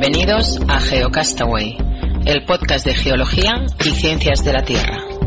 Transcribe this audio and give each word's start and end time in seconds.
Bienvenidos 0.00 0.58
a 0.66 0.80
GeoCastaway, 0.80 1.76
el 2.24 2.46
podcast 2.46 2.86
de 2.86 2.94
geología 2.94 3.66
y 3.84 3.90
ciencias 3.90 4.42
de 4.42 4.52
la 4.54 4.62
Tierra. 4.64 5.19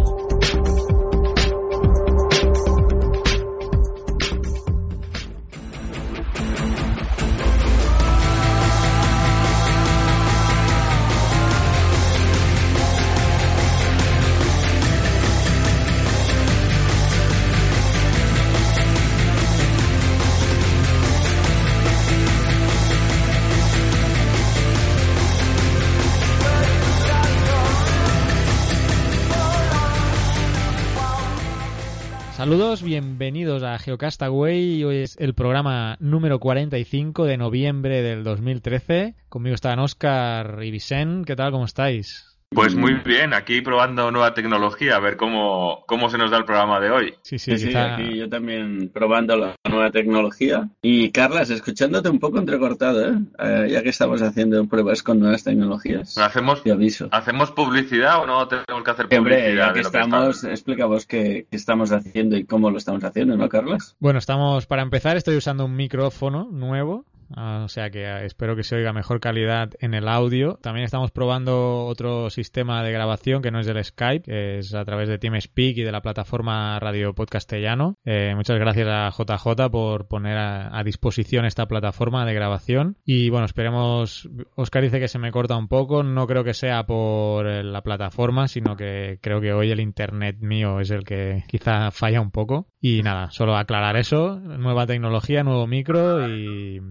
Saludos, 32.44 32.83
bienvenidos 32.83 33.64
a 33.64 33.80
Geocastaway. 33.80 34.84
Hoy 34.84 34.97
es 34.97 35.16
el 35.17 35.34
programa 35.34 35.95
número 36.02 36.42
45 36.42 37.23
de 37.23 37.38
noviembre 37.38 38.02
del 38.02 38.25
2013. 38.25 39.16
Conmigo 39.30 39.56
están 39.56 39.80
Oscar 39.80 40.59
y 40.61 40.70
Vicente. 40.70 41.25
¿Qué 41.25 41.36
tal? 41.38 41.53
¿Cómo 41.53 41.64
estáis? 41.64 42.33
Pues 42.53 42.75
muy 42.75 42.94
bien, 43.06 43.34
aquí 43.34 43.62
probando 43.62 44.12
nueva 44.12 44.34
tecnología, 44.34 44.95
a 44.95 45.00
ver 45.00 45.17
cómo, 45.17 45.84
cómo 45.88 46.09
se 46.09 46.17
nos 46.17 46.31
da 46.31 46.38
el 46.38 46.45
programa 46.45 46.80
de 46.80 46.92
hoy. 46.92 47.14
Sí, 47.22 47.39
sí, 47.39 47.58
Sí, 47.58 47.76
aquí 47.76 48.17
yo 48.17 48.30
también 48.30 48.89
probando 48.94 49.36
la 49.38 49.56
nueva 49.70 49.92
tecnología. 49.92 50.70
Y 50.81 51.12
Carlas, 51.12 51.50
escuchándote 51.50 52.09
un 52.09 52.20
poco 52.20 52.39
entrecortado, 52.39 53.09
¿eh? 53.09 53.17
Eh, 53.39 53.67
ya 53.72 53.84
que 53.84 53.89
estamos 53.89 54.22
haciendo 54.22 54.66
pruebas 54.68 55.04
con 55.04 55.20
nuevas 55.20 55.44
tecnologías. 55.44 56.18
¿Hacemos, 56.18 56.64
Te 56.64 56.72
aviso. 56.72 57.08
¿Hacemos 57.12 57.52
publicidad 57.52 58.22
o 58.22 58.26
no 58.26 58.48
tenemos 58.48 58.84
que 58.84 58.92
hacer 58.92 59.08
Que, 59.08 59.17
publicidad? 59.17 59.42
Hombre, 59.42 59.56
ya 59.56 59.73
que 59.73 59.82
lo 59.82 59.92
que 59.92 59.98
estamos, 59.98 60.44
explícamos 60.44 61.06
qué, 61.06 61.48
qué 61.50 61.58
estamos 61.58 61.92
haciendo 61.92 62.38
y 62.38 62.45
cómo 62.45 62.70
lo 62.70 62.78
estamos 62.78 63.04
haciendo, 63.04 63.38
¿no, 63.38 63.50
Carlas? 63.50 63.95
Bueno, 64.00 64.20
estamos, 64.20 64.66
para 64.66 64.82
empezar, 64.82 65.17
estoy 65.17 65.38
usando 65.38 65.66
un 65.66 65.76
micrófono 65.76 66.50
nuevo. 66.52 67.06
Ah, 67.36 67.62
o 67.66 67.67
sea 67.67 67.89
que 67.89 68.08
ah, 68.08 68.23
espero 68.23 68.56
que 68.56 68.64
se 68.64 68.76
oiga 68.76 68.94
mejor 68.94 69.20
calidad 69.20 69.72
en 69.80 69.94
el 69.94 70.08
audio. 70.08 70.59
También 70.62 70.86
estamos 70.86 71.12
probando 71.12 71.86
otro 71.86 72.30
sistema 72.30 72.84
de 72.84 72.92
grabación 72.92 73.42
que 73.42 73.52
no 73.52 73.59
es 73.59 73.66
del 73.66 73.84
Skype, 73.84 74.58
es 74.59 74.73
a 74.73 74.86
través 74.86 75.09
de 75.09 75.17
TeamSpeak 75.17 75.78
y 75.78 75.84
de 75.84 75.92
la 75.92 76.02
plataforma 76.02 76.80
Radio 76.80 77.14
Podcastellano. 77.14 77.98
Eh, 78.06 78.34
muchas 78.36 78.59
gracias 78.59 78.88
a 78.88 79.09
JJ 79.09 79.70
por 79.72 80.08
poner 80.08 80.38
a, 80.38 80.78
a 80.78 80.84
disposición 80.84 81.45
esta 81.45 81.67
plataforma 81.67 82.26
de 82.26 82.34
grabación. 82.34 82.98
Y 83.06 83.30
bueno, 83.30 83.45
esperemos. 83.45 84.30
Oscar 84.56 84.84
dice 84.84 85.00
que 85.00 85.08
se 85.08 85.20
me 85.20 85.31
corta 85.31 85.58
un 85.58 85.67
poco. 85.67 86.04
No 86.04 86.28
creo 86.28 86.44
que 86.44 86.54
sea 86.54 86.86
por 86.86 87.48
eh, 87.48 87.64
la 87.64 87.81
plataforma, 87.81 88.48
sino 88.48 88.76
que 88.76 89.20
creo 89.22 89.42
que 89.42 89.54
hoy 89.54 89.72
el 89.72 89.80
internet 89.80 90.38
mío 90.39 90.80
es 90.80 90.92
el 90.92 91.04
que 91.04 91.44
quizá 91.48 91.92
falla 91.92 92.22
un 92.22 92.31
poco. 92.31 92.67
Y 92.80 93.02
nada, 93.04 93.31
solo 93.31 93.56
aclarar 93.56 93.98
eso. 93.98 94.39
Nueva 94.39 94.86
tecnología, 94.86 95.44
nuevo 95.44 95.67
micro 95.67 96.28
y, 96.28 96.81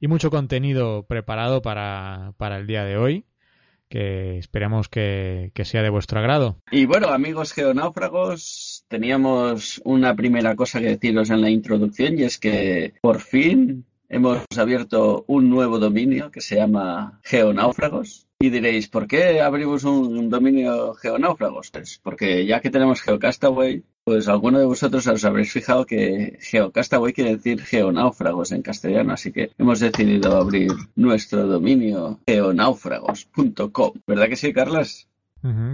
y 0.00 0.08
mucho 0.08 0.30
contenido 0.30 1.04
preparado 1.06 1.62
para, 1.62 2.32
para 2.36 2.58
el 2.58 2.66
día 2.66 2.84
de 2.84 2.96
hoy. 2.96 3.24
Que 3.88 4.38
esperemos 4.38 4.88
que, 4.88 5.52
que 5.54 5.64
sea 5.64 5.80
de 5.82 5.90
vuestro 5.90 6.18
agrado. 6.18 6.60
Y 6.72 6.86
bueno, 6.86 7.08
amigos 7.10 7.52
geonáufragos, 7.52 8.84
teníamos 8.88 9.80
una 9.84 10.16
primera 10.16 10.56
cosa 10.56 10.80
que 10.80 10.86
deciros 10.86 11.30
en 11.30 11.40
la 11.40 11.50
introducción 11.50 12.18
y 12.18 12.24
es 12.24 12.38
que 12.38 12.94
por 13.00 13.20
fin 13.20 13.86
hemos 14.08 14.44
abierto 14.56 15.24
un 15.28 15.50
nuevo 15.50 15.78
dominio 15.78 16.30
que 16.30 16.40
se 16.40 16.56
llama 16.56 17.20
Geonáufragos. 17.22 18.26
Y 18.38 18.50
diréis, 18.50 18.88
¿por 18.88 19.06
qué 19.06 19.40
abrimos 19.40 19.84
un 19.84 20.28
dominio 20.28 20.94
Geonáufragos? 20.94 21.70
Pues 21.70 22.00
porque 22.02 22.44
ya 22.44 22.60
que 22.60 22.70
tenemos 22.70 23.00
Geocastaway, 23.00 23.82
pues 24.06 24.28
alguno 24.28 24.60
de 24.60 24.66
vosotros 24.66 25.04
os 25.08 25.24
habréis 25.24 25.52
fijado 25.52 25.84
que 25.84 26.38
Geocastaway 26.40 27.12
quiere 27.12 27.34
decir 27.34 27.60
geonáufragos 27.60 28.52
en 28.52 28.62
castellano, 28.62 29.12
así 29.12 29.32
que 29.32 29.50
hemos 29.58 29.80
decidido 29.80 30.36
abrir 30.36 30.70
nuestro 30.94 31.44
dominio 31.48 32.20
geonáufragos.com. 32.24 33.92
¿Verdad 34.06 34.28
que 34.28 34.36
sí, 34.36 34.52
Carlas? 34.52 35.08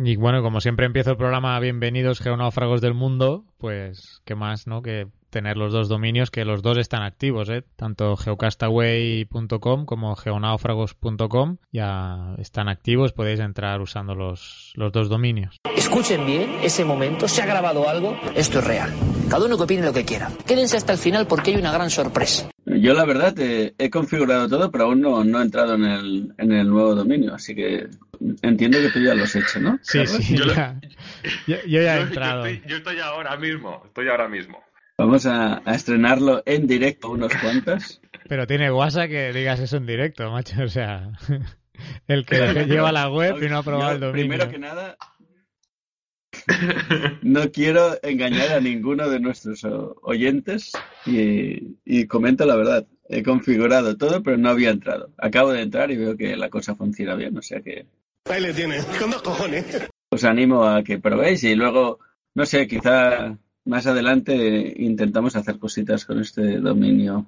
Y 0.02 0.16
bueno, 0.16 0.42
como 0.42 0.62
siempre 0.62 0.86
empiezo 0.86 1.10
el 1.10 1.18
programa 1.18 1.60
Bienvenidos 1.60 2.20
Geonáufragos 2.20 2.80
del 2.80 2.94
Mundo, 2.94 3.44
pues 3.58 4.22
qué 4.24 4.34
más, 4.34 4.66
¿no? 4.66 4.80
Que 4.80 5.08
tener 5.32 5.56
los 5.56 5.72
dos 5.72 5.88
dominios, 5.88 6.30
que 6.30 6.44
los 6.44 6.62
dos 6.62 6.78
están 6.78 7.02
activos, 7.02 7.48
¿eh? 7.48 7.64
Tanto 7.74 8.16
geocastaway.com 8.16 9.86
como 9.86 10.14
geonáufragos.com 10.14 11.56
ya 11.72 12.34
están 12.38 12.68
activos, 12.68 13.12
podéis 13.12 13.40
entrar 13.40 13.80
usando 13.80 14.14
los, 14.14 14.72
los 14.76 14.92
dos 14.92 15.08
dominios. 15.08 15.56
Escuchen 15.76 16.24
bien 16.26 16.50
ese 16.62 16.84
momento, 16.84 17.26
se 17.26 17.42
ha 17.42 17.46
grabado 17.46 17.88
algo, 17.88 18.16
esto 18.36 18.58
es 18.60 18.66
real. 18.66 18.90
Cada 19.28 19.46
uno 19.46 19.56
que 19.56 19.62
opine 19.64 19.82
lo 19.82 19.92
que 19.92 20.04
quiera. 20.04 20.28
Quédense 20.46 20.76
hasta 20.76 20.92
el 20.92 20.98
final 20.98 21.26
porque 21.26 21.50
hay 21.52 21.56
una 21.56 21.72
gran 21.72 21.88
sorpresa. 21.90 22.50
Yo 22.66 22.92
la 22.94 23.04
verdad 23.04 23.34
eh, 23.38 23.74
he 23.78 23.90
configurado 23.90 24.48
todo, 24.48 24.70
pero 24.70 24.84
aún 24.84 25.00
no, 25.00 25.24
no 25.24 25.40
he 25.40 25.42
entrado 25.42 25.74
en 25.74 25.84
el, 25.84 26.34
en 26.38 26.52
el 26.52 26.68
nuevo 26.68 26.94
dominio, 26.94 27.34
así 27.34 27.54
que 27.54 27.88
entiendo 28.42 28.78
que 28.80 28.88
tú 28.90 29.00
ya 29.00 29.14
lo 29.14 29.24
has 29.24 29.34
hecho, 29.34 29.58
¿no? 29.60 29.78
Sí, 29.82 30.06
sí, 30.06 30.36
Yo 30.36 30.44
lo- 30.44 30.54
ya, 30.54 30.78
yo, 31.46 31.56
yo 31.66 31.82
ya 31.82 31.96
he 31.96 32.00
Yo- 32.02 32.06
entrado. 32.06 32.46
Yo 32.46 32.52
estoy, 32.52 32.70
yo 32.70 32.76
estoy 32.76 32.98
ahora 33.00 33.36
mismo, 33.36 33.82
estoy 33.86 34.08
ahora 34.08 34.28
mismo. 34.28 34.58
Vamos 35.04 35.26
a, 35.26 35.60
a 35.64 35.74
estrenarlo 35.74 36.42
en 36.46 36.68
directo 36.68 37.10
unos 37.10 37.32
cuantos. 37.34 38.00
Pero 38.28 38.46
tiene 38.46 38.70
guasa 38.70 39.08
que 39.08 39.32
digas 39.32 39.58
eso 39.58 39.78
en 39.78 39.86
directo, 39.86 40.30
macho, 40.30 40.62
o 40.62 40.68
sea... 40.68 41.10
El 42.06 42.24
que 42.24 42.66
lleva 42.68 42.92
la 42.92 43.10
web 43.10 43.42
y 43.42 43.48
no 43.48 43.58
ha 43.58 43.62
probado 43.64 43.90
Yo, 43.90 43.94
el 43.94 44.00
dominio. 44.00 44.28
Primero 44.28 44.48
que 44.48 44.58
nada, 44.60 44.96
no 47.22 47.50
quiero 47.50 47.98
engañar 48.02 48.52
a 48.52 48.60
ninguno 48.60 49.08
de 49.08 49.18
nuestros 49.18 49.66
oyentes 50.02 50.72
y, 51.06 51.76
y 51.84 52.06
comento 52.06 52.46
la 52.46 52.56
verdad. 52.56 52.86
He 53.08 53.22
configurado 53.24 53.96
todo, 53.96 54.22
pero 54.22 54.36
no 54.38 54.50
había 54.50 54.70
entrado. 54.70 55.10
Acabo 55.18 55.50
de 55.52 55.62
entrar 55.62 55.90
y 55.90 55.96
veo 55.96 56.16
que 56.16 56.36
la 56.36 56.48
cosa 56.50 56.74
funciona 56.76 57.14
bien, 57.16 57.36
o 57.36 57.42
sea 57.42 57.60
que 57.60 57.86
Ahí 58.30 58.40
le 58.40 58.54
tiene, 58.54 58.78
con 59.00 59.10
dos 59.10 59.22
cojones. 59.22 59.88
os 60.10 60.24
animo 60.24 60.64
a 60.64 60.84
que 60.84 60.98
probéis 60.98 61.42
y 61.42 61.56
luego, 61.56 61.98
no 62.34 62.46
sé, 62.46 62.68
quizá 62.68 63.36
más 63.64 63.86
adelante 63.86 64.74
intentamos 64.76 65.36
hacer 65.36 65.58
cositas 65.58 66.04
con 66.04 66.20
este 66.20 66.58
dominio 66.58 67.26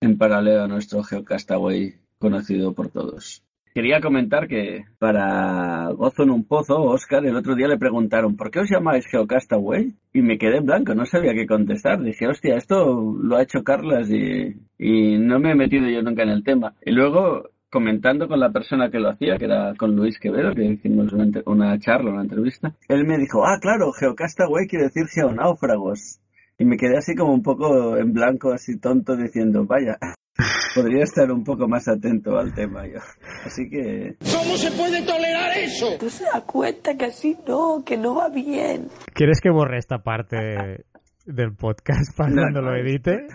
en 0.00 0.18
paralelo 0.18 0.64
a 0.64 0.68
nuestro 0.68 1.02
Geocastaway 1.02 1.94
conocido 2.18 2.72
por 2.72 2.90
todos. 2.90 3.42
Quería 3.72 4.00
comentar 4.00 4.48
que 4.48 4.84
para 4.98 5.90
Gozo 5.92 6.24
en 6.24 6.30
un 6.30 6.44
Pozo, 6.44 6.82
Oscar, 6.82 7.24
el 7.24 7.36
otro 7.36 7.54
día 7.54 7.68
le 7.68 7.78
preguntaron 7.78 8.36
¿por 8.36 8.50
qué 8.50 8.60
os 8.60 8.70
llamáis 8.70 9.06
Geocastaway? 9.06 9.94
Y 10.12 10.22
me 10.22 10.38
quedé 10.38 10.56
en 10.56 10.66
blanco, 10.66 10.94
no 10.94 11.06
sabía 11.06 11.34
qué 11.34 11.46
contestar. 11.46 12.02
Dije, 12.02 12.26
hostia, 12.26 12.56
esto 12.56 13.16
lo 13.22 13.36
ha 13.36 13.42
hecho 13.42 13.62
Carlas 13.62 14.10
y, 14.10 14.56
y 14.76 15.18
no 15.18 15.38
me 15.38 15.52
he 15.52 15.54
metido 15.54 15.88
yo 15.88 16.02
nunca 16.02 16.24
en 16.24 16.30
el 16.30 16.42
tema. 16.42 16.74
Y 16.84 16.90
luego 16.90 17.50
comentando 17.70 18.28
con 18.28 18.40
la 18.40 18.50
persona 18.50 18.90
que 18.90 18.98
lo 18.98 19.10
hacía, 19.10 19.36
que 19.38 19.44
era 19.44 19.74
con 19.78 19.94
Luis 19.94 20.18
Quevedo, 20.18 20.52
que 20.54 20.64
hicimos 20.64 21.12
una, 21.12 21.78
charla, 21.78 22.10
una 22.10 22.22
entrevista, 22.22 22.74
él 22.88 23.06
me 23.06 23.16
dijo, 23.16 23.44
ah, 23.46 23.58
claro, 23.60 23.92
Geocastaway 23.92 24.66
quiere 24.66 24.86
decir 24.86 25.06
geonáufragos. 25.06 26.20
Y 26.58 26.64
me 26.64 26.76
quedé 26.76 26.98
así 26.98 27.14
como 27.14 27.32
un 27.32 27.42
poco 27.42 27.96
en 27.96 28.12
blanco, 28.12 28.52
así 28.52 28.78
tonto, 28.78 29.16
diciendo, 29.16 29.64
vaya, 29.64 29.96
podría 30.74 31.04
estar 31.04 31.30
un 31.30 31.42
poco 31.44 31.68
más 31.68 31.88
atento 31.88 32.38
al 32.38 32.52
tema 32.52 32.86
yo. 32.86 32.98
Así 33.46 33.70
que, 33.70 34.16
¿Cómo 34.20 34.56
se 34.56 34.70
puede 34.72 35.02
tolerar 35.06 35.56
eso? 35.56 35.96
¿No 36.02 36.10
se 36.10 36.24
da 36.24 36.42
cuenta 36.42 36.96
que 36.98 37.06
así 37.06 37.36
no, 37.48 37.82
que 37.86 37.96
no 37.96 38.16
va 38.16 38.28
bien? 38.28 38.88
¿Quieres 39.14 39.40
que 39.40 39.50
borre 39.50 39.78
esta 39.78 40.02
parte 40.02 40.84
del 41.24 41.54
podcast 41.54 42.16
para 42.16 42.30
No, 42.30 42.42
cuando 42.42 42.60
no. 42.62 42.70
lo 42.72 42.76
edite? 42.76 43.26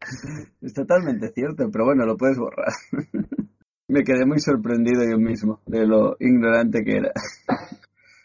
es 0.62 0.72
totalmente 0.72 1.28
cierto, 1.32 1.68
pero 1.70 1.84
bueno, 1.84 2.06
lo 2.06 2.16
puedes 2.16 2.38
borrar. 2.38 2.72
me 3.88 4.04
quedé 4.04 4.26
muy 4.26 4.38
sorprendido 4.38 5.02
yo 5.10 5.18
mismo 5.18 5.60
de 5.66 5.86
lo 5.86 6.16
ignorante 6.20 6.84
que 6.84 6.96
era. 6.96 7.12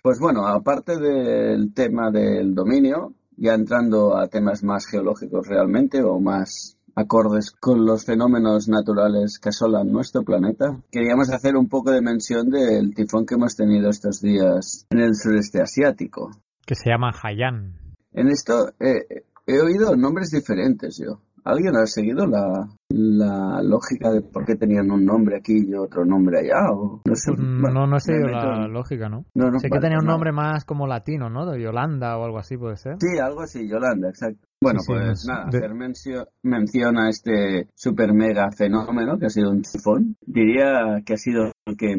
Pues 0.03 0.19
bueno, 0.19 0.45
aparte 0.45 0.99
del 0.99 1.73
tema 1.73 2.11
del 2.11 2.53
dominio, 2.53 3.13
ya 3.37 3.53
entrando 3.53 4.17
a 4.17 4.27
temas 4.27 4.61
más 4.61 4.85
geológicos 4.85 5.47
realmente 5.47 6.03
o 6.03 6.19
más 6.19 6.77
acordes 6.93 7.51
con 7.51 7.85
los 7.85 8.05
fenómenos 8.05 8.67
naturales 8.67 9.39
que 9.39 9.47
asolan 9.47 9.93
nuestro 9.93 10.23
planeta, 10.23 10.77
queríamos 10.91 11.29
hacer 11.29 11.55
un 11.55 11.69
poco 11.69 11.91
de 11.91 12.01
mención 12.01 12.49
del 12.49 12.93
tifón 12.93 13.25
que 13.25 13.35
hemos 13.35 13.55
tenido 13.55 13.89
estos 13.89 14.19
días 14.19 14.85
en 14.89 14.99
el 14.99 15.15
sureste 15.15 15.61
asiático. 15.61 16.31
Que 16.65 16.75
se 16.75 16.89
llama 16.89 17.11
Haiyan. 17.11 17.95
En 18.11 18.27
esto 18.27 18.73
eh, 18.81 19.23
he 19.47 19.61
oído 19.61 19.95
nombres 19.95 20.31
diferentes 20.31 20.97
yo. 20.97 21.21
¿Alguien 21.45 21.75
ha 21.75 21.85
seguido 21.85 22.25
la, 22.25 22.67
la 22.89 23.61
lógica 23.63 24.11
de 24.11 24.21
por 24.21 24.45
qué 24.45 24.55
tenían 24.55 24.89
un 24.91 25.03
nombre 25.05 25.37
aquí 25.37 25.65
y 25.67 25.73
otro 25.75 26.05
nombre 26.05 26.39
allá? 26.39 26.71
O, 26.71 27.01
no, 27.05 27.15
sé, 27.15 27.31
Pues 27.33 27.39
bueno, 27.61 27.81
no, 27.81 27.87
no 27.87 27.97
he 27.97 27.99
seguido 27.99 28.29
la 28.29 28.65
en- 28.65 28.73
lógica, 28.73 29.09
¿no? 29.09 29.25
No, 29.35 29.51
no, 29.51 29.59
sé 29.59 29.69
que 29.69 29.79
tenía 29.79 29.97
un 29.99 30.05
no. 30.05 30.11
nombre 30.13 30.31
más 30.31 30.63
como 30.65 30.87
latino, 30.87 31.29
¿no? 31.29 31.45
De 31.45 31.61
Yolanda 31.61 32.17
o 32.17 32.23
algo 32.25 32.37
así, 32.39 32.57
puede 32.57 32.77
ser. 32.77 32.95
Sí, 32.99 33.17
algo 33.19 33.41
así, 33.41 33.67
Yolanda, 33.67 34.09
exacto. 34.09 34.47
Bueno, 34.61 34.79
Sí, 34.79 34.93
pues 34.93 35.09
es 35.23 35.25
nada, 35.27 35.49
de- 35.51 35.57
hacer 35.57 35.73
mencio- 35.73 36.27
mención 36.43 36.97
a 36.97 37.09
este 37.09 37.67
super 37.75 38.13
mega 38.13 38.49
fenómeno 38.51 39.17
que 39.19 39.25
ha 39.25 39.29
sido 39.29 39.51
un 39.51 39.61
tifón. 39.63 40.15
Diría 40.25 41.01
que 41.05 41.13
ha 41.13 41.17
sido 41.17 41.51
el 41.65 41.75
que 41.77 41.97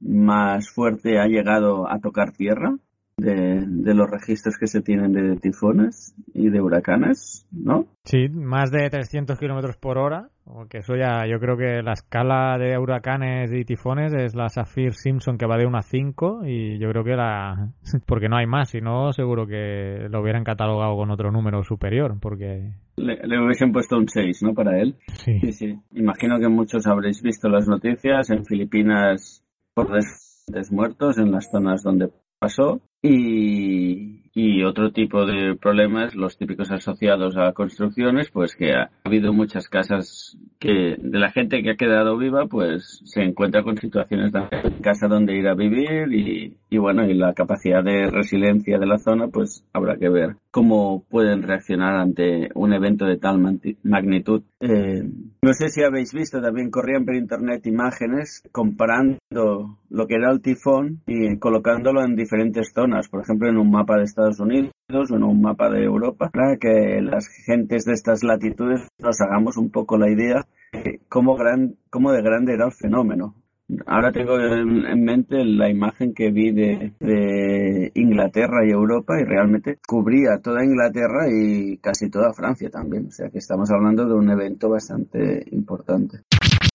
más 0.00 0.68
fuerte 0.70 1.18
ha 1.18 1.26
llegado 1.26 1.88
a 1.90 1.98
tocar 2.00 2.32
tierra 2.32 2.76
de, 3.16 3.64
de 3.66 3.94
los 3.94 4.10
registros 4.10 4.56
que 4.58 4.66
se 4.66 4.82
tienen 4.82 5.12
de 5.12 5.36
tifones 5.36 6.14
y 6.32 6.50
de 6.50 6.60
huracanes, 6.60 7.46
¿no? 7.52 7.86
Sí, 8.04 8.28
más 8.28 8.70
de 8.70 8.90
300 8.90 9.38
kilómetros 9.38 9.76
por 9.76 9.98
hora. 9.98 10.28
que 10.68 10.78
eso 10.78 10.96
ya, 10.96 11.26
yo 11.26 11.38
creo 11.38 11.56
que 11.56 11.82
la 11.82 11.92
escala 11.92 12.58
de 12.58 12.76
huracanes 12.76 13.52
y 13.52 13.64
tifones 13.64 14.12
es 14.12 14.34
la 14.34 14.48
Saffir 14.48 14.94
Simpson 14.94 15.38
que 15.38 15.46
va 15.46 15.56
de 15.56 15.66
1 15.66 15.78
a 15.78 15.82
5 15.82 16.42
y 16.46 16.78
yo 16.78 16.90
creo 16.90 17.04
que 17.04 17.16
la. 17.16 17.72
Porque 18.06 18.28
no 18.28 18.36
hay 18.36 18.46
más, 18.46 18.70
si 18.70 18.80
no, 18.80 19.12
seguro 19.12 19.46
que 19.46 20.08
lo 20.10 20.20
hubieran 20.20 20.44
catalogado 20.44 20.96
con 20.96 21.10
otro 21.10 21.30
número 21.30 21.62
superior, 21.62 22.18
porque. 22.20 22.72
Le, 22.96 23.16
le 23.26 23.44
hubiesen 23.44 23.72
puesto 23.72 23.96
un 23.96 24.08
6, 24.08 24.42
¿no? 24.42 24.54
Para 24.54 24.80
él. 24.80 24.96
Sí. 25.14 25.38
Sí, 25.40 25.52
sí. 25.52 25.78
Imagino 25.92 26.38
que 26.38 26.48
muchos 26.48 26.86
habréis 26.86 27.22
visto 27.22 27.48
las 27.48 27.66
noticias 27.68 28.30
en 28.30 28.44
Filipinas 28.44 29.44
por 29.74 29.90
des 29.92 30.70
muertos 30.70 31.18
en 31.18 31.32
las 31.32 31.50
zonas 31.50 31.82
donde 31.82 32.10
pasó. 32.44 32.80
Y, 33.00 34.30
y 34.34 34.64
otro 34.64 34.90
tipo 34.90 35.24
de 35.26 35.56
problemas, 35.56 36.14
los 36.14 36.36
típicos 36.36 36.70
asociados 36.70 37.36
a 37.36 37.52
construcciones, 37.52 38.30
pues 38.30 38.54
que 38.56 38.72
ha 38.72 38.90
habido 39.04 39.32
muchas 39.32 39.68
casas 39.68 40.36
que 40.58 40.96
de 40.98 41.18
la 41.18 41.30
gente 41.30 41.62
que 41.62 41.70
ha 41.70 41.76
quedado 41.76 42.16
viva, 42.16 42.46
pues 42.46 43.00
se 43.04 43.22
encuentra 43.22 43.62
con 43.62 43.76
situaciones 43.76 44.32
de 44.32 44.40
casa 44.82 45.06
donde 45.06 45.36
ir 45.36 45.48
a 45.48 45.54
vivir 45.54 46.12
y, 46.12 46.56
y 46.70 46.78
bueno, 46.78 47.04
y 47.06 47.14
la 47.14 47.34
capacidad 47.34 47.82
de 47.82 48.10
resiliencia 48.10 48.78
de 48.78 48.86
la 48.86 48.98
zona, 48.98 49.28
pues 49.28 49.64
habrá 49.72 49.96
que 49.96 50.08
ver 50.08 50.36
cómo 50.54 51.02
pueden 51.10 51.42
reaccionar 51.42 51.96
ante 51.96 52.48
un 52.54 52.72
evento 52.72 53.06
de 53.06 53.16
tal 53.16 53.40
magnitud. 53.82 54.44
Eh, 54.60 55.02
no 55.42 55.52
sé 55.52 55.68
si 55.68 55.82
habéis 55.82 56.14
visto, 56.14 56.40
también 56.40 56.70
corrían 56.70 57.04
por 57.04 57.16
internet 57.16 57.66
imágenes 57.66 58.40
comparando 58.52 59.18
lo 59.90 60.06
que 60.06 60.14
era 60.14 60.30
el 60.30 60.42
tifón 60.42 61.02
y 61.08 61.40
colocándolo 61.40 62.04
en 62.04 62.14
diferentes 62.14 62.70
zonas, 62.72 63.08
por 63.08 63.22
ejemplo 63.22 63.48
en 63.48 63.58
un 63.58 63.68
mapa 63.68 63.96
de 63.96 64.04
Estados 64.04 64.38
Unidos 64.38 64.70
o 65.10 65.16
en 65.16 65.24
un 65.24 65.42
mapa 65.42 65.68
de 65.70 65.82
Europa, 65.82 66.30
para 66.32 66.56
que 66.56 67.00
las 67.02 67.26
gentes 67.44 67.84
de 67.84 67.94
estas 67.94 68.22
latitudes 68.22 68.86
nos 69.00 69.20
hagamos 69.20 69.56
un 69.56 69.72
poco 69.72 69.98
la 69.98 70.08
idea 70.08 70.46
de 70.72 71.00
cómo, 71.08 71.34
gran, 71.34 71.74
cómo 71.90 72.12
de 72.12 72.22
grande 72.22 72.54
era 72.54 72.66
el 72.66 72.72
fenómeno. 72.72 73.34
Ahora 73.86 74.12
tengo 74.12 74.38
en, 74.38 74.84
en 74.84 75.04
mente 75.04 75.42
la 75.42 75.70
imagen 75.70 76.12
que 76.12 76.30
vi 76.30 76.52
de, 76.52 77.90
Inglaterra 77.94 78.66
y 78.66 78.70
Europa 78.70 79.18
y 79.18 79.24
realmente 79.24 79.78
cubría 79.86 80.38
toda 80.42 80.64
Inglaterra 80.64 81.28
y 81.30 81.78
casi 81.78 82.10
toda 82.10 82.34
Francia 82.34 82.68
también. 82.70 83.06
O 83.06 83.10
sea 83.10 83.30
que 83.30 83.38
estamos 83.38 83.70
hablando 83.70 84.06
de 84.06 84.14
un 84.14 84.30
evento 84.30 84.68
bastante 84.68 85.46
importante. 85.52 86.20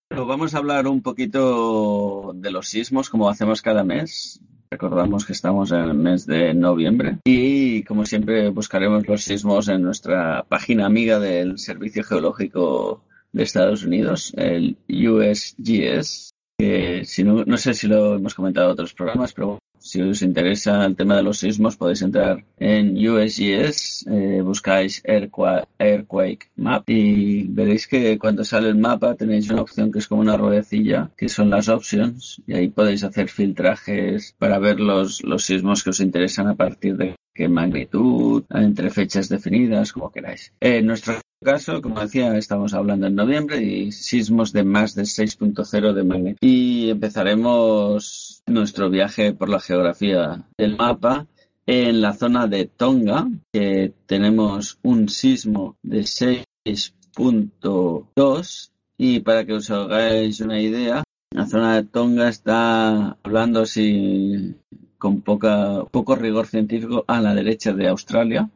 Vamos 0.09 0.55
a 0.55 0.57
hablar 0.57 0.87
un 0.87 1.01
poquito 1.03 2.33
de 2.33 2.51
los 2.51 2.67
sismos 2.67 3.09
como 3.09 3.29
hacemos 3.29 3.61
cada 3.61 3.83
mes. 3.83 4.41
Recordamos 4.71 5.25
que 5.25 5.33
estamos 5.33 5.71
en 5.71 5.79
el 5.79 5.93
mes 5.93 6.25
de 6.25 6.53
noviembre 6.53 7.17
y 7.25 7.83
como 7.83 8.05
siempre 8.05 8.49
buscaremos 8.49 9.07
los 9.07 9.23
sismos 9.23 9.67
en 9.67 9.81
nuestra 9.81 10.43
página 10.47 10.85
amiga 10.85 11.19
del 11.19 11.57
Servicio 11.57 12.03
Geológico 12.03 13.03
de 13.31 13.43
Estados 13.43 13.83
Unidos, 13.83 14.33
el 14.37 14.77
USGS, 14.87 16.33
que 16.59 17.05
si 17.05 17.23
no, 17.23 17.45
no 17.45 17.57
sé 17.57 17.73
si 17.73 17.87
lo 17.87 18.15
hemos 18.15 18.35
comentado 18.35 18.67
en 18.67 18.73
otros 18.73 18.93
programas, 18.93 19.31
pero 19.31 19.59
si 19.79 20.01
os 20.01 20.21
interesa 20.21 20.85
el 20.85 20.97
tema 20.97 21.15
de 21.15 21.23
los 21.23 21.39
sismos 21.39 21.77
podéis 21.77 22.01
entrar 22.01 22.43
en 22.59 22.97
USGS, 22.97 24.05
eh, 24.07 24.41
buscáis 24.43 25.01
Earthquake 25.05 26.51
Map 26.57 26.89
y 26.89 27.47
veréis 27.47 27.87
que 27.87 28.19
cuando 28.19 28.43
sale 28.43 28.67
el 28.67 28.75
mapa 28.75 29.15
tenéis 29.15 29.49
una 29.49 29.61
opción 29.61 29.89
que 29.89 29.99
es 29.99 30.07
como 30.09 30.19
una 30.19 30.35
ruedecilla, 30.35 31.11
que 31.15 31.29
son 31.29 31.49
las 31.49 31.69
options, 31.69 32.41
y 32.45 32.53
ahí 32.53 32.67
podéis 32.67 33.05
hacer 33.05 33.29
filtrajes 33.29 34.35
para 34.37 34.59
ver 34.59 34.81
los, 34.81 35.23
los 35.23 35.45
sismos 35.45 35.81
que 35.81 35.91
os 35.91 36.01
interesan 36.01 36.47
a 36.47 36.55
partir 36.55 36.97
de 36.97 37.15
qué 37.39 37.47
magnitud, 37.47 38.43
entre 38.49 38.89
fechas 38.89 39.29
definidas, 39.29 39.93
como 39.93 40.11
queráis. 40.11 40.51
En 40.59 40.87
nuestro 40.87 41.13
caso, 41.41 41.81
como 41.81 42.01
decía, 42.01 42.37
estamos 42.37 42.73
hablando 42.73 43.07
en 43.07 43.15
noviembre 43.15 43.63
y 43.63 43.93
sismos 43.93 44.51
de 44.51 44.65
más 44.65 44.93
de 44.93 45.03
6.0 45.03 45.93
de 45.93 46.03
magnitud. 46.03 46.37
Y 46.41 46.89
empezaremos 46.89 48.43
nuestro 48.45 48.89
viaje 48.89 49.31
por 49.31 49.47
la 49.47 49.61
geografía 49.61 50.45
del 50.57 50.75
mapa 50.75 51.27
en 51.65 52.01
la 52.01 52.11
zona 52.11 52.47
de 52.47 52.65
Tonga, 52.65 53.29
que 53.53 53.93
tenemos 54.05 54.77
un 54.83 55.07
sismo 55.07 55.77
de 55.81 56.01
6.2 56.01 58.71
y 58.97 59.21
para 59.21 59.45
que 59.45 59.53
os 59.53 59.71
hagáis 59.71 60.41
una 60.41 60.59
idea, 60.59 61.03
la 61.31 61.45
zona 61.45 61.75
de 61.75 61.83
Tonga 61.85 62.27
está 62.27 63.17
hablando 63.23 63.61
así 63.61 64.57
con 64.99 65.21
poca, 65.21 65.83
poco 65.89 66.15
rigor 66.15 66.45
científico 66.45 67.05
a 67.07 67.19
la 67.21 67.33
derecha 67.33 67.73
de 67.73 67.87
Australia. 67.87 68.49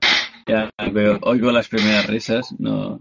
Ya 0.46 0.70
veo, 0.92 1.20
oigo 1.22 1.52
las 1.52 1.70
primeras 1.70 2.06
risas, 2.06 2.54
no, 2.60 3.00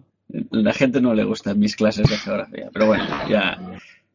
la 0.50 0.72
gente 0.72 1.00
no 1.00 1.12
le 1.12 1.24
gustan 1.24 1.58
mis 1.58 1.76
clases 1.76 2.08
de 2.08 2.16
geografía, 2.16 2.70
pero 2.72 2.86
bueno, 2.86 3.04
ya 3.28 3.58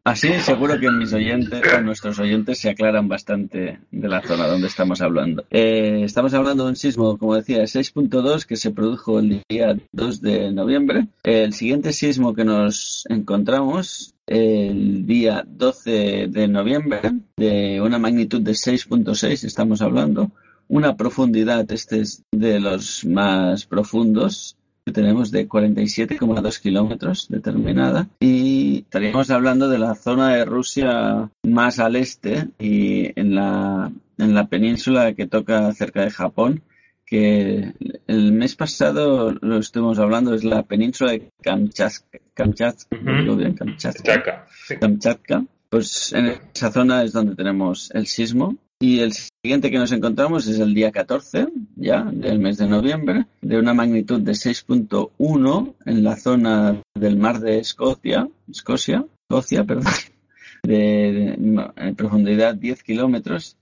así 0.04 0.32
seguro 0.40 0.80
que 0.80 0.90
mis 0.90 1.12
oyentes, 1.12 1.62
o 1.74 1.82
nuestros 1.82 2.18
oyentes 2.20 2.60
se 2.60 2.70
aclaran 2.70 3.10
bastante 3.10 3.80
de 3.92 4.08
la 4.08 4.22
zona 4.22 4.48
donde 4.48 4.68
estamos 4.68 5.02
hablando. 5.02 5.44
Eh, 5.52 6.04
estamos 6.06 6.34
hablando 6.34 6.64
de 6.64 6.70
un 6.70 6.76
sismo, 6.78 7.18
como 7.18 7.36
decía, 7.36 7.58
de 7.58 7.66
6.2 7.66 8.46
que 8.46 8.56
se 8.56 8.72
produjo 8.72 9.20
el 9.20 9.44
día 9.50 9.78
2 9.92 10.22
de 10.22 10.52
noviembre. 10.54 11.08
El 11.24 11.52
siguiente 11.52 11.92
sismo 11.92 12.34
que 12.34 12.46
nos 12.46 13.06
encontramos 13.10 14.16
el 14.28 15.06
día 15.06 15.44
12 15.48 16.28
de 16.28 16.48
noviembre 16.48 17.00
de 17.38 17.82
una 17.82 17.98
magnitud 17.98 18.42
de 18.42 18.52
6.6 18.52 19.46
estamos 19.46 19.82
hablando. 19.82 20.32
Una 20.68 20.98
profundidad 20.98 21.72
este 21.72 22.02
es 22.02 22.24
de 22.32 22.60
los 22.60 23.06
más 23.06 23.66
profundos 23.66 24.58
que 24.86 24.92
tenemos 24.92 25.32
de 25.32 25.48
47,2 25.48 26.62
kilómetros 26.62 27.28
determinada 27.30 28.08
y 28.20 28.80
estaríamos 28.80 29.30
hablando 29.32 29.70
de 29.70 29.80
la 29.80 29.96
zona 29.96 30.36
de 30.36 30.46
Rusia 30.46 31.30
más 31.44 31.80
al 31.80 31.96
este 31.96 32.50
y 32.60 33.12
en 33.20 33.36
la 33.36 33.92
en 34.18 34.34
la 34.34 34.48
península 34.48 35.14
que 35.14 35.28
toca 35.28 35.74
cerca 35.74 36.04
de 36.04 36.12
Japón 36.12 36.64
que 37.06 37.74
el 38.08 38.32
mes 38.34 38.56
pasado 38.56 39.32
lo 39.32 39.58
estuvimos 39.58 40.00
hablando 40.00 40.34
es 40.34 40.44
la 40.44 40.64
península 40.64 41.12
de 41.12 41.32
Kamchatka, 41.42 42.20
Kamchatka, 42.38 42.98
digo 43.20 43.36
bien, 43.36 43.56
Kamchatka. 43.56 44.46
Kamchatka. 44.80 45.44
Pues 45.70 46.14
en 46.14 46.34
esa 46.54 46.72
zona 46.72 47.04
es 47.04 47.12
donde 47.12 47.36
tenemos 47.36 47.90
el 47.94 48.06
sismo. 48.06 48.56
Y 48.80 49.00
el 49.00 49.12
siguiente 49.14 49.72
que 49.72 49.80
nos 49.80 49.92
encontramos 49.92 50.46
es 50.46 50.60
el 50.60 50.76
día 50.76 50.92
14, 50.92 51.48
ya, 51.78 52.04
del 52.04 52.38
mes 52.38 52.60
de 52.60 52.68
noviembre, 52.68 53.26
de 53.42 53.58
una 53.58 53.74
magnitud 53.74 54.22
de 54.22 54.34
6.1 54.34 55.74
en 55.84 56.04
la 56.04 56.16
zona 56.16 56.80
del 56.94 57.18
mar 57.18 57.40
de 57.40 57.58
Escocia, 57.58 58.30
Escocia, 58.48 59.04
Escocia, 59.28 59.64
perdón, 59.64 59.92
de, 60.64 61.94
profundidad 61.98 62.54
10 62.54 62.84
kilómetros. 62.84 63.58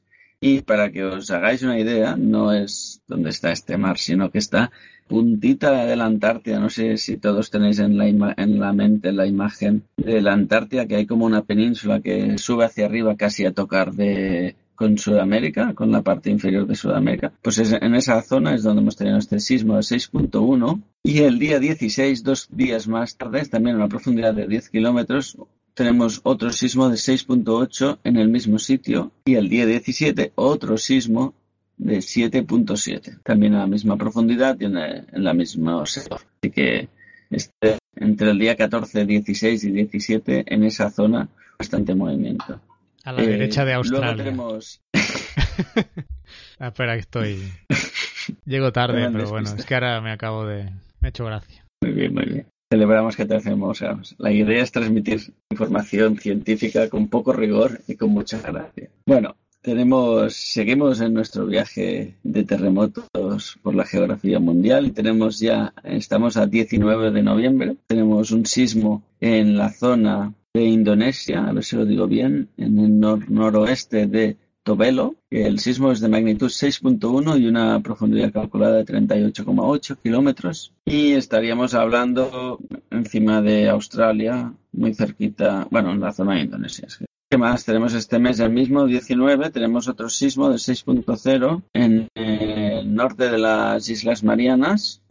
Y 0.48 0.62
para 0.62 0.92
que 0.92 1.04
os 1.04 1.32
hagáis 1.32 1.64
una 1.64 1.80
idea, 1.80 2.16
no 2.16 2.54
es 2.54 3.02
donde 3.08 3.32
está 3.32 3.52
este 3.52 3.78
mar, 3.78 3.98
sino 3.98 4.30
que 4.30 4.38
está 4.38 4.72
puntita 5.08 5.86
de 5.86 5.96
la 5.96 6.06
Antártida. 6.06 6.60
No 6.60 6.70
sé 6.70 6.98
si 6.98 7.18
todos 7.18 7.50
tenéis 7.50 7.80
en 7.80 7.98
la, 7.98 8.08
ima- 8.08 8.34
en 8.38 8.60
la 8.60 8.72
mente 8.72 9.12
la 9.12 9.26
imagen 9.26 9.84
de 9.98 10.22
la 10.22 10.34
Antártida, 10.34 10.86
que 10.86 10.98
hay 10.98 11.08
como 11.08 11.26
una 11.26 11.42
península 11.44 12.00
que 12.00 12.38
sube 12.38 12.66
hacia 12.66 12.86
arriba 12.86 13.16
casi 13.16 13.46
a 13.46 13.54
tocar 13.54 13.94
de 13.94 14.56
con 14.76 14.98
Sudamérica, 14.98 15.74
con 15.74 15.90
la 15.90 16.02
parte 16.02 16.30
inferior 16.30 16.68
de 16.68 16.76
Sudamérica. 16.76 17.32
Pues 17.42 17.58
es- 17.60 17.72
en 17.82 17.96
esa 17.96 18.22
zona 18.22 18.54
es 18.54 18.62
donde 18.64 18.82
hemos 18.82 18.98
tenido 18.98 19.18
este 19.18 19.40
sismo 19.40 19.78
de 19.78 19.84
6.1 19.84 20.82
y 21.02 21.20
el 21.22 21.40
día 21.40 21.60
16, 21.60 22.24
dos 22.24 22.50
días 22.52 22.88
más 22.88 23.16
tarde, 23.16 23.46
también 23.46 23.78
una 23.78 23.88
profundidad 23.88 24.34
de 24.36 24.48
10 24.48 24.70
kilómetros, 24.70 25.38
tenemos 25.76 26.22
otro 26.24 26.52
sismo 26.52 26.90
de 26.90 26.96
6.8 26.96 28.00
en 28.04 28.18
el 28.18 28.30
mismo 28.30 28.58
sitio 28.58 29.12
y 29.26 29.36
el 29.36 29.50
día 29.50 29.66
17 29.68 30.32
otro 30.36 30.78
sismo 30.78 31.34
de 31.78 31.98
7.7, 31.98 33.20
también 33.24 33.54
a 33.54 33.60
la 33.60 33.68
misma 33.68 33.98
profundidad 33.98 34.58
y 34.60 34.66
en, 34.66 34.78
el- 34.78 35.06
en 35.12 35.24
la 35.24 35.34
misma 35.34 35.86
sector. 35.86 36.22
Así 36.42 36.52
que 36.52 36.88
este, 37.30 37.78
entre 37.98 38.32
el 38.32 38.40
día 38.40 38.56
14, 38.56 39.06
16 39.06 39.64
y 39.66 39.72
17 39.72 40.46
en 40.48 40.64
esa 40.64 40.90
zona 40.90 41.28
bastante 41.60 41.94
movimiento. 41.94 42.60
A 43.04 43.12
la 43.12 43.24
Eh, 43.24 43.28
derecha 43.28 43.66
de 43.66 43.74
Luego 43.74 43.98
Australia. 43.98 44.24
tenemos 44.24 44.82
Ah, 46.60 46.68
espera, 46.68 46.94
que 46.96 47.02
estoy. 47.02 47.52
Llego 48.46 48.72
tarde, 48.72 49.10
pero 49.12 49.30
bueno, 49.30 49.54
es 49.56 49.66
que 49.66 49.74
ahora 49.76 50.02
me 50.02 50.12
acabo 50.12 50.46
de. 50.46 50.64
Me 51.02 51.08
he 51.08 51.10
hecho 51.10 51.26
gracia. 51.26 51.66
Muy 51.82 51.92
bien, 51.92 52.14
muy 52.14 52.26
bien. 52.26 52.48
Celebramos 52.76 53.16
que 53.16 53.26
te 53.26 53.38
hacemos. 53.38 53.80
vamos. 53.80 54.16
La 54.18 54.34
idea 54.34 54.62
es 54.62 54.70
transmitir 54.70 55.34
información 55.50 56.18
científica 56.18 56.90
con 56.90 57.08
poco 57.08 57.32
rigor 57.32 57.80
y 57.88 57.96
con 57.96 58.10
mucha 58.10 58.42
gracia. 58.42 58.90
Bueno, 59.06 59.38
tenemos, 59.62 60.34
seguimos 60.34 61.00
en 61.00 61.14
nuestro 61.14 61.46
viaje 61.46 62.16
de 62.22 62.44
terremotos 62.44 63.58
por 63.64 63.76
la 63.76 63.86
geografía 63.86 64.40
mundial 64.40 64.88
y 64.88 64.92
tenemos 64.92 65.40
ya, 65.40 65.74
estamos 65.86 66.36
a 66.36 66.48
19 66.48 67.12
de 67.12 67.24
noviembre, 67.24 67.78
tenemos 67.88 68.32
un 68.32 68.46
sismo 68.46 69.04
en 69.22 69.56
la 69.56 69.70
zona 69.70 70.34
de 70.54 70.66
Indonesia, 70.66 71.46
a 71.48 71.54
ver 71.54 71.64
si 71.64 71.78
lo 71.78 71.86
digo 71.86 72.08
bien, 72.08 72.50
en 72.58 72.78
el 72.78 73.00
noroeste 73.00 74.06
de 74.06 74.36
Tobelo, 74.66 75.16
que 75.30 75.46
el 75.46 75.60
sismo 75.60 75.92
es 75.92 76.00
de 76.00 76.10
magnitud 76.10 76.48
6.1 76.48 77.40
y 77.40 77.46
una 77.46 77.80
profundidad 77.82 78.34
calculada 78.34 78.78
de 78.78 78.86
38,8 78.86 79.98
kilómetros. 80.02 80.74
Y 80.86 81.12
estaríamos 81.12 81.76
hablando 81.76 82.58
encima 82.90 83.44
de 83.44 83.70
Australia, 83.70 84.52
muy 84.72 84.96
cerquita, 84.96 85.68
bueno, 85.70 85.92
en 85.92 86.00
la 86.00 86.12
zona 86.12 86.34
de 86.34 86.42
Indonesia. 86.42 86.88
¿Qué 87.30 87.38
más? 87.38 87.64
Tenemos 87.64 87.94
este 87.94 88.18
mes, 88.18 88.40
el 88.40 88.50
mismo 88.50 88.88
19, 88.88 89.52
tenemos 89.52 89.88
otro 89.88 90.10
sismo 90.10 90.50
de 90.50 90.56
6.0 90.56 91.62
en 91.74 92.08
el 92.16 92.92
norte 92.92 93.30
de 93.30 93.38
las 93.38 93.88
Islas 93.88 94.24
Marianas. 94.24 95.04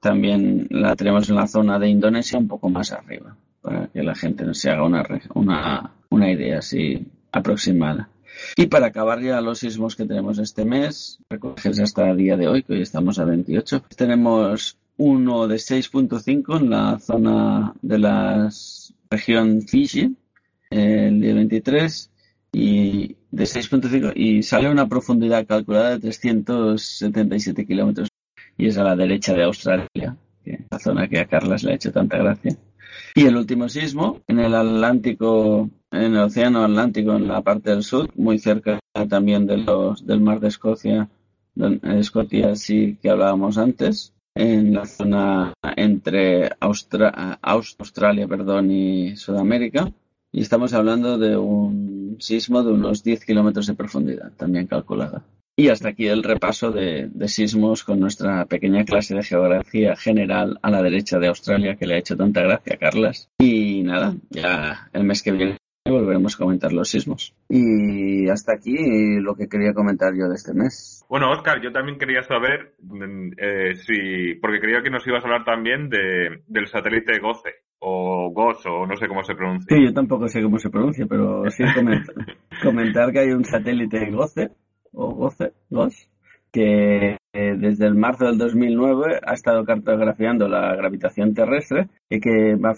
también 0.00 0.66
la 0.70 0.96
tenemos 0.96 1.30
en 1.30 1.36
la 1.36 1.46
zona 1.46 1.78
de 1.78 1.90
Indonesia, 1.90 2.40
un 2.40 2.48
poco 2.48 2.70
más 2.70 2.90
arriba, 2.90 3.36
para 3.62 3.86
que 3.86 4.02
la 4.02 4.16
gente 4.16 4.52
se 4.52 4.68
haga 4.68 4.84
una, 4.84 5.06
una, 5.34 5.92
una 6.10 6.32
idea 6.32 6.58
así 6.58 7.06
aproximada. 7.30 8.08
Y 8.56 8.66
para 8.66 8.86
acabar 8.86 9.20
ya 9.20 9.40
los 9.40 9.60
sismos 9.60 9.96
que 9.96 10.04
tenemos 10.04 10.38
este 10.38 10.64
mes, 10.64 11.18
recogerse 11.28 11.82
hasta 11.82 12.10
el 12.10 12.16
día 12.16 12.36
de 12.36 12.48
hoy, 12.48 12.62
que 12.62 12.74
hoy 12.74 12.82
estamos 12.82 13.18
a 13.18 13.24
28, 13.24 13.84
tenemos 13.96 14.78
uno 14.96 15.46
de 15.46 15.56
6.5 15.56 16.60
en 16.60 16.70
la 16.70 16.98
zona 16.98 17.72
de 17.82 17.98
la 17.98 18.50
región 19.10 19.62
Fiji, 19.62 20.16
el 20.70 21.20
día 21.20 21.34
23, 21.34 22.10
y 22.52 23.16
de 23.30 23.44
6.5 23.44 24.12
y 24.14 24.42
sale 24.42 24.70
una 24.70 24.88
profundidad 24.88 25.46
calculada 25.46 25.90
de 25.90 26.00
377 26.00 27.66
kilómetros 27.66 28.08
y 28.56 28.66
es 28.66 28.78
a 28.78 28.84
la 28.84 28.96
derecha 28.96 29.34
de 29.34 29.44
Australia, 29.44 30.16
que 30.44 30.64
la 30.70 30.78
zona 30.78 31.08
que 31.08 31.20
a 31.20 31.26
Carlas 31.26 31.62
le 31.62 31.72
ha 31.72 31.74
hecho 31.76 31.92
tanta 31.92 32.18
gracia. 32.18 32.56
Y 33.14 33.26
el 33.26 33.36
último 33.36 33.68
sismo 33.68 34.20
en 34.26 34.40
el 34.40 34.54
Atlántico, 34.54 35.70
en 35.90 36.14
el 36.14 36.18
Océano 36.18 36.64
Atlántico, 36.64 37.14
en 37.14 37.28
la 37.28 37.42
parte 37.42 37.70
del 37.70 37.82
sur, 37.82 38.10
muy 38.16 38.38
cerca 38.38 38.78
también 39.08 39.46
de 39.46 39.58
los, 39.58 40.06
del 40.06 40.20
mar 40.20 40.40
de 40.40 40.48
Escocia, 40.48 41.08
Escocia 41.82 42.54
sí 42.54 42.98
que 43.02 43.10
hablábamos 43.10 43.58
antes, 43.58 44.14
en 44.34 44.74
la 44.74 44.86
zona 44.86 45.52
entre 45.76 46.50
Australia 46.60 48.28
perdón, 48.28 48.70
y 48.70 49.16
Sudamérica. 49.16 49.92
Y 50.30 50.42
estamos 50.42 50.74
hablando 50.74 51.18
de 51.18 51.36
un 51.36 52.16
sismo 52.20 52.62
de 52.62 52.72
unos 52.72 53.02
10 53.02 53.24
kilómetros 53.24 53.66
de 53.66 53.74
profundidad, 53.74 54.30
también 54.36 54.66
calculada. 54.66 55.24
Y 55.56 55.70
hasta 55.70 55.88
aquí 55.88 56.06
el 56.06 56.22
repaso 56.22 56.70
de, 56.70 57.10
sismos 57.26 57.82
con 57.82 57.98
nuestra 57.98 58.44
pequeña 58.44 58.84
clase 58.84 59.16
de 59.16 59.24
geografía 59.24 59.96
general 59.96 60.60
a 60.62 60.70
la 60.70 60.82
derecha 60.82 61.18
de 61.18 61.26
Australia 61.26 61.74
que 61.74 61.86
le 61.86 61.94
ha 61.94 61.98
hecho 61.98 62.16
tanta 62.16 62.42
gracia 62.42 62.74
a 62.74 62.78
Carlas. 62.78 63.28
Y 63.40 63.82
nada, 63.82 64.14
ya 64.30 64.88
el 64.92 65.02
mes 65.02 65.22
que 65.22 65.32
viene 65.32 65.56
volveremos 65.90 66.34
a 66.34 66.44
comentar 66.44 66.72
los 66.72 66.88
sismos. 66.88 67.34
Y 67.48 68.28
hasta 68.28 68.54
aquí 68.54 69.20
lo 69.20 69.34
que 69.34 69.48
quería 69.48 69.72
comentar 69.72 70.12
yo 70.16 70.28
de 70.28 70.34
este 70.34 70.54
mes. 70.54 71.04
Bueno, 71.08 71.30
Oscar, 71.30 71.60
yo 71.62 71.72
también 71.72 71.98
quería 71.98 72.22
saber 72.22 72.74
mm, 72.82 73.32
eh, 73.36 73.74
si, 73.76 74.34
porque 74.40 74.60
creía 74.60 74.82
que 74.82 74.90
nos 74.90 75.06
ibas 75.06 75.24
a 75.24 75.26
hablar 75.26 75.44
también 75.44 75.88
de, 75.88 76.42
del 76.46 76.66
satélite 76.66 77.18
GOCE 77.20 77.50
o 77.80 78.30
GOS 78.32 78.66
o 78.66 78.86
no 78.86 78.96
sé 78.96 79.06
cómo 79.08 79.22
se 79.22 79.34
pronuncia. 79.34 79.76
Sí, 79.76 79.84
yo 79.84 79.92
tampoco 79.92 80.28
sé 80.28 80.42
cómo 80.42 80.58
se 80.58 80.70
pronuncia, 80.70 81.06
pero 81.08 81.48
sí 81.50 81.64
comentar, 81.74 82.14
comentar 82.62 83.12
que 83.12 83.20
hay 83.20 83.30
un 83.30 83.44
satélite 83.44 84.10
GOCE 84.10 84.50
o 84.92 85.14
Goce, 85.14 85.52
que 86.52 87.16
eh, 87.32 87.54
desde 87.56 87.86
el 87.86 87.94
marzo 87.94 88.26
del 88.26 88.38
2009 88.38 89.20
ha 89.24 89.34
estado 89.34 89.64
cartografiando 89.64 90.48
la 90.48 90.74
gravitación 90.74 91.34
terrestre 91.34 91.88
y 92.10 92.20
que, 92.20 92.56
va 92.56 92.74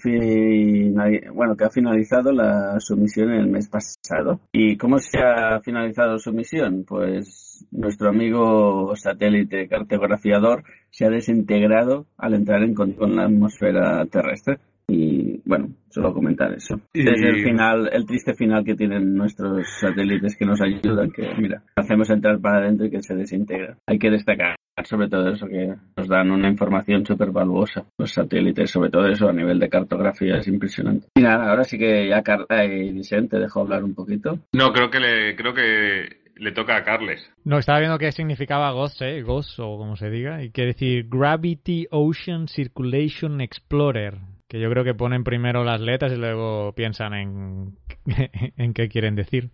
bueno, 1.32 1.56
que 1.56 1.64
ha 1.64 1.70
finalizado 1.70 2.32
la, 2.32 2.78
su 2.78 2.96
misión 2.96 3.30
el 3.30 3.46
mes 3.46 3.68
pasado. 3.68 4.40
¿Y 4.52 4.76
cómo 4.76 4.98
se 4.98 5.18
ha 5.18 5.60
finalizado 5.60 6.18
su 6.18 6.32
misión? 6.32 6.84
Pues 6.86 7.66
nuestro 7.70 8.10
amigo 8.10 8.94
satélite 8.96 9.68
cartografiador 9.68 10.64
se 10.90 11.06
ha 11.06 11.10
desintegrado 11.10 12.06
al 12.18 12.34
entrar 12.34 12.62
en 12.62 12.74
contacto 12.74 12.90
con 13.00 13.16
la 13.16 13.24
atmósfera 13.24 14.04
terrestre 14.06 14.58
y 14.90 15.40
bueno, 15.44 15.68
solo 15.88 16.12
comentar 16.12 16.52
eso. 16.52 16.80
Desde 16.92 17.28
el 17.28 17.44
final, 17.44 17.88
el 17.92 18.06
triste 18.06 18.34
final 18.34 18.64
que 18.64 18.74
tienen 18.74 19.14
nuestros 19.14 19.66
satélites 19.80 20.36
que 20.36 20.46
nos 20.46 20.60
ayudan, 20.60 21.10
que 21.10 21.28
mira, 21.38 21.62
hacemos 21.76 22.10
entrar 22.10 22.40
para 22.40 22.58
adentro 22.58 22.86
y 22.86 22.90
que 22.90 23.02
se 23.02 23.14
desintegra. 23.14 23.76
Hay 23.86 23.98
que 23.98 24.10
destacar 24.10 24.56
sobre 24.84 25.08
todo 25.08 25.28
eso, 25.28 25.46
que 25.46 25.74
nos 25.96 26.08
dan 26.08 26.30
una 26.30 26.48
información 26.48 27.04
súper 27.04 27.30
valuosa. 27.30 27.84
Los 27.98 28.12
satélites, 28.12 28.70
sobre 28.70 28.90
todo 28.90 29.06
eso, 29.08 29.28
a 29.28 29.32
nivel 29.32 29.58
de 29.58 29.68
cartografía, 29.68 30.36
es 30.36 30.48
impresionante. 30.48 31.08
Y 31.14 31.20
nada, 31.20 31.50
ahora 31.50 31.64
sí 31.64 31.78
que 31.78 32.08
ya 32.08 32.22
Carla 32.22 32.64
y 32.64 32.92
Vicente 32.92 33.38
dejo 33.38 33.60
hablar 33.60 33.84
un 33.84 33.94
poquito. 33.94 34.38
No, 34.52 34.72
creo 34.72 34.90
que 34.90 35.00
le, 35.00 35.36
creo 35.36 35.52
que 35.54 36.20
le 36.36 36.52
toca 36.52 36.76
a 36.76 36.82
Carles. 36.82 37.30
No, 37.44 37.58
estaba 37.58 37.80
viendo 37.80 37.98
qué 37.98 38.12
significaba 38.12 38.72
GOS, 38.72 39.02
¿eh? 39.02 39.22
GOS, 39.22 39.58
o 39.60 39.76
como 39.76 39.96
se 39.96 40.10
diga, 40.10 40.42
y 40.42 40.50
quiere 40.50 40.72
decir 40.72 41.06
Gravity 41.08 41.86
Ocean 41.90 42.48
Circulation 42.48 43.40
Explorer 43.40 44.18
que 44.50 44.58
yo 44.58 44.68
creo 44.68 44.82
que 44.82 44.94
ponen 44.94 45.22
primero 45.22 45.62
las 45.62 45.80
letras 45.80 46.12
y 46.12 46.16
luego 46.16 46.72
piensan 46.74 47.14
en, 47.14 47.78
en 48.56 48.74
qué 48.74 48.88
quieren 48.88 49.14
decir. 49.14 49.52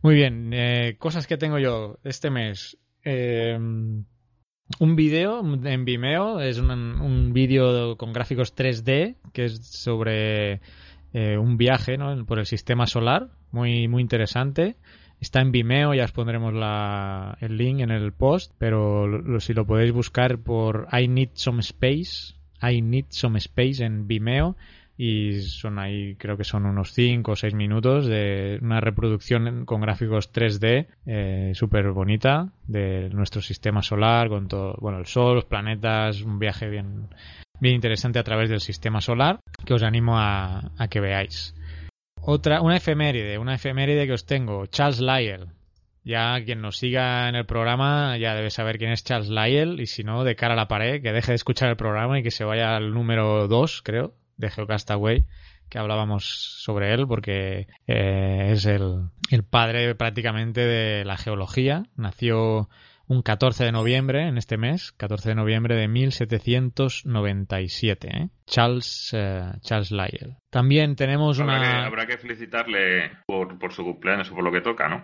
Muy 0.00 0.14
bien, 0.14 0.52
eh, 0.54 0.96
cosas 0.98 1.26
que 1.26 1.36
tengo 1.36 1.58
yo 1.58 1.98
este 2.02 2.30
mes. 2.30 2.78
Eh, 3.04 3.54
un 3.58 4.96
vídeo 4.96 5.40
en 5.40 5.84
Vimeo, 5.84 6.40
es 6.40 6.58
un, 6.58 6.70
un 6.70 7.32
vídeo 7.34 7.98
con 7.98 8.14
gráficos 8.14 8.56
3D 8.56 9.16
que 9.34 9.44
es 9.44 9.66
sobre 9.66 10.62
eh, 11.12 11.36
un 11.36 11.58
viaje 11.58 11.98
¿no? 11.98 12.24
por 12.24 12.38
el 12.38 12.46
sistema 12.46 12.86
solar, 12.86 13.28
muy, 13.50 13.86
muy 13.86 14.00
interesante. 14.00 14.76
Está 15.20 15.42
en 15.42 15.52
Vimeo, 15.52 15.92
ya 15.92 16.04
os 16.04 16.12
pondremos 16.12 16.54
la, 16.54 17.36
el 17.42 17.58
link 17.58 17.80
en 17.80 17.90
el 17.90 18.12
post, 18.12 18.54
pero 18.56 19.40
si 19.40 19.52
lo 19.52 19.66
podéis 19.66 19.92
buscar 19.92 20.38
por 20.38 20.88
I 20.90 21.06
Need 21.06 21.30
Some 21.34 21.60
Space, 21.60 22.37
I 22.62 22.82
Need 22.82 23.06
Some 23.10 23.38
Space 23.38 23.84
en 23.84 24.06
Vimeo 24.06 24.56
y 24.98 25.42
son 25.42 25.78
ahí, 25.78 26.16
creo 26.16 26.36
que 26.36 26.42
son 26.42 26.66
unos 26.66 26.92
5 26.92 27.30
o 27.30 27.36
6 27.36 27.54
minutos 27.54 28.06
de 28.06 28.58
una 28.60 28.80
reproducción 28.80 29.64
con 29.64 29.80
gráficos 29.80 30.32
3D 30.32 30.88
eh, 31.06 31.52
súper 31.54 31.92
bonita 31.92 32.48
de 32.66 33.08
nuestro 33.10 33.40
sistema 33.40 33.80
solar, 33.82 34.28
con 34.28 34.48
todo, 34.48 34.76
bueno, 34.80 34.98
el 34.98 35.06
Sol, 35.06 35.36
los 35.36 35.44
planetas, 35.44 36.22
un 36.22 36.40
viaje 36.40 36.68
bien, 36.68 37.08
bien 37.60 37.76
interesante 37.76 38.18
a 38.18 38.24
través 38.24 38.50
del 38.50 38.60
sistema 38.60 39.00
solar 39.00 39.38
que 39.64 39.74
os 39.74 39.84
animo 39.84 40.18
a, 40.18 40.72
a 40.76 40.88
que 40.88 41.00
veáis. 41.00 41.54
Otra, 42.20 42.60
una 42.60 42.76
efeméride, 42.76 43.38
una 43.38 43.54
efeméride 43.54 44.04
que 44.04 44.14
os 44.14 44.26
tengo, 44.26 44.66
Charles 44.66 45.00
Lyell, 45.00 45.46
ya 46.08 46.42
quien 46.42 46.62
nos 46.62 46.78
siga 46.78 47.28
en 47.28 47.34
el 47.34 47.44
programa 47.44 48.16
ya 48.16 48.34
debe 48.34 48.48
saber 48.48 48.78
quién 48.78 48.92
es 48.92 49.04
Charles 49.04 49.28
Lyell 49.28 49.78
y 49.78 49.86
si 49.86 50.04
no, 50.04 50.24
de 50.24 50.36
cara 50.36 50.54
a 50.54 50.56
la 50.56 50.66
pared, 50.66 51.02
que 51.02 51.12
deje 51.12 51.32
de 51.32 51.36
escuchar 51.36 51.68
el 51.68 51.76
programa 51.76 52.18
y 52.18 52.22
que 52.22 52.30
se 52.30 52.44
vaya 52.44 52.76
al 52.76 52.94
número 52.94 53.46
2, 53.46 53.82
creo, 53.82 54.14
de 54.38 54.48
Geocastaway, 54.48 55.26
que 55.68 55.78
hablábamos 55.78 56.24
sobre 56.24 56.94
él 56.94 57.06
porque 57.06 57.68
eh, 57.86 58.52
es 58.52 58.64
el, 58.64 59.10
el 59.30 59.44
padre 59.44 59.94
prácticamente 59.94 60.62
de 60.62 61.04
la 61.04 61.18
geología. 61.18 61.84
Nació 61.94 62.70
un 63.08 63.22
14 63.22 63.64
de 63.64 63.72
noviembre 63.72 64.28
en 64.28 64.38
este 64.38 64.56
mes, 64.58 64.92
14 64.92 65.30
de 65.30 65.34
noviembre 65.34 65.74
de 65.76 65.88
1797, 65.88 68.08
¿eh? 68.08 68.28
Charles, 68.46 69.10
eh, 69.14 69.50
Charles 69.62 69.90
Lyell. 69.90 70.36
También 70.50 70.94
tenemos 70.94 71.38
una... 71.38 71.86
habrá 71.86 72.06
que 72.06 72.18
felicitarle 72.18 73.10
por, 73.26 73.58
por, 73.58 73.72
su 73.72 73.82
cumpleaños 73.82 74.30
o 74.30 74.34
por 74.34 74.44
lo 74.44 74.52
que 74.52 74.60
toca, 74.60 74.88
¿no? 74.88 75.02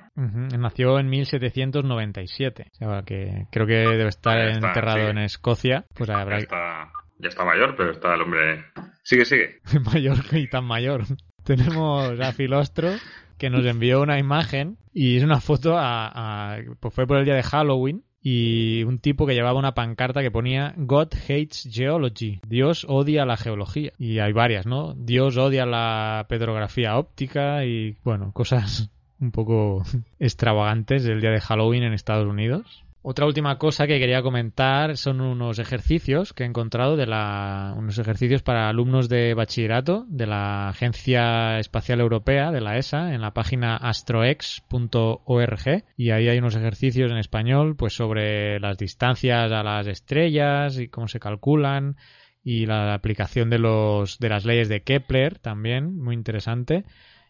Nació 0.58 0.98
en 0.98 1.08
1797, 1.08 2.66
o 2.72 2.76
sea, 2.76 3.00
que 3.02 3.46
creo 3.50 3.66
que 3.66 3.72
debe 3.74 4.08
estar 4.08 4.38
enterrado 4.48 5.08
en 5.08 5.16
Escocia. 5.18 5.86
Pues 5.94 6.10
habrá... 6.10 6.38
ya, 6.38 6.42
está, 6.42 6.92
ya 7.18 7.28
está 7.28 7.44
mayor, 7.44 7.74
pero 7.76 7.92
está 7.92 8.14
el 8.14 8.22
hombre... 8.22 8.64
Sigue, 9.02 9.24
sigue. 9.24 9.60
mayor 9.92 10.18
y 10.32 10.48
tan 10.48 10.64
mayor. 10.64 11.04
tenemos 11.44 12.20
a 12.20 12.32
Filostro 12.32 12.90
que 13.38 13.50
nos 13.50 13.64
envió 13.64 14.02
una 14.02 14.18
imagen 14.18 14.78
y 14.92 15.16
es 15.16 15.24
una 15.24 15.40
foto 15.40 15.76
a, 15.76 16.58
pues 16.80 16.94
fue 16.94 17.06
por 17.06 17.18
el 17.18 17.24
día 17.24 17.34
de 17.34 17.42
Halloween 17.42 18.04
y 18.22 18.82
un 18.84 19.00
tipo 19.00 19.26
que 19.26 19.34
llevaba 19.34 19.58
una 19.58 19.74
pancarta 19.74 20.22
que 20.22 20.30
ponía 20.30 20.72
God 20.78 21.08
hates 21.12 21.68
geology. 21.70 22.40
Dios 22.48 22.86
odia 22.88 23.26
la 23.26 23.36
geología. 23.36 23.92
Y 23.98 24.18
hay 24.18 24.32
varias, 24.32 24.64
¿no? 24.64 24.94
Dios 24.94 25.36
odia 25.36 25.66
la 25.66 26.24
petrografía 26.26 26.96
óptica 26.96 27.66
y, 27.66 27.98
bueno, 28.02 28.32
cosas 28.32 28.90
un 29.20 29.30
poco 29.30 29.82
extravagantes 30.18 31.04
del 31.04 31.20
día 31.20 31.32
de 31.32 31.40
Halloween 31.40 31.82
en 31.82 31.92
Estados 31.92 32.26
Unidos. 32.26 32.83
Otra 33.06 33.26
última 33.26 33.58
cosa 33.58 33.86
que 33.86 33.98
quería 33.98 34.22
comentar 34.22 34.96
son 34.96 35.20
unos 35.20 35.58
ejercicios 35.58 36.32
que 36.32 36.42
he 36.42 36.46
encontrado 36.46 36.96
de 36.96 37.04
la, 37.04 37.74
unos 37.76 37.98
ejercicios 37.98 38.42
para 38.42 38.70
alumnos 38.70 39.10
de 39.10 39.34
bachillerato 39.34 40.06
de 40.08 40.26
la 40.26 40.70
Agencia 40.70 41.58
Espacial 41.58 42.00
Europea, 42.00 42.50
de 42.50 42.62
la 42.62 42.78
ESA, 42.78 43.12
en 43.12 43.20
la 43.20 43.34
página 43.34 43.76
astroex.org 43.76 45.84
y 45.98 46.12
ahí 46.12 46.30
hay 46.30 46.38
unos 46.38 46.56
ejercicios 46.56 47.10
en 47.10 47.18
español 47.18 47.76
pues 47.76 47.92
sobre 47.92 48.58
las 48.58 48.78
distancias 48.78 49.52
a 49.52 49.62
las 49.62 49.86
estrellas 49.86 50.78
y 50.78 50.88
cómo 50.88 51.06
se 51.06 51.20
calculan 51.20 51.96
y 52.42 52.64
la 52.64 52.94
aplicación 52.94 53.50
de 53.50 53.58
los 53.58 54.18
de 54.18 54.30
las 54.30 54.46
leyes 54.46 54.70
de 54.70 54.82
Kepler 54.82 55.38
también, 55.40 55.98
muy 55.98 56.14
interesante. 56.14 56.86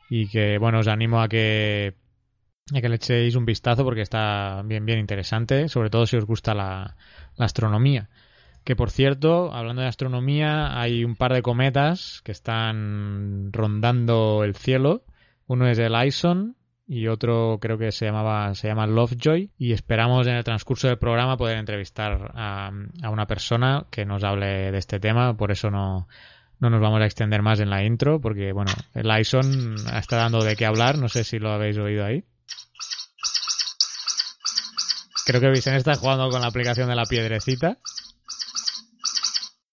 Y 0.08 0.28
que 0.28 0.56
bueno, 0.58 0.78
os 0.78 0.86
animo 0.86 1.20
a 1.20 1.28
que 1.28 1.94
a 2.72 2.80
que 2.80 2.88
le 2.88 2.96
echéis 2.96 3.34
un 3.36 3.44
vistazo 3.44 3.84
porque 3.84 4.00
está 4.00 4.62
bien, 4.64 4.86
bien 4.86 4.98
interesante, 4.98 5.68
sobre 5.68 5.90
todo 5.90 6.06
si 6.06 6.16
os 6.16 6.24
gusta 6.24 6.54
la, 6.54 6.96
astronomía. 7.38 8.08
Que 8.64 8.76
por 8.76 8.90
cierto, 8.90 9.52
hablando 9.52 9.82
de 9.82 9.88
astronomía, 9.88 10.80
hay 10.80 11.04
un 11.04 11.16
par 11.16 11.34
de 11.34 11.42
cometas 11.42 12.22
que 12.24 12.32
están 12.32 13.52
rondando 13.52 14.42
el 14.44 14.54
cielo. 14.54 15.04
Uno 15.46 15.68
es 15.68 15.78
el 15.78 15.92
ISON 16.06 16.56
y 16.86 17.08
otro 17.08 17.58
creo 17.60 17.76
que 17.76 17.92
se 17.92 18.06
llamaba 18.06 18.54
se 18.54 18.68
llama 18.68 18.86
Lovejoy 18.86 19.50
y 19.58 19.72
esperamos 19.72 20.26
en 20.26 20.36
el 20.36 20.44
transcurso 20.44 20.88
del 20.88 20.98
programa 20.98 21.36
poder 21.36 21.58
entrevistar 21.58 22.32
a, 22.34 22.70
a 23.02 23.10
una 23.10 23.26
persona 23.26 23.86
que 23.90 24.06
nos 24.06 24.24
hable 24.24 24.72
de 24.72 24.78
este 24.78 24.98
tema. 25.00 25.36
Por 25.36 25.52
eso 25.52 25.70
no, 25.70 26.08
no 26.60 26.70
nos 26.70 26.80
vamos 26.80 27.02
a 27.02 27.04
extender 27.04 27.42
más 27.42 27.60
en 27.60 27.68
la 27.68 27.84
intro 27.84 28.22
porque 28.22 28.52
bueno, 28.52 28.72
el 28.94 29.20
ISON 29.20 29.74
está 29.94 30.16
dando 30.16 30.42
de 30.42 30.56
qué 30.56 30.64
hablar. 30.64 30.96
No 30.96 31.10
sé 31.10 31.24
si 31.24 31.38
lo 31.38 31.50
habéis 31.52 31.76
oído 31.76 32.06
ahí. 32.06 32.24
Creo 35.26 35.40
que 35.40 35.50
Vicente 35.50 35.78
está 35.78 35.94
jugando 35.94 36.28
con 36.28 36.40
la 36.40 36.48
aplicación 36.48 36.88
de 36.88 36.94
la 36.94 37.04
piedrecita. 37.06 37.76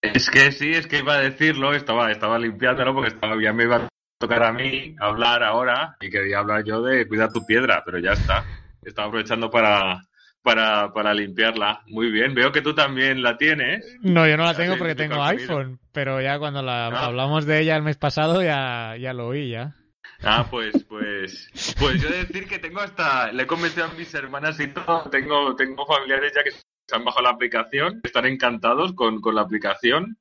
Es 0.01 0.29
que 0.29 0.51
sí, 0.51 0.71
es 0.71 0.87
que 0.87 0.99
iba 0.99 1.15
a 1.15 1.19
decirlo, 1.19 1.73
estaba, 1.73 2.11
estaba 2.11 2.39
limpiándolo 2.39 2.93
porque 2.93 3.09
estaba, 3.09 3.35
ya 3.41 3.53
me 3.53 3.63
iba 3.63 3.75
a 3.77 3.87
tocar 4.19 4.43
a 4.43 4.51
mí 4.53 4.95
hablar 4.99 5.43
ahora 5.43 5.95
y 5.99 6.09
quería 6.09 6.39
hablar 6.39 6.63
yo 6.63 6.81
de 6.81 7.07
cuidar 7.07 7.31
tu 7.31 7.45
piedra, 7.45 7.83
pero 7.85 7.99
ya 7.99 8.13
está. 8.13 8.43
Estaba 8.83 9.09
aprovechando 9.09 9.51
para, 9.51 10.01
para, 10.41 10.91
para 10.91 11.13
limpiarla. 11.13 11.81
Muy 11.87 12.09
bien, 12.11 12.33
veo 12.33 12.51
que 12.51 12.61
tú 12.61 12.73
también 12.73 13.21
la 13.21 13.37
tienes. 13.37 13.85
No, 14.01 14.27
yo 14.27 14.37
no 14.37 14.43
la 14.45 14.55
tengo 14.55 14.75
porque 14.77 14.95
tengo 14.95 15.21
iPhone, 15.23 15.79
pero 15.91 16.19
ya 16.19 16.39
cuando 16.39 16.63
la, 16.63 16.87
Ah. 16.87 17.05
hablamos 17.05 17.45
de 17.45 17.59
ella 17.59 17.75
el 17.75 17.83
mes 17.83 17.97
pasado 17.97 18.41
ya, 18.41 18.95
ya 18.99 19.13
lo 19.13 19.27
oí 19.27 19.51
ya. 19.51 19.75
Ah, 20.23 20.45
pues, 20.49 20.83
pues, 20.87 21.49
pues 21.79 22.01
yo 22.01 22.09
decir 22.09 22.47
que 22.47 22.59
tengo 22.59 22.79
hasta, 22.79 23.31
le 23.31 23.43
he 23.43 23.47
convencido 23.47 23.85
a 23.85 23.93
mis 23.93 24.13
hermanas 24.13 24.59
y 24.59 24.67
todo, 24.67 25.09
tengo, 25.09 25.55
tengo 25.55 25.85
familiares 25.85 26.31
ya 26.35 26.43
que 26.43 26.51
se 26.51 26.95
han 26.95 27.03
bajado 27.03 27.23
la 27.23 27.31
aplicación, 27.31 28.01
están 28.03 28.25
encantados 28.25 28.93
con, 28.93 29.19
con 29.19 29.33
la 29.33 29.41
aplicación 29.41 30.17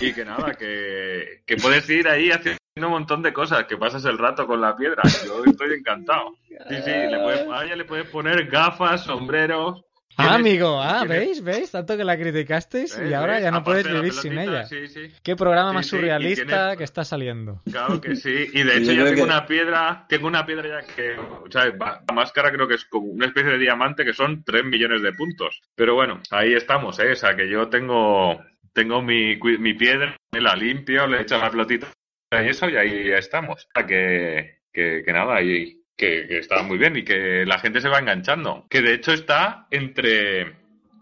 y 0.00 0.12
que 0.12 0.24
nada, 0.24 0.54
que, 0.54 1.42
que 1.46 1.56
puedes 1.56 1.88
ir 1.90 2.06
ahí 2.06 2.30
haciendo 2.30 2.60
un 2.76 2.90
montón 2.90 3.22
de 3.22 3.32
cosas, 3.32 3.64
que 3.64 3.76
pasas 3.76 4.04
el 4.04 4.18
rato 4.18 4.46
con 4.46 4.60
la 4.60 4.76
piedra. 4.76 5.02
Yo 5.26 5.44
estoy 5.44 5.74
encantado. 5.74 6.34
Sí, 6.46 6.76
sí, 6.84 6.90
le 6.90 7.18
puedes, 7.20 7.48
a 7.48 7.64
ella 7.64 7.76
le 7.76 7.84
puedes 7.84 8.08
poner 8.08 8.46
gafas, 8.46 9.04
sombreros. 9.04 9.84
Ah, 10.20 10.34
amigo, 10.34 10.80
ah, 10.82 11.04
¿veis? 11.06 11.42
¿Veis? 11.42 11.70
Tanto 11.70 11.96
que 11.96 12.04
la 12.04 12.16
criticasteis 12.16 12.98
y 13.08 13.12
ahora 13.14 13.40
ya 13.40 13.50
no 13.50 13.62
puedes 13.64 13.86
vivir 13.88 14.12
sin 14.12 14.38
ella. 14.38 14.64
Sí, 14.66 14.88
sí. 14.88 15.10
Qué 15.22 15.36
programa 15.36 15.70
Sí, 15.70 15.74
más 15.76 15.86
surrealista 15.86 16.76
que 16.76 16.84
está 16.84 17.04
saliendo. 17.04 17.62
Claro 17.70 18.00
que 18.00 18.16
sí, 18.16 18.48
y 18.52 18.62
de 18.62 18.76
hecho 18.78 18.92
yo 18.92 19.04
tengo 19.04 19.16
que- 19.16 19.22
una 19.22 19.46
piedra, 19.46 20.04
tengo 20.08 20.26
una 20.26 20.44
piedra 20.44 20.80
ya 20.82 20.94
que, 20.94 21.16
¿sabes? 21.50 21.74
Va- 21.80 22.02
La 22.08 22.14
máscara 22.14 22.50
creo 22.52 22.66
que 22.68 22.74
es 22.74 22.84
como 22.84 23.06
una 23.06 23.26
especie 23.26 23.52
de 23.52 23.58
diamante 23.58 24.04
que 24.04 24.12
son 24.12 24.42
3 24.44 24.64
millones 24.64 25.02
de 25.02 25.12
puntos. 25.12 25.60
Pero 25.74 25.94
bueno, 25.94 26.20
ahí 26.30 26.54
estamos, 26.54 26.98
¿eh? 27.00 27.12
O 27.12 27.16
sea 27.16 27.34
que 27.36 27.48
yo 27.48 27.68
tengo, 27.68 28.40
tengo 28.72 29.02
mi, 29.02 29.36
mi 29.36 29.74
piedra, 29.74 30.16
me 30.32 30.40
la 30.40 30.54
limpio, 30.56 31.06
le 31.06 31.22
echo 31.22 31.38
la 31.38 31.50
pelotita 31.50 31.88
y 32.32 32.48
eso 32.48 32.68
y 32.68 32.76
ahí 32.76 33.08
ya 33.08 33.16
estamos. 33.18 33.64
O 33.64 33.68
sea 33.74 33.86
que, 33.86 34.58
que, 34.72 35.02
que 35.04 35.12
nada, 35.12 35.42
y 35.42 35.79
que, 36.00 36.26
que 36.26 36.38
está 36.38 36.62
muy 36.62 36.78
bien 36.78 36.96
y 36.96 37.04
que 37.04 37.44
la 37.46 37.58
gente 37.58 37.80
se 37.80 37.88
va 37.88 37.98
enganchando. 37.98 38.66
Que 38.70 38.80
de 38.82 38.94
hecho 38.94 39.12
está 39.12 39.66
entre, 39.70 40.56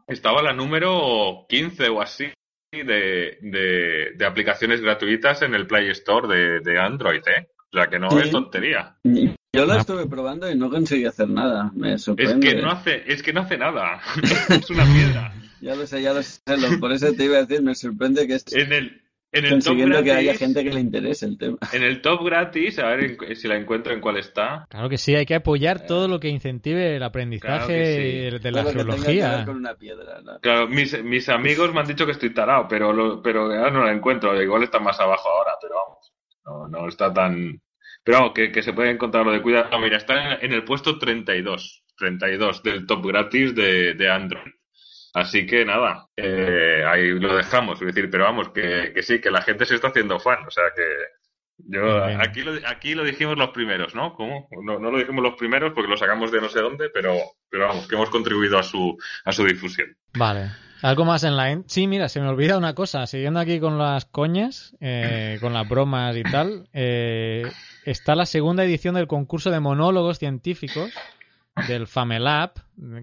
estaba 0.09 0.43
la 0.43 0.53
número 0.53 1.47
15 1.49 1.89
o 1.89 2.03
así 2.03 2.27
de, 2.73 3.39
de, 3.41 4.13
de 4.17 4.27
aplicaciones 4.27 4.81
gratuitas 4.81 5.41
en 5.43 5.55
el 5.55 5.67
Play 5.67 5.89
Store 5.91 6.29
de, 6.29 6.61
de 6.61 6.79
Android, 6.79 7.23
¿eh? 7.27 7.49
O 7.73 7.77
sea 7.77 7.87
que 7.87 7.99
no 7.99 8.11
Sí. 8.11 8.19
es 8.25 8.31
tontería. 8.31 8.97
Yo 9.55 9.65
la 9.67 9.75
Ah. 9.75 9.81
estuve 9.81 10.07
probando 10.07 10.51
y 10.51 10.55
no 10.57 10.69
conseguí 10.71 11.05
hacer 11.07 11.29
nada. 11.29 11.71
Me 11.75 11.95
Es 11.95 12.03
sorprende. 12.03 12.47
que 12.47 12.61
no 12.61 12.71
hace, 12.71 13.05
es 13.07 13.23
que 13.23 13.33
no 13.33 13.41
hace 13.43 13.57
nada. 13.59 14.01
es 14.51 14.69
una 14.71 14.85
piedra. 14.85 15.33
Ya 15.61 15.75
lo 15.75 15.87
sé, 15.87 16.01
ya 16.03 16.13
lo 16.13 16.23
sé. 16.23 16.41
Por 16.81 16.93
eso 16.93 17.13
te 17.15 17.25
iba 17.25 17.37
a 17.39 17.45
decir, 17.45 17.63
me 17.63 17.75
sorprende 17.75 18.27
que 18.27 18.35
estés 18.35 18.63
En 18.65 18.73
el, 18.73 19.03
en 19.33 19.45
el 19.45 19.51
top 19.51 19.57
consiguiendo 19.57 20.03
que 20.03 20.11
haya 20.13 20.23
gratis, 20.23 20.39
gente 20.39 20.65
que 20.65 20.71
le 20.71 20.81
interese 20.81 21.27
el 21.27 21.37
tema. 21.39 21.59
en 21.73 21.83
el 21.83 22.01
top 22.01 22.25
gratis, 22.25 22.79
a 22.79 22.87
ver 22.89 23.01
en- 23.05 23.37
si 23.37 23.47
la 23.49 23.57
encuentro 23.57 23.93
en 23.93 24.01
cuál 24.01 24.17
está. 24.17 24.67
Claro 24.71 24.89
que 24.89 24.97
sí, 24.99 25.15
hay 25.15 25.27
que 25.27 25.35
apoyar 25.35 25.87
todo 25.87 26.09
lo 26.09 26.19
que 26.19 26.29
incentive 26.29 26.97
el 26.97 27.03
aprendizaje 27.03 27.67
Claro 27.67 28.39
sí. 28.39 28.43
de 28.43 28.51
la 28.53 28.63
Todo 28.63 28.73
geología. 28.73 29.37
ver 29.37 29.47
con 29.47 29.57
una 29.57 29.75
piedra. 29.75 30.21
¿no? 30.23 30.39
Claro, 30.41 30.69
mis, 30.69 31.03
mis 31.05 31.29
amigos 31.29 31.73
me 31.75 31.81
han 31.81 31.87
dicho 31.87 32.07
que 32.07 32.13
estoy 32.13 32.31
tarado, 32.33 32.67
pero 32.69 32.93
lo, 32.93 33.21
pero 33.23 33.43
ahora 33.43 33.71
no 33.71 33.85
la 33.85 33.93
encuentro. 33.93 34.41
Igual 34.41 34.63
está 34.63 34.79
más 34.79 34.99
abajo 35.01 35.29
ahora, 35.29 35.53
pero 35.61 35.75
vamos, 35.75 36.13
no, 36.45 36.69
no 36.81 36.89
está 36.89 37.13
tan. 37.13 37.61
Pero 38.05 38.19
vamos, 38.19 38.33
que, 38.35 38.51
que 38.51 38.63
se 38.63 38.73
puede 38.73 38.91
encontrar 38.91 39.27
lo 39.27 39.33
de 39.33 39.43
cuidado. 39.43 39.69
No, 39.71 39.79
mira, 39.81 39.99
está 39.99 40.37
en, 40.37 40.45
en 40.47 40.53
el 40.55 40.65
puesto 40.65 40.99
32, 40.99 41.85
32 41.99 42.63
del 42.63 42.87
top 42.87 43.07
gratis 43.07 43.55
de, 43.55 43.93
de 43.95 44.11
Android. 44.11 44.53
Así 45.19 45.47
que 45.47 45.65
nada, 45.65 46.07
eh, 46.17 46.85
ahí 46.87 47.11
lo 47.11 47.37
dejamos. 47.37 47.81
Es 47.81 47.87
decir, 47.89 48.09
pero 48.11 48.25
vamos, 48.25 48.51
que, 48.51 48.93
que 48.95 49.03
sí, 49.03 49.21
que 49.21 49.31
la 49.31 49.43
gente 49.43 49.65
se 49.65 49.75
está 49.75 49.89
haciendo 49.89 50.21
fan. 50.21 50.47
O 50.47 50.51
sea 50.51 50.65
que 50.75 50.83
yo 51.59 52.05
aquí 52.05 52.43
lo, 52.43 52.53
aquí 52.67 52.95
lo 52.95 53.05
dijimos 53.05 53.37
los 53.37 53.51
primeros, 53.51 53.95
¿no? 53.95 54.15
¿Cómo? 54.15 54.49
No, 54.63 54.79
no 54.79 54.91
lo 54.91 54.99
dijimos 54.99 55.23
los 55.23 55.35
primeros 55.35 55.73
porque 55.73 55.91
lo 55.91 55.97
sacamos 55.97 56.31
de 56.31 56.41
no 56.41 56.49
sé 56.49 56.61
dónde, 56.61 56.89
pero, 56.91 57.15
pero 57.51 57.67
vamos, 57.67 57.89
que 57.89 57.97
hemos 57.97 58.11
contribuido 58.11 58.59
a 58.59 58.63
su, 58.63 58.97
a 59.25 59.33
su 59.33 59.45
difusión. 59.45 59.97
Vale. 60.15 60.51
¿Algo 60.81 61.05
más 61.05 61.25
en 61.25 61.37
la... 61.37 61.61
Sí, 61.67 61.89
mira, 61.89 62.09
se 62.09 62.21
me 62.21 62.29
olvida 62.29 62.57
una 62.57 62.75
cosa. 62.75 63.07
Siguiendo 63.09 63.41
aquí 63.41 63.59
con 63.59 63.79
las 63.79 64.05
coñas, 64.05 64.77
eh, 64.81 65.39
con 65.41 65.53
las 65.53 65.69
bromas 65.69 66.17
y 66.17 66.23
tal, 66.23 66.69
eh, 66.73 67.43
está 67.85 68.15
la 68.15 68.27
segunda 68.27 68.63
edición 68.63 68.95
del 68.95 69.09
concurso 69.09 69.51
de 69.51 69.59
monólogos 69.59 70.21
científicos 70.21 70.93
del 71.67 71.87
FAMELAB, 71.87 72.51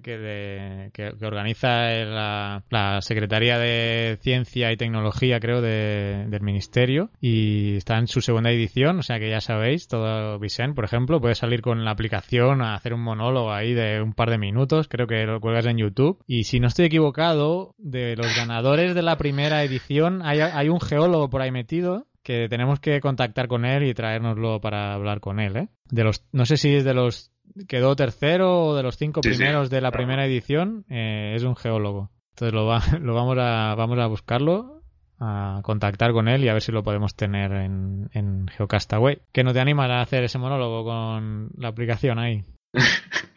que, 0.04 0.18
de- 0.18 0.90
que, 0.94 1.12
organiza 1.26 1.90
la, 2.06 2.64
la 2.70 3.02
Secretaría 3.02 3.58
de 3.58 4.18
Ciencia 4.22 4.72
y 4.72 4.78
Tecnología, 4.78 5.40
creo, 5.40 5.62
de- 5.62 6.26
del 6.28 6.42
Ministerio. 6.42 7.10
Y 7.20 7.76
está 7.78 7.98
en 7.98 8.08
su 8.08 8.22
segunda 8.22 8.52
edición, 8.52 9.00
o 9.00 9.04
sea 9.04 9.20
que 9.20 9.30
ya 9.30 9.42
sabéis, 9.42 9.88
todo 9.88 10.40
Vicent, 10.40 10.76
por 10.76 10.86
ejemplo, 10.86 11.20
puede 11.20 11.36
salir 11.36 11.62
con 11.62 11.84
la 11.84 11.92
aplicación 11.92 12.62
a 12.62 12.76
hacer 12.76 12.94
un 12.94 13.02
monólogo 13.02 13.52
ahí 13.52 13.74
de 13.74 14.02
un 14.02 14.14
par 14.14 14.30
de 14.30 14.38
minutos, 14.38 14.88
creo 14.88 15.08
que 15.08 15.26
lo 15.26 15.42
cuelgas 15.42 15.66
en 15.66 15.78
YouTube. 15.78 16.20
Y 16.28 16.44
si 16.46 16.60
no 16.60 16.68
estoy 16.68 16.86
equivocado, 16.86 17.76
de 17.78 18.16
los 18.16 18.36
ganadores 18.36 18.96
de 18.96 19.02
la 19.02 19.18
primera 19.18 19.64
edición, 19.64 20.22
hay, 20.24 20.40
hay 20.40 20.70
un 20.70 20.80
geólogo 20.80 21.30
por 21.30 21.42
ahí 21.42 21.52
metido 21.52 22.08
que 22.24 22.48
tenemos 22.50 22.80
que 22.80 23.02
contactar 23.02 23.48
con 23.48 23.66
él 23.66 23.84
y 23.84 23.94
traérnoslo 23.94 24.60
para 24.60 24.94
hablar 24.94 25.20
con 25.20 25.40
él, 25.40 25.56
¿eh? 25.58 25.68
De 25.92 26.04
los, 26.04 26.26
no 26.32 26.46
sé 26.48 26.58
si 26.58 26.74
es 26.74 26.84
de 26.84 26.96
los 26.96 27.32
quedó 27.68 27.96
tercero 27.96 28.76
de 28.76 28.84
los 28.84 28.98
cinco 28.98 29.22
Sí, 29.24 29.32
sí, 29.34 29.38
primeros 29.38 29.70
de 29.70 29.82
la 29.82 29.90
claro. 29.92 29.98
primera 30.04 30.26
edición, 30.26 30.86
eh, 30.90 31.34
es 31.36 31.44
un 31.44 31.56
geólogo. 31.56 32.12
Entonces 32.36 32.54
lo, 32.54 32.66
va, 32.66 32.80
lo 33.02 33.14
vamos 33.14 33.38
a 33.40 33.76
vamos 33.76 33.98
a 34.00 34.08
buscarlo, 34.08 34.82
a 35.20 35.60
contactar 35.64 36.12
con 36.12 36.28
él 36.28 36.44
y 36.44 36.50
a 36.50 36.54
ver 36.54 36.62
si 36.62 36.72
lo 36.72 36.84
podemos 36.84 37.16
tener 37.16 37.52
en, 37.54 38.10
en 38.14 38.48
Geocastaway. 38.48 39.20
¿Que 39.32 39.44
no 39.44 39.54
te 39.54 39.60
animas 39.62 39.90
a 39.90 40.02
hacer 40.02 40.24
ese 40.24 40.38
monólogo 40.38 40.84
con 40.84 41.50
la 41.58 41.70
aplicación 41.70 42.20
ahí? 42.20 42.44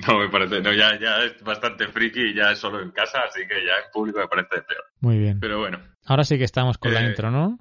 No, 0.06 0.18
me 0.20 0.28
parece, 0.30 0.60
no, 0.62 0.72
ya, 0.72 0.98
ya 0.98 1.24
es 1.24 1.42
bastante 1.42 1.86
friki 1.88 2.30
y 2.30 2.34
ya 2.34 2.52
es 2.52 2.58
solo 2.58 2.80
en 2.80 2.92
casa, 2.92 3.18
así 3.28 3.40
que 3.40 3.56
ya 3.66 3.72
en 3.84 3.90
público 3.92 4.20
me 4.20 4.28
parece 4.28 4.62
peor. 4.62 4.84
Muy 5.00 5.18
bien. 5.18 5.38
Pero 5.40 5.58
bueno, 5.58 5.80
Ahora 6.06 6.24
sí 6.24 6.38
que 6.38 6.44
estamos 6.44 6.78
con 6.78 6.94
la 6.94 7.02
Eh, 7.02 7.08
intro, 7.10 7.30
¿no? 7.30 7.58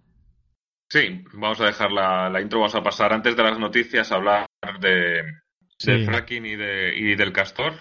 sí, 0.90 1.26
vamos 1.34 1.60
a 1.60 1.66
dejar 1.66 1.92
la, 1.92 2.30
la 2.30 2.40
intro, 2.40 2.60
vamos 2.60 2.76
a 2.76 2.84
pasar 2.84 3.12
antes 3.12 3.36
de 3.36 3.44
las 3.44 3.60
noticias 3.60 4.12
a 4.12 4.16
hablar 4.16 4.46
de, 4.80 5.24
Sí. 5.78 5.92
del 5.92 6.06
fracking 6.06 6.46
y, 6.46 6.56
de, 6.56 6.94
y 6.98 7.16
del 7.16 7.32
castor. 7.32 7.74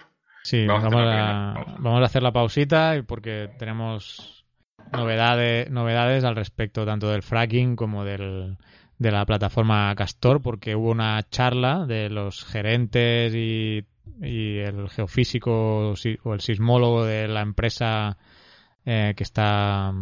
Sí, 0.42 0.66
Vamos 0.66 0.84
a 0.84 0.88
vamos, 0.88 1.08
a, 1.12 1.76
vamos 1.78 2.04
hacer 2.04 2.22
la 2.22 2.32
pausita 2.32 3.02
porque 3.06 3.50
tenemos 3.58 4.44
novedades, 4.92 5.70
novedades 5.70 6.24
al 6.24 6.36
respecto 6.36 6.84
tanto 6.84 7.10
del 7.10 7.22
fracking 7.22 7.74
como 7.74 8.04
del, 8.04 8.56
de 8.98 9.10
la 9.10 9.24
plataforma 9.26 9.94
Castor, 9.94 10.40
porque 10.40 10.74
hubo 10.74 10.90
una 10.90 11.22
charla 11.28 11.86
de 11.86 12.08
los 12.08 12.44
gerentes 12.44 13.34
y, 13.34 13.84
y 14.22 14.58
el 14.58 14.88
geofísico 14.88 15.94
o 16.22 16.34
el 16.34 16.40
sismólogo 16.40 17.04
de 17.04 17.28
la 17.28 17.42
empresa 17.42 18.16
eh, 18.84 19.14
que 19.16 19.24
está 19.24 19.92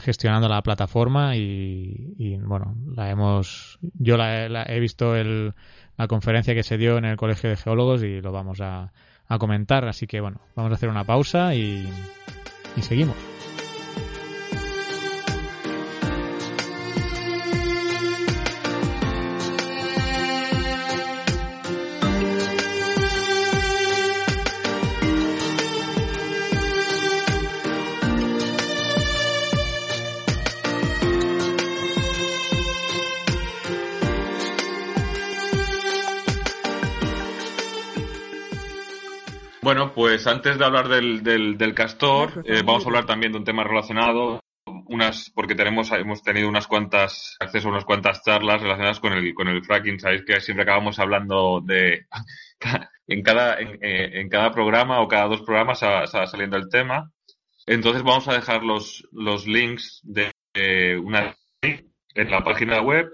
gestionando 0.00 0.48
la 0.48 0.62
plataforma 0.62 1.34
y, 1.34 2.14
y, 2.18 2.36
bueno, 2.36 2.76
la 2.94 3.10
hemos 3.10 3.78
yo 3.94 4.16
la, 4.16 4.48
la 4.48 4.62
he 4.62 4.78
visto 4.78 5.16
el, 5.16 5.54
la 5.98 6.06
conferencia 6.06 6.54
que 6.54 6.62
se 6.62 6.78
dio 6.78 6.96
en 6.96 7.04
el 7.04 7.16
Colegio 7.16 7.50
de 7.50 7.56
Geólogos 7.56 8.02
y 8.02 8.20
lo 8.20 8.32
vamos 8.32 8.60
a, 8.60 8.92
a 9.26 9.38
comentar. 9.38 9.86
Así 9.86 10.06
que 10.06 10.20
bueno, 10.20 10.40
vamos 10.54 10.72
a 10.72 10.76
hacer 10.76 10.88
una 10.88 11.04
pausa 11.04 11.54
y, 11.54 11.86
y 12.76 12.82
seguimos. 12.82 13.37
Bueno, 39.68 39.92
pues 39.92 40.26
antes 40.26 40.56
de 40.56 40.64
hablar 40.64 40.88
del, 40.88 41.22
del, 41.22 41.58
del 41.58 41.74
castor, 41.74 42.42
eh, 42.46 42.62
vamos 42.64 42.84
a 42.84 42.88
hablar 42.88 43.04
también 43.04 43.32
de 43.32 43.38
un 43.38 43.44
tema 43.44 43.64
relacionado, 43.64 44.40
unas, 44.86 45.30
porque 45.34 45.54
tenemos, 45.54 45.92
hemos 45.92 46.22
tenido 46.22 46.48
unas 46.48 46.66
cuantas, 46.66 47.36
acceso 47.38 47.68
a 47.68 47.72
unas 47.72 47.84
cuantas 47.84 48.24
charlas 48.24 48.62
relacionadas 48.62 48.98
con 48.98 49.12
el, 49.12 49.34
con 49.34 49.46
el 49.46 49.62
fracking. 49.62 50.00
Sabéis 50.00 50.24
que 50.24 50.40
siempre 50.40 50.62
acabamos 50.62 50.98
hablando 50.98 51.60
de, 51.62 52.06
en 53.08 53.22
cada, 53.22 53.60
en, 53.60 53.74
eh, 53.82 54.20
en 54.22 54.30
cada 54.30 54.50
programa 54.52 55.02
o 55.02 55.06
cada 55.06 55.26
dos 55.26 55.42
programas 55.42 55.82
va 55.82 56.06
saliendo 56.06 56.56
el 56.56 56.70
tema. 56.70 57.12
Entonces 57.66 58.02
vamos 58.02 58.26
a 58.26 58.32
dejar 58.32 58.62
los, 58.62 59.06
los 59.12 59.46
links 59.46 60.00
de 60.02 60.32
eh, 60.54 60.96
una 60.96 61.36
en 61.60 62.30
la 62.30 62.42
página 62.42 62.80
web. 62.80 63.10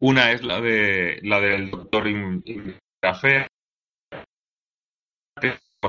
Una 0.00 0.32
es 0.32 0.42
la 0.42 0.60
de 0.60 1.20
la 1.22 1.40
del 1.40 1.70
doctor 1.70 2.06
hemos 3.00 3.46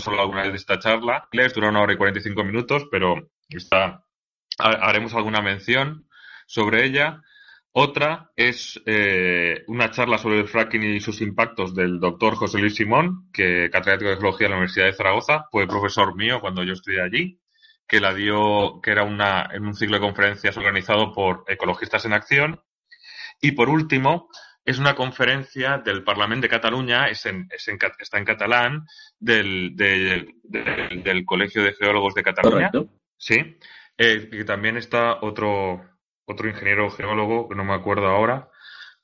hablado 0.04 0.24
alguna 0.24 0.44
vez 0.44 0.52
de 0.52 0.58
esta 0.58 0.80
charla. 0.80 1.28
Dura 1.54 1.70
una 1.70 1.82
hora 1.82 1.94
y 1.94 1.98
45 1.98 2.44
minutos, 2.44 2.88
pero 2.92 3.30
está, 3.50 4.06
haremos 4.58 5.14
alguna 5.14 5.42
mención 5.42 6.08
sobre 6.48 6.86
ella. 6.86 7.22
Otra 7.78 8.32
es 8.38 8.82
eh, 8.86 9.66
una 9.68 9.92
charla 9.92 10.18
sobre 10.18 10.40
el 10.40 10.48
fracking 10.48 10.84
y 10.84 11.02
sus 11.02 11.20
impactos 11.20 11.76
del 11.76 12.00
doctor 12.00 12.36
José 12.36 12.58
Luis 12.58 12.76
Simón, 12.76 13.30
que 13.34 13.70
catedrático 13.70 14.12
de 14.12 14.16
Geología 14.16 14.46
de 14.46 14.52
la 14.52 14.56
Universidad 14.58 14.86
de 14.86 14.94
Zaragoza, 14.94 15.46
fue 15.52 15.68
profesor 15.68 16.16
mío 16.16 16.40
cuando 16.40 16.64
yo 16.64 16.72
estudié 16.72 17.02
allí, 17.02 17.42
que 17.86 18.00
la 18.00 18.14
dio, 18.14 18.80
que 18.82 18.92
era 18.92 19.04
una, 19.04 19.50
en 19.52 19.66
un 19.66 19.76
ciclo 19.76 19.98
de 19.98 20.06
conferencias 20.06 20.56
organizado 20.56 21.14
por 21.14 21.44
Ecologistas 21.48 22.06
en 22.06 22.14
Acción. 22.14 22.62
Y 23.42 23.52
por 23.52 23.68
último, 23.68 24.30
es 24.66 24.80
una 24.80 24.96
conferencia 24.96 25.78
del 25.78 26.04
Parlamento 26.04 26.46
de 26.46 26.50
Cataluña, 26.50 27.08
es 27.08 27.26
en, 27.28 27.48
es 27.52 27.68
en, 27.68 27.78
está 28.00 28.18
en 28.18 28.26
catalán, 28.26 28.88
del, 29.20 29.76
del, 29.76 30.34
del, 30.44 31.04
del, 31.04 31.26
Colegio 31.26 31.64
de 31.64 31.74
Geólogos 31.74 32.16
de 32.16 32.24
Cataluña. 32.24 32.72
Correcto. 32.72 32.94
Sí. 33.16 33.58
Eh, 33.98 34.28
y 34.32 34.44
también 34.44 34.78
está 34.78 35.20
otro, 35.22 35.82
otro 36.26 36.50
ingeniero 36.50 36.90
geólogo, 36.90 37.48
que 37.48 37.56
no 37.56 37.64
me 37.64 37.76
acuerdo 37.76 38.08
ahora. 38.08 38.50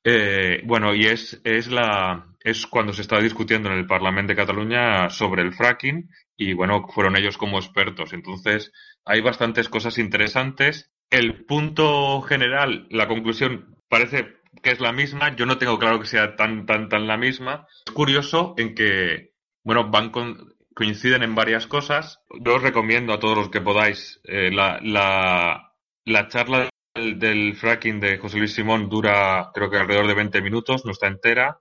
Eh, 0.04 0.62
bueno, 0.66 0.96
y 0.96 1.06
es, 1.06 1.40
es, 1.44 1.68
la, 1.68 2.26
es 2.40 2.66
cuando 2.66 2.92
se 2.92 3.04
está 3.04 3.20
discutiendo 3.20 3.70
en 3.70 3.78
el 3.78 3.86
Parlamento 3.86 4.32
de 4.32 4.38
Cataluña 4.38 5.12
sobre 5.12 5.44
el 5.44 5.54
fracking 5.54 6.10
y 6.36 6.54
bueno, 6.54 6.88
fueron 6.88 7.16
ellos 7.16 7.38
como 7.38 7.60
expertos. 7.60 8.14
Entonces, 8.14 8.72
hay 9.06 9.22
bastantes 9.22 9.70
cosas 9.70 10.00
interesantes. 10.00 10.90
El 11.12 11.46
punto 11.46 12.20
general, 12.22 12.88
la 12.90 13.08
conclusión 13.08 13.78
parece 13.88 14.41
que 14.62 14.72
es 14.72 14.80
la 14.80 14.92
misma. 14.92 15.36
Yo 15.36 15.46
no 15.46 15.58
tengo 15.58 15.80
claro 15.80 16.00
que 16.00 16.08
sea 16.08 16.36
tan, 16.36 16.66
tan, 16.66 16.90
tan 16.90 17.08
la 17.08 17.18
misma. 17.18 17.68
Es 17.86 17.94
curioso 17.94 18.54
en 18.58 18.76
que, 18.76 19.34
bueno, 19.64 19.90
van 19.90 20.10
con, 20.10 20.56
coinciden 20.74 21.24
en 21.24 21.36
varias 21.36 21.68
cosas. 21.68 22.22
Yo 22.40 22.56
os 22.56 22.62
recomiendo 22.62 23.14
a 23.14 23.20
todos 23.20 23.38
los 23.38 23.50
que 23.50 23.62
podáis 23.62 24.20
eh, 24.24 24.52
la, 24.52 24.80
la, 24.82 25.74
la, 26.06 26.28
charla 26.28 26.70
del, 26.96 27.56
fracking 27.56 28.00
de 28.00 28.18
José 28.18 28.38
Luis 28.38 28.54
Simón 28.54 28.90
dura 28.90 29.52
creo 29.54 29.70
que 29.70 29.78
alrededor 29.78 30.08
de 30.08 30.16
20 30.16 30.42
minutos, 30.42 30.86
no 30.86 30.92
está 30.92 31.08
entera. 31.08 31.60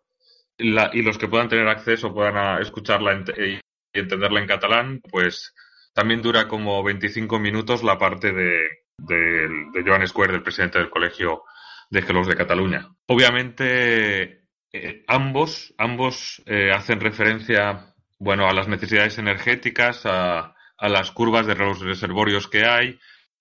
Y 0.59 1.03
los 1.03 1.17
que 1.17 1.29
puedan 1.29 1.49
tener 1.49 1.69
acceso 1.69 2.13
puedan 2.13 2.37
a 2.37 2.61
escucharla 2.61 3.25
y 3.39 3.59
entenderla 3.95 4.41
en 4.41 4.47
catalán, 4.47 5.01
pues 5.11 5.55
también 5.95 6.21
dura 6.21 6.49
como 6.49 6.83
25 6.83 7.39
minutos 7.39 7.83
la 7.83 7.99
parte 7.99 8.33
de, 8.33 8.69
de, 8.99 9.49
de 9.73 9.83
Joan 9.85 10.07
Square, 10.07 10.33
del 10.33 10.43
presidente 10.43 10.79
del 10.79 10.91
colegio 10.91 11.45
de 11.91 12.03
Geólogos 12.03 12.29
de 12.29 12.37
Cataluña. 12.37 12.89
Obviamente, 13.07 14.45
eh, 14.73 15.05
ambos, 15.09 15.75
ambos 15.77 16.43
eh, 16.47 16.71
hacen 16.73 17.01
referencia, 17.01 17.95
bueno, 18.19 18.49
a 18.49 18.55
las 18.55 18.69
necesidades 18.69 19.19
energéticas, 19.19 20.07
a, 20.07 20.55
a, 20.79 20.89
las 20.89 21.11
curvas 21.11 21.47
de 21.47 21.57
los 21.57 21.81
reservorios 21.81 22.49
que 22.49 22.65
hay, 22.65 22.99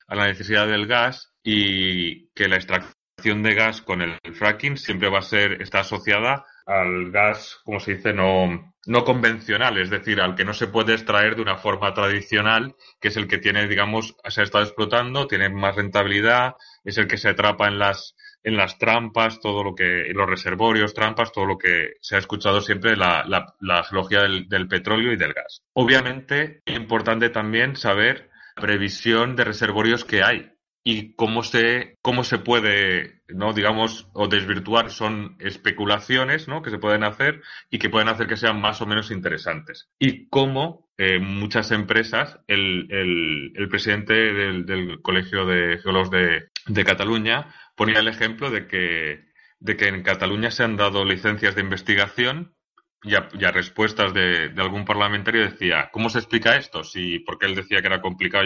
a 0.07 0.15
la 0.15 0.27
necesidad 0.27 0.67
del 0.67 0.87
gas 0.87 1.31
y 1.43 2.29
que 2.29 2.47
la 2.47 2.55
extracción 2.55 3.43
de 3.43 3.53
gas 3.53 3.81
con 3.81 4.01
el 4.01 4.17
fracking 4.33 4.77
siempre 4.77 5.09
va 5.09 5.19
a 5.19 5.23
ser, 5.23 5.61
está 5.61 5.81
asociada 5.81 6.45
al 6.65 7.11
gas, 7.11 7.59
como 7.63 7.79
se 7.79 7.95
dice, 7.95 8.13
no, 8.13 8.73
no 8.85 9.03
convencional, 9.03 9.77
es 9.77 9.89
decir, 9.89 10.21
al 10.21 10.35
que 10.35 10.45
no 10.45 10.53
se 10.53 10.67
puede 10.67 10.93
extraer 10.93 11.35
de 11.35 11.41
una 11.41 11.57
forma 11.57 11.93
tradicional, 11.93 12.75
que 12.99 13.09
es 13.09 13.17
el 13.17 13.27
que 13.27 13.39
tiene, 13.39 13.67
digamos, 13.67 14.15
se 14.27 14.41
ha 14.41 14.43
estado 14.43 14.63
explotando, 14.63 15.27
tiene 15.27 15.49
más 15.49 15.75
rentabilidad, 15.75 16.55
es 16.83 16.97
el 16.97 17.07
que 17.07 17.17
se 17.17 17.29
atrapa 17.29 17.67
en 17.67 17.79
las 17.79 18.15
en 18.43 18.57
las 18.57 18.77
trampas, 18.77 19.39
todo 19.39 19.63
lo 19.63 19.75
que, 19.75 20.09
en 20.09 20.17
los 20.17 20.29
reservorios, 20.29 20.93
trampas, 20.93 21.31
todo 21.31 21.45
lo 21.45 21.57
que 21.57 21.93
se 22.01 22.15
ha 22.15 22.19
escuchado 22.19 22.61
siempre 22.61 22.95
la, 22.95 23.23
la, 23.27 23.55
la 23.59 23.83
geología 23.83 24.21
del, 24.21 24.67
petróleo 24.67 25.11
y 25.11 25.17
del 25.17 25.33
gas. 25.33 25.61
Obviamente, 25.73 26.61
es 26.65 26.75
importante 26.75 27.29
también 27.29 27.75
saber 27.75 28.29
la 28.55 28.61
previsión 28.61 29.35
de 29.35 29.45
reservorios 29.45 30.05
que 30.05 30.23
hay 30.23 30.51
y 30.83 31.13
cómo 31.15 31.43
se, 31.43 31.97
cómo 32.01 32.23
se 32.23 32.39
puede, 32.39 33.21
¿no? 33.27 33.53
digamos, 33.53 34.07
o 34.13 34.27
desvirtuar 34.27 34.89
son 34.89 35.35
especulaciones 35.39 36.47
¿no? 36.47 36.61
que 36.61 36.71
se 36.71 36.79
pueden 36.79 37.03
hacer 37.03 37.41
y 37.69 37.79
que 37.79 37.89
pueden 37.89 38.07
hacer 38.07 38.27
que 38.27 38.37
sean 38.37 38.61
más 38.61 38.81
o 38.81 38.85
menos 38.85 39.11
interesantes. 39.11 39.89
Y 39.99 40.29
cómo 40.29 40.89
eh, 40.97 41.19
muchas 41.19 41.71
empresas, 41.71 42.39
el, 42.47 42.87
el, 42.89 43.51
el 43.55 43.69
presidente 43.69 44.13
del, 44.13 44.65
del, 44.65 45.01
Colegio 45.01 45.45
de 45.45 45.77
Geólogos 45.79 46.11
de, 46.11 46.49
de 46.67 46.83
Cataluña 46.85 47.53
ponía 47.79 47.99
el 47.99 48.09
ejemplo 48.09 48.51
de 48.51 48.67
que, 48.67 49.23
de 49.59 49.77
que 49.77 49.87
en 49.87 50.03
Cataluña 50.03 50.51
se 50.51 50.65
han 50.65 50.75
dado 50.75 51.05
licencias 51.05 51.55
de 51.55 51.61
investigación 51.61 52.53
y 53.01 53.15
a, 53.15 53.51
respuestas 53.51 54.13
de, 54.13 54.53
algún 54.57 54.83
parlamentario 54.83 55.49
decía, 55.49 55.89
¿cómo 55.93 56.09
se 56.09 56.19
explica 56.19 56.57
esto? 56.57 56.83
Si, 56.83 57.19
porque 57.19 57.45
él 57.45 57.55
decía 57.55 57.79
que 57.79 57.87
era 57.87 58.01
complicado, 58.01 58.43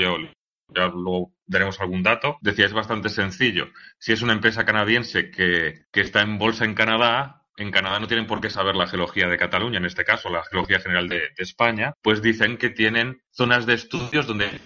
ya 0.68 0.88
luego 0.90 1.34
daremos 1.48 1.82
algún 1.82 2.04
dato. 2.04 2.38
Decía, 2.42 2.68
es 2.68 2.74
bastante 2.74 3.10
sencillo. 3.10 3.70
Si 3.98 4.14
es 4.14 4.22
una 4.22 4.34
empresa 4.34 4.66
canadiense 4.66 5.32
que, 5.32 5.86
que 5.92 6.02
está 6.02 6.22
en 6.22 6.38
bolsa 6.38 6.66
en 6.66 6.76
Canadá, 6.76 7.48
en 7.58 7.72
Canadá 7.72 8.00
no 8.00 8.08
tienen 8.08 8.28
por 8.28 8.40
qué 8.40 8.52
saber 8.52 8.76
la 8.76 8.86
geología 8.86 9.28
de 9.28 9.38
Cataluña, 9.38 9.80
en 9.80 9.86
este 9.86 10.06
caso 10.06 10.30
la 10.30 10.44
geología 10.44 10.80
general 10.80 11.10
de, 11.10 11.18
de 11.36 11.44
España, 11.44 11.94
pues 12.04 12.22
dicen 12.22 12.58
que 12.58 12.70
tienen 12.70 13.24
zonas 13.32 13.66
de 13.66 13.74
estudios 13.74 14.28
donde 14.28 14.62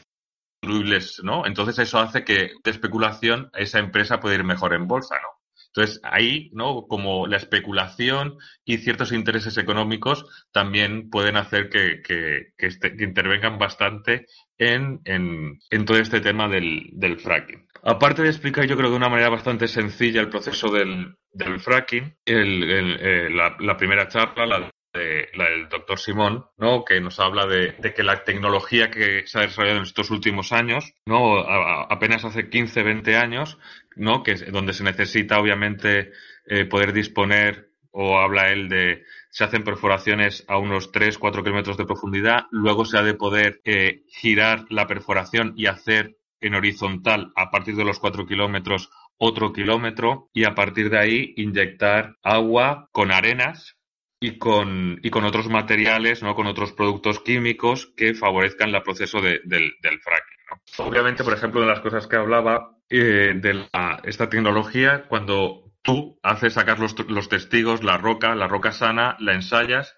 ¿no? 1.23 1.45
Entonces 1.45 1.79
eso 1.79 1.99
hace 1.99 2.23
que 2.23 2.51
de 2.63 2.71
especulación 2.71 3.49
esa 3.53 3.79
empresa 3.79 4.19
puede 4.19 4.35
ir 4.35 4.43
mejor 4.43 4.73
en 4.73 4.87
bolsa, 4.87 5.15
¿no? 5.21 5.29
Entonces 5.67 5.99
ahí, 6.03 6.49
¿no? 6.53 6.87
Como 6.87 7.27
la 7.27 7.37
especulación 7.37 8.37
y 8.65 8.77
ciertos 8.77 9.11
intereses 9.11 9.57
económicos 9.57 10.25
también 10.51 11.09
pueden 11.09 11.37
hacer 11.37 11.69
que, 11.69 12.01
que, 12.01 12.47
este, 12.57 12.95
que 12.95 13.03
intervengan 13.03 13.59
bastante 13.59 14.25
en, 14.57 15.01
en, 15.05 15.85
todo 15.85 15.97
este 15.97 16.19
tema 16.19 16.47
del, 16.47 16.89
del, 16.93 17.19
fracking. 17.19 17.67
Aparte 17.83 18.23
de 18.23 18.29
explicar, 18.29 18.65
yo 18.65 18.75
creo 18.75 18.89
de 18.89 18.95
una 18.95 19.09
manera 19.09 19.29
bastante 19.29 19.67
sencilla 19.67 20.19
el 20.19 20.29
proceso 20.29 20.71
del, 20.71 21.15
del 21.31 21.59
fracking, 21.59 22.15
el, 22.25 22.63
eh, 22.99 23.29
la, 23.29 23.55
la, 23.59 23.77
primera 23.77 24.07
charla, 24.07 24.47
la 24.47 24.71
de, 24.97 25.29
la 25.35 25.45
del 25.49 25.69
doctor 25.69 25.99
Simón, 25.99 26.45
¿no? 26.57 26.83
que 26.83 26.99
nos 26.99 27.19
habla 27.19 27.45
de, 27.45 27.75
que 27.95 28.03
la 28.03 28.23
tecnología 28.23 28.91
que 28.91 29.25
se 29.25 29.39
ha 29.39 29.43
desarrollado 29.43 29.77
en 29.77 29.83
estos 29.83 30.11
últimos 30.11 30.51
años, 30.51 30.93
¿no? 31.05 31.39
Apenas 31.39 32.25
hace 32.25 32.49
15, 32.49 32.83
20 32.83 33.15
años, 33.15 33.57
¿no? 33.95 34.23
que 34.23 34.35
donde 34.35 34.73
se 34.73 34.83
necesita 34.83 35.39
obviamente 35.39 36.11
eh, 36.45 36.65
poder 36.65 36.91
disponer, 36.91 37.71
o 37.91 38.19
habla 38.19 38.51
él 38.51 38.69
de, 38.69 39.03
se 39.29 39.43
hacen 39.43 39.63
perforaciones 39.63 40.43
a 40.47 40.57
unos 40.57 40.91
3, 40.91 41.17
4 41.17 41.43
kilómetros 41.43 41.77
de 41.77 41.85
profundidad, 41.85 42.45
luego 42.51 42.85
se 42.85 42.97
ha 42.97 43.03
de 43.03 43.13
poder 43.13 43.61
eh, 43.63 44.03
girar 44.09 44.65
la 44.69 44.87
perforación 44.87 45.53
y 45.55 45.67
hacer 45.67 46.17
en 46.41 46.53
horizontal 46.53 47.31
a 47.35 47.49
partir 47.49 47.75
de 47.75 47.85
los 47.85 47.99
4 47.99 48.27
kilómetros 48.27 48.91
otro 49.17 49.51
kilómetro 49.51 50.29
y 50.33 50.45
a 50.45 50.53
partir 50.53 50.89
de 50.89 50.99
ahí 50.99 51.33
inyectar 51.37 52.17
agua 52.23 52.89
con 52.91 53.11
arenas 53.11 53.76
y 54.19 54.37
con, 54.37 54.99
y 55.03 55.09
con 55.09 55.25
otros 55.25 55.47
materiales, 55.47 56.23
¿no? 56.23 56.35
con 56.35 56.47
otros 56.47 56.73
productos 56.73 57.19
químicos 57.19 57.93
que 57.95 58.13
favorezcan 58.13 58.73
el 58.73 58.81
proceso 58.81 59.21
de, 59.21 59.41
del, 59.43 59.71
fracking. 59.81 60.37
¿no? 60.49 60.85
Obviamente, 60.85 61.23
por 61.23 61.33
ejemplo, 61.33 61.61
de 61.61 61.67
las 61.67 61.81
cosas 61.81 62.07
que 62.07 62.15
hablaba 62.15 62.77
eh, 62.89 63.33
de 63.35 63.53
la, 63.53 64.01
esta 64.03 64.29
tecnología, 64.29 65.05
cuando 65.07 65.71
tú 65.81 66.19
haces 66.23 66.53
sacar 66.53 66.79
los, 66.79 66.95
los, 67.07 67.29
testigos, 67.29 67.83
la 67.83 67.97
roca, 67.97 68.33
la 68.35 68.47
roca 68.47 68.71
sana, 68.71 69.15
la 69.19 69.33
ensayas, 69.33 69.95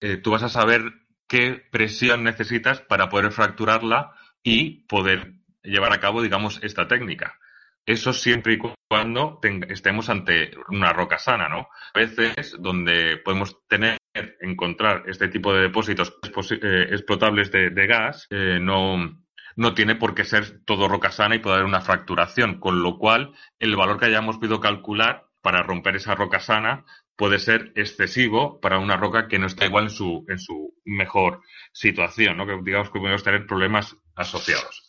eh, 0.00 0.18
tú 0.18 0.30
vas 0.30 0.42
a 0.42 0.48
saber 0.48 0.82
qué 1.26 1.62
presión 1.70 2.22
necesitas 2.22 2.80
para 2.80 3.08
poder 3.08 3.32
fracturarla 3.32 4.12
y 4.42 4.86
poder 4.86 5.32
llevar 5.62 5.92
a 5.94 6.00
cabo, 6.00 6.22
digamos, 6.22 6.60
esta 6.62 6.86
técnica. 6.86 7.38
Eso 7.86 8.12
siempre 8.12 8.54
y 8.54 8.58
cuando 8.88 9.40
estemos 9.68 10.08
ante 10.08 10.50
una 10.68 10.92
roca 10.92 11.18
sana, 11.18 11.48
¿no? 11.48 11.68
A 11.94 11.98
veces 11.98 12.56
donde 12.58 13.16
podemos 13.18 13.56
tener, 13.68 13.98
encontrar 14.40 15.04
este 15.06 15.28
tipo 15.28 15.52
de 15.52 15.62
depósitos 15.62 16.16
eh, 16.50 16.88
explotables 16.90 17.50
de, 17.50 17.86
gas, 17.86 18.26
eh, 18.30 18.58
no, 18.60 19.24
no 19.56 19.74
tiene 19.74 19.94
por 19.94 20.14
qué 20.14 20.24
ser 20.24 20.64
todo 20.64 20.88
roca 20.88 21.10
sana 21.10 21.34
y 21.34 21.38
poder 21.38 21.58
haber 21.58 21.68
una 21.68 21.80
fracturación, 21.80 22.60
con 22.60 22.82
lo 22.82 22.98
cual 22.98 23.34
el 23.58 23.76
valor 23.76 23.98
que 23.98 24.06
hayamos 24.06 24.38
podido 24.38 24.60
calcular 24.60 25.26
para 25.42 25.62
romper 25.62 25.96
esa 25.96 26.14
roca 26.14 26.40
sana 26.40 26.84
puede 27.16 27.38
ser 27.38 27.72
excesivo 27.76 28.60
para 28.60 28.78
una 28.78 28.96
roca 28.96 29.28
que 29.28 29.38
no 29.38 29.46
está 29.46 29.66
igual 29.66 29.84
en 29.84 29.90
su, 29.90 30.24
en 30.28 30.38
su 30.38 30.74
mejor 30.84 31.42
situación, 31.72 32.36
¿no? 32.36 32.46
que 32.46 32.58
digamos 32.62 32.90
que 32.90 32.98
podemos 32.98 33.22
tener 33.22 33.46
problemas 33.46 33.96
asociados. 34.16 34.88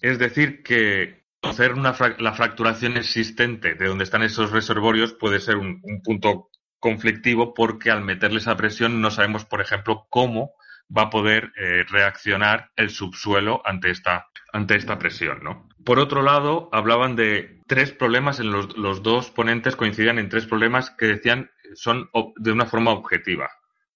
Es 0.00 0.18
decir, 0.18 0.62
que 0.62 1.21
conocer 1.42 1.76
la 1.76 2.32
fracturación 2.32 2.96
existente 2.96 3.74
de 3.74 3.86
donde 3.88 4.04
están 4.04 4.22
esos 4.22 4.52
reservorios 4.52 5.12
puede 5.12 5.40
ser 5.40 5.56
un, 5.56 5.82
punto 6.02 6.48
conflictivo 6.78 7.52
porque 7.52 7.90
al 7.90 8.02
meterle 8.02 8.38
esa 8.38 8.56
presión 8.56 9.00
no 9.00 9.10
sabemos, 9.10 9.44
por 9.44 9.60
ejemplo, 9.60 10.06
cómo 10.08 10.52
va 10.96 11.02
a 11.02 11.10
poder 11.10 11.52
eh, 11.56 11.84
reaccionar 11.88 12.70
el 12.76 12.90
subsuelo 12.90 13.60
ante 13.64 13.90
esta, 13.90 14.28
ante 14.52 14.76
esta 14.76 14.98
presión, 14.98 15.42
¿no? 15.42 15.68
Por 15.84 15.98
otro 15.98 16.22
lado, 16.22 16.68
hablaban 16.72 17.16
de 17.16 17.60
tres 17.66 17.92
problemas, 17.92 18.38
en 18.40 18.52
los, 18.52 18.76
los 18.76 19.02
dos 19.02 19.30
ponentes 19.30 19.76
coincidían 19.76 20.18
en 20.18 20.28
tres 20.28 20.46
problemas 20.46 20.90
que 20.90 21.06
decían 21.06 21.50
son 21.74 22.08
de 22.36 22.52
una 22.52 22.66
forma 22.66 22.92
objetiva. 22.92 23.50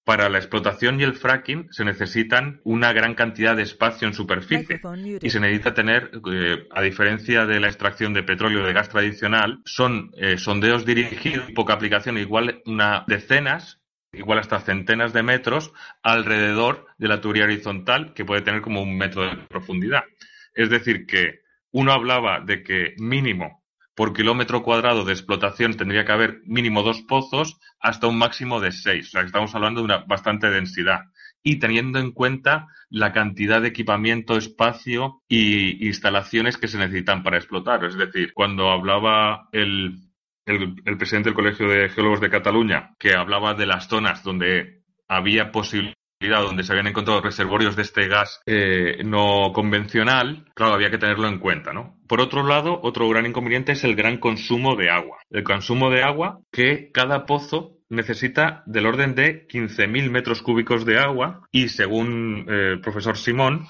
Para 0.07 0.29
la 0.29 0.37
explotación 0.37 1.01
y 1.01 1.03
el 1.03 1.15
fracking 1.15 1.67
se 1.69 1.83
necesitan 1.83 2.61
una 2.63 2.93
gran 2.93 3.13
cantidad 3.13 3.57
de 3.57 3.63
espacio 3.63 4.07
en 4.07 4.13
superficie 4.13 4.79
y 5.21 5.29
se 5.29 5.41
necesita 5.41 5.73
tener, 5.73 6.11
eh, 6.31 6.65
a 6.71 6.81
diferencia 6.81 7.45
de 7.45 7.59
la 7.59 7.67
extracción 7.67 8.13
de 8.13 8.23
petróleo 8.23 8.63
o 8.63 8.65
de 8.65 8.71
gas 8.71 8.87
tradicional, 8.87 9.59
son 9.65 10.11
eh, 10.15 10.37
sondeos 10.37 10.85
dirigidos, 10.85 11.51
poca 11.51 11.73
aplicación, 11.73 12.17
igual 12.17 12.61
una 12.65 13.03
decenas, 13.05 13.81
igual 14.13 14.39
hasta 14.39 14.61
centenas 14.61 15.11
de 15.11 15.23
metros 15.23 15.73
alrededor 16.03 16.85
de 16.97 17.09
la 17.09 17.19
tubería 17.19 17.43
horizontal 17.43 18.13
que 18.13 18.23
puede 18.23 18.43
tener 18.43 18.61
como 18.61 18.81
un 18.81 18.97
metro 18.97 19.23
de 19.23 19.35
profundidad. 19.49 20.03
Es 20.53 20.69
decir, 20.69 21.05
que 21.05 21.41
uno 21.71 21.91
hablaba 21.91 22.39
de 22.39 22.63
que 22.63 22.95
mínimo 22.97 23.56
por 23.97 24.13
kilómetro 24.13 24.61
cuadrado 24.61 25.05
de 25.05 25.11
explotación 25.11 25.73
tendría 25.73 26.05
que 26.05 26.11
haber 26.11 26.41
mínimo 26.45 26.83
dos 26.83 27.01
pozos 27.01 27.59
hasta 27.79 28.05
un 28.05 28.19
máximo 28.19 28.61
de 28.61 28.71
seis. 28.71 29.07
O 29.07 29.09
sea, 29.09 29.21
estamos 29.23 29.55
hablando 29.55 29.81
de 29.81 29.85
una 29.85 29.97
bastante 30.05 30.51
densidad. 30.51 31.05
Y 31.41 31.57
teniendo 31.57 31.97
en 31.97 32.11
cuenta 32.11 32.67
la 32.91 33.11
cantidad 33.11 33.59
de 33.59 33.69
equipamiento, 33.69 34.37
espacio 34.37 35.23
y 35.27 35.87
instalaciones 35.87 36.57
que 36.57 36.67
se 36.67 36.77
necesitan 36.77 37.23
para 37.23 37.37
explotar. 37.37 37.83
Es 37.85 37.97
decir, 37.97 38.33
cuando 38.35 38.69
hablaba 38.69 39.49
el, 39.51 39.97
el, 40.45 40.75
el 40.85 40.97
presidente 40.97 41.29
del 41.29 41.35
Colegio 41.35 41.67
de 41.67 41.89
Geólogos 41.89 42.21
de 42.21 42.29
Cataluña, 42.29 42.91
que 42.99 43.15
hablaba 43.15 43.55
de 43.55 43.65
las 43.65 43.87
zonas 43.87 44.21
donde 44.21 44.83
había 45.07 45.51
posibilidad 45.51 45.96
donde 46.19 46.63
se 46.63 46.71
habían 46.71 46.87
encontrado 46.87 47.21
reservorios 47.21 47.75
de 47.75 47.83
este 47.83 48.07
gas 48.07 48.41
eh, 48.45 49.03
no 49.05 49.51
convencional, 49.53 50.45
claro, 50.55 50.73
había 50.73 50.89
que 50.89 50.97
tenerlo 50.97 51.27
en 51.27 51.39
cuenta, 51.39 51.73
¿no? 51.73 51.95
Por 52.07 52.21
otro 52.21 52.43
lado, 52.43 52.79
otro 52.81 53.07
gran 53.09 53.25
inconveniente 53.25 53.73
es 53.73 53.83
el 53.83 53.95
gran 53.95 54.17
consumo 54.17 54.75
de 54.75 54.89
agua. 54.89 55.17
El 55.29 55.43
consumo 55.43 55.89
de 55.89 56.03
agua 56.03 56.39
que 56.51 56.91
cada 56.91 57.25
pozo 57.25 57.77
necesita 57.89 58.63
del 58.65 58.87
orden 58.87 59.15
de 59.15 59.47
15.000 59.47 60.09
metros 60.09 60.41
cúbicos 60.41 60.85
de 60.85 60.97
agua 60.97 61.43
y 61.51 61.69
según 61.69 62.45
eh, 62.49 62.71
el 62.73 62.81
profesor 62.81 63.17
Simón, 63.17 63.67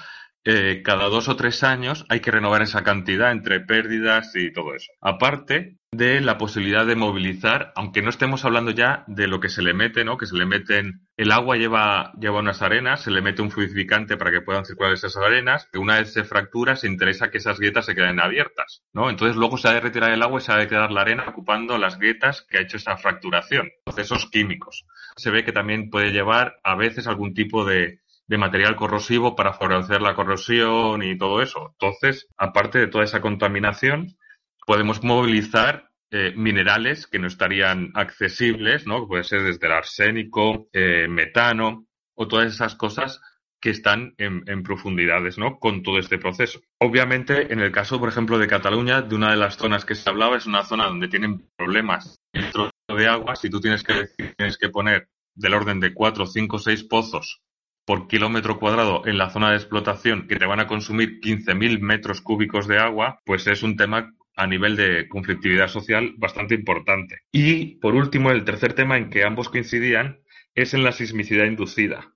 eh, 0.49 0.81
cada 0.81 1.09
dos 1.09 1.27
o 1.27 1.35
tres 1.35 1.61
años 1.61 2.05
hay 2.07 2.21
que 2.21 2.31
renovar 2.31 2.61
esa 2.61 2.81
cantidad 2.81 3.33
entre 3.33 3.59
pérdidas 3.59 4.33
y 4.33 4.53
todo 4.53 4.75
eso. 4.75 4.93
Aparte 5.01 5.75
de 5.91 6.21
la 6.21 6.37
posibilidad 6.37 6.85
de 6.85 6.95
movilizar, 6.95 7.73
aunque 7.75 8.01
no 8.01 8.09
estemos 8.09 8.45
hablando 8.45 8.71
ya 8.71 9.03
de 9.07 9.27
lo 9.27 9.41
que 9.41 9.49
se 9.49 9.61
le 9.61 9.73
mete, 9.73 10.05
¿no? 10.05 10.17
Que 10.17 10.25
se 10.25 10.37
le 10.37 10.45
meten, 10.45 11.01
el 11.17 11.33
agua 11.33 11.57
lleva, 11.57 12.13
lleva 12.17 12.39
unas 12.39 12.61
arenas, 12.61 13.01
se 13.01 13.11
le 13.11 13.21
mete 13.21 13.41
un 13.41 13.51
fluidificante 13.51 14.15
para 14.15 14.31
que 14.31 14.39
puedan 14.39 14.63
circular 14.63 14.93
esas 14.93 15.17
arenas, 15.17 15.67
que 15.69 15.79
una 15.79 15.97
vez 15.97 16.13
se 16.13 16.23
fractura 16.23 16.77
se 16.77 16.87
interesa 16.87 17.29
que 17.29 17.39
esas 17.39 17.59
grietas 17.59 17.85
se 17.85 17.95
queden 17.95 18.21
abiertas, 18.21 18.83
¿no? 18.93 19.09
Entonces 19.09 19.35
luego 19.35 19.57
se 19.57 19.67
ha 19.67 19.73
de 19.73 19.81
retirar 19.81 20.11
el 20.11 20.23
agua 20.23 20.39
y 20.39 20.43
se 20.43 20.53
ha 20.53 20.57
de 20.57 20.69
quedar 20.69 20.91
la 20.91 21.01
arena 21.01 21.25
ocupando 21.27 21.77
las 21.77 21.99
grietas 21.99 22.45
que 22.49 22.57
ha 22.57 22.61
hecho 22.61 22.77
esa 22.77 22.95
fracturación, 22.95 23.69
procesos 23.83 24.29
químicos. 24.29 24.85
Se 25.17 25.29
ve 25.29 25.43
que 25.43 25.51
también 25.51 25.89
puede 25.89 26.11
llevar 26.11 26.57
a 26.63 26.75
veces 26.75 27.05
algún 27.07 27.33
tipo 27.33 27.65
de, 27.65 27.99
de 28.27 28.37
material 28.37 28.75
corrosivo 28.75 29.35
para 29.35 29.53
favorecer 29.53 30.01
la 30.01 30.15
corrosión 30.15 31.01
y 31.01 31.17
todo 31.17 31.41
eso. 31.41 31.69
Entonces, 31.71 32.27
aparte 32.37 32.79
de 32.79 32.87
toda 32.87 33.05
esa 33.05 33.21
contaminación, 33.21 34.17
podemos 34.65 35.03
movilizar 35.03 35.89
eh, 36.11 36.33
minerales 36.35 37.07
que 37.07 37.19
no 37.19 37.27
estarían 37.27 37.91
accesibles, 37.95 38.85
¿no? 38.85 39.07
Puede 39.07 39.23
ser 39.23 39.43
desde 39.43 39.65
el 39.67 39.73
arsénico, 39.73 40.69
eh, 40.73 41.07
metano 41.07 41.85
o 42.15 42.27
todas 42.27 42.53
esas 42.53 42.75
cosas 42.75 43.21
que 43.59 43.71
están 43.71 44.13
en, 44.17 44.63
profundidades, 44.63 45.37
¿no? 45.37 45.57
Con 45.57 45.81
todo 45.81 45.97
este 45.97 46.19
proceso. 46.19 46.61
Obviamente, 46.79 47.51
en 47.51 47.59
el 47.59 47.71
caso, 47.71 47.99
por 47.99 48.09
ejemplo, 48.09 48.37
de 48.37 48.47
Cataluña, 48.47 49.01
de 49.01 49.15
una 49.15 49.31
de 49.31 49.37
las 49.37 49.57
zonas 49.57 49.83
que 49.83 49.95
se 49.95 50.07
hablaba, 50.09 50.37
es 50.37 50.45
una 50.45 50.63
zona 50.63 50.85
donde 50.85 51.07
tienen 51.07 51.49
problemas 51.57 52.19
de 52.33 53.07
agua. 53.07 53.35
Si 53.35 53.49
tú 53.49 53.59
tienes 53.59 53.83
que, 53.83 54.09
tienes 54.37 54.57
que 54.57 54.69
poner 54.69 55.09
del 55.33 55.55
orden 55.55 55.79
de 55.79 55.93
cuatro, 55.93 56.27
cinco, 56.27 56.59
seis 56.59 56.83
pozos 56.83 57.41
por 57.87 58.09
kilómetro 58.09 58.59
cuadrado 58.59 59.07
en 59.07 59.17
la 59.17 59.29
zona 59.29 59.51
de 59.51 59.55
explotación 59.55 60.27
que 60.27 60.35
te 60.35 60.45
van 60.45 60.59
a 60.59 60.67
consumir 60.67 61.21
15.000 61.21 61.79
metros 61.79 62.19
cúbicos 62.19 62.67
de 62.67 62.79
agua, 62.79 63.21
pues 63.25 63.47
es 63.47 63.63
un 63.63 63.77
tema 63.77 64.13
a 64.35 64.45
nivel 64.45 64.75
de 64.75 65.07
conflictividad 65.07 65.69
social 65.69 66.13
bastante 66.17 66.53
importante. 66.53 67.21
Y 67.31 67.77
por 67.77 67.95
último, 67.95 68.29
el 68.31 68.43
tercer 68.43 68.73
tema 68.73 68.97
en 68.97 69.09
que 69.09 69.23
ambos 69.23 69.47
coincidían 69.47 70.19
es 70.53 70.73
en 70.73 70.83
la 70.83 70.91
sismicidad 70.91 71.45
inducida. 71.45 72.13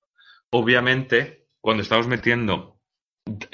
Obviamente, 0.50 1.48
cuando 1.62 1.84
estamos 1.84 2.06
metiendo 2.06 2.78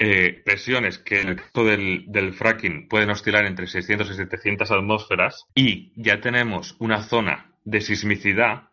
eh, 0.00 0.42
presiones 0.44 0.98
que 0.98 1.20
en 1.20 1.28
el 1.28 1.36
caso 1.36 1.64
del, 1.64 2.04
del, 2.08 2.34
fracking 2.34 2.88
pueden 2.88 3.10
oscilar 3.10 3.46
entre 3.46 3.68
600 3.68 4.10
y 4.10 4.14
700 4.14 4.68
atmósferas 4.72 5.46
y 5.54 5.92
ya 5.94 6.20
tenemos 6.20 6.74
una 6.80 7.04
zona 7.04 7.52
de 7.64 7.80
sismicidad 7.80 8.70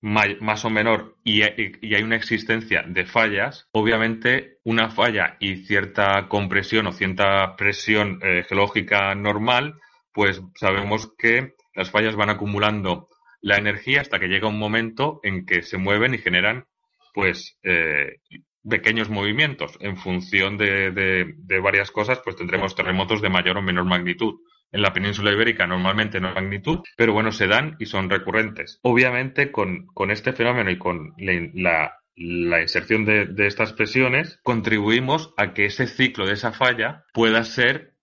más 0.00 0.64
o 0.64 0.70
menor 0.70 1.16
y, 1.24 1.42
hay 1.42 2.02
una 2.02 2.16
existencia 2.16 2.84
de 2.86 3.04
fallas, 3.04 3.68
obviamente 3.72 4.58
una 4.64 4.90
falla 4.90 5.36
y 5.40 5.64
cierta 5.64 6.28
compresión 6.28 6.86
o 6.86 6.92
cierta 6.92 7.56
presión 7.56 8.20
eh, 8.22 8.44
geológica 8.48 9.14
normal, 9.14 9.80
pues 10.12 10.40
sabemos 10.54 11.12
que 11.18 11.54
las 11.74 11.90
fallas 11.90 12.16
van 12.16 12.30
acumulando 12.30 13.08
la 13.40 13.56
energía 13.56 14.00
hasta 14.00 14.18
que 14.18 14.28
llega 14.28 14.48
un 14.48 14.58
momento 14.58 15.20
en 15.22 15.46
que 15.46 15.62
se 15.62 15.78
mueven 15.78 16.14
y 16.14 16.18
generan 16.18 16.66
pues 17.12 17.58
eh, 17.62 18.20
pequeños 18.68 19.10
movimientos. 19.10 19.76
En 19.80 19.96
función 19.96 20.58
de, 20.58 20.92
de 20.92 21.60
varias 21.60 21.90
cosas, 21.90 22.20
pues 22.22 22.36
tendremos 22.36 22.74
terremotos 22.74 23.20
de 23.20 23.30
mayor 23.30 23.58
o 23.58 23.62
menor 23.62 23.84
magnitud 23.84 24.34
en 24.72 24.82
la 24.82 24.92
península 24.92 25.32
ibérica 25.32 25.66
normalmente 25.66 26.20
no 26.20 26.28
hay 26.28 26.34
magnitud, 26.34 26.80
pero 26.96 27.12
bueno, 27.12 27.32
se 27.32 27.46
dan 27.46 27.76
y 27.78 27.86
son 27.86 28.10
recurrentes. 28.10 28.78
Obviamente, 28.82 29.50
con, 29.50 29.88
este 30.10 30.32
fenómeno 30.32 30.70
y 30.70 30.78
con 30.78 31.14
la, 31.16 32.60
inserción 32.60 33.04
de, 33.04 33.26
de, 33.26 33.46
estas 33.46 33.72
presiones, 33.72 34.40
contribuimos 34.42 35.32
a 35.36 35.52
que 35.54 35.66
ese 35.66 35.86
ciclo 35.86 36.26
de 36.26 36.34
esa 36.34 36.52
falla 36.52 37.04
pueda 37.12 37.44
ser 37.44 37.94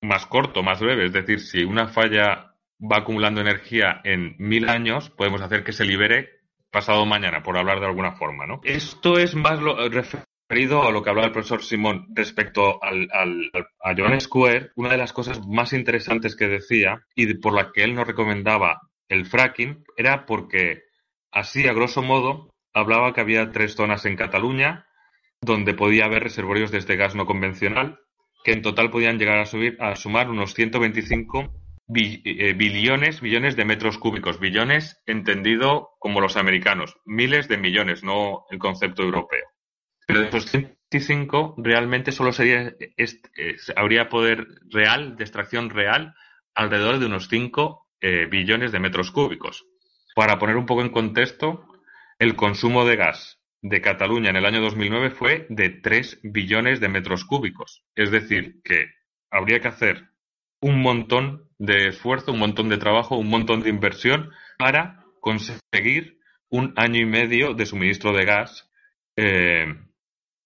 más 0.00 0.26
corto, 0.26 0.62
más 0.62 0.80
breve. 0.80 1.06
Es 1.06 1.12
decir, 1.12 1.40
si 1.40 1.64
una 1.64 1.88
falla 1.88 2.54
va 2.80 2.98
acumulando 2.98 3.40
energía 3.40 4.00
en 4.04 4.34
mil 4.38 4.68
años, 4.68 5.10
podemos 5.10 5.40
hacer 5.40 5.64
que 5.64 5.72
se 5.72 5.84
libere 5.84 6.42
pasado 6.70 7.04
mañana, 7.06 7.42
por 7.42 7.56
hablar 7.56 7.80
de 7.80 7.86
alguna 7.86 8.12
forma, 8.12 8.46
¿no? 8.46 8.60
Esto 8.64 9.18
es 9.18 9.34
más 9.34 9.60
lo, 9.60 9.76
referido 10.52 10.82
a 10.82 10.90
lo 10.90 11.02
que 11.02 11.08
hablaba 11.08 11.28
el 11.28 11.32
profesor 11.32 11.64
Simón 11.64 12.08
respecto 12.14 12.78
al, 12.84 13.08
a 13.10 13.94
Joan 13.96 14.20
Square, 14.20 14.72
una 14.76 14.90
de 14.90 14.98
las 14.98 15.14
cosas 15.14 15.40
más 15.46 15.72
interesantes 15.72 16.36
que 16.36 16.46
decía 16.46 17.06
y 17.14 17.32
por 17.38 17.54
la 17.54 17.72
que 17.72 17.84
él 17.84 17.94
nos 17.94 18.06
recomendaba 18.06 18.82
el 19.08 19.24
fracking 19.24 19.82
era 19.96 20.26
porque 20.26 20.82
así, 21.30 21.66
a 21.66 21.72
grosso 21.72 22.02
modo, 22.02 22.50
hablaba 22.74 23.14
que 23.14 23.22
había 23.22 23.50
tres 23.50 23.76
zonas 23.76 24.04
en 24.04 24.14
Cataluña 24.14 24.84
donde 25.40 25.72
podía 25.72 26.04
haber 26.04 26.22
reservorios 26.22 26.70
de 26.70 26.78
este 26.78 26.96
gas 26.96 27.14
no 27.14 27.24
convencional 27.24 28.00
que 28.44 28.52
en 28.52 28.60
total 28.60 28.90
podían 28.90 29.18
llegar 29.18 29.38
a 29.38 29.46
subir 29.46 29.78
a 29.80 29.96
sumar 29.96 30.28
unos 30.28 30.52
125 30.52 31.50
eh, 31.94 32.52
billones, 32.52 33.22
millones 33.22 33.56
de 33.56 33.64
metros 33.64 33.96
cúbicos, 33.96 34.38
billones 34.38 35.00
entendido 35.06 35.92
como 35.98 36.20
los 36.20 36.36
americanos, 36.36 36.98
miles 37.06 37.48
de 37.48 37.56
millones, 37.56 38.04
no 38.04 38.44
el 38.50 38.58
concepto 38.58 39.02
europeo. 39.02 39.51
Pero 40.06 40.20
de 40.20 40.28
esos 40.28 40.46
125 40.46 41.54
realmente 41.58 42.12
solo 42.12 42.32
sería, 42.32 42.74
habría 43.76 44.08
poder 44.08 44.46
real, 44.70 45.16
de 45.16 45.24
extracción 45.24 45.70
real, 45.70 46.14
alrededor 46.54 46.98
de 46.98 47.06
unos 47.06 47.28
5 47.28 47.88
eh, 48.00 48.26
billones 48.26 48.72
de 48.72 48.80
metros 48.80 49.10
cúbicos. 49.10 49.64
Para 50.14 50.38
poner 50.38 50.56
un 50.56 50.66
poco 50.66 50.82
en 50.82 50.90
contexto, 50.90 51.64
el 52.18 52.36
consumo 52.36 52.84
de 52.84 52.96
gas 52.96 53.38
de 53.62 53.80
Cataluña 53.80 54.30
en 54.30 54.36
el 54.36 54.44
año 54.44 54.60
2009 54.60 55.10
fue 55.10 55.46
de 55.48 55.70
3 55.70 56.20
billones 56.24 56.80
de 56.80 56.88
metros 56.88 57.24
cúbicos. 57.24 57.84
Es 57.94 58.10
decir, 58.10 58.60
que 58.64 58.90
habría 59.30 59.60
que 59.60 59.68
hacer 59.68 60.10
un 60.60 60.82
montón 60.82 61.48
de 61.58 61.88
esfuerzo, 61.88 62.32
un 62.32 62.40
montón 62.40 62.68
de 62.68 62.78
trabajo, 62.78 63.16
un 63.16 63.28
montón 63.28 63.62
de 63.62 63.70
inversión 63.70 64.30
para 64.58 65.04
conseguir 65.20 66.18
un 66.48 66.74
año 66.76 67.00
y 67.00 67.06
medio 67.06 67.54
de 67.54 67.66
suministro 67.66 68.12
de 68.12 68.24
gas 68.24 68.68
eh, 69.16 69.66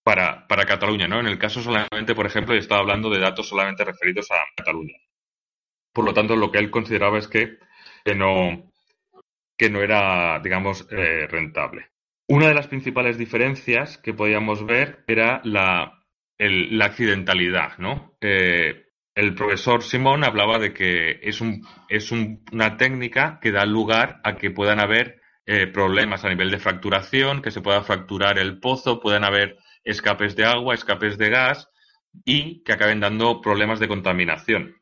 para, 0.07 0.47
para 0.47 0.67
Cataluña, 0.67 1.09
¿no? 1.09 1.19
En 1.19 1.27
el 1.27 1.37
caso 1.37 1.61
solamente, 1.61 2.15
por 2.15 2.27
ejemplo, 2.27 2.55
he 2.55 2.59
estado 2.59 2.81
hablando 2.83 3.11
de 3.11 3.19
datos 3.19 3.49
solamente 3.49 3.85
referidos 3.85 4.31
a 4.31 4.37
Cataluña. 4.57 4.95
Por 5.93 6.05
lo 6.05 6.15
tanto, 6.15 6.37
lo 6.37 6.51
que 6.53 6.59
él 6.59 6.71
consideraba 6.71 7.19
es 7.19 7.29
que, 7.29 7.59
que 8.05 8.15
no, 8.15 8.71
que 9.59 9.71
no 9.71 9.83
era, 9.83 10.41
digamos, 10.41 10.87
eh, 10.91 11.27
rentable. 11.31 11.91
Una 12.29 12.49
de 12.49 12.55
las 12.55 12.69
principales 12.69 13.19
diferencias 13.19 13.99
que 13.99 14.15
podíamos 14.15 14.67
ver 14.67 15.05
era 15.07 15.41
la, 15.45 16.03
el- 16.39 16.79
la 16.79 16.87
accidentalidad, 16.87 17.79
¿no? 17.79 18.17
Eh, 18.21 18.87
el 19.15 19.35
profesor 19.35 19.83
Simón 19.83 20.25
hablaba 20.25 20.59
de 20.59 20.75
que 20.75 21.21
es, 21.23 21.41
un, 21.41 21.67
es 21.89 22.13
un- 22.13 22.45
una 22.53 22.77
técnica 22.77 23.39
que 23.41 23.53
da 23.53 23.65
lugar 23.67 24.21
a 24.25 24.37
que 24.37 24.51
puedan 24.51 24.81
haber 24.81 25.21
eh, 25.47 25.67
problemas 25.69 26.25
a 26.25 26.29
nivel 26.29 26.51
de 26.51 26.59
fracturación, 26.59 27.43
que 27.43 27.51
se 27.53 27.61
pueda 27.63 27.83
fracturar 27.83 28.39
el 28.39 28.59
pozo, 28.61 29.01
puedan 29.01 29.25
haber 29.25 29.59
escapes 29.87 30.37
de 30.37 30.45
agua, 30.45 30.75
escapes 30.75 31.17
de 31.17 31.31
gas 31.31 31.71
y 32.25 32.63
que 32.65 32.73
acaben 32.73 33.01
dando 33.01 33.41
problemas 33.41 33.81
de 33.81 33.89
contaminación. 33.89 34.77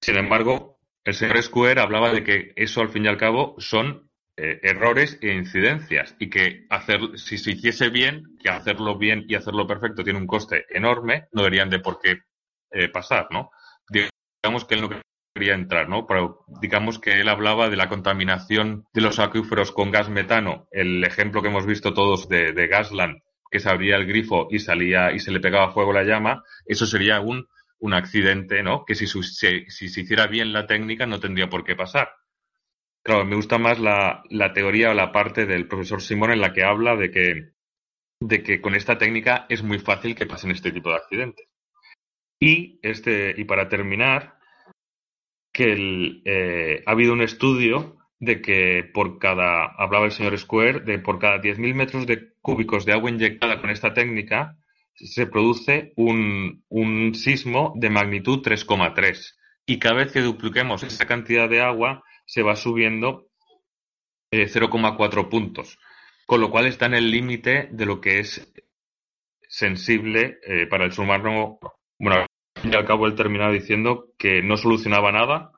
Sin 0.00 0.16
embargo, 0.16 0.78
el 1.04 1.14
señor 1.14 1.42
Square 1.42 1.80
hablaba 1.80 2.12
de 2.12 2.24
que 2.24 2.52
eso 2.56 2.80
al 2.80 2.88
fin 2.88 3.04
y 3.04 3.08
al 3.08 3.18
cabo 3.18 3.56
son 3.58 4.10
eh, 4.36 4.60
errores 4.62 5.18
e 5.20 5.32
incidencias 5.32 6.16
y 6.18 6.30
que 6.30 6.66
hacer, 6.70 7.18
si 7.18 7.36
se 7.36 7.52
hiciese 7.52 7.90
bien, 7.90 8.36
que 8.40 8.48
hacerlo 8.48 8.96
bien 8.96 9.24
y 9.28 9.34
hacerlo 9.34 9.66
perfecto 9.66 10.04
tiene 10.04 10.18
un 10.18 10.26
coste 10.26 10.64
enorme, 10.70 11.28
no 11.32 11.42
deberían 11.42 11.70
de 11.70 11.80
por 11.80 11.98
qué 12.00 12.18
eh, 12.70 12.88
pasar, 12.88 13.28
¿no? 13.30 13.50
Digamos 13.88 14.64
que 14.64 14.74
él 14.74 14.80
no 14.82 14.90
quería 15.34 15.54
entrar, 15.54 15.88
¿no? 15.88 16.06
Pero 16.06 16.44
digamos 16.60 16.98
que 16.98 17.20
él 17.20 17.28
hablaba 17.28 17.68
de 17.68 17.76
la 17.76 17.88
contaminación 17.88 18.86
de 18.92 19.00
los 19.00 19.18
acuíferos 19.18 19.72
con 19.72 19.90
gas 19.90 20.08
metano, 20.08 20.68
el 20.70 21.04
ejemplo 21.04 21.42
que 21.42 21.48
hemos 21.48 21.66
visto 21.66 21.92
todos 21.92 22.28
de, 22.28 22.52
de 22.52 22.66
Gasland, 22.66 23.20
que 23.54 23.60
se 23.60 23.70
abría 23.70 23.96
el 23.96 24.06
grifo 24.06 24.48
y 24.50 24.58
salía 24.58 25.12
y 25.12 25.20
se 25.20 25.30
le 25.30 25.38
pegaba 25.40 25.72
fuego 25.72 25.92
la 25.92 26.02
llama, 26.02 26.42
eso 26.66 26.86
sería 26.86 27.20
un, 27.20 27.46
un 27.78 27.94
accidente, 27.94 28.64
¿no? 28.64 28.84
Que 28.84 28.96
si, 28.96 29.06
se- 29.06 29.70
si 29.70 29.88
se 29.88 30.00
hiciera 30.02 30.26
bien 30.26 30.52
la 30.52 30.66
técnica 30.66 31.06
no 31.06 31.20
tendría 31.20 31.48
por 31.48 31.62
qué 31.64 31.76
pasar. 31.76 32.10
Claro, 33.04 33.24
me 33.24 33.36
gusta 33.36 33.58
más 33.58 33.78
la, 33.78 34.24
la 34.30 34.52
teoría 34.52 34.90
o 34.90 34.94
la 34.94 35.12
parte 35.12 35.46
del 35.46 35.68
profesor 35.68 36.02
Simón 36.02 36.32
en 36.32 36.40
la 36.40 36.52
que 36.52 36.64
habla 36.64 36.96
de 36.96 37.10
que, 37.12 37.52
de 38.20 38.42
que 38.42 38.60
con 38.60 38.74
esta 38.74 38.98
técnica 38.98 39.46
es 39.50 39.62
muy 39.62 39.78
fácil 39.80 40.14
que 40.16 40.26
pasen 40.26 40.52
este 40.52 40.72
tipo 40.72 40.90
de 40.90 40.96
accidentes. 40.96 41.46
Y, 42.40 42.80
este, 42.82 43.34
y 43.36 43.44
para 43.44 43.68
terminar, 43.68 44.38
que 45.52 46.20
eh, 46.24 46.82
ha 46.86 46.90
habido 46.90 47.12
un 47.12 47.22
estudio 47.22 47.96
de 48.24 48.40
que 48.40 48.90
por 48.92 49.18
cada, 49.18 49.66
hablaba 49.66 50.06
el 50.06 50.12
señor 50.12 50.38
Square, 50.38 50.80
de 50.80 50.98
por 50.98 51.18
cada 51.18 51.40
10.000 51.40 51.74
metros 51.74 52.06
de 52.06 52.32
cúbicos 52.40 52.84
de 52.84 52.92
agua 52.92 53.10
inyectada 53.10 53.60
con 53.60 53.70
esta 53.70 53.94
técnica, 53.94 54.56
se 54.94 55.26
produce 55.26 55.92
un, 55.96 56.64
un 56.68 57.14
sismo 57.14 57.72
de 57.76 57.90
magnitud 57.90 58.40
3,3. 58.40 59.34
Y 59.66 59.78
cada 59.78 59.96
vez 59.96 60.12
que 60.12 60.20
dupliquemos 60.20 60.82
esa 60.82 61.06
cantidad 61.06 61.48
de 61.48 61.60
agua, 61.60 62.02
se 62.26 62.42
va 62.42 62.56
subiendo 62.56 63.28
eh, 64.30 64.46
0,4 64.46 65.28
puntos. 65.28 65.78
Con 66.26 66.40
lo 66.40 66.50
cual 66.50 66.66
está 66.66 66.86
en 66.86 66.94
el 66.94 67.10
límite 67.10 67.68
de 67.70 67.86
lo 67.86 68.00
que 68.00 68.20
es 68.20 68.50
sensible 69.48 70.38
eh, 70.46 70.66
para 70.66 70.84
el 70.84 70.92
humano. 70.98 71.58
Bueno, 71.98 72.26
y 72.62 72.74
al 72.74 72.86
cabo 72.86 73.06
él 73.06 73.14
terminaba 73.14 73.52
diciendo 73.52 74.12
que 74.18 74.42
no 74.42 74.56
solucionaba 74.56 75.12
nada, 75.12 75.52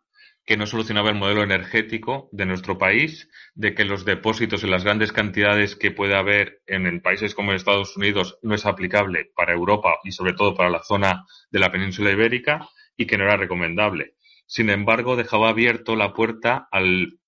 que 0.46 0.56
no 0.56 0.66
solucionaba 0.66 1.10
el 1.10 1.16
modelo 1.16 1.42
energético 1.42 2.28
de 2.30 2.46
nuestro 2.46 2.78
país, 2.78 3.28
de 3.56 3.74
que 3.74 3.84
los 3.84 4.04
depósitos 4.04 4.62
en 4.62 4.70
las 4.70 4.84
grandes 4.84 5.12
cantidades 5.12 5.74
que 5.74 5.90
puede 5.90 6.14
haber 6.14 6.62
en, 6.66 7.00
países 7.00 7.34
como 7.34 7.52
Estados 7.52 7.96
Unidos 7.96 8.38
no 8.42 8.54
es 8.54 8.64
aplicable 8.64 9.32
para 9.34 9.52
Europa 9.52 9.98
y 10.04 10.12
sobre 10.12 10.34
todo 10.34 10.54
para 10.54 10.70
la 10.70 10.84
zona 10.84 11.26
de 11.50 11.58
la 11.58 11.72
península 11.72 12.12
ibérica 12.12 12.68
y 12.96 13.06
que 13.06 13.18
no 13.18 13.24
era 13.24 13.36
recomendable. 13.36 14.14
Sin 14.46 14.70
embargo, 14.70 15.16
dejaba 15.16 15.48
abierto 15.48 15.96
la 15.96 16.14
puerta 16.14 16.68
al, 16.70 17.18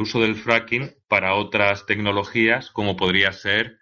uso 0.00 0.20
del 0.20 0.34
fracking 0.34 0.90
para 1.06 1.34
otras 1.34 1.86
tecnologías 1.86 2.72
como 2.72 2.96
podría 2.96 3.32
ser 3.32 3.78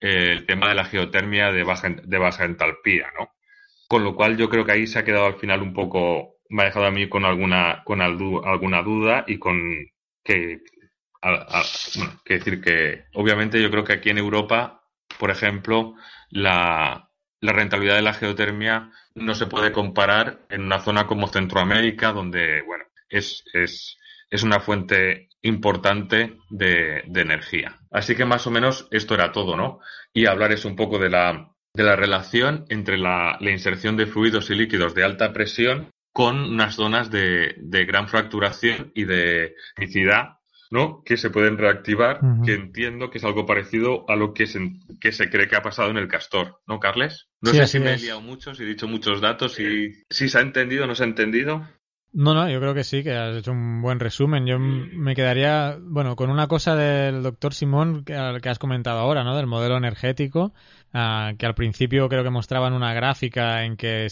eh, 0.00 0.30
el 0.30 0.46
tema 0.46 0.68
de 0.68 0.76
la 0.76 0.84
geotermia 0.84 1.50
de 1.50 1.64
baja, 1.64 1.90
de 1.90 2.18
baja 2.18 2.44
entalpía, 2.44 3.08
¿no? 3.18 3.30
Con 3.88 4.04
lo 4.04 4.14
cual 4.14 4.36
yo 4.36 4.48
creo 4.48 4.64
que 4.64 4.72
ahí 4.72 4.86
se 4.86 5.00
ha 5.00 5.04
quedado 5.04 5.26
al 5.26 5.34
final 5.34 5.60
un 5.60 5.74
poco, 5.74 6.36
me 6.52 6.62
ha 6.62 6.66
dejado 6.66 6.86
a 6.86 6.90
mí 6.90 7.08
con 7.08 7.24
alguna, 7.24 7.82
con 7.84 8.02
alguna 8.02 8.82
duda 8.82 9.24
y 9.26 9.38
con 9.38 9.58
que, 10.22 10.60
a- 11.22 11.30
a- 11.60 11.64
bueno, 11.96 12.20
que 12.24 12.34
decir 12.34 12.60
que 12.60 13.04
obviamente 13.14 13.60
yo 13.60 13.70
creo 13.70 13.84
que 13.84 13.94
aquí 13.94 14.10
en 14.10 14.18
Europa, 14.18 14.84
por 15.18 15.30
ejemplo, 15.30 15.94
la, 16.30 17.08
rentabilidad 17.40 17.96
de 17.96 18.02
la 18.02 18.12
geotermia 18.14 18.90
no 19.14 19.34
se 19.34 19.46
puede 19.46 19.72
comparar 19.72 20.40
en 20.50 20.62
una 20.62 20.78
zona 20.80 21.06
como 21.06 21.26
Centroamérica, 21.28 22.12
donde, 22.12 22.62
bueno, 22.62 22.84
es, 23.08 23.44
es, 23.54 23.98
es 24.30 24.42
una 24.42 24.60
fuente 24.60 25.28
importante 25.40 26.36
de, 26.50 27.02
energía. 27.14 27.80
Así 27.90 28.14
que 28.14 28.26
más 28.26 28.46
o 28.46 28.50
menos 28.50 28.88
esto 28.90 29.14
era 29.14 29.32
todo, 29.32 29.56
¿no? 29.56 29.80
Y 30.12 30.26
hablar 30.26 30.52
es 30.52 30.64
un 30.64 30.76
poco 30.76 30.98
de 30.98 31.10
la, 31.10 31.50
de 31.74 31.82
la 31.82 31.96
relación 31.96 32.66
entre 32.68 32.98
la 32.98 33.38
inserción 33.40 33.96
de 33.96 34.06
fluidos 34.06 34.50
y 34.50 34.54
líquidos 34.54 34.94
de 34.94 35.04
alta 35.04 35.32
presión 35.32 35.90
con 36.12 36.38
unas 36.40 36.74
zonas 36.76 37.10
de, 37.10 37.54
de 37.58 37.84
gran 37.84 38.08
fracturación 38.08 38.92
y 38.94 39.04
de 39.04 39.54
sismicidad, 39.76 40.38
¿no? 40.70 41.02
Que 41.04 41.16
se 41.16 41.30
pueden 41.30 41.58
reactivar, 41.58 42.30
que 42.42 42.54
entiendo 42.54 43.10
que 43.10 43.18
es 43.18 43.24
algo 43.24 43.46
parecido 43.46 44.04
a 44.08 44.16
lo 44.16 44.34
que 44.34 44.46
se, 44.46 44.60
que 45.00 45.12
se 45.12 45.30
cree 45.30 45.48
que 45.48 45.56
ha 45.56 45.62
pasado 45.62 45.90
en 45.90 45.96
el 45.98 46.08
castor, 46.08 46.60
¿no, 46.66 46.80
Carles? 46.80 47.28
No 47.40 47.50
Sí, 47.50 47.56
sé 47.56 47.66
si 47.66 47.80
me 47.80 47.94
he 47.94 47.98
liado 47.98 48.20
mucho, 48.20 48.54
si 48.54 48.62
he 48.62 48.66
dicho 48.66 48.88
muchos 48.88 49.20
datos, 49.20 49.58
y 49.60 49.92
si 50.10 50.28
se 50.28 50.38
ha 50.38 50.42
entendido 50.42 50.84
o 50.84 50.86
no 50.86 50.94
se 50.94 51.04
ha 51.04 51.06
entendido. 51.06 51.66
No, 52.14 52.34
no, 52.34 52.46
yo 52.50 52.60
creo 52.60 52.74
que 52.74 52.84
sí, 52.84 53.02
que 53.02 53.12
has 53.16 53.34
hecho 53.38 53.52
un 53.52 53.80
buen 53.80 53.98
resumen. 53.98 54.46
Yo 54.46 54.56
m- 54.56 54.86
me 54.92 55.14
quedaría, 55.14 55.78
bueno, 55.80 56.14
con 56.14 56.28
una 56.28 56.46
cosa 56.46 56.76
del 56.76 57.22
doctor 57.22 57.54
Simón 57.54 58.04
que, 58.04 58.12
que 58.42 58.48
has 58.50 58.58
comentado 58.58 58.98
ahora, 58.98 59.24
¿no? 59.24 59.34
Del 59.34 59.46
modelo 59.46 59.78
energético, 59.78 60.52
ah, 60.92 61.32
que 61.38 61.46
al 61.46 61.54
principio 61.54 62.08
creo 62.08 62.24
que 62.24 62.30
mostraban 62.30 62.72
una 62.72 62.94
gráfica 62.94 63.64
en 63.64 63.76
que, 63.76 64.08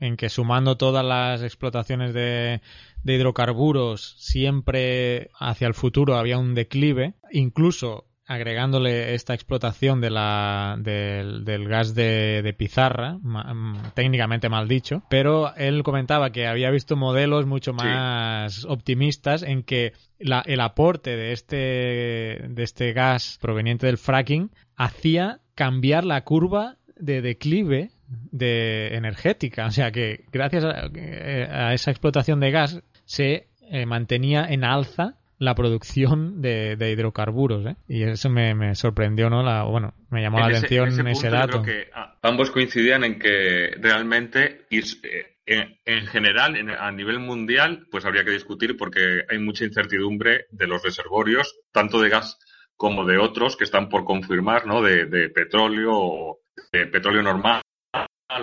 en 0.00 0.16
que 0.16 0.28
sumando 0.28 0.76
todas 0.76 1.04
las 1.04 1.42
explotaciones 1.42 2.14
de, 2.14 2.60
de 3.02 3.14
hidrocarburos, 3.14 4.16
siempre 4.18 5.30
hacia 5.38 5.66
el 5.68 5.74
futuro 5.74 6.16
había 6.16 6.38
un 6.38 6.54
declive, 6.54 7.14
incluso 7.30 8.04
agregándole 8.30 9.14
esta 9.14 9.32
explotación 9.32 10.02
de 10.02 10.10
la, 10.10 10.76
del, 10.78 11.46
del 11.46 11.66
gas 11.66 11.94
de, 11.94 12.42
de 12.42 12.52
pizarra, 12.52 13.16
ma- 13.22 13.54
mm, 13.54 13.92
técnicamente 13.94 14.50
mal 14.50 14.68
dicho, 14.68 15.02
pero 15.08 15.54
él 15.56 15.82
comentaba 15.82 16.30
que 16.30 16.46
había 16.46 16.70
visto 16.70 16.94
modelos 16.94 17.46
mucho 17.46 17.72
más 17.72 18.66
optimistas 18.66 19.42
en 19.42 19.62
que 19.62 19.94
la- 20.18 20.42
el 20.44 20.60
aporte 20.60 21.16
de 21.16 21.32
este, 21.32 21.56
de 21.56 22.62
este 22.62 22.92
gas 22.92 23.38
proveniente 23.40 23.86
del 23.86 23.96
fracking 23.96 24.50
hacía 24.78 25.40
cambiar 25.54 26.04
la 26.04 26.22
curva 26.24 26.76
de 26.96 27.20
declive 27.20 27.90
de 28.30 28.94
energética. 28.96 29.66
O 29.66 29.70
sea 29.70 29.90
que 29.92 30.24
gracias 30.32 30.64
a, 30.64 30.88
eh, 30.94 31.46
a 31.50 31.74
esa 31.74 31.90
explotación 31.90 32.40
de 32.40 32.50
gas 32.50 32.80
se 33.04 33.48
eh, 33.70 33.84
mantenía 33.86 34.46
en 34.48 34.64
alza 34.64 35.14
la 35.40 35.54
producción 35.54 36.40
de, 36.42 36.74
de 36.76 36.90
hidrocarburos, 36.90 37.64
¿eh? 37.66 37.76
Y 37.86 38.02
eso 38.02 38.28
me, 38.28 38.54
me 38.54 38.74
sorprendió, 38.74 39.30
¿no? 39.30 39.42
La, 39.44 39.62
bueno, 39.62 39.94
me 40.10 40.20
llamó 40.20 40.40
la 40.40 40.48
ese- 40.48 40.56
atención 40.66 40.88
en 41.00 41.06
ese, 41.08 41.10
ese 41.10 41.12
punto 41.12 41.28
yo 41.28 41.30
dato. 41.30 41.62
creo 41.62 41.64
que 41.84 41.90
ah, 41.94 42.16
ambos 42.22 42.50
coincidían 42.50 43.04
en 43.04 43.18
que 43.20 43.70
realmente 43.80 44.66
eh, 44.70 45.36
en, 45.46 45.78
en 45.84 46.06
general 46.06 46.56
en- 46.56 46.70
a 46.70 46.90
nivel 46.90 47.20
mundial 47.20 47.86
pues 47.90 48.04
habría 48.04 48.24
que 48.24 48.32
discutir 48.32 48.76
porque 48.76 49.22
hay 49.30 49.38
mucha 49.38 49.64
incertidumbre 49.64 50.46
de 50.50 50.66
los 50.66 50.82
reservorios 50.82 51.54
tanto 51.72 52.00
de 52.00 52.08
gas 52.08 52.38
como 52.78 53.04
de 53.04 53.18
otros 53.18 53.56
que 53.56 53.64
están 53.64 53.88
por 53.88 54.04
confirmar 54.04 54.66
no 54.66 54.80
de, 54.80 55.06
de 55.06 55.28
petróleo 55.28 56.38
de 56.72 56.86
petróleo 56.86 57.22
normal 57.22 57.60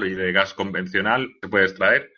y 0.04 0.10
de 0.10 0.32
gas 0.32 0.54
convencional 0.54 1.32
se 1.42 1.48
puede 1.48 1.66
extraer. 1.66 2.12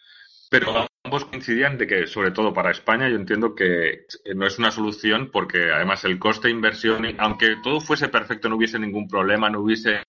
Pero 0.50 0.88
ambos 1.04 1.26
coincidían 1.26 1.78
de 1.78 1.86
que, 1.86 2.08
sobre 2.08 2.32
todo 2.32 2.54
para 2.54 2.72
España, 2.72 3.08
yo 3.10 3.18
entiendo 3.18 3.54
que 3.54 4.06
no 4.34 4.48
es 4.48 4.58
una 4.58 4.72
solución 4.72 5.30
porque 5.32 5.72
además 5.72 6.06
el 6.06 6.18
coste 6.18 6.48
de 6.48 6.54
inversión, 6.54 7.06
aunque 7.20 7.58
todo 7.62 7.82
fuese 7.82 8.08
perfecto, 8.08 8.50
no 8.50 8.56
hubiese 8.56 8.80
ningún 8.80 9.08
problema, 9.08 9.50
no 9.50 9.60
hubiese, 9.60 10.04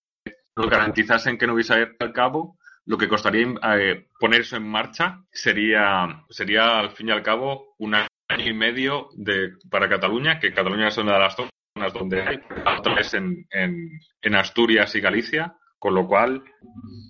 nos 0.57 0.71
garantizasen 0.71 1.37
que 1.37 1.47
no 1.47 1.55
hubiese 1.55 1.75
al 1.99 2.13
cabo, 2.13 2.57
lo 2.87 2.97
que 2.97 3.09
costaría 3.09 3.47
eh, 3.77 4.07
poner 4.19 4.43
eso 4.43 4.57
en 4.57 4.67
marcha 4.67 5.23
sería, 5.31 6.25
sería 6.31 6.79
al 6.79 6.93
fin 6.93 7.09
y 7.09 7.13
al 7.13 7.23
cabo 7.23 7.75
un 7.79 7.97
año 7.97 8.07
y 8.31 8.55
medio 8.55 9.09
de, 9.15 9.53
para 9.69 9.89
Cataluña, 9.89 10.39
que 10.39 10.55
Cataluña 10.55 10.89
es 10.89 10.97
una 10.97 11.15
de 11.15 11.19
las 11.19 11.37
zonas 11.37 11.51
donde 11.93 12.23
hay, 12.23 12.41
otra 12.79 13.01
es 13.01 13.15
en, 13.15 13.47
en, 13.51 14.35
Asturias 14.35 14.95
y 14.95 15.01
Galicia, 15.01 15.57
con 15.79 15.95
lo 15.95 16.07
cual 16.07 16.43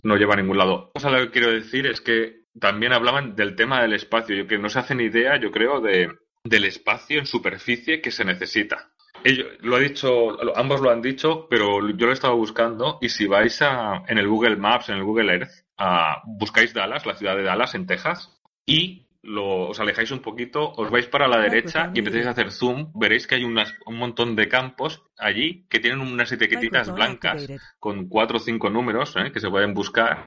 no 0.03 0.17
lleva 0.17 0.35
a 0.35 0.37
ningún 0.37 0.59
lado. 0.59 0.91
Cosa 0.93 1.11
lo 1.11 1.19
que 1.19 1.31
quiero 1.31 1.51
decir 1.51 1.87
es 1.87 2.01
que 2.01 2.43
también 2.59 2.93
hablaban 2.93 3.35
del 3.35 3.57
tema 3.57 3.83
del 3.83 3.95
espacio, 3.95 4.37
yo 4.37 4.47
que 4.47 4.59
no 4.59 4.69
se 4.69 4.79
hacen 4.79 5.01
idea, 5.01 5.39
yo 5.41 5.51
creo, 5.51 5.81
de, 5.81 6.11
del 6.45 6.65
espacio 6.65 7.19
en 7.19 7.27
superficie 7.27 8.01
que 8.01 8.11
se 8.11 8.25
necesita. 8.25 8.91
Ellos, 9.25 9.49
lo 9.61 9.77
ha 9.77 9.81
dicho, 9.81 10.37
ambos 10.57 10.81
lo 10.81 10.91
han 10.91 11.03
dicho, 11.03 11.49
pero 11.51 11.89
yo 11.91 12.07
lo 12.07 12.13
he 12.13 12.15
estado 12.15 12.37
buscando 12.37 12.99
y 13.01 13.09
si 13.09 13.27
vais 13.27 13.61
a, 13.63 14.05
en 14.07 14.19
el 14.19 14.29
Google 14.29 14.57
Maps, 14.57 14.89
en 14.89 14.97
el 14.97 15.05
Google 15.05 15.33
Earth, 15.33 15.51
a, 15.77 16.23
buscáis 16.25 16.73
Dallas, 16.73 17.05
la 17.05 17.17
ciudad 17.17 17.37
de 17.37 17.43
Dallas 17.43 17.75
en 17.75 17.87
Texas, 17.87 18.41
y 18.65 19.08
lo, 19.23 19.69
os 19.69 19.81
alejáis 19.81 20.11
un 20.11 20.21
poquito, 20.21 20.73
os 20.77 20.91
vais 20.91 21.07
para 21.07 21.27
la 21.29 21.39
derecha 21.39 21.91
y 21.95 21.99
empezáis 21.99 22.27
a 22.27 22.31
hacer 22.31 22.53
zoom, 22.53 22.93
veréis 22.95 23.27
que 23.27 23.35
hay 23.37 23.45
unas, 23.45 23.75
un 23.87 23.97
montón 23.97 24.37
de 24.37 24.49
campos 24.49 25.03
allí 25.19 25.67
que 25.69 25.81
tienen 25.81 26.01
unas 26.01 26.31
etiquetitas 26.33 26.93
blancas 26.95 27.47
con 27.79 28.09
cuatro 28.09 28.37
o 28.37 28.41
cinco 28.41 28.71
números 28.71 29.15
¿eh? 29.17 29.31
que 29.33 29.41
se 29.41 29.51
pueden 29.51 29.75
buscar 29.75 30.25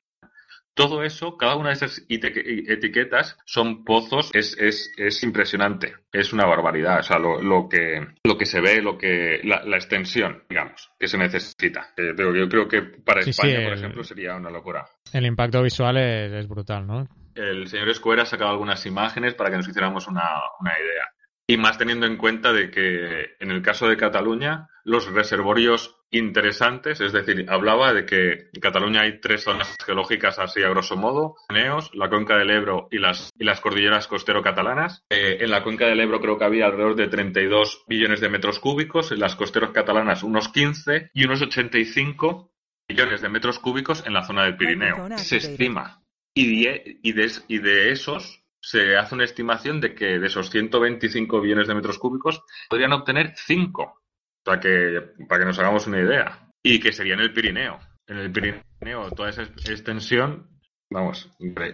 todo 0.74 1.04
eso, 1.04 1.36
cada 1.38 1.58
una 1.58 1.70
de 1.70 1.76
esas 1.76 2.02
etiquetas 2.08 3.38
son 3.46 3.84
pozos, 3.84 4.32
es, 4.34 4.58
es, 4.58 4.92
es 4.98 5.22
impresionante, 5.24 5.96
es 6.14 6.32
una 6.32 6.46
barbaridad, 6.46 7.00
o 7.00 7.04
sea, 7.04 7.20
lo, 7.20 7.42
lo 7.42 7.68
que, 7.68 8.08
lo 8.24 8.38
que 8.38 8.46
se 8.46 8.62
ve, 8.62 8.82
lo 8.82 8.98
que, 8.98 9.42
la, 9.44 9.64
la 9.66 9.76
extensión, 9.76 10.44
digamos, 10.50 10.90
que 10.98 11.10
se 11.10 11.18
necesita. 11.18 11.90
Eh, 11.98 12.14
yo 12.18 12.48
creo 12.48 12.68
que 12.70 12.82
para 12.84 13.22
Sí, 13.22 13.32
España, 13.32 13.58
sí, 13.58 13.64
por 13.64 13.74
el- 13.74 13.80
ejemplo, 13.80 14.04
sería 14.06 14.36
una 14.36 14.50
locura. 14.50 14.88
El 15.12 15.26
impacto 15.26 15.62
visual 15.62 15.98
es, 15.98 16.32
es 16.32 16.48
brutal, 16.48 16.88
¿no? 16.88 17.06
El 17.36 17.68
señor 17.68 17.90
Escuera 17.90 18.24
ha 18.24 18.26
sacado 18.26 18.52
algunas 18.52 18.86
imágenes 18.86 19.34
para 19.34 19.50
que 19.50 19.58
nos 19.58 19.68
hiciéramos 19.68 20.08
una, 20.08 20.28
una 20.60 20.72
idea. 20.72 21.10
Y 21.48 21.58
más 21.58 21.78
teniendo 21.78 22.06
en 22.06 22.18
cuenta 22.18 22.54
de 22.54 22.72
que 22.72 23.36
en 23.40 23.52
el 23.52 23.62
caso 23.62 23.88
de 23.88 23.98
Cataluña, 23.98 24.70
los 24.84 25.12
reservorios 25.12 25.98
interesantes, 26.12 27.00
es 27.02 27.14
decir, 27.14 27.46
hablaba 27.50 27.94
de 27.94 28.06
que 28.06 28.50
en 28.54 28.62
Cataluña 28.62 29.02
hay 29.02 29.20
tres 29.20 29.44
zonas 29.44 29.76
geológicas 29.86 30.40
así 30.40 30.62
a 30.62 30.70
grosso 30.70 30.98
modo, 30.98 31.36
Neos, 31.52 31.92
la 31.94 32.10
cuenca 32.10 32.38
del 32.38 32.52
Ebro 32.52 32.88
y 32.92 33.00
las, 33.00 33.32
y 33.38 33.46
las 33.46 33.62
cordilleras 33.62 34.08
costero-catalanas. 34.08 35.04
Eh, 35.10 35.38
en 35.40 35.52
la 35.52 35.64
cuenca 35.64 35.88
del 35.88 36.02
Ebro 36.02 36.20
creo 36.20 36.38
que 36.38 36.46
había 36.46 36.66
alrededor 36.66 36.96
de 36.96 37.08
32 37.08 37.86
billones 37.88 38.20
de 38.20 38.30
metros 38.30 38.60
cúbicos, 38.60 39.12
en 39.12 39.20
las 39.20 39.36
costeros 39.36 39.72
catalanas 39.72 40.24
unos 40.24 40.50
15 40.50 41.12
y 41.14 41.26
unos 41.26 41.42
85 41.42 42.52
billones 42.88 43.22
de 43.22 43.30
metros 43.30 43.60
cúbicos 43.60 44.06
en 44.06 44.14
la 44.14 44.24
zona 44.24 44.44
del 44.44 44.58
Pirineo. 44.58 45.18
Se 45.18 45.38
estima. 45.38 46.02
Y 46.34 46.64
de, 46.64 47.00
y, 47.04 47.12
de, 47.14 47.32
y 47.48 47.60
de 47.60 47.92
esos 47.92 48.44
se 48.62 48.96
hace 48.96 49.16
una 49.16 49.26
estimación 49.26 49.82
de 49.82 49.96
que 49.96 50.20
de 50.20 50.28
esos 50.28 50.50
125 50.50 51.42
billones 51.42 51.68
de 51.68 51.76
metros 51.76 51.98
cúbicos 51.98 52.44
podrían 52.70 52.94
obtener 52.94 53.34
5. 53.36 53.98
Para 54.44 54.60
que, 54.60 55.02
para 55.28 55.42
que 55.42 55.46
nos 55.46 55.60
hagamos 55.60 55.88
una 55.88 56.00
idea. 56.00 56.48
Y 56.64 56.80
que 56.80 56.92
sería 56.92 57.14
en 57.14 57.22
el 57.22 57.34
Pirineo. 57.34 57.80
En 58.08 58.18
el 58.18 58.32
Pirineo, 58.32 59.12
toda 59.12 59.30
esa 59.30 59.44
extensión, 59.44 60.50
vamos, 60.90 61.30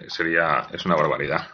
sería, 0.07 0.67
es 0.73 0.85
una 0.85 0.95
barbaridad. 0.95 1.47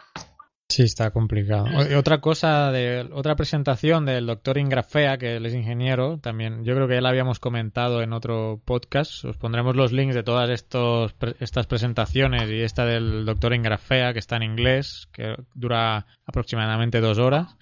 Sí, 0.68 0.82
está 0.82 1.10
complicado. 1.10 1.66
O- 1.66 1.98
Otra 1.98 2.20
cosa, 2.20 2.72
de 2.72 3.08
otra 3.12 3.36
presentación 3.36 4.06
del 4.06 4.26
doctor 4.26 4.58
Ingrafea, 4.58 5.18
que 5.18 5.36
él 5.36 5.46
es 5.46 5.54
ingeniero, 5.54 6.18
también 6.18 6.64
yo 6.64 6.74
creo 6.74 6.88
que 6.88 6.94
ya 6.94 7.00
la 7.00 7.10
habíamos 7.10 7.38
comentado 7.38 8.02
en 8.02 8.12
otro 8.12 8.60
podcast. 8.64 9.24
Os 9.24 9.36
pondremos 9.36 9.76
los 9.76 9.92
links 9.92 10.14
de 10.14 10.22
todas 10.22 10.48
estos, 10.50 11.14
estas 11.38 11.66
presentaciones 11.66 12.50
y 12.50 12.62
esta 12.62 12.86
del 12.86 13.24
doctor 13.26 13.54
Ingrafea, 13.54 14.12
que 14.14 14.18
está 14.18 14.36
en 14.36 14.42
inglés, 14.44 15.06
que 15.12 15.36
dura 15.54 16.06
aproximadamente 16.26 17.00
dos 17.00 17.18
horas. 17.18 17.56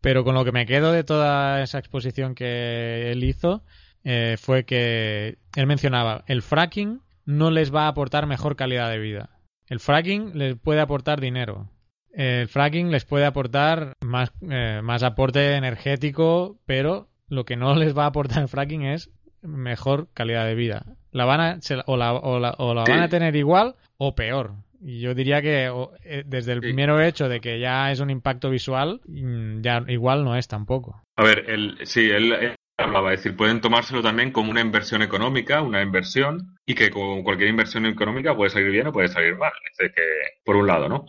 Pero 0.00 0.24
con 0.24 0.34
lo 0.34 0.44
que 0.44 0.52
me 0.52 0.66
quedo 0.66 0.92
de 0.92 1.04
toda 1.04 1.62
esa 1.62 1.78
exposición 1.78 2.34
que 2.34 3.12
él 3.12 3.22
hizo 3.22 3.62
eh, 4.02 4.36
fue 4.40 4.64
que 4.64 5.38
él 5.56 5.66
mencionaba 5.66 6.24
el 6.26 6.42
fracking 6.42 7.00
no 7.26 7.50
les 7.50 7.72
va 7.72 7.84
a 7.84 7.88
aportar 7.88 8.26
mejor 8.26 8.56
calidad 8.56 8.90
de 8.90 8.98
vida. 8.98 9.30
El 9.68 9.78
fracking 9.78 10.32
les 10.36 10.56
puede 10.56 10.80
aportar 10.80 11.20
dinero. 11.20 11.68
El 12.12 12.48
fracking 12.48 12.90
les 12.90 13.04
puede 13.04 13.24
aportar 13.24 13.94
más, 14.00 14.32
eh, 14.50 14.80
más 14.82 15.02
aporte 15.02 15.54
energético, 15.54 16.58
pero 16.66 17.08
lo 17.28 17.44
que 17.44 17.56
no 17.56 17.74
les 17.76 17.96
va 17.96 18.04
a 18.04 18.08
aportar 18.08 18.42
el 18.42 18.48
fracking 18.48 18.82
es 18.82 19.10
mejor 19.42 20.08
calidad 20.12 20.44
de 20.46 20.54
vida. 20.54 20.84
La 21.12 21.24
van 21.24 21.40
a, 21.40 21.60
se 21.60 21.76
o 21.86 21.96
la, 21.96 22.12
o 22.12 22.38
la- 22.38 22.54
o 22.58 22.74
la 22.74 22.84
Sí. 22.86 22.92
van 22.92 23.02
a 23.02 23.08
tener 23.08 23.34
igual 23.36 23.74
o 23.96 24.14
peor. 24.14 24.52
Y 24.82 25.00
yo 25.00 25.14
diría 25.14 25.42
que 25.42 25.68
o, 25.68 25.92
eh, 26.04 26.22
desde 26.26 26.52
el 26.52 26.62
Sí. 26.62 26.72
mero 26.72 27.00
hecho 27.02 27.28
de 27.28 27.40
que 27.40 27.58
ya 27.60 27.90
es 27.90 28.00
un 28.00 28.10
impacto 28.10 28.48
visual, 28.50 29.00
mm, 29.06 29.60
ya 29.60 29.82
igual 29.88 30.24
no 30.24 30.36
es 30.36 30.48
tampoco. 30.48 31.02
A 31.16 31.22
ver, 31.24 31.44
él, 31.50 31.78
sí, 31.84 32.08
él, 32.10 32.32
él 32.32 32.54
hablaba, 32.78 33.12
es 33.12 33.20
decir, 33.22 33.36
pueden 33.36 33.60
tomárselo 33.60 34.02
también 34.02 34.30
como 34.32 34.50
una 34.50 34.62
inversión 34.62 35.02
económica, 35.02 35.60
una 35.60 35.82
inversión, 35.82 36.56
y 36.64 36.74
que 36.74 36.90
con 36.90 37.22
cualquier 37.22 37.50
inversión 37.50 37.84
económica 37.86 38.34
puede 38.34 38.50
salir 38.50 38.70
bien 38.70 38.86
o 38.86 38.92
puede 38.92 39.08
salir 39.08 39.36
mal. 39.36 39.52
Es 39.70 39.76
decir, 39.76 39.94
que, 39.94 40.02
por 40.44 40.56
un 40.56 40.66
lado, 40.66 40.88
¿no? 40.88 41.04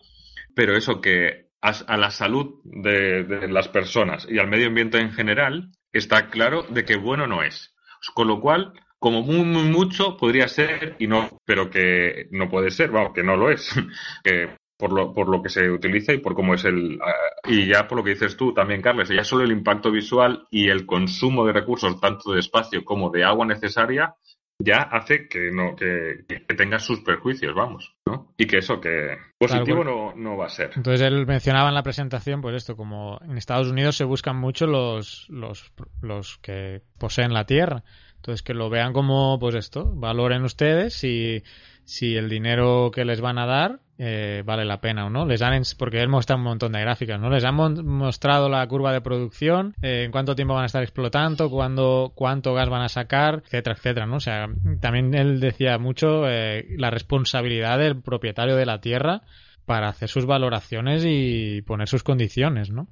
Pero 0.61 0.77
eso 0.77 1.01
que 1.01 1.47
a, 1.59 1.97
la 1.97 2.11
salud 2.11 2.61
de, 2.63 3.47
las 3.49 3.67
personas 3.67 4.27
y 4.29 4.37
al 4.37 4.47
medio 4.47 4.67
ambiente 4.67 4.99
en 4.99 5.11
general, 5.11 5.71
está 5.91 6.29
claro 6.29 6.61
de 6.69 6.85
que 6.85 6.97
bueno 6.97 7.25
no 7.25 7.41
es. 7.41 7.73
Con 8.13 8.27
lo 8.27 8.39
cual, 8.39 8.71
como 8.99 9.23
muy, 9.23 9.43
muy 9.43 9.63
mucho 9.63 10.17
podría 10.17 10.47
ser 10.47 10.97
y 10.99 11.07
no, 11.07 11.39
pero 11.45 11.71
que 11.71 12.27
no 12.29 12.47
puede 12.47 12.69
ser, 12.69 12.91
vamos, 12.91 13.13
que 13.15 13.23
no 13.23 13.37
lo 13.37 13.49
es. 13.49 13.73
por 14.77 14.93
lo, 14.93 15.11
por 15.15 15.29
lo 15.29 15.41
que 15.41 15.49
se 15.49 15.67
utiliza 15.67 16.13
y 16.13 16.19
por 16.19 16.35
cómo 16.35 16.53
es 16.53 16.63
el. 16.63 16.99
ah, 17.01 17.49
y 17.49 17.65
ya 17.65 17.87
por 17.87 17.97
lo 17.97 18.03
que 18.03 18.11
dices 18.11 18.37
tú 18.37 18.53
también, 18.53 18.83
Carles, 18.83 19.09
ya 19.09 19.23
solo 19.23 19.43
el 19.43 19.51
impacto 19.51 19.89
visual 19.89 20.45
y 20.51 20.69
el 20.69 20.85
consumo 20.85 21.43
de 21.43 21.53
recursos, 21.53 21.99
tanto 21.99 22.33
de 22.33 22.39
espacio 22.39 22.85
como 22.85 23.09
de 23.09 23.23
agua 23.23 23.47
necesaria, 23.47 24.13
ya 24.63 24.81
hace 24.81 25.27
que 25.27 25.51
no 25.51 25.75
que, 25.75 26.25
que 26.27 26.55
tenga 26.55 26.79
sus 26.79 27.01
perjuicios, 27.01 27.53
vamos, 27.55 27.95
¿no? 28.05 28.33
Y 28.37 28.45
que 28.45 28.57
eso, 28.57 28.79
que 28.79 29.17
positivo 29.37 29.83
no, 29.83 30.13
no 30.15 30.37
va 30.37 30.45
a 30.45 30.49
ser. 30.49 30.71
Entonces 30.75 31.01
él 31.01 31.25
mencionaba 31.25 31.69
en 31.69 31.75
la 31.75 31.83
presentación, 31.83 32.41
pues 32.41 32.55
esto, 32.55 32.75
como 32.75 33.19
en 33.23 33.37
Estados 33.37 33.67
Unidos 33.67 33.97
se 33.97 34.03
buscan 34.03 34.37
mucho 34.37 34.67
los, 34.67 35.27
los, 35.29 35.71
los 36.01 36.37
que 36.37 36.81
poseen 36.97 37.33
la 37.33 37.45
tierra. 37.45 37.83
Entonces 38.15 38.43
que 38.43 38.53
lo 38.53 38.69
vean 38.69 38.93
como, 38.93 39.39
pues 39.39 39.55
esto, 39.55 39.91
valoren 39.95 40.43
ustedes 40.43 40.93
si, 40.93 41.43
si 41.91 42.15
el 42.15 42.29
dinero 42.29 42.89
que 42.89 43.03
les 43.03 43.19
van 43.19 43.37
a 43.37 43.45
dar 43.45 43.79
eh, 43.97 44.43
vale 44.45 44.63
la 44.63 44.79
pena 44.79 45.07
o 45.07 45.09
no. 45.09 45.25
Les 45.25 45.41
han, 45.41 45.61
porque 45.77 46.01
él 46.01 46.07
muestra 46.07 46.37
un 46.37 46.43
montón 46.43 46.71
de 46.71 46.79
gráficas, 46.79 47.19
¿no? 47.19 47.29
Les 47.29 47.43
han 47.43 47.53
mostrado 47.85 48.47
la 48.47 48.65
curva 48.65 48.93
de 48.93 49.01
producción, 49.01 49.75
eh, 49.81 50.03
en 50.05 50.11
cuánto 50.11 50.33
tiempo 50.33 50.53
van 50.53 50.63
a 50.63 50.67
estar 50.67 50.83
explotando, 50.83 51.49
cuándo, 51.49 52.13
cuánto 52.15 52.53
gas 52.53 52.69
van 52.69 52.83
a 52.83 52.87
sacar, 52.87 53.43
etcétera, 53.45 53.75
etcétera, 53.75 54.05
¿no? 54.05 54.15
O 54.15 54.19
sea, 54.21 54.47
también 54.79 55.13
él 55.13 55.41
decía 55.41 55.77
mucho 55.79 56.29
eh, 56.29 56.65
la 56.77 56.91
responsabilidad 56.91 57.77
del 57.77 58.01
propietario 58.01 58.55
de 58.55 58.65
la 58.65 58.79
tierra 58.79 59.23
para 59.65 59.89
hacer 59.89 60.07
sus 60.07 60.25
valoraciones 60.25 61.03
y 61.05 61.61
poner 61.63 61.89
sus 61.89 62.03
condiciones, 62.03 62.71
¿no? 62.71 62.87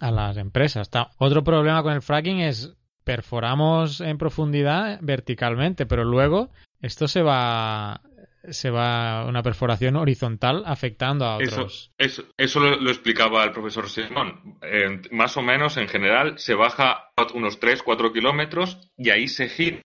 A 0.00 0.10
las 0.10 0.38
empresas. 0.38 0.88
Otro 1.18 1.44
problema 1.44 1.82
con 1.82 1.92
el 1.92 2.00
fracking 2.00 2.40
es 2.40 2.74
perforamos 3.04 4.00
en 4.00 4.16
profundidad 4.16 5.00
verticalmente, 5.02 5.84
pero 5.84 6.04
luego 6.04 6.48
esto 6.80 7.08
se 7.08 7.22
va 7.22 8.00
se 8.50 8.70
va 8.70 9.24
una 9.26 9.42
perforación 9.42 9.96
horizontal 9.96 10.62
afectando 10.66 11.24
a 11.24 11.36
otros. 11.36 11.92
eso, 11.98 12.24
eso 12.36 12.60
lo, 12.60 12.76
lo 12.76 12.90
explicaba 12.90 13.44
el 13.44 13.52
profesor 13.52 13.88
Simón. 13.88 14.58
Eh, 14.62 15.02
más 15.10 15.36
o 15.36 15.42
menos, 15.42 15.76
en 15.76 15.88
general, 15.88 16.38
se 16.38 16.54
baja 16.54 17.10
unos 17.34 17.60
3-4 17.60 18.12
kilómetros 18.12 18.78
y 18.96 19.10
ahí 19.10 19.28
se 19.28 19.48
gira 19.48 19.82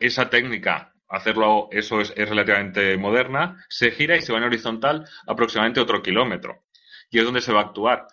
esa 0.00 0.30
técnica. 0.30 0.92
Hacerlo, 1.08 1.68
eso 1.70 2.00
es, 2.00 2.12
es 2.16 2.28
relativamente 2.28 2.96
moderna. 2.96 3.64
Se 3.68 3.90
gira 3.90 4.16
y 4.16 4.22
se 4.22 4.32
va 4.32 4.38
en 4.38 4.44
horizontal 4.44 5.08
aproximadamente 5.26 5.80
otro 5.80 6.02
kilómetro. 6.02 6.64
Y 7.10 7.18
es 7.18 7.24
donde 7.24 7.40
se 7.40 7.52
va 7.52 7.60
a 7.60 7.64
actuar. 7.64 8.06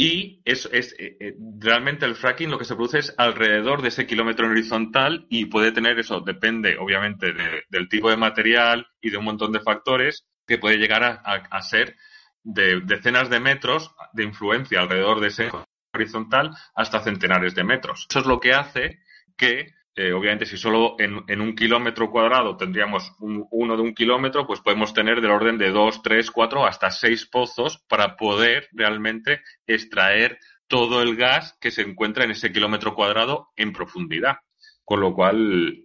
Y 0.00 0.40
es, 0.44 0.68
es 0.72 0.94
eh, 0.98 1.16
eh, 1.18 1.34
realmente 1.58 2.06
el 2.06 2.14
fracking 2.14 2.50
lo 2.52 2.58
que 2.58 2.64
se 2.64 2.76
produce 2.76 3.00
es 3.00 3.14
alrededor 3.18 3.82
de 3.82 3.88
ese 3.88 4.06
kilómetro 4.06 4.46
en 4.46 4.52
horizontal 4.52 5.26
y 5.28 5.46
puede 5.46 5.72
tener 5.72 5.98
eso, 5.98 6.20
depende 6.20 6.76
obviamente 6.78 7.32
de- 7.32 7.64
del 7.68 7.88
tipo 7.88 8.08
de 8.08 8.16
material 8.16 8.86
y 9.00 9.10
de 9.10 9.16
un 9.16 9.24
montón 9.24 9.50
de 9.50 9.58
factores 9.60 10.24
que 10.46 10.58
puede 10.58 10.76
llegar 10.78 11.02
a, 11.02 11.20
a- 11.24 11.48
a 11.50 11.62
ser 11.62 11.96
de 12.44 12.80
decenas 12.80 13.28
de 13.28 13.40
metros 13.40 13.90
de 14.12 14.22
influencia 14.22 14.80
alrededor 14.80 15.18
de 15.20 15.26
ese 15.28 15.50
horizontal 15.92 16.52
hasta 16.76 17.00
centenares 17.00 17.56
de 17.56 17.64
metros. 17.64 18.06
Eso 18.08 18.20
es 18.20 18.26
lo 18.26 18.38
que 18.38 18.52
hace 18.52 19.00
que, 19.36 19.74
obviamente, 20.12 20.46
si 20.46 20.56
solo 20.56 20.96
en, 20.98 21.40
un 21.40 21.54
kilómetro 21.54 22.10
cuadrado 22.10 22.56
tendríamos 22.56 23.12
un- 23.20 23.46
uno 23.50 23.76
de 23.76 23.82
un 23.82 23.94
kilómetro, 23.94 24.46
pues 24.46 24.60
podemos 24.60 24.94
tener 24.94 25.20
del 25.20 25.30
orden 25.30 25.58
de 25.58 25.70
dos, 25.70 26.02
tres, 26.02 26.30
cuatro, 26.30 26.64
hasta 26.66 26.90
seis 26.90 27.26
pozos 27.26 27.84
para 27.88 28.16
poder 28.16 28.68
realmente 28.72 29.42
extraer 29.66 30.38
todo 30.66 31.02
el 31.02 31.16
gas 31.16 31.56
que 31.60 31.70
se 31.70 31.82
encuentra 31.82 32.24
en 32.24 32.30
ese 32.32 32.52
kilómetro 32.52 32.94
cuadrado 32.94 33.48
en 33.56 33.72
profundidad. 33.72 34.36
Con 34.84 35.00
lo 35.00 35.14
cual, 35.14 35.84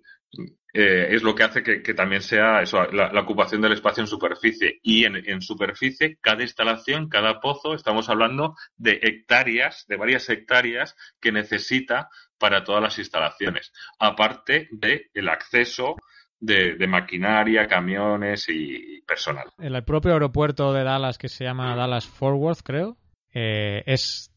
eh, 0.73 1.07
es 1.11 1.23
lo 1.23 1.35
que 1.35 1.43
hace 1.43 1.63
que, 1.63 1.93
también 1.93 2.21
sea 2.21 2.61
eso, 2.61 2.83
la, 2.91 3.19
ocupación 3.19 3.61
del 3.61 3.73
espacio 3.73 4.01
en 4.01 4.07
superficie. 4.07 4.79
Y 4.81 5.05
en, 5.05 5.17
en, 5.17 5.41
superficie, 5.41 6.17
cada 6.19 6.41
instalación, 6.41 7.09
cada 7.09 7.39
pozo, 7.39 7.73
estamos 7.75 8.09
hablando 8.09 8.55
de 8.75 8.99
hectáreas, 9.01 9.85
de 9.87 9.97
varias 9.97 10.29
hectáreas 10.29 10.95
que 11.21 11.31
necesita 11.31 12.09
para 12.39 12.63
todas 12.63 12.81
las 12.81 12.97
instalaciones, 12.99 13.71
aparte 13.99 14.67
del 14.71 15.09
el 15.13 15.29
acceso 15.29 15.95
de, 16.43 16.87
maquinaria, 16.87 17.67
camiones 17.67 18.49
y 18.49 19.01
personal. 19.07 19.47
En 19.59 19.73
el 19.73 19.83
propio 19.83 20.13
aeropuerto 20.13 20.73
de 20.73 20.83
Dallas, 20.83 21.17
que 21.17 21.29
se 21.29 21.45
llama 21.45 21.75
Dallas 21.75 22.05
Fort 22.05 22.37
Worth, 22.37 22.61
creo, 22.63 22.97
eh, 23.33 23.83
es 23.85 24.29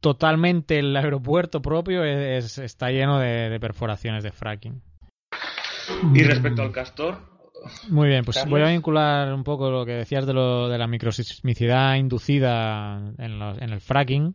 totalmente 0.00 0.80
el 0.80 0.96
aeropuerto 0.96 1.62
propio 1.62 2.04
es, 2.04 2.58
está 2.58 2.90
lleno 2.90 3.20
de, 3.20 3.56
perforaciones 3.60 4.24
de 4.24 4.32
fracking. 4.32 4.82
Y 6.14 6.22
respecto 6.22 6.62
al 6.62 6.72
castor. 6.72 7.18
Muy 7.88 8.08
bien, 8.08 8.24
pues 8.24 8.44
voy 8.46 8.60
a 8.60 8.68
vincular 8.68 9.32
un 9.32 9.42
poco 9.42 9.70
lo 9.70 9.86
que 9.86 9.92
decías 9.92 10.26
de, 10.26 10.34
lo, 10.34 10.68
de 10.68 10.76
la 10.76 10.86
microsismicidad 10.86 11.94
inducida 11.94 12.98
en, 13.18 13.40
en 13.40 13.70
el 13.70 13.80
fracking 13.80 14.34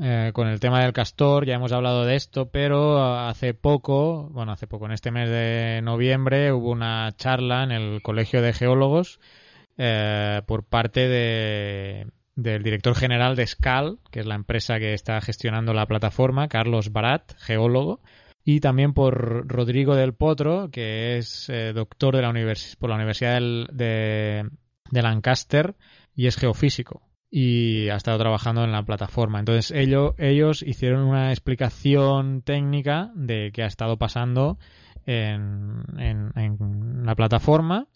eh, 0.00 0.30
con 0.32 0.48
el 0.48 0.58
tema 0.58 0.82
del 0.82 0.94
castor, 0.94 1.44
ya 1.44 1.54
hemos 1.54 1.70
hablado 1.70 2.06
de 2.06 2.16
esto, 2.16 2.48
pero 2.50 3.02
hace 3.26 3.52
poco, 3.52 4.30
bueno, 4.30 4.52
hace 4.52 4.66
poco, 4.66 4.86
en 4.86 4.92
este 4.92 5.10
mes 5.10 5.28
de 5.28 5.80
noviembre, 5.82 6.50
hubo 6.50 6.70
una 6.70 7.12
charla 7.16 7.62
en 7.62 7.72
el 7.72 8.00
Colegio 8.02 8.40
de 8.40 8.54
Geólogos 8.54 9.20
eh, 9.76 10.40
por 10.46 10.64
parte 10.64 11.08
de, 11.08 12.06
del 12.36 12.62
director 12.62 12.94
general 12.94 13.36
de 13.36 13.46
SCAL, 13.46 13.98
que 14.10 14.20
es 14.20 14.26
la 14.26 14.34
empresa 14.34 14.78
que 14.78 14.94
está 14.94 15.20
gestionando 15.20 15.74
la 15.74 15.86
plataforma, 15.86 16.48
Carlos 16.48 16.90
Barat, 16.90 17.34
geólogo, 17.36 18.00
y 18.44 18.60
también 18.60 18.92
por 18.92 19.46
Rodrigo 19.48 19.94
del 19.94 20.14
Potro, 20.14 20.70
que 20.70 21.18
es 21.18 21.48
eh, 21.48 21.72
doctor 21.72 22.16
de 22.16 22.22
la 22.22 22.32
por 22.78 22.90
la 22.90 22.96
Universidad 22.96 23.40
de 23.40 24.50
Lancaster 24.90 25.76
y 26.14 26.26
es 26.26 26.36
geofísico 26.36 27.02
y 27.34 27.88
ha 27.88 27.96
estado 27.96 28.18
trabajando 28.18 28.62
en 28.62 28.72
la 28.72 28.84
plataforma. 28.84 29.38
Entonces 29.38 29.70
ellos, 29.70 30.12
ellos 30.18 30.62
hicieron 30.62 31.04
una 31.04 31.30
explicación 31.30 32.42
técnica 32.42 33.10
de 33.14 33.50
qué 33.54 33.62
ha 33.62 33.66
estado 33.66 33.96
pasando 33.96 34.58
en, 35.06 35.82
en, 35.98 37.06
la 37.06 37.14
plataforma 37.14 37.86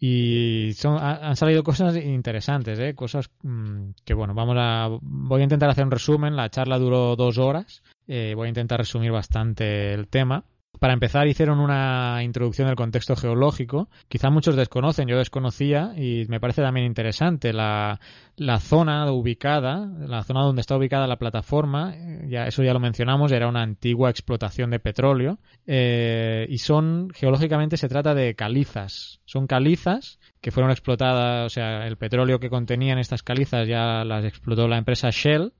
y 0.00 0.72
son, 0.74 0.98
han 1.00 1.36
salido 1.36 1.62
cosas 1.62 1.94
interesantes, 1.96 2.80
¿eh? 2.80 2.94
cosas 2.96 3.30
mm, 3.44 3.90
que 4.04 4.14
bueno, 4.14 4.34
vamos 4.34 4.56
a 4.58 4.88
voy 5.00 5.40
a 5.40 5.44
intentar 5.44 5.70
hacer 5.70 5.84
un 5.84 5.92
resumen. 5.92 6.34
La 6.34 6.50
charla 6.50 6.76
duró 6.76 7.14
dos 7.14 7.38
horas. 7.38 7.84
Eh, 8.12 8.34
voy 8.34 8.46
a 8.46 8.48
intentar 8.48 8.80
resumir 8.80 9.12
bastante 9.12 9.94
el 9.94 10.08
tema. 10.08 10.44
Para 10.80 10.94
empezar, 10.94 11.28
hicieron 11.28 11.60
una 11.60 12.24
introducción 12.24 12.66
del 12.66 12.74
contexto 12.74 13.14
geológico. 13.14 13.88
Quizá 14.08 14.30
muchos 14.30 14.56
desconocen, 14.56 15.06
yo 15.06 15.16
desconocía 15.16 15.92
y 15.96 16.26
me 16.28 16.40
parece 16.40 16.60
también 16.60 16.86
interesante 16.86 17.52
la, 17.52 18.00
zona 18.58 19.12
ubicada, 19.12 19.86
la 20.08 20.24
zona 20.24 20.42
donde 20.42 20.60
está 20.60 20.76
ubicada 20.76 21.06
la 21.06 21.18
plataforma. 21.18 21.94
Ya, 22.26 22.48
eso 22.48 22.64
ya 22.64 22.72
lo 22.72 22.80
mencionamos, 22.80 23.30
era 23.30 23.46
una 23.46 23.62
antigua 23.62 24.10
explotación 24.10 24.70
de 24.70 24.80
petróleo. 24.80 25.38
Eh, 25.68 26.46
y 26.48 26.58
son, 26.58 27.10
geológicamente, 27.14 27.76
se 27.76 27.88
trata 27.88 28.12
de 28.12 28.34
calizas. 28.34 29.20
Son 29.24 29.46
calizas 29.46 30.18
que 30.40 30.50
fueron 30.50 30.72
explotadas, 30.72 31.46
o 31.46 31.50
sea, 31.50 31.86
el 31.86 31.96
petróleo 31.96 32.40
que 32.40 32.50
contenían 32.50 32.98
estas 32.98 33.22
calizas 33.22 33.68
ya 33.68 34.04
las 34.04 34.24
explotó 34.24 34.66
la 34.66 34.78
empresa 34.78 35.10
Shell 35.10 35.52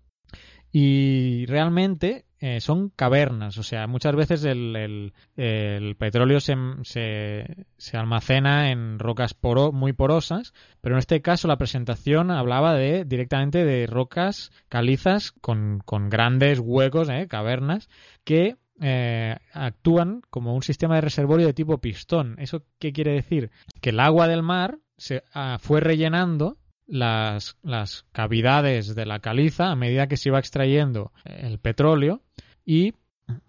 y 0.73 1.47
realmente 1.47 2.25
eh, 2.43 2.61
son 2.61 2.88
cavernas, 2.88 3.59
o 3.59 3.62
sea, 3.62 3.86
muchas 3.86 4.16
veces 4.16 4.45
el, 4.45 5.12
el, 5.36 5.97
petróleo 5.97 6.41
se, 6.41 6.57
se, 6.84 7.97
almacena 7.97 8.70
en 8.70 8.99
rocas 8.99 9.34
poro, 9.34 9.72
muy 9.72 9.93
porosas, 9.93 10.55
pero 10.80 10.95
en 10.95 11.01
este 11.01 11.20
caso 11.20 11.49
la 11.49 11.59
presentación 11.59 12.30
hablaba 12.30 12.74
de 12.74 13.05
directamente 13.05 13.66
de 13.66 13.86
rocas 13.86 14.53
calizas 14.70 15.32
con, 15.32 15.80
con 15.84 16.09
grandes 16.09 16.61
huecos, 16.61 17.11
eh, 17.11 17.26
cavernas, 17.28 17.91
que 18.24 18.57
eh, 18.80 19.36
actúan 19.53 20.22
como 20.30 20.55
un 20.55 20.62
sistema 20.62 20.95
de 20.95 21.03
reservorio 21.03 21.47
de 21.47 21.53
tipo 21.53 21.78
pistón. 21.78 22.36
¿Eso 22.38 22.64
qué 22.78 22.95
quiere 22.95 23.12
decir? 23.12 23.51
Que 23.82 23.91
el 23.91 24.01
agua 24.01 24.26
del 24.28 24.43
mar 24.43 24.78
se 24.97 25.22
ah, 25.34 25.59
fue 25.61 25.80
rellenando 25.80 26.57
las, 26.91 27.57
las 27.62 28.05
cavidades 28.12 28.95
de 28.95 29.07
la 29.07 29.20
caliza 29.20 29.70
a 29.70 29.76
medida 29.76 30.09
que 30.09 30.16
se 30.16 30.28
iba 30.28 30.38
extrayendo 30.38 31.12
el 31.24 31.59
petróleo 31.59 32.20
y 32.66 32.95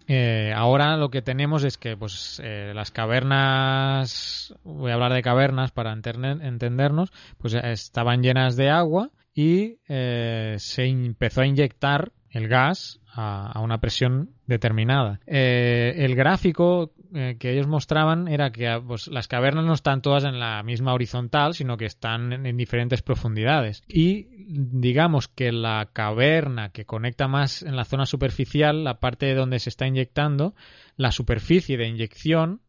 eh, 0.06 0.52
ahora 0.54 0.96
lo 0.96 1.10
que 1.10 1.22
tenemos 1.22 1.64
es 1.64 1.76
que 1.76 1.96
pues 1.96 2.40
eh, 2.44 2.72
las 2.74 2.92
cavernas 2.92 4.54
voy 4.62 4.92
a 4.92 4.94
hablar 4.94 5.12
de 5.12 5.22
cavernas 5.22 5.72
para 5.72 5.92
entendernos 5.92 7.12
pues 7.38 7.54
estaban 7.54 8.22
llenas 8.22 8.56
de 8.56 8.70
agua 8.70 9.10
y 9.34 9.78
eh, 9.88 10.56
se 10.58 10.84
empezó 10.84 11.40
a 11.40 11.46
inyectar 11.46 12.12
el 12.32 12.48
gas 12.48 13.00
a, 13.14 13.60
una 13.60 13.78
presión 13.78 14.30
determinada. 14.46 15.20
Eh, 15.26 15.94
el 15.98 16.16
gráfico 16.16 16.92
eh, 17.14 17.36
que 17.38 17.52
ellos 17.52 17.66
mostraban 17.66 18.26
era 18.26 18.50
que 18.50 18.68
ah, 18.68 18.80
pues, 18.84 19.08
las 19.08 19.28
cavernas 19.28 19.66
no 19.66 19.74
están 19.74 20.00
todas 20.00 20.24
en 20.24 20.40
la 20.40 20.62
misma 20.62 20.94
horizontal, 20.94 21.54
sino 21.54 21.76
que 21.76 21.84
están 21.84 22.32
en, 22.32 22.56
diferentes 22.56 23.02
profundidades. 23.02 23.82
Y 23.86 24.28
digamos 24.48 25.28
que 25.28 25.52
la 25.52 25.90
caverna 25.92 26.70
que 26.70 26.86
conecta 26.86 27.28
más 27.28 27.62
en 27.62 27.76
la 27.76 27.84
zona 27.84 28.06
superficial, 28.06 28.82
la 28.82 28.98
parte 28.98 29.34
donde 29.34 29.58
se 29.58 29.68
está 29.68 29.86
inyectando, 29.86 30.54
la 30.96 31.12
superficie 31.12 31.76
de 31.76 31.86
inyección 31.86 32.62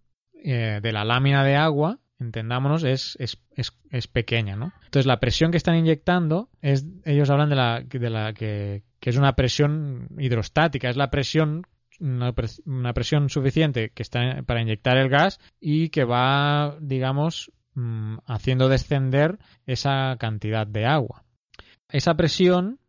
eh, 0.44 0.82
de 0.84 0.92
la 0.92 1.06
lámina 1.06 1.44
de 1.46 1.56
agua 1.56 2.00
entendámonos, 2.20 2.84
es, 2.84 3.18
es, 3.20 3.38
es, 3.92 4.08
pequeña, 4.08 4.56
¿no? 4.56 4.74
Entonces 4.86 5.06
la 5.06 5.20
presión 5.20 5.52
que 5.52 5.58
están 5.58 5.76
inyectando 5.76 6.50
es, 6.62 6.86
ellos 7.06 7.30
hablan 7.30 7.50
de 7.50 7.56
la, 7.56 7.82
de 7.82 8.10
la 8.10 8.34
que, 8.34 8.84
que 9.04 9.10
es 9.10 9.18
una 9.18 9.36
presión 9.36 10.08
hidrostática, 10.18 10.90
es 10.90 10.96
la 10.96 11.12
presión 11.12 11.64
una, 12.00 12.94
presión 12.94 13.28
suficiente 13.28 13.92
que 13.94 14.02
está 14.02 14.44
para 14.46 14.62
inyectar 14.62 14.96
el 14.96 15.10
gas 15.10 15.42
y 15.60 15.90
que 15.90 16.06
va, 16.06 16.78
digamos, 16.80 17.52
mm, 17.76 18.20
haciendo 18.28 18.70
descender 18.70 19.40
esa 19.66 20.16
cantidad 20.18 20.66
de 20.66 20.86
agua. 20.86 21.26
Esa 21.90 22.16
presión 22.16 22.80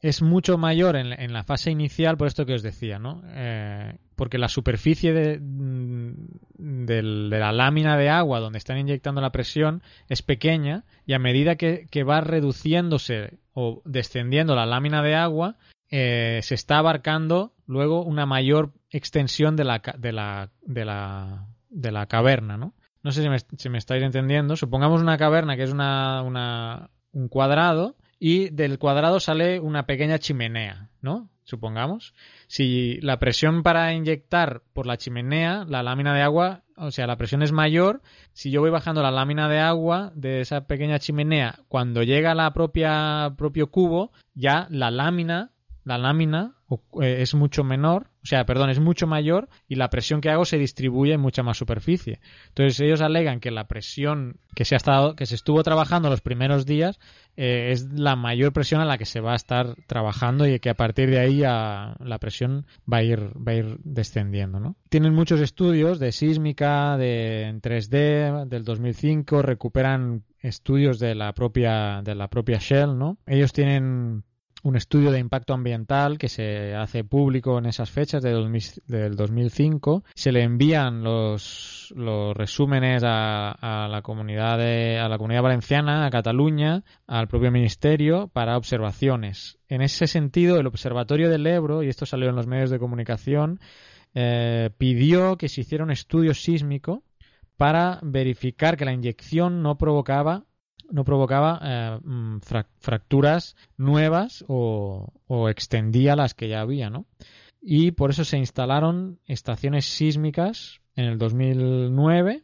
es 0.00 0.22
mucho 0.22 0.58
mayor 0.58 0.94
en, 0.94 1.32
la 1.32 1.42
fase 1.42 1.72
inicial, 1.72 2.16
por 2.16 2.28
esto 2.28 2.46
que 2.46 2.54
os 2.54 2.62
decía, 2.62 3.00
¿no? 3.00 3.22
Eh, 3.26 3.98
porque 4.16 4.38
la 4.38 4.48
superficie 4.48 5.12
de, 5.12 5.38
mm, 5.40 6.86
de, 6.86 7.02
la 7.02 7.52
lámina 7.52 7.96
de 7.96 8.08
agua 8.08 8.40
donde 8.40 8.58
están 8.58 8.78
inyectando 8.78 9.20
la 9.20 9.32
presión 9.32 9.82
es 10.08 10.22
pequeña 10.22 10.84
y 11.06 11.12
a 11.12 11.18
medida 11.18 11.56
que, 11.56 12.04
va 12.04 12.20
reduciéndose 12.20 13.38
o 13.52 13.82
descendiendo 13.84 14.54
la 14.54 14.66
lámina 14.66 15.02
de 15.02 15.14
agua, 15.14 15.56
eh, 15.90 16.40
se 16.42 16.54
está 16.54 16.78
abarcando 16.78 17.54
luego 17.66 18.02
una 18.02 18.26
mayor 18.26 18.72
extensión 18.90 19.56
de 19.56 19.64
la, 19.64 19.82
de 19.98 20.12
la, 20.12 20.50
de 20.62 20.84
la, 20.84 21.46
de 21.70 21.92
la 21.92 22.06
caverna, 22.06 22.56
¿no? 22.56 22.74
No 23.02 23.12
sé 23.12 23.22
si 23.22 23.28
me, 23.28 23.38
si 23.38 23.68
me 23.68 23.78
estáis 23.78 24.02
entendiendo. 24.02 24.56
Supongamos 24.56 25.02
una 25.02 25.18
caverna 25.18 25.56
que 25.56 25.62
es 25.62 25.70
una, 25.70 26.22
una, 26.22 26.90
un 27.12 27.28
cuadrado 27.28 27.96
y 28.18 28.50
del 28.50 28.78
cuadrado 28.78 29.20
sale 29.20 29.60
una 29.60 29.86
pequeña 29.86 30.18
chimenea, 30.18 30.90
¿no? 31.00 31.30
Supongamos. 31.44 32.14
Si 32.46 32.98
la 33.02 33.18
presión 33.18 33.62
para 33.62 33.92
inyectar 33.92 34.62
por 34.72 34.86
la 34.86 34.96
chimenea, 34.96 35.66
la 35.68 35.82
lámina 35.82 36.14
de 36.14 36.22
agua, 36.22 36.62
o 36.76 36.90
sea, 36.90 37.06
la 37.06 37.16
presión 37.16 37.42
es 37.42 37.52
mayor, 37.52 38.00
si 38.32 38.50
yo 38.50 38.60
voy 38.60 38.70
bajando 38.70 39.02
la 39.02 39.10
lámina 39.10 39.48
de 39.48 39.60
agua 39.60 40.10
de 40.14 40.40
esa 40.40 40.66
pequeña 40.66 40.98
chimenea, 40.98 41.60
cuando 41.68 42.02
llega 42.02 42.32
a 42.32 42.34
la 42.34 42.52
propia 42.52 43.34
propio 43.36 43.70
cubo, 43.70 44.12
ya 44.34 44.66
la 44.70 44.90
lámina, 44.90 45.50
la 45.84 45.98
lámina 45.98 46.54
eh, 47.00 47.16
es 47.20 47.34
mucho 47.34 47.64
menor 47.64 48.10
o 48.24 48.26
sea, 48.26 48.46
perdón, 48.46 48.70
es 48.70 48.80
mucho 48.80 49.06
mayor 49.06 49.50
y 49.68 49.74
la 49.74 49.90
presión 49.90 50.22
que 50.22 50.30
hago 50.30 50.46
se 50.46 50.56
distribuye 50.56 51.12
en 51.12 51.20
mucha 51.20 51.42
más 51.42 51.58
superficie. 51.58 52.20
Entonces 52.48 52.80
ellos 52.80 53.02
alegan 53.02 53.38
que 53.38 53.50
la 53.50 53.68
presión 53.68 54.38
que 54.54 54.64
se 54.64 54.74
ha 54.74 54.78
estado, 54.78 55.14
que 55.14 55.26
se 55.26 55.34
estuvo 55.34 55.62
trabajando 55.62 56.08
los 56.08 56.22
primeros 56.22 56.64
días 56.64 56.98
eh, 57.36 57.68
es 57.70 57.92
la 57.92 58.16
mayor 58.16 58.54
presión 58.54 58.80
a 58.80 58.86
la 58.86 58.96
que 58.96 59.04
se 59.04 59.20
va 59.20 59.32
a 59.32 59.36
estar 59.36 59.76
trabajando 59.86 60.48
y 60.48 60.58
que 60.58 60.70
a 60.70 60.74
partir 60.74 61.10
de 61.10 61.18
ahí 61.18 61.40
la 61.40 62.18
presión 62.18 62.64
va 62.90 62.98
a 62.98 63.02
ir 63.02 63.20
va 63.36 63.52
a 63.52 63.56
ir 63.56 63.76
descendiendo, 63.84 64.58
¿no? 64.58 64.76
Tienen 64.88 65.12
muchos 65.12 65.42
estudios 65.42 65.98
de 65.98 66.10
sísmica, 66.10 66.96
de 66.96 67.42
en 67.42 67.60
3D 67.60 68.46
del 68.46 68.64
2005, 68.64 69.42
recuperan 69.42 70.22
estudios 70.40 70.98
de 70.98 71.14
la 71.14 71.34
propia 71.34 72.00
de 72.02 72.14
la 72.14 72.28
propia 72.28 72.56
Shell, 72.58 72.96
¿no? 72.96 73.18
Ellos 73.26 73.52
tienen 73.52 74.24
un 74.64 74.76
estudio 74.76 75.12
de 75.12 75.18
impacto 75.18 75.52
ambiental 75.52 76.16
que 76.16 76.30
se 76.30 76.74
hace 76.74 77.04
público 77.04 77.58
en 77.58 77.66
esas 77.66 77.90
fechas 77.90 78.22
de 78.22 78.32
del 78.86 79.14
2005. 79.14 80.04
Se 80.14 80.32
le 80.32 80.42
envían 80.42 81.04
los, 81.04 81.92
los 81.94 82.34
resúmenes 82.34 83.02
a, 83.04 83.88
la 83.90 84.00
comunidad 84.02 84.56
de, 84.56 84.98
a 84.98 85.08
la 85.10 85.18
comunidad 85.18 85.42
valenciana, 85.42 86.06
a 86.06 86.10
Cataluña, 86.10 86.82
al 87.06 87.28
propio 87.28 87.50
ministerio 87.50 88.28
para 88.28 88.56
observaciones. 88.56 89.58
En 89.68 89.82
ese 89.82 90.06
sentido, 90.06 90.58
el 90.58 90.66
Observatorio 90.66 91.28
del 91.28 91.46
Ebro, 91.46 91.82
y 91.82 91.88
esto 91.88 92.06
salió 92.06 92.30
en 92.30 92.36
los 92.36 92.46
medios 92.46 92.70
de 92.70 92.78
comunicación, 92.78 93.60
eh, 94.14 94.70
pidió 94.78 95.36
que 95.36 95.50
se 95.50 95.60
hiciera 95.60 95.84
un 95.84 95.90
estudio 95.90 96.32
sísmico 96.32 97.04
para 97.58 98.00
verificar 98.02 98.78
que 98.78 98.86
la 98.86 98.94
inyección 98.94 99.62
no 99.62 99.76
provocaba 99.76 100.44
no 100.90 101.04
provocaba 101.04 101.60
eh, 101.62 101.98
mm, 102.02 102.38
fra- 102.40 102.68
fracturas 102.78 103.56
nuevas 103.76 104.44
o, 104.48 105.12
extendía 105.48 106.16
las 106.16 106.34
que 106.34 106.48
ya 106.48 106.60
había, 106.60 106.90
¿no? 106.90 107.06
Y 107.60 107.92
por 107.92 108.10
eso 108.10 108.24
se 108.24 108.38
instalaron 108.38 109.18
estaciones 109.26 109.86
sísmicas 109.86 110.80
en 110.96 111.06
el 111.06 111.18
2009 111.18 112.42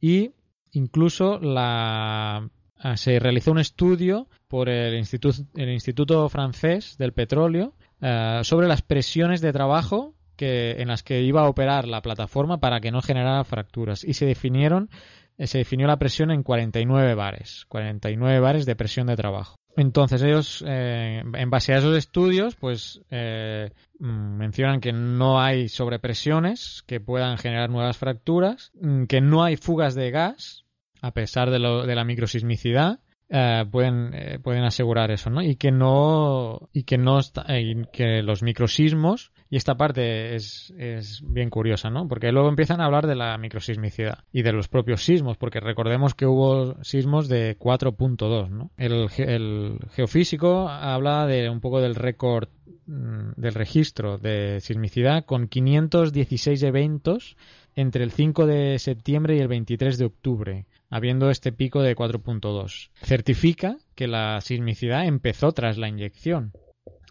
y 0.00 0.32
incluso 0.72 1.38
la, 1.38 2.48
ah, 2.78 2.96
se 2.96 3.18
realizó 3.18 3.52
un 3.52 3.58
estudio 3.58 4.28
por 4.48 4.68
el 4.68 4.94
Instituto, 4.96 6.28
Francés 6.28 6.96
del 6.98 7.12
Petróleo 7.12 7.74
eh, 8.00 8.40
sobre 8.42 8.68
las 8.68 8.82
presiones 8.82 9.40
de 9.40 9.52
trabajo 9.52 10.14
que, 10.36 10.72
en 10.78 10.88
las 10.88 11.02
que 11.02 11.22
iba 11.22 11.42
a 11.42 11.48
operar 11.48 11.86
la 11.86 12.02
plataforma 12.02 12.58
para 12.58 12.80
que 12.80 12.90
no 12.90 13.02
generara 13.02 13.44
fracturas 13.44 14.02
y 14.04 14.14
se 14.14 14.26
definieron 14.26 14.90
se 15.38 15.58
definió 15.58 15.86
la 15.86 15.98
presión 15.98 16.30
en 16.30 16.42
49 16.42 17.14
bares, 17.14 17.64
49 17.68 18.40
bares 18.40 18.66
de 18.66 18.76
presión 18.76 19.06
de 19.06 19.16
trabajo. 19.16 19.56
Entonces 19.76 20.22
ellos, 20.22 20.62
eh, 20.66 21.22
en 21.34 21.50
base 21.50 21.72
a 21.72 21.78
esos 21.78 21.96
estudios, 21.96 22.56
pues 22.56 23.00
eh, 23.10 23.70
mm, 23.98 24.36
mencionan 24.36 24.80
que 24.80 24.92
no 24.92 25.40
hay 25.40 25.68
sobrepresiones 26.12 26.82
que 26.86 27.00
puedan 27.00 27.38
generar 27.38 27.70
nuevas 27.70 27.96
fracturas, 27.96 28.70
mm, 28.80 29.04
que 29.04 29.20
no 29.20 29.42
hay 29.42 29.56
fugas 29.56 29.94
de 29.94 30.10
gas, 30.10 30.64
a 31.00 31.12
pesar 31.12 31.50
de, 31.50 31.58
lo- 31.58 31.86
de 31.86 31.94
la 31.94 32.04
microsismicidad, 32.04 33.00
eh, 33.34 33.64
pueden, 33.70 34.10
eh, 34.12 34.38
pueden 34.42 34.62
asegurar 34.62 35.10
eso, 35.10 35.30
¿no? 35.30 35.40
Y 35.40 35.56
que 35.56 35.70
no, 35.70 36.68
y 36.74 36.82
que 36.82 36.98
no 36.98 37.18
eh, 37.48 37.62
y 37.62 37.84
que 37.90 38.22
los 38.22 38.42
microsismos, 38.42 39.32
y 39.48 39.56
esta 39.56 39.74
parte 39.74 40.34
es, 40.34 40.70
es 40.76 41.22
bien 41.26 41.48
curiosa, 41.48 41.88
¿no? 41.88 42.06
Porque 42.06 42.30
luego 42.30 42.50
empiezan 42.50 42.82
a 42.82 42.84
hablar 42.84 43.06
de 43.06 43.14
la 43.14 43.38
microsismicidad 43.38 44.18
y 44.34 44.42
de 44.42 44.52
los 44.52 44.68
propios 44.68 45.02
sismos, 45.02 45.38
porque 45.38 45.60
recordemos 45.60 46.14
que 46.14 46.26
hubo 46.26 46.76
sismos 46.84 47.26
de 47.30 47.56
4.2, 47.58 48.50
¿no? 48.50 48.70
El, 48.76 49.08
el 49.16 49.78
geofísico 49.92 50.68
habla 50.68 51.26
de 51.26 51.48
un 51.48 51.60
poco 51.60 51.80
del 51.80 51.94
récord 51.94 52.50
mm, 52.84 53.30
del 53.36 53.54
registro 53.54 54.18
de 54.18 54.60
sismicidad 54.60 55.24
con 55.24 55.48
516 55.48 56.62
eventos 56.64 57.38
entre 57.76 58.04
el 58.04 58.10
5 58.10 58.44
de 58.44 58.78
septiembre 58.78 59.36
y 59.36 59.40
el 59.40 59.48
23 59.48 59.96
de 59.96 60.04
octubre, 60.04 60.66
habiendo 60.92 61.30
este 61.30 61.50
pico 61.52 61.82
de 61.82 61.96
4.2. 61.96 62.90
Certifica 63.02 63.76
que 63.96 64.06
la 64.06 64.40
sismicidad 64.42 65.06
empezó 65.06 65.50
tras 65.52 65.78
la 65.78 65.88
inyección 65.88 66.52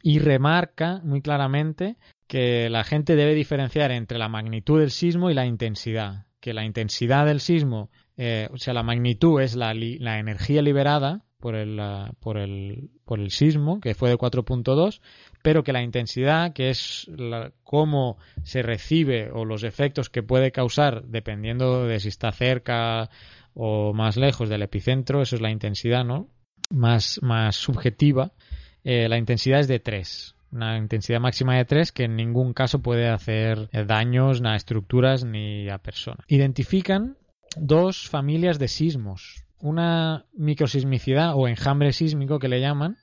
y 0.03 0.19
remarca 0.19 1.01
muy 1.03 1.21
claramente 1.21 1.97
que 2.27 2.69
la 2.69 2.83
gente 2.83 3.15
debe 3.15 3.33
diferenciar 3.35 3.91
entre 3.91 4.17
la 4.19 4.29
magnitud 4.29 4.79
del 4.79 4.91
sismo 4.91 5.29
y 5.29 5.33
la 5.33 5.45
intensidad. 5.45 6.25
Que 6.39 6.53
la 6.53 6.63
intensidad 6.63 7.25
del 7.25 7.39
sismo, 7.41 7.89
eh, 8.17 8.47
o 8.53 8.57
sea, 8.57 8.73
la 8.73 8.83
magnitud 8.83 9.41
es 9.41 9.55
la, 9.55 9.73
la 9.73 10.19
energía 10.19 10.61
liberada 10.61 11.23
por 11.39 11.55
el, 11.55 11.79
por, 12.19 12.37
el, 12.37 12.89
por 13.03 13.19
el 13.19 13.31
sismo, 13.31 13.79
que 13.81 13.95
fue 13.95 14.09
de 14.09 14.15
4.2, 14.17 15.01
pero 15.41 15.63
que 15.63 15.73
la 15.73 15.81
intensidad, 15.81 16.53
que 16.53 16.69
es 16.69 17.07
la- 17.15 17.51
cómo 17.63 18.17
se 18.43 18.61
recibe 18.61 19.31
o 19.31 19.43
los 19.43 19.63
efectos 19.63 20.09
que 20.09 20.21
puede 20.23 20.51
causar 20.51 21.03
dependiendo 21.05 21.85
de 21.85 21.99
si 21.99 22.09
está 22.09 22.31
cerca 22.31 23.09
o 23.53 23.93
más 23.93 24.17
lejos 24.17 24.49
del 24.49 24.61
epicentro, 24.61 25.21
eso 25.21 25.35
es 25.35 25.41
la 25.41 25.51
intensidad, 25.51 26.05
¿no? 26.05 26.29
Más, 26.69 27.19
más 27.21 27.55
subjetiva. 27.55 28.31
Eh, 28.83 29.07
la 29.09 29.17
intensidad 29.17 29.59
es 29.59 29.67
de 29.67 29.79
3. 29.79 30.35
Una 30.51 30.77
intensidad 30.77 31.19
máxima 31.19 31.55
de 31.55 31.65
3 31.65 31.91
que 31.91 32.05
en 32.05 32.15
ningún 32.15 32.53
caso 32.53 32.81
puede 32.81 33.09
hacer 33.09 33.69
eh, 33.71 33.85
daños 33.85 34.41
a 34.43 34.55
estructuras 34.55 35.23
ni 35.23 35.69
a 35.69 35.77
personas. 35.77 36.25
Identifican 36.27 37.17
dos 37.55 38.09
familias 38.09 38.59
de 38.59 38.67
sismos. 38.67 39.45
Una 39.59 40.25
microsismicidad 40.33 41.33
o 41.35 41.47
enjambre 41.47 41.93
sísmico 41.93 42.39
que 42.39 42.47
le 42.47 42.59
llaman 42.59 42.97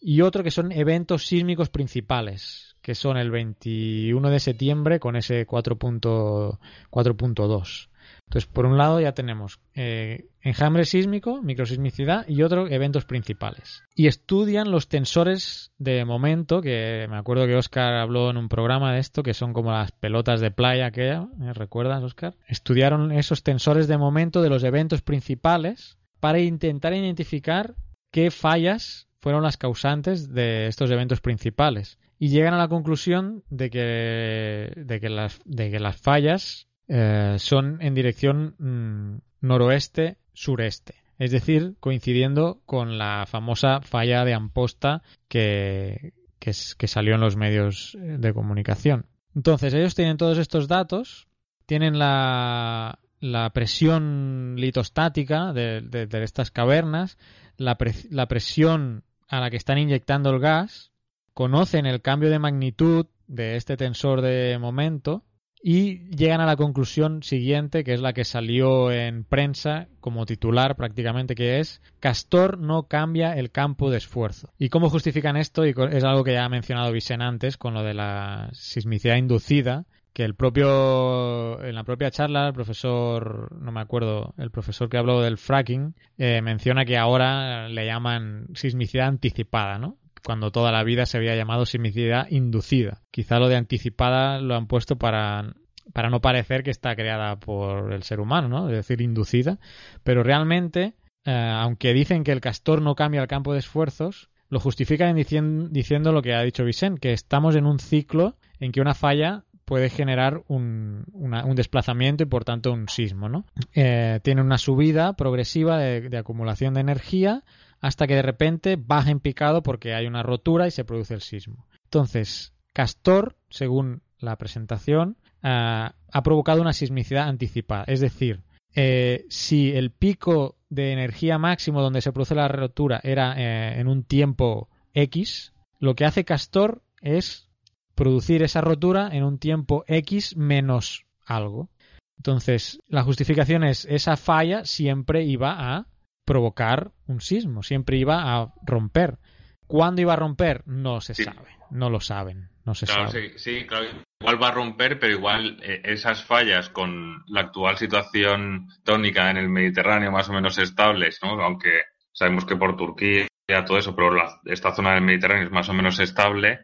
y 0.00 0.20
otro 0.20 0.44
que 0.44 0.50
son 0.50 0.70
eventos 0.70 1.26
sísmicos 1.26 1.70
principales, 1.70 2.76
que 2.82 2.94
son 2.94 3.16
el 3.16 3.30
21 3.30 4.30
de 4.30 4.38
septiembre 4.38 5.00
con 5.00 5.16
ese 5.16 5.46
4.2. 5.46 7.88
4.2. 8.34 8.38
Entonces, 8.38 8.46
por 8.52 8.66
un 8.66 8.78
lado 8.78 9.00
ya 9.00 9.12
tenemos 9.12 9.60
eh, 9.74 10.26
enjambre 10.40 10.84
sísmico, 10.84 11.40
microsismicidad 11.42 12.26
y 12.28 12.42
otro 12.42 12.66
eventos 12.68 13.04
principales. 13.04 13.84
Y 13.94 14.08
estudian 14.08 14.70
los 14.70 14.88
tensores 14.88 15.72
de 15.78 16.04
momento, 16.04 16.60
que 16.60 17.06
me 17.08 17.16
acuerdo 17.16 17.46
que 17.46 17.54
Oscar 17.54 17.94
habló 17.94 18.30
en 18.30 18.36
un 18.36 18.48
programa 18.48 18.92
de 18.92 19.00
esto, 19.00 19.22
que 19.22 19.34
son 19.34 19.52
como 19.52 19.70
las 19.70 19.92
pelotas 19.92 20.40
de 20.40 20.50
playa 20.50 20.86
aquella, 20.86 21.28
¿eh? 21.40 21.52
¿recuerdas, 21.52 22.02
Oscar? 22.02 22.34
Estudiaron 22.48 23.12
esos 23.12 23.42
tensores 23.42 23.86
de 23.86 23.98
momento 23.98 24.42
de 24.42 24.50
los 24.50 24.64
eventos 24.64 25.02
principales 25.02 25.96
para 26.18 26.40
intentar 26.40 26.92
identificar 26.92 27.74
qué 28.10 28.30
fallas 28.30 29.08
fueron 29.20 29.42
las 29.42 29.56
causantes 29.56 30.32
de 30.32 30.66
estos 30.66 30.90
eventos 30.90 31.20
principales. 31.20 31.98
Y 32.18 32.28
llegan 32.28 32.54
a 32.54 32.58
la 32.58 32.68
conclusión 32.68 33.42
de 33.50 33.70
que, 33.70 34.72
de 34.76 35.00
que, 35.00 35.08
las, 35.08 35.40
de 35.44 35.70
que 35.70 35.80
las 35.80 35.96
fallas 35.96 36.68
eh, 36.88 37.36
son 37.38 37.78
en 37.80 37.94
dirección 37.94 38.54
mm, 38.58 39.46
noroeste-sureste. 39.46 40.94
Es 41.18 41.30
decir, 41.30 41.76
coincidiendo 41.80 42.60
con 42.66 42.98
la 42.98 43.24
famosa 43.26 43.80
falla 43.80 44.24
de 44.24 44.34
Amposta 44.34 45.02
que, 45.28 46.12
que, 46.38 46.52
salió 46.52 47.14
en 47.14 47.20
los 47.20 47.36
medios 47.36 47.94
eh, 47.94 48.16
de 48.18 48.34
comunicación. 48.34 49.06
Entonces, 49.34 49.74
ellos 49.74 49.94
tienen 49.94 50.16
todos 50.16 50.38
estos 50.38 50.68
datos, 50.68 51.28
tienen 51.66 51.98
la, 51.98 52.98
la 53.20 53.50
presión 53.50 54.54
litostática 54.56 55.52
de, 55.52 55.80
de- 55.80 56.24
estas 56.24 56.50
cavernas, 56.50 57.16
la, 57.56 57.76
la 58.10 58.26
presión 58.26 59.04
a 59.28 59.40
la 59.40 59.50
que 59.50 59.56
están 59.56 59.78
inyectando 59.78 60.30
el 60.30 60.40
gas, 60.40 60.92
conocen 61.32 61.86
el 61.86 62.02
cambio 62.02 62.30
de 62.30 62.38
magnitud 62.38 63.06
de 63.26 63.56
este 63.56 63.76
tensor 63.76 64.20
de 64.20 64.58
momento 64.58 65.24
y 65.66 66.00
llegan 66.10 66.42
a 66.42 66.46
la 66.46 66.56
conclusión 66.56 67.22
siguiente, 67.22 67.84
que 67.84 67.94
es 67.94 68.00
la 68.02 68.12
que 68.12 68.26
salió 68.26 68.92
en 68.92 69.24
prensa 69.24 69.88
como 69.98 70.26
titular 70.26 70.76
prácticamente, 70.76 71.34
que 71.34 71.58
es 71.58 71.80
Castor 72.00 72.58
no 72.58 72.82
cambia 72.82 73.32
el 73.32 73.50
campo 73.50 73.90
de 73.90 73.96
esfuerzo. 73.96 74.50
¿Y 74.58 74.68
cómo 74.68 74.90
justifican 74.90 75.38
esto? 75.38 75.64
Y 75.64 75.74
es 75.90 76.04
algo 76.04 76.22
que 76.22 76.34
ya 76.34 76.44
ha 76.44 76.50
mencionado 76.50 76.92
Vicen 76.92 77.22
antes 77.22 77.56
con 77.56 77.72
lo 77.72 77.82
de 77.82 77.94
la 77.94 78.50
sismicidad 78.52 79.16
inducida, 79.16 79.86
que 80.12 80.24
el 80.24 80.34
propio 80.34 81.64
en 81.64 81.74
la 81.74 81.84
propia 81.84 82.10
charla 82.10 82.48
el 82.48 82.52
profesor 82.52 83.56
no 83.58 83.72
me 83.72 83.80
acuerdo 83.80 84.34
el 84.36 84.50
profesor 84.50 84.90
que 84.90 84.98
habló 84.98 85.22
del 85.22 85.38
fracking 85.38 85.94
eh, 86.18 86.42
menciona 86.42 86.84
que 86.84 86.98
ahora 86.98 87.70
le 87.70 87.86
llaman 87.86 88.48
sismicidad 88.54 89.08
anticipada 89.08 89.78
no 89.78 89.96
cuando 90.24 90.50
toda 90.50 90.72
la 90.72 90.82
vida 90.84 91.06
se 91.06 91.18
había 91.18 91.36
llamado 91.36 91.66
sismicidad 91.66 92.26
inducida 92.30 93.02
quizá 93.10 93.38
lo 93.38 93.48
de 93.48 93.56
anticipada 93.56 94.40
lo 94.40 94.54
han 94.54 94.66
puesto 94.66 94.96
para 94.96 95.54
para 95.92 96.08
no 96.10 96.20
parecer 96.20 96.62
que 96.62 96.70
está 96.70 96.96
creada 96.96 97.36
por 97.38 97.92
el 97.92 98.02
ser 98.02 98.20
humano 98.20 98.48
no 98.48 98.68
es 98.68 98.74
decir 98.76 99.00
inducida 99.00 99.58
pero 100.02 100.22
realmente 100.22 100.94
eh, 101.26 101.32
aunque 101.32 101.92
dicen 101.92 102.24
que 102.24 102.32
el 102.32 102.40
castor 102.40 102.82
no 102.82 102.94
cambia 102.94 103.20
el 103.20 103.28
campo 103.28 103.52
de 103.52 103.58
esfuerzos 103.60 104.30
lo 104.50 104.60
justifican 104.60 105.16
dicien- 105.16 105.70
diciendo 105.70 106.12
lo 106.12 106.22
que 106.22 106.34
ha 106.34 106.42
dicho 106.42 106.64
Vicent, 106.64 107.00
que 107.00 107.12
estamos 107.12 107.56
en 107.56 107.66
un 107.66 107.78
ciclo 107.80 108.36
en 108.60 108.70
que 108.70 108.80
una 108.80 108.94
falla 108.94 109.44
puede 109.64 109.88
generar 109.88 110.42
un, 110.46 111.06
un 111.12 111.54
desplazamiento 111.56 112.22
y 112.22 112.26
por 112.26 112.44
tanto 112.44 112.70
un 112.70 112.86
sismo. 112.88 113.28
¿no? 113.30 113.46
Eh, 113.74 114.20
tiene 114.22 114.42
una 114.42 114.58
subida 114.58 115.14
progresiva 115.14 115.78
de, 115.78 116.02
de 116.08 116.18
acumulación 116.18 116.74
de 116.74 116.82
energía 116.82 117.42
hasta 117.84 118.06
que 118.06 118.14
de 118.14 118.22
repente 118.22 118.76
baja 118.76 119.10
en 119.10 119.20
picado 119.20 119.62
porque 119.62 119.92
hay 119.92 120.06
una 120.06 120.22
rotura 120.22 120.66
y 120.66 120.70
se 120.70 120.86
produce 120.86 121.12
el 121.12 121.20
sismo. 121.20 121.66
Entonces, 121.84 122.54
Castor, 122.72 123.36
según 123.50 124.00
la 124.18 124.38
presentación, 124.38 125.18
ah, 125.42 125.94
ha 126.10 126.22
provocado 126.22 126.62
una 126.62 126.72
sismicidad 126.72 127.28
anticipada. 127.28 127.84
Es 127.86 128.00
decir, 128.00 128.40
eh, 128.74 129.26
si 129.28 129.72
el 129.72 129.90
pico 129.90 130.56
de 130.70 130.92
energía 130.92 131.36
máximo 131.36 131.82
donde 131.82 132.00
se 132.00 132.10
produce 132.10 132.34
la 132.34 132.48
rotura 132.48 133.02
era 133.04 133.34
eh, 133.36 133.78
en 133.78 133.86
un 133.86 134.02
tiempo 134.02 134.70
X, 134.94 135.52
lo 135.78 135.94
que 135.94 136.06
hace 136.06 136.24
Castor 136.24 136.82
es 137.02 137.50
producir 137.94 138.42
esa 138.42 138.62
rotura 138.62 139.10
en 139.12 139.24
un 139.24 139.38
tiempo 139.38 139.84
X 139.88 140.38
menos 140.38 141.04
algo. 141.26 141.68
Entonces, 142.16 142.80
la 142.88 143.02
justificación 143.02 143.62
es 143.62 143.84
esa 143.84 144.16
falla 144.16 144.64
siempre 144.64 145.24
iba 145.24 145.76
a 145.76 145.86
provocar 146.24 146.92
un 147.06 147.20
sismo, 147.20 147.62
siempre 147.62 147.96
iba 147.96 148.34
a 148.36 148.52
romper. 148.62 149.18
¿Cuándo 149.66 150.00
iba 150.00 150.12
a 150.12 150.16
romper? 150.16 150.62
No 150.66 151.00
se 151.00 151.14
Sí. 151.14 151.24
sabe, 151.24 151.48
no 151.70 151.90
lo 151.90 152.00
saben, 152.00 152.48
no 152.64 152.74
se 152.74 152.86
Claro, 152.86 153.08
sabe. 153.08 153.30
sí, 153.30 153.38
sí, 153.38 153.66
claro. 153.66 153.86
Igual 154.20 154.42
va 154.42 154.48
a 154.48 154.52
romper, 154.52 154.98
pero 154.98 155.12
igual 155.12 155.58
eh, 155.62 155.82
esas 155.84 156.24
fallas 156.24 156.68
con 156.70 157.22
la 157.26 157.42
actual 157.42 157.76
situación 157.76 158.68
tónica 158.84 159.30
en 159.30 159.36
el 159.36 159.48
Mediterráneo 159.48 160.10
más 160.12 160.28
o 160.28 160.32
menos 160.32 160.58
estables, 160.58 161.18
¿no? 161.22 161.40
Aunque 161.42 161.70
sabemos 162.12 162.44
que 162.44 162.56
por 162.56 162.76
Turquía 162.76 163.26
todo 163.66 163.76
eso, 163.78 163.94
pero 163.94 164.12
la- 164.14 164.40
esta 164.46 164.74
zona 164.74 164.94
del 164.94 165.02
Mediterráneo 165.02 165.44
es 165.44 165.50
más 165.52 165.68
o 165.68 165.74
menos 165.74 165.98
estable, 165.98 166.60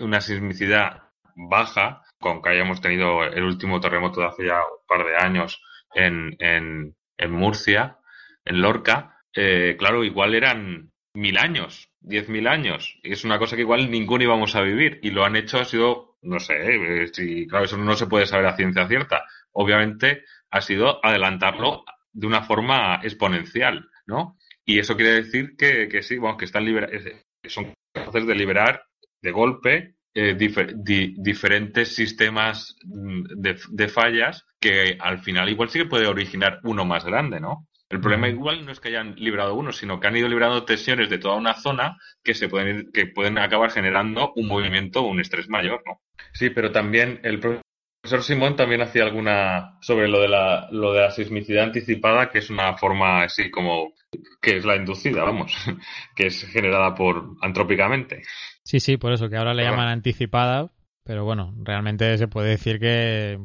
una 0.00 0.20
sismicidad 0.20 1.02
baja, 1.36 2.02
con 2.18 2.40
que 2.42 2.48
hayamos 2.50 2.80
tenido 2.80 3.22
el 3.24 3.44
último 3.44 3.78
terremoto 3.80 4.20
de 4.20 4.26
hace 4.26 4.46
ya 4.46 4.56
un 4.58 4.86
par 4.88 5.04
de 5.06 5.16
años 5.16 5.60
en, 5.94 6.34
en, 6.40 6.96
en 7.18 7.30
Murcia, 7.30 7.98
en 8.46 8.62
Lorca, 8.62 9.20
eh, 9.34 9.76
claro, 9.78 10.02
igual 10.04 10.34
eran 10.34 10.90
mil 11.14 11.36
años, 11.36 11.90
diez 12.00 12.28
mil 12.28 12.46
años. 12.46 12.98
Y 13.02 13.12
es 13.12 13.24
una 13.24 13.38
cosa 13.38 13.56
que 13.56 13.62
igual 13.62 13.90
ninguno 13.90 14.24
íbamos 14.24 14.54
a 14.56 14.62
vivir. 14.62 14.98
Y 15.02 15.10
lo 15.10 15.24
han 15.24 15.36
hecho, 15.36 15.58
ha 15.58 15.64
sido, 15.64 16.16
no 16.22 16.40
sé, 16.40 16.54
eh, 17.02 17.08
si, 17.12 17.46
claro, 17.46 17.64
eso 17.66 17.76
no 17.76 17.94
se 17.96 18.06
puede 18.06 18.26
saber 18.26 18.46
a 18.46 18.56
ciencia 18.56 18.88
cierta. 18.88 19.24
Obviamente 19.52 20.24
ha 20.50 20.60
sido 20.60 21.04
adelantarlo 21.04 21.84
de 22.12 22.26
una 22.26 22.42
forma 22.42 23.00
exponencial, 23.02 23.90
¿no? 24.06 24.38
Y 24.64 24.78
eso 24.78 24.96
quiere 24.96 25.22
decir 25.22 25.56
que, 25.56 25.88
que 25.88 26.02
sí, 26.02 26.18
bueno, 26.18 26.36
que 26.36 26.46
están 26.46 26.64
libera 26.64 26.88
que 26.88 27.50
son 27.50 27.74
capaces 27.92 28.26
de 28.26 28.34
liberar 28.34 28.84
de 29.22 29.30
golpe 29.30 29.96
eh, 30.14 30.34
diferentes 30.34 31.94
sistemas 31.94 32.74
de, 32.82 33.60
de, 33.68 33.88
fallas 33.88 34.46
que 34.58 34.96
al 34.98 35.18
final 35.18 35.50
igual 35.50 35.68
sí 35.68 35.80
que 35.80 35.84
puede 35.84 36.06
originar 36.06 36.60
uno 36.64 36.86
más 36.86 37.04
grande, 37.04 37.38
¿no? 37.38 37.68
El 37.88 38.00
problema 38.00 38.28
igual 38.28 38.64
no 38.64 38.72
es 38.72 38.80
que 38.80 38.88
hayan 38.88 39.14
librado 39.16 39.54
uno, 39.54 39.70
sino 39.70 40.00
que 40.00 40.08
han 40.08 40.16
ido 40.16 40.28
librando 40.28 40.64
tensiones 40.64 41.08
de 41.08 41.18
toda 41.18 41.36
una 41.36 41.54
zona 41.54 41.98
que 42.24 42.34
se 42.34 42.48
pueden 42.48 42.90
que 42.92 43.06
pueden 43.06 43.38
acabar 43.38 43.70
generando 43.70 44.32
un 44.34 44.48
movimiento 44.48 45.02
o 45.02 45.08
un 45.08 45.20
estrés 45.20 45.48
mayor, 45.48 45.82
¿no? 45.86 46.00
Sí, 46.32 46.50
pero 46.50 46.72
también 46.72 47.20
el 47.22 47.38
profesor 47.38 48.22
Simón 48.22 48.56
también 48.56 48.82
hacía 48.82 49.04
alguna 49.04 49.78
sobre 49.80 50.08
lo 50.08 50.20
de 50.20 50.28
la 50.28 50.68
lo 50.72 50.92
de 50.92 51.02
la 51.02 51.10
sismicidad 51.12 51.64
anticipada, 51.64 52.28
que 52.28 52.38
es 52.38 52.50
una 52.50 52.76
forma 52.76 53.22
así 53.22 53.50
como 53.50 53.92
que 54.40 54.56
es 54.56 54.64
la 54.64 54.76
inducida, 54.76 55.22
vamos, 55.22 55.54
que 56.16 56.26
es 56.26 56.44
generada 56.50 56.92
por 56.94 57.36
antrópicamente. 57.40 58.22
Sí, 58.64 58.80
sí, 58.80 58.96
por 58.96 59.12
eso 59.12 59.28
que 59.28 59.36
ahora 59.36 59.54
le 59.54 59.62
llaman 59.62 59.88
anticipada, 59.88 60.72
pero 61.04 61.24
bueno, 61.24 61.54
realmente 61.62 62.18
se 62.18 62.26
puede 62.26 62.50
decir 62.50 62.80
que 62.80 63.38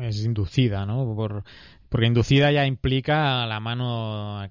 es 0.00 0.24
inducida, 0.24 0.86
¿no? 0.86 1.14
Por, 1.14 1.44
porque 1.88 2.06
inducida 2.06 2.50
ya 2.52 2.66
implica 2.66 3.46
la 3.46 3.60
mano 3.60 4.48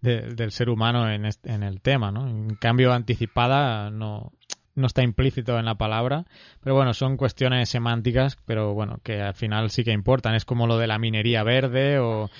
del 0.00 0.50
ser 0.50 0.70
humano 0.70 1.10
en, 1.10 1.28
en, 1.44 1.62
el 1.62 1.80
tema, 1.80 2.10
¿no? 2.10 2.26
En 2.26 2.54
cambio, 2.56 2.92
anticipada 2.92 3.90
no, 3.90 4.32
no 4.74 4.86
está 4.86 5.02
implícito 5.02 5.58
en 5.58 5.64
la 5.64 5.76
palabra, 5.76 6.24
pero 6.62 6.74
bueno, 6.74 6.94
son 6.94 7.16
cuestiones 7.16 7.68
semánticas, 7.68 8.36
pero 8.44 8.74
bueno, 8.74 8.98
que 9.02 9.20
al 9.20 9.34
final 9.34 9.70
sí 9.70 9.84
que 9.84 9.92
importan. 9.92 10.34
Es 10.34 10.44
como 10.44 10.66
lo 10.66 10.78
de 10.78 10.86
la 10.86 10.98
minería 10.98 11.42
verde 11.42 11.98
o 11.98 12.30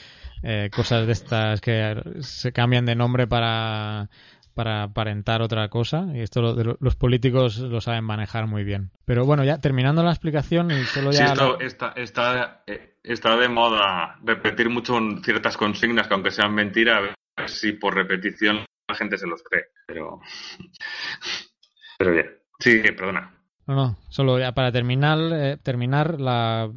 eh, 0.42 0.68
cosas 0.74 1.06
de 1.06 1.12
estas 1.12 1.60
que 1.60 1.96
se 2.20 2.52
cambian 2.52 2.84
de 2.84 2.94
nombre 2.94 3.26
para 3.26 4.10
para 4.54 4.84
aparentar 4.84 5.42
otra 5.42 5.68
cosa 5.68 6.06
y 6.14 6.20
esto 6.20 6.40
lo, 6.40 6.76
los 6.80 6.96
políticos 6.96 7.58
lo 7.58 7.80
saben 7.80 8.04
manejar 8.04 8.46
muy 8.46 8.64
bien. 8.64 8.90
Pero 9.04 9.26
bueno, 9.26 9.44
ya 9.44 9.58
terminando 9.58 10.02
la 10.02 10.10
explicación 10.10 10.70
y 10.70 10.84
solo 10.84 11.10
ya... 11.10 11.26
Sí, 11.26 11.32
esto 11.32 11.60
está, 11.60 11.92
está, 11.96 12.62
eh, 12.66 12.96
está, 13.02 13.36
de 13.36 13.48
moda 13.48 14.18
repetir 14.24 14.70
mucho 14.70 14.98
ciertas 15.22 15.56
consignas 15.56 16.06
que 16.08 16.14
aunque 16.14 16.30
sean 16.30 16.54
mentiras, 16.54 16.98
a 16.98 17.00
ver 17.00 17.50
si 17.50 17.72
por 17.72 17.94
repetición 17.94 18.64
la 18.88 18.94
gente 18.94 19.18
se 19.18 19.26
los 19.26 19.42
cree. 19.42 19.66
Pero, 19.86 20.20
pero 21.98 22.12
bien. 22.12 22.38
Sí, 22.58 22.80
perdona. 22.96 23.34
No, 23.66 23.74
no, 23.74 23.98
solo 24.10 24.38
ya 24.38 24.52
para 24.52 24.70
terminar, 24.72 25.18
eh, 25.32 25.56
terminar 25.62 26.20
la, 26.20 26.70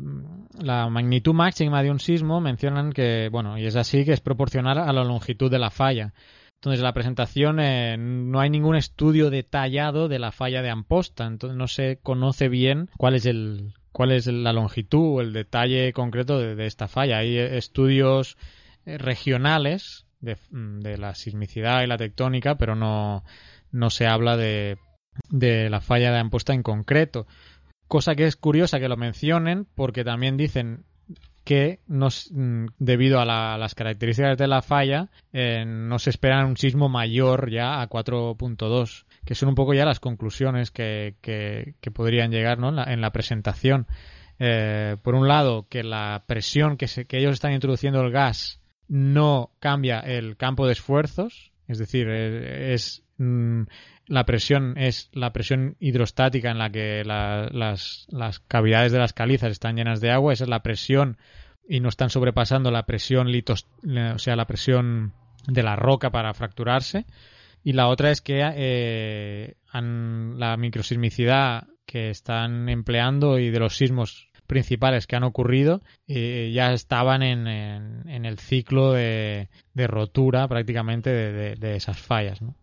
la, 0.58 0.90
magnitud 0.90 1.34
máxima 1.34 1.84
de 1.84 1.92
un 1.92 2.00
sismo 2.00 2.40
mencionan 2.40 2.94
que, 2.94 3.28
bueno, 3.30 3.58
y 3.58 3.66
es 3.66 3.76
así, 3.76 4.06
que 4.06 4.14
es 4.14 4.22
proporcional 4.22 4.78
a 4.78 4.94
la 4.94 5.04
longitud 5.04 5.52
de 5.52 5.60
la 5.60 5.70
falla. 5.70 6.14
Entonces, 6.60 6.82
la 6.82 6.94
presentación 6.94 7.60
eh, 7.60 7.98
no 7.98 8.40
hay 8.40 8.50
ningún 8.50 8.76
estudio 8.76 9.30
detallado 9.30 10.08
de 10.08 10.18
la 10.18 10.32
falla 10.32 10.64
de 10.64 10.72
Amposta, 10.72 11.26
entonces 11.26 11.56
no 11.56 11.68
se 11.68 12.00
conoce 12.02 12.50
bien 12.50 12.90
cuál 12.98 13.14
es 13.14 13.26
el 13.28 13.74
cuál 13.92 14.12
es 14.12 14.28
la 14.28 14.54
longitud 14.54 15.18
o 15.18 15.22
el 15.22 15.34
detalle 15.34 15.92
concreto 15.94 16.40
de, 16.40 16.66
esta 16.66 16.88
falla. 16.88 17.20
Hay 17.20 17.38
eh, 17.38 17.58
estudios 17.58 18.38
eh, 18.86 18.98
regionales 18.98 20.06
de, 20.20 20.38
de, 20.52 20.98
la 20.98 21.16
sismicidad 21.16 21.84
y 21.84 21.88
la 21.88 21.98
tectónica, 21.98 22.58
pero 22.58 22.76
no, 22.76 23.24
no 23.72 23.90
se 23.90 24.06
habla 24.08 24.38
de, 24.38 24.78
de 25.30 25.70
la 25.70 25.82
falla 25.82 26.12
de 26.12 26.20
Amposta 26.20 26.54
en 26.54 26.64
concreto. 26.64 27.28
Cosa 27.88 28.16
que 28.16 28.26
es 28.26 28.36
curiosa 28.36 28.80
que 28.80 28.90
lo 28.90 28.98
mencionen 28.98 29.66
porque 29.76 30.04
también 30.04 30.38
dicen 30.38 30.86
que 31.48 31.80
nos, 31.88 32.30
mm, 32.34 32.66
debido 32.78 33.22
a, 33.22 33.26
las 33.26 33.74
características 33.74 34.38
de 34.38 34.48
la 34.48 34.62
falla 34.62 35.08
eh, 35.32 35.64
no 35.66 35.98
se 35.98 36.10
espera 36.10 36.46
un 36.46 36.58
sismo 36.58 36.90
mayor 36.90 37.50
ya 37.50 37.82
a 37.82 37.88
4.2 37.88 39.06
que 39.24 39.34
son 39.34 39.48
un 39.48 39.56
poco 39.56 39.74
ya 39.74 39.86
las 39.86 40.02
conclusiones 40.02 40.72
que, 40.72 41.16
que, 41.22 41.92
podrían 41.92 42.32
llegar 42.32 42.60
¿no? 42.60 42.68
en, 42.86 43.00
la, 43.00 43.12
presentación 43.12 43.88
eh, 44.40 44.98
por 45.02 45.16
un 45.16 45.30
lado 45.30 45.68
que 45.70 45.84
la 45.84 46.26
presión 46.28 46.76
que, 46.76 46.90
se, 46.90 47.06
que 47.06 47.20
ellos 47.20 47.32
están 47.32 47.54
introduciendo 47.54 48.02
el 48.02 48.12
gas 48.12 48.60
no 48.90 49.52
cambia 49.60 50.02
el 50.02 50.36
campo 50.36 50.66
de 50.66 50.74
esfuerzos 50.74 51.54
es 51.70 51.78
decir 51.78 52.10
eh, 52.10 52.74
es, 52.74 53.06
mm, 53.18 53.64
la 54.08 54.26
presión 54.26 54.78
es 54.78 55.10
la 55.14 55.34
presión 55.34 55.76
hidrostática 55.80 56.52
en 56.52 56.58
la 56.58 56.70
que 56.70 57.04
las, 57.04 58.08
las, 58.10 58.40
cavidades 58.40 58.92
de 58.92 59.00
las 59.00 59.14
calizas 59.14 59.52
están 59.52 59.76
llenas 59.76 60.02
de 60.02 60.12
agua, 60.12 60.34
esa 60.34 60.46
es 60.46 60.50
la 60.50 60.64
presión 60.64 61.18
y 61.68 61.82
no 61.82 61.90
están 61.90 62.10
sobrepasando 62.10 62.72
la 62.72 62.86
presión 62.86 63.32
litos, 63.32 63.68
o 63.84 64.20
sea, 64.20 64.36
la 64.36 64.48
presión 64.48 65.14
de 65.48 65.64
la 65.64 65.76
roca 65.76 66.10
para 66.10 66.34
fracturarse. 66.34 67.06
Y 67.64 67.74
la 67.74 67.88
otra 67.88 68.12
es 68.12 68.22
que 68.22 68.42
eh, 68.56 69.56
la 69.74 70.56
microsismicidad 70.58 71.68
que 71.86 72.10
están 72.10 72.70
empleando 72.70 73.40
y 73.40 73.50
de 73.50 73.60
los 73.60 73.76
sismos 73.76 74.30
principales 74.46 75.08
que 75.08 75.18
han 75.18 75.24
ocurrido 75.24 75.82
eh, 76.08 76.52
ya 76.54 76.72
estaban 76.72 77.22
en, 77.22 77.48
en, 77.48 78.26
el 78.26 78.40
ciclo 78.40 78.94
de, 78.94 79.50
de 79.74 79.88
rotura 79.88 80.48
prácticamente 80.48 81.10
de, 81.10 81.56
de 81.56 81.76
esas 81.76 81.98
fallas. 81.98 82.42
¿no? 82.42 82.56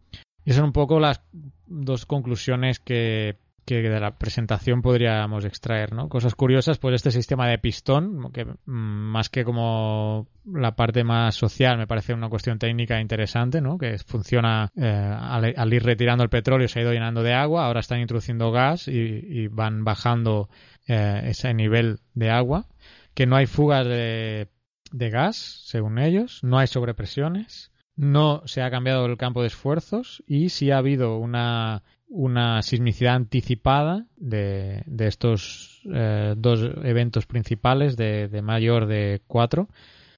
Y 0.44 0.52
son 0.52 0.64
un 0.64 0.72
poco 0.72 1.00
las 1.00 1.22
dos 1.66 2.06
conclusiones 2.06 2.78
que, 2.78 3.38
de 3.66 4.00
la 4.00 4.18
presentación 4.18 4.82
podríamos 4.82 5.46
extraer, 5.46 5.94
¿no? 5.94 6.10
Cosas 6.10 6.34
curiosas, 6.34 6.78
pues 6.78 6.96
este 6.96 7.10
sistema 7.10 7.48
de 7.48 7.58
pistón, 7.58 8.30
que 8.30 8.44
mm, 8.44 8.54
más 8.66 9.30
que 9.30 9.42
como 9.42 10.28
la 10.44 10.76
parte 10.76 11.02
más 11.02 11.34
social 11.34 11.78
me 11.78 11.86
parece 11.86 12.12
una 12.12 12.28
cuestión 12.28 12.58
técnica 12.58 13.00
interesante, 13.00 13.62
¿no? 13.62 13.78
Que 13.78 13.96
funciona 13.98 14.70
eh, 14.76 14.86
al, 14.86 15.72
ir 15.72 15.82
retirando 15.82 16.22
el 16.22 16.30
petróleo 16.30 16.68
se 16.68 16.80
ha 16.80 16.82
ido 16.82 16.92
llenando 16.92 17.22
de 17.22 17.32
agua, 17.32 17.64
ahora 17.64 17.80
están 17.80 18.00
introduciendo 18.00 18.52
gas 18.52 18.86
y, 18.86 19.48
van 19.48 19.84
bajando 19.84 20.50
eh, 20.86 21.22
ese 21.24 21.54
nivel 21.54 22.00
de 22.12 22.30
agua, 22.30 22.66
que 23.14 23.26
no 23.26 23.36
hay 23.36 23.46
fugas 23.46 23.86
de 23.86 24.48
gas, 24.92 25.36
según 25.36 25.98
ellos, 25.98 26.40
no 26.42 26.58
hay 26.58 26.66
sobrepresiones 26.66 27.70
no 27.96 28.42
se 28.46 28.62
ha 28.62 28.70
cambiado 28.70 29.06
el 29.06 29.16
campo 29.16 29.42
de 29.42 29.48
esfuerzos 29.48 30.22
y 30.26 30.48
sí 30.48 30.70
ha 30.70 30.78
habido 30.78 31.18
una, 31.18 31.82
una 32.08 32.62
sismicidad 32.62 33.14
anticipada 33.14 34.06
de, 34.16 34.82
de 34.86 35.06
estos 35.06 35.82
eh, 35.92 36.34
dos 36.36 36.60
eventos 36.82 37.26
principales 37.26 37.96
de, 37.96 38.28
de, 38.28 38.42
mayor 38.42 38.86
de 38.86 39.22
4 39.26 39.68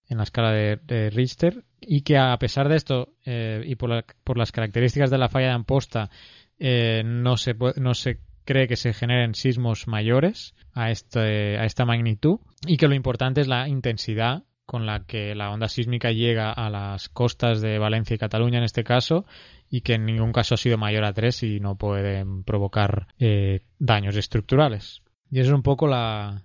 en 0.08 0.16
la 0.18 0.22
escala 0.22 0.52
de, 0.52 1.10
Richter 1.10 1.64
y 1.80 2.02
que 2.02 2.16
a 2.16 2.36
pesar 2.38 2.68
de 2.68 2.76
esto 2.76 3.14
eh, 3.24 3.62
y 3.66 3.74
por, 3.74 4.04
por, 4.24 4.38
las 4.38 4.52
características 4.52 5.10
de 5.10 5.18
la 5.18 5.28
falla 5.28 5.48
de 5.48 5.52
Amposta 5.52 6.10
eh, 6.58 7.02
no, 7.04 7.36
se, 7.36 7.54
no 7.76 7.94
se 7.94 8.20
cree 8.44 8.68
que 8.68 8.76
se 8.76 8.94
generen 8.94 9.34
sismos 9.34 9.86
mayores 9.88 10.54
a, 10.72 10.90
este, 10.90 11.58
a 11.58 11.64
esta 11.64 11.84
magnitud 11.84 12.38
y 12.66 12.76
que 12.76 12.88
lo 12.88 12.94
importante 12.94 13.40
es 13.40 13.48
la 13.48 13.68
intensidad 13.68 14.44
con 14.66 14.84
la 14.84 15.04
que 15.04 15.34
la 15.34 15.50
onda 15.50 15.68
sísmica 15.68 16.12
llega 16.12 16.52
a 16.52 16.68
las 16.70 17.08
costas 17.08 17.60
de 17.60 17.78
Valencia 17.78 18.14
y 18.14 18.18
Cataluña 18.18 18.58
en 18.58 18.64
este 18.64 18.84
caso 18.84 19.24
y 19.70 19.80
que 19.80 19.94
en 19.94 20.04
ningún 20.04 20.32
caso 20.32 20.54
ha 20.54 20.58
sido 20.58 20.76
mayor 20.76 21.04
a 21.04 21.12
3 21.12 21.42
y 21.44 21.60
no 21.60 21.76
pueden 21.76 22.44
provocar 22.44 23.06
eh, 23.18 23.62
daños 23.78 24.16
estructurales. 24.16 25.02
Y 25.30 25.40
eso 25.40 25.50
es 25.50 25.54
un 25.54 25.62
poco 25.62 25.86
la, 25.86 26.42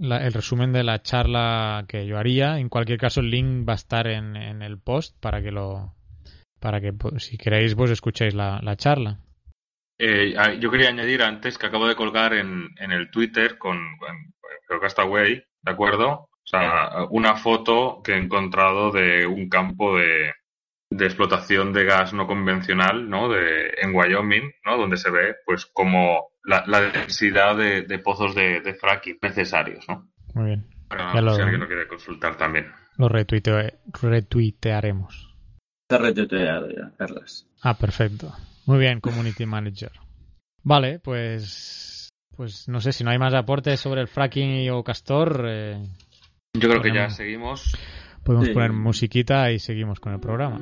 el 0.00 0.32
resumen 0.32 0.72
de 0.72 0.84
la 0.84 1.02
charla 1.02 1.84
que 1.88 2.06
yo 2.06 2.18
haría. 2.18 2.58
En 2.58 2.68
cualquier 2.68 2.98
caso 2.98 3.20
el 3.20 3.30
link 3.30 3.68
va 3.68 3.72
a 3.72 3.76
estar 3.76 4.06
en, 4.06 4.36
en 4.36 4.62
el 4.62 4.78
post 4.78 5.18
para 5.20 5.42
que 5.42 5.50
lo 5.50 5.94
para 6.60 6.80
que 6.80 6.92
pues, 6.92 7.24
si 7.24 7.36
queréis 7.36 7.74
pues 7.74 7.90
escuchéis 7.90 8.34
la, 8.34 8.60
la 8.62 8.76
charla. 8.76 9.20
Eh, 9.98 10.34
yo 10.60 10.70
quería 10.70 10.88
añadir 10.88 11.22
antes 11.22 11.56
que 11.56 11.66
acabo 11.66 11.88
de 11.88 11.94
colgar 11.94 12.34
en, 12.34 12.68
en 12.78 12.92
el 12.92 13.10
Twitter 13.10 13.56
con, 13.56 13.78
Castaway, 14.80 15.42
¿de 15.62 15.70
acuerdo? 15.70 16.28
O 16.46 16.48
sea, 16.48 17.06
una 17.10 17.34
foto 17.34 18.00
que 18.04 18.12
he 18.12 18.18
encontrado 18.18 18.92
de 18.92 19.26
un 19.26 19.48
campo 19.48 19.96
de, 19.96 20.32
de 20.90 21.04
explotación 21.04 21.72
de 21.72 21.84
gas 21.84 22.12
no 22.12 22.28
convencional, 22.28 23.10
¿no? 23.10 23.28
De, 23.28 23.74
en 23.82 23.92
Wyoming, 23.92 24.52
¿no? 24.64 24.78
Donde 24.78 24.96
se 24.96 25.10
ve, 25.10 25.34
pues, 25.44 25.66
como 25.66 26.28
la, 26.44 26.62
la 26.68 26.82
densidad 26.82 27.56
de, 27.56 27.82
de 27.82 27.98
pozos 27.98 28.36
de, 28.36 28.60
de, 28.60 28.74
fracking 28.74 29.18
necesarios, 29.22 29.84
¿no? 29.88 30.08
Muy 30.34 30.46
bien. 30.46 30.66
Para 30.88 31.20
lo, 31.20 31.34
si 31.34 31.42
alguien 31.42 31.60
lo 31.60 31.66
quiere 31.66 31.88
consultar 31.88 32.36
también. 32.36 32.72
Lo 32.96 33.08
retuite, 33.08 33.80
retuitearemos. 34.00 35.34
Está 35.88 36.02
retuiteado 36.04 36.68
ya, 36.70 36.92
Carlos. 36.96 37.48
Ah, 37.60 37.74
perfecto. 37.74 38.32
Muy 38.66 38.78
bien, 38.78 39.00
Community 39.00 39.46
Manager. 39.46 39.90
Vale, 40.62 41.00
pues... 41.00 42.08
Pues 42.36 42.68
no 42.68 42.80
sé 42.80 42.92
si 42.92 43.02
no 43.02 43.10
hay 43.10 43.18
más 43.18 43.32
aportes 43.32 43.80
sobre 43.80 44.02
el 44.02 44.08
fracking 44.08 44.68
o 44.70 44.84
castor. 44.84 45.46
Eh, 45.48 45.82
Yo 46.60 46.68
creo 46.68 46.82
que 46.82 46.92
ya 46.92 47.10
seguimos. 47.10 47.76
Podemos 48.22 48.48
Sí. 48.48 48.54
poner 48.54 48.72
musiquita 48.72 49.50
y 49.52 49.58
seguimos 49.58 50.00
con 50.00 50.12
el 50.12 50.20
programa. 50.20 50.60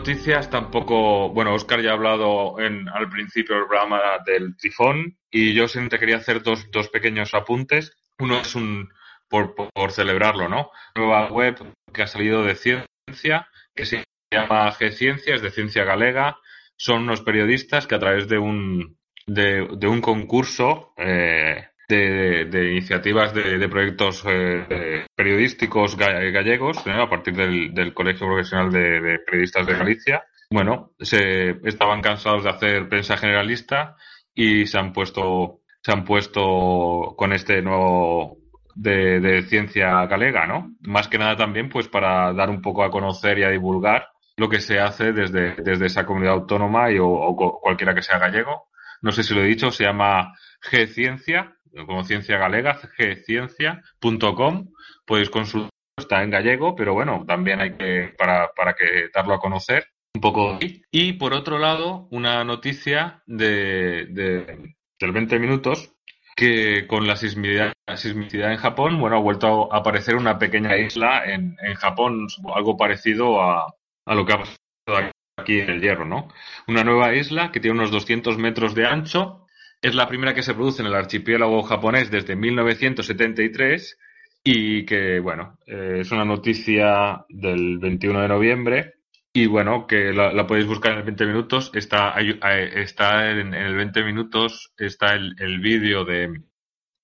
Noticias 0.00 0.48
tampoco, 0.48 1.28
bueno, 1.28 1.52
Oscar 1.52 1.82
ya 1.82 1.90
ha 1.90 1.92
hablado 1.92 2.58
en, 2.58 2.88
al 2.88 3.10
principio 3.10 3.54
del 3.56 3.66
programa 3.66 4.00
del 4.24 4.56
tifón 4.56 5.18
y 5.30 5.52
yo 5.52 5.68
simplemente 5.68 5.98
quería 5.98 6.16
hacer 6.16 6.42
dos, 6.42 6.70
dos 6.70 6.88
pequeños 6.88 7.34
apuntes. 7.34 7.94
Uno 8.18 8.40
es 8.40 8.54
un, 8.54 8.88
por, 9.28 9.54
por, 9.54 9.68
por 9.74 9.92
celebrarlo, 9.92 10.48
¿no? 10.48 10.70
Nueva 10.94 11.28
web 11.28 11.74
que 11.92 12.02
ha 12.02 12.06
salido 12.06 12.42
de 12.42 12.54
ciencia, 12.54 13.50
que 13.74 13.84
se 13.84 14.04
llama 14.32 14.72
G-Ciencia, 14.72 15.34
es 15.34 15.42
de 15.42 15.50
Ciencia 15.50 15.84
Galega. 15.84 16.38
Son 16.78 17.02
unos 17.02 17.20
periodistas 17.20 17.86
que 17.86 17.96
a 17.96 17.98
través 17.98 18.26
de 18.26 18.38
un, 18.38 18.96
de, 19.26 19.68
de 19.76 19.86
un 19.86 20.00
concurso 20.00 20.94
eh, 20.96 21.68
de, 21.96 22.70
iniciativas 22.72 23.34
de, 23.34 23.58
de 23.58 23.68
proyectos 23.68 24.24
eh, 24.26 25.04
periodísticos 25.14 25.96
ga- 25.98 26.30
gallegos, 26.32 26.84
¿no? 26.86 27.02
a 27.02 27.08
partir 27.10 27.34
del, 27.34 27.94
Colegio 27.94 28.26
Profesional 28.26 28.70
de, 28.72 29.18
Periodistas 29.26 29.66
de 29.66 29.74
Galicia. 29.74 30.24
Bueno, 30.50 30.92
se 30.98 31.50
estaban 31.68 32.00
cansados 32.00 32.44
de 32.44 32.50
hacer 32.50 32.88
prensa 32.88 33.16
generalista 33.16 33.96
y 34.34 34.66
se 34.66 34.78
han 34.78 34.92
puesto 34.92 35.58
se 35.82 35.92
han 35.92 36.04
puesto 36.04 37.14
con 37.16 37.32
este 37.32 37.62
nuevo 37.62 38.36
de, 38.74 39.18
de 39.20 39.42
ciencia 39.42 40.04
galega, 40.06 40.46
¿no? 40.46 40.74
Más 40.82 41.08
que 41.08 41.16
nada 41.18 41.36
también, 41.36 41.68
pues 41.70 41.88
para 41.88 42.32
dar 42.34 42.50
un 42.50 42.60
poco 42.60 42.84
a 42.84 42.90
conocer 42.90 43.38
y 43.38 43.44
a 43.44 43.48
divulgar 43.50 44.08
lo 44.36 44.48
que 44.48 44.60
se 44.60 44.78
hace 44.78 45.12
desde, 45.12 45.54
desde 45.56 45.86
esa 45.86 46.04
comunidad 46.04 46.34
autónoma 46.34 46.90
y, 46.92 46.98
o, 46.98 47.08
o 47.08 47.34
cu- 47.36 47.58
cualquiera 47.62 47.94
que 47.94 48.02
sea 48.02 48.18
gallego. 48.18 48.68
No 49.02 49.10
sé 49.12 49.22
si 49.22 49.34
lo 49.34 49.40
he 49.42 49.46
dicho, 49.46 49.70
se 49.70 49.84
llama 49.84 50.34
G-Ciencia, 50.70 51.56
como 51.86 52.04
ciencia 52.04 52.38
galega, 52.38 52.78
gciencia.com. 52.96 54.68
Podéis 55.04 55.30
consultar, 55.30 55.70
está 55.98 56.22
en 56.22 56.30
gallego, 56.30 56.74
pero 56.76 56.94
bueno, 56.94 57.24
también 57.26 57.60
hay 57.60 57.72
que, 57.76 58.14
para, 58.16 58.50
para 58.54 58.74
que 58.74 59.08
darlo 59.14 59.34
a 59.34 59.40
conocer 59.40 59.86
un 60.14 60.20
poco. 60.20 60.58
Y 60.90 61.12
por 61.14 61.32
otro 61.32 61.58
lado, 61.58 62.08
una 62.10 62.42
noticia 62.44 63.22
de, 63.26 64.06
de- 64.06 64.74
del 64.98 65.12
20 65.12 65.38
minutos 65.38 65.92
que 66.36 66.86
con 66.86 67.06
la 67.06 67.16
sismicidad, 67.16 67.72
la 67.86 67.96
sismicidad 67.96 68.50
en 68.52 68.58
Japón, 68.58 68.98
bueno, 68.98 69.16
ha 69.16 69.20
vuelto 69.20 69.72
a 69.72 69.78
aparecer 69.78 70.16
una 70.16 70.38
pequeña 70.38 70.76
isla 70.76 71.24
en, 71.26 71.56
en 71.62 71.74
Japón, 71.74 72.26
algo 72.54 72.76
parecido 72.76 73.42
a, 73.42 73.66
a 74.06 74.14
lo 74.14 74.24
que 74.24 74.32
ha 74.32 74.38
pasado 74.38 75.10
aquí 75.36 75.60
en 75.60 75.70
el 75.70 75.80
Hierro, 75.80 76.04
¿no? 76.06 76.28
Una 76.66 76.82
nueva 76.84 77.14
isla 77.14 77.50
que 77.52 77.60
tiene 77.60 77.78
unos 77.78 77.90
200 77.90 78.38
metros 78.38 78.74
de 78.74 78.86
ancho, 78.86 79.39
es 79.82 79.94
la 79.94 80.08
primera 80.08 80.34
que 80.34 80.42
se 80.42 80.54
produce 80.54 80.82
en 80.82 80.88
el 80.88 80.94
archipiélago 80.94 81.62
japonés 81.62 82.10
desde 82.10 82.36
1973 82.36 83.98
y 84.44 84.84
que, 84.84 85.20
bueno, 85.20 85.58
eh, 85.66 85.98
es 86.00 86.10
una 86.12 86.24
noticia 86.24 87.24
del 87.28 87.78
21 87.78 88.22
de 88.22 88.28
noviembre 88.28 88.94
y, 89.32 89.46
bueno, 89.46 89.86
que 89.86 90.12
la, 90.12 90.46
podéis 90.46 90.66
buscar 90.66 90.92
en 90.92 90.98
el 90.98 91.04
20 91.04 91.26
minutos. 91.26 91.70
Está, 91.74 92.14
está 92.20 93.30
en, 93.30 93.54
el 93.54 93.76
20 93.76 94.02
minutos 94.04 94.72
está 94.76 95.14
el, 95.14 95.34
el 95.38 95.60
vídeo 95.60 96.04
de, 96.04 96.42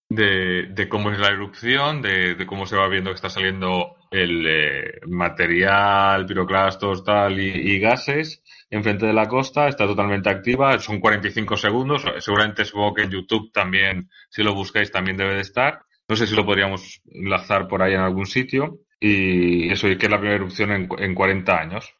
de, 0.08 0.66
de 0.70 0.88
cómo 0.88 1.12
es 1.12 1.18
la 1.18 1.28
erupción, 1.28 2.02
de 2.02 2.44
cómo 2.46 2.66
se 2.66 2.76
va 2.76 2.88
viendo 2.88 3.10
que 3.10 3.16
está 3.16 3.30
saliendo 3.30 3.95
el 4.10 4.46
eh, 4.46 5.00
material, 5.06 6.26
piroclastos, 6.26 7.04
tal, 7.04 7.38
y, 7.40 7.78
gases 7.78 8.42
enfrente 8.68 9.06
de 9.06 9.12
la 9.12 9.28
costa, 9.28 9.68
está 9.68 9.86
totalmente 9.86 10.28
activa, 10.28 10.78
son 10.80 10.98
45 10.98 11.56
segundos, 11.56 12.04
seguramente 12.18 12.64
supongo 12.64 12.94
que 12.94 13.02
en 13.02 13.10
YouTube 13.10 13.52
también, 13.52 14.10
si 14.28 14.42
lo 14.42 14.54
buscáis, 14.54 14.90
también 14.90 15.16
debe 15.16 15.34
de 15.34 15.42
estar. 15.42 15.82
No 16.08 16.16
sé 16.16 16.26
si 16.26 16.34
lo 16.34 16.44
podríamos 16.44 17.00
enlazar 17.06 17.68
por 17.68 17.82
ahí 17.82 17.94
en 17.94 18.00
algún 18.00 18.26
sitio. 18.26 18.80
Y 18.98 19.70
eso, 19.70 19.88
y 19.88 19.98
que 19.98 20.06
es 20.06 20.10
la 20.10 20.18
primera 20.18 20.36
erupción 20.36 20.72
en, 20.72 20.88
en 20.98 21.14
40 21.14 21.60
años. 21.60 21.94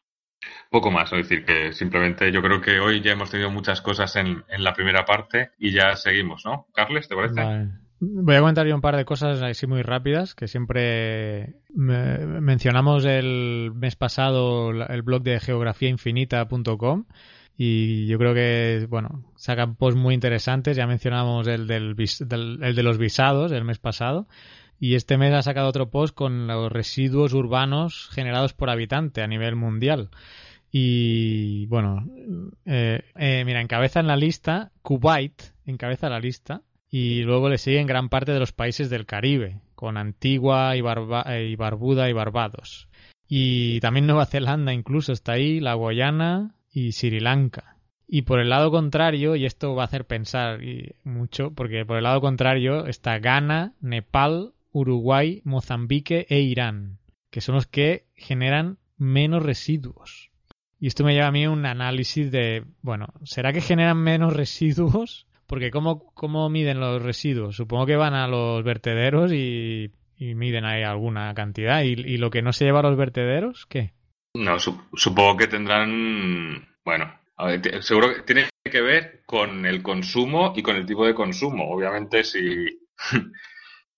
Poco 0.69 0.91
más, 0.91 1.11
es 1.13 1.27
decir, 1.27 1.45
que 1.45 1.73
simplemente 1.73 2.31
yo 2.31 2.41
creo 2.41 2.61
que 2.61 2.79
hoy 2.79 3.01
ya 3.01 3.11
hemos 3.11 3.31
tenido 3.31 3.49
muchas 3.49 3.81
cosas 3.81 4.15
en, 4.15 4.43
en 4.49 4.63
la 4.63 4.73
primera 4.73 5.05
parte 5.05 5.51
y 5.57 5.71
ya 5.71 5.95
seguimos, 5.95 6.45
¿no? 6.45 6.67
Carles, 6.73 7.07
¿te 7.07 7.15
parece? 7.15 7.41
Vale. 7.41 7.86
Voy 7.99 8.35
a 8.35 8.39
comentar 8.39 8.67
yo 8.67 8.75
un 8.75 8.81
par 8.81 8.95
de 8.95 9.05
cosas 9.05 9.41
así 9.41 9.65
muy 9.65 9.81
rápidas, 9.81 10.35
que 10.35 10.47
siempre 10.47 11.55
me- 11.73 12.19
mencionamos 12.41 13.05
el 13.05 13.71
mes 13.73 13.95
pasado 13.95 14.69
el 14.71 15.01
blog 15.01 15.23
de 15.23 15.39
geografiainfinita.com 15.39 17.05
y 17.57 18.05
yo 18.05 18.19
creo 18.19 18.35
que, 18.35 18.85
bueno, 18.87 19.23
sacan 19.35 19.75
posts 19.75 19.99
muy 19.99 20.13
interesantes. 20.13 20.77
Ya 20.77 20.85
mencionamos 20.85 21.47
el, 21.47 21.65
del, 21.65 21.95
del- 21.95 22.59
el 22.61 22.75
de 22.75 22.83
los 22.83 22.99
visados 22.99 23.51
el 23.51 23.63
mes 23.63 23.79
pasado 23.79 24.27
y 24.79 24.93
este 24.93 25.17
mes 25.17 25.33
ha 25.33 25.41
sacado 25.41 25.67
otro 25.67 25.89
post 25.89 26.13
con 26.13 26.45
los 26.45 26.71
residuos 26.71 27.33
urbanos 27.33 28.09
generados 28.13 28.53
por 28.53 28.69
habitante 28.69 29.23
a 29.23 29.27
nivel 29.27 29.55
mundial. 29.55 30.11
Y 30.71 31.65
bueno, 31.65 32.05
eh, 32.65 33.01
eh, 33.15 33.43
mira, 33.43 33.61
encabeza 33.61 34.01
en 34.01 34.07
la 34.07 34.17
lista, 34.17 34.71
Kuwait 34.83 35.41
encabeza 35.65 36.09
la 36.09 36.19
lista 36.19 36.61
y 36.89 37.23
luego 37.23 37.49
le 37.49 37.57
siguen 37.57 37.87
gran 37.87 38.09
parte 38.09 38.31
de 38.31 38.39
los 38.39 38.51
países 38.51 38.89
del 38.89 39.05
Caribe, 39.05 39.59
con 39.75 39.97
Antigua 39.97 40.75
y, 40.75 40.81
Barba- 40.81 41.25
y 41.39 41.55
Barbuda 41.55 42.09
y 42.09 42.13
Barbados. 42.13 42.87
Y 43.27 43.79
también 43.81 44.07
Nueva 44.07 44.25
Zelanda 44.25 44.73
incluso 44.73 45.11
está 45.11 45.33
ahí, 45.33 45.59
la 45.59 45.73
Guayana 45.73 46.55
y 46.71 46.93
Sri 46.93 47.19
Lanka. 47.19 47.75
Y 48.07 48.21
por 48.21 48.39
el 48.39 48.49
lado 48.49 48.71
contrario, 48.71 49.35
y 49.35 49.45
esto 49.45 49.75
va 49.75 49.83
a 49.83 49.85
hacer 49.85 50.05
pensar 50.05 50.61
mucho, 51.03 51.51
porque 51.51 51.85
por 51.85 51.97
el 51.97 52.03
lado 52.03 52.21
contrario 52.21 52.85
está 52.85 53.19
Ghana, 53.19 53.73
Nepal, 53.81 54.53
Uruguay, 54.71 55.41
Mozambique 55.43 56.25
e 56.29 56.39
Irán, 56.39 56.99
que 57.31 57.41
son 57.41 57.55
los 57.55 57.67
que 57.67 58.05
generan 58.15 58.77
menos 58.97 59.43
residuos. 59.43 60.31
Y 60.79 60.87
esto 60.87 61.03
me 61.03 61.13
lleva 61.13 61.27
a 61.27 61.31
mí 61.31 61.47
un 61.47 61.65
análisis 61.65 62.31
de, 62.31 62.63
bueno, 62.81 63.07
¿será 63.23 63.51
que 63.51 63.61
generan 63.61 63.97
menos 63.97 64.33
residuos? 64.33 65.26
Porque 65.47 65.71
¿cómo, 65.71 66.13
cómo 66.13 66.49
miden 66.49 66.79
los 66.79 67.01
residuos? 67.01 67.55
Supongo 67.55 67.85
que 67.85 67.95
van 67.95 68.13
a 68.13 68.27
los 68.27 68.63
vertederos 68.63 69.31
y, 69.31 69.91
miden 70.19 70.65
ahí 70.65 70.83
alguna 70.83 71.33
cantidad. 71.33 71.83
¿Y, 71.83 72.17
lo 72.17 72.29
que 72.29 72.41
no 72.41 72.51
se 72.51 72.65
lleva 72.65 72.79
a 72.79 72.83
los 72.83 72.97
vertederos, 72.97 73.65
qué? 73.67 73.93
No, 74.33 74.59
su- 74.59 74.79
supongo 74.93 75.37
que 75.37 75.47
tendrán, 75.47 76.67
bueno, 76.83 77.11
a 77.37 77.45
ver, 77.47 77.81
seguro 77.81 78.13
que 78.13 78.21
tiene 78.23 78.49
que 78.69 78.81
ver 78.81 79.21
con 79.25 79.65
el 79.65 79.81
consumo 79.81 80.53
y 80.55 80.61
con 80.61 80.75
el 80.75 80.85
tipo 80.85 81.05
de 81.05 81.15
consumo. 81.15 81.69
Obviamente, 81.69 82.23
si, 82.25 82.81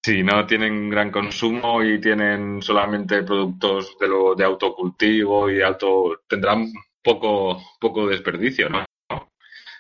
si 0.03 0.23
no 0.23 0.45
tienen 0.45 0.89
gran 0.89 1.09
consumo 1.09 1.83
y 1.83 1.99
tienen 1.99 2.61
solamente 2.61 3.23
productos 3.23 3.97
de, 3.99 4.07
lo, 4.07 4.35
de 4.35 4.43
autocultivo 4.43 5.49
y 5.49 5.61
alto, 5.61 6.21
tendrán 6.27 6.67
poco, 7.01 7.59
poco 7.79 8.07
desperdicio, 8.07 8.69
¿no? 8.69 8.85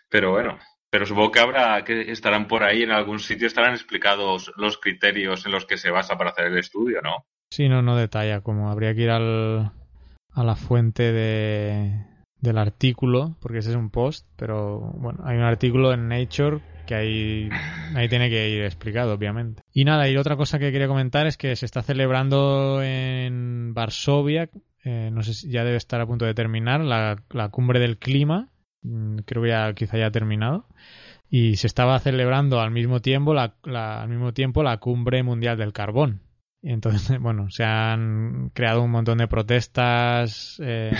Pero 0.09 0.31
bueno, 0.31 0.57
pero 0.89 1.05
supongo 1.05 1.31
que 1.31 1.39
habrá, 1.39 1.83
que 1.83 2.11
estarán 2.11 2.47
por 2.47 2.63
ahí 2.63 2.83
en 2.83 2.91
algún 2.91 3.19
sitio, 3.19 3.47
estarán 3.47 3.73
explicados 3.73 4.51
los 4.57 4.77
criterios 4.77 5.45
en 5.45 5.51
los 5.51 5.65
que 5.65 5.77
se 5.77 5.91
basa 5.91 6.17
para 6.17 6.31
hacer 6.31 6.47
el 6.47 6.57
estudio, 6.57 7.01
¿no? 7.01 7.25
Sí, 7.51 7.67
no, 7.67 7.81
no 7.81 7.95
detalla, 7.95 8.41
como 8.41 8.69
habría 8.69 8.93
que 8.93 9.01
ir 9.01 9.09
al, 9.09 9.71
a 10.31 10.43
la 10.43 10.55
fuente 10.55 11.11
de, 11.11 12.05
del 12.39 12.57
artículo, 12.57 13.35
porque 13.41 13.59
ese 13.59 13.71
es 13.71 13.75
un 13.75 13.89
post, 13.89 14.27
pero 14.35 14.79
bueno, 14.95 15.19
hay 15.25 15.37
un 15.37 15.43
artículo 15.43 15.93
en 15.93 16.07
Nature 16.07 16.61
que 16.85 16.95
ahí, 16.95 17.49
ahí 17.95 18.09
tiene 18.09 18.29
que 18.29 18.49
ir 18.49 18.63
explicado, 18.63 19.13
obviamente. 19.13 19.61
Y 19.71 19.85
nada, 19.85 20.09
y 20.09 20.17
otra 20.17 20.37
cosa 20.37 20.57
que 20.57 20.71
quería 20.71 20.87
comentar 20.87 21.27
es 21.27 21.37
que 21.37 21.55
se 21.55 21.65
está 21.65 21.83
celebrando 21.83 22.81
en 22.81 23.73
Varsovia, 23.73 24.49
eh, 24.83 25.09
no 25.11 25.21
sé 25.21 25.33
si 25.33 25.51
ya 25.51 25.63
debe 25.63 25.77
estar 25.77 26.01
a 26.01 26.07
punto 26.07 26.25
de 26.25 26.33
terminar, 26.33 26.81
la, 26.81 27.21
la 27.29 27.49
cumbre 27.49 27.79
del 27.79 27.97
clima, 27.97 28.49
creo 29.25 29.43
que 29.43 29.49
ya 29.49 29.73
quizá 29.73 29.97
ya 29.97 30.07
ha 30.07 30.11
terminado, 30.11 30.65
y 31.29 31.57
se 31.57 31.67
estaba 31.67 31.99
celebrando 31.99 32.59
al 32.61 32.71
mismo 32.71 33.01
tiempo 33.01 33.33
la, 33.33 33.55
la- 33.63 34.01
al 34.03 34.09
mismo 34.09 34.33
tiempo 34.33 34.63
la 34.63 34.77
cumbre 34.77 35.23
mundial 35.23 35.57
del 35.57 35.73
carbón. 35.73 36.21
Y 36.61 36.71
entonces, 36.71 37.19
bueno, 37.21 37.49
se 37.51 37.63
han 37.65 38.51
creado 38.53 38.81
un 38.83 38.91
montón 38.91 39.19
de 39.19 39.27
protestas 39.27 40.59
eh, 40.63 40.93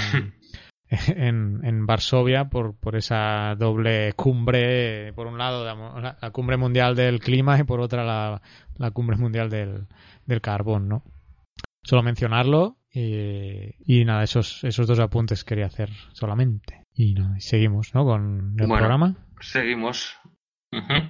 en, 0.90 1.62
en 1.64 1.86
Varsovia 1.86 2.50
por, 2.50 2.76
por 2.76 2.96
esa 2.96 3.56
doble 3.58 4.14
cumbre, 4.14 5.14
por 5.14 5.28
un 5.28 5.38
lado 5.38 5.64
la, 5.66 6.18
la 6.22 6.32
cumbre 6.32 6.58
mundial 6.58 6.96
del 6.96 7.20
clima 7.20 7.60
y 7.60 7.64
por 7.64 7.80
otra 7.80 8.04
la, 8.04 8.42
la 8.78 8.92
cumbre 8.92 9.18
mundial 9.18 9.50
del, 9.50 9.88
del 10.26 10.42
carbón, 10.42 10.88
¿no? 10.90 11.04
Solo 11.84 12.04
mencionarlo 12.04 12.78
y, 12.94 13.76
y 13.86 14.06
nada, 14.06 14.24
esos, 14.24 14.64
esos 14.64 14.88
dos 14.88 15.00
apuntes 15.00 15.44
quería 15.44 15.68
hacer 15.68 15.90
solamente. 16.14 16.86
Y 16.94 17.14
nada, 17.14 17.38
y 17.38 17.42
seguimos, 17.42 17.94
¿no? 17.94 18.04
Con 18.06 18.56
el 18.60 18.68
Bueno. 18.68 18.78
programa. 18.78 19.16
Seguimos. 19.42 20.14
Ujú. 20.72 21.10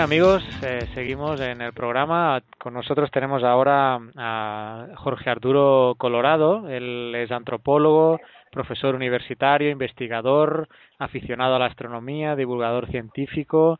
Bien 0.00 0.04
amigos, 0.04 0.42
eh, 0.62 0.86
seguimos 0.94 1.38
en 1.42 1.60
el 1.60 1.74
programa. 1.74 2.42
Con 2.58 2.72
nosotros 2.72 3.10
tenemos 3.10 3.44
ahora 3.44 4.00
a 4.16 4.86
Jorge 4.96 5.28
Arturo 5.28 5.94
Colorado. 5.98 6.70
Él 6.70 7.14
es 7.14 7.30
antropólogo, 7.30 8.18
profesor 8.50 8.94
universitario, 8.94 9.68
investigador, 9.68 10.68
aficionado 10.98 11.56
a 11.56 11.58
la 11.58 11.66
astronomía, 11.66 12.34
divulgador 12.34 12.90
científico, 12.90 13.78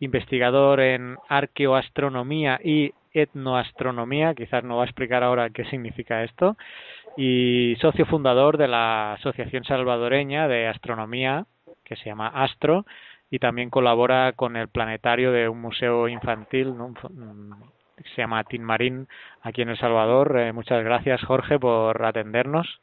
investigador 0.00 0.80
en 0.80 1.18
arqueoastronomía 1.28 2.58
y 2.64 2.94
etnoastronomía. 3.12 4.34
Quizás 4.34 4.64
nos 4.64 4.78
va 4.78 4.82
a 4.82 4.86
explicar 4.86 5.22
ahora 5.22 5.50
qué 5.50 5.66
significa 5.66 6.24
esto. 6.24 6.56
Y 7.14 7.76
socio 7.82 8.06
fundador 8.06 8.56
de 8.56 8.68
la 8.68 9.14
Asociación 9.14 9.64
Salvadoreña 9.64 10.48
de 10.48 10.66
Astronomía, 10.66 11.44
que 11.84 11.96
se 11.96 12.06
llama 12.06 12.28
ASTRO, 12.28 12.86
y 13.30 13.38
también 13.38 13.70
colabora 13.70 14.32
con 14.32 14.56
el 14.56 14.68
planetario 14.68 15.32
de 15.32 15.48
un 15.48 15.60
museo 15.60 16.08
infantil 16.08 16.76
¿no? 16.76 16.88
Mm, 16.88 17.52
que 17.96 18.08
se 18.14 18.22
llama 18.22 18.44
Tin 18.44 18.62
Marín 18.62 19.08
aquí 19.42 19.62
en 19.62 19.70
El 19.70 19.78
Salvador. 19.78 20.38
Eh, 20.38 20.52
muchas 20.52 20.82
gracias 20.84 21.22
Jorge 21.24 21.58
por 21.58 22.04
atendernos. 22.04 22.80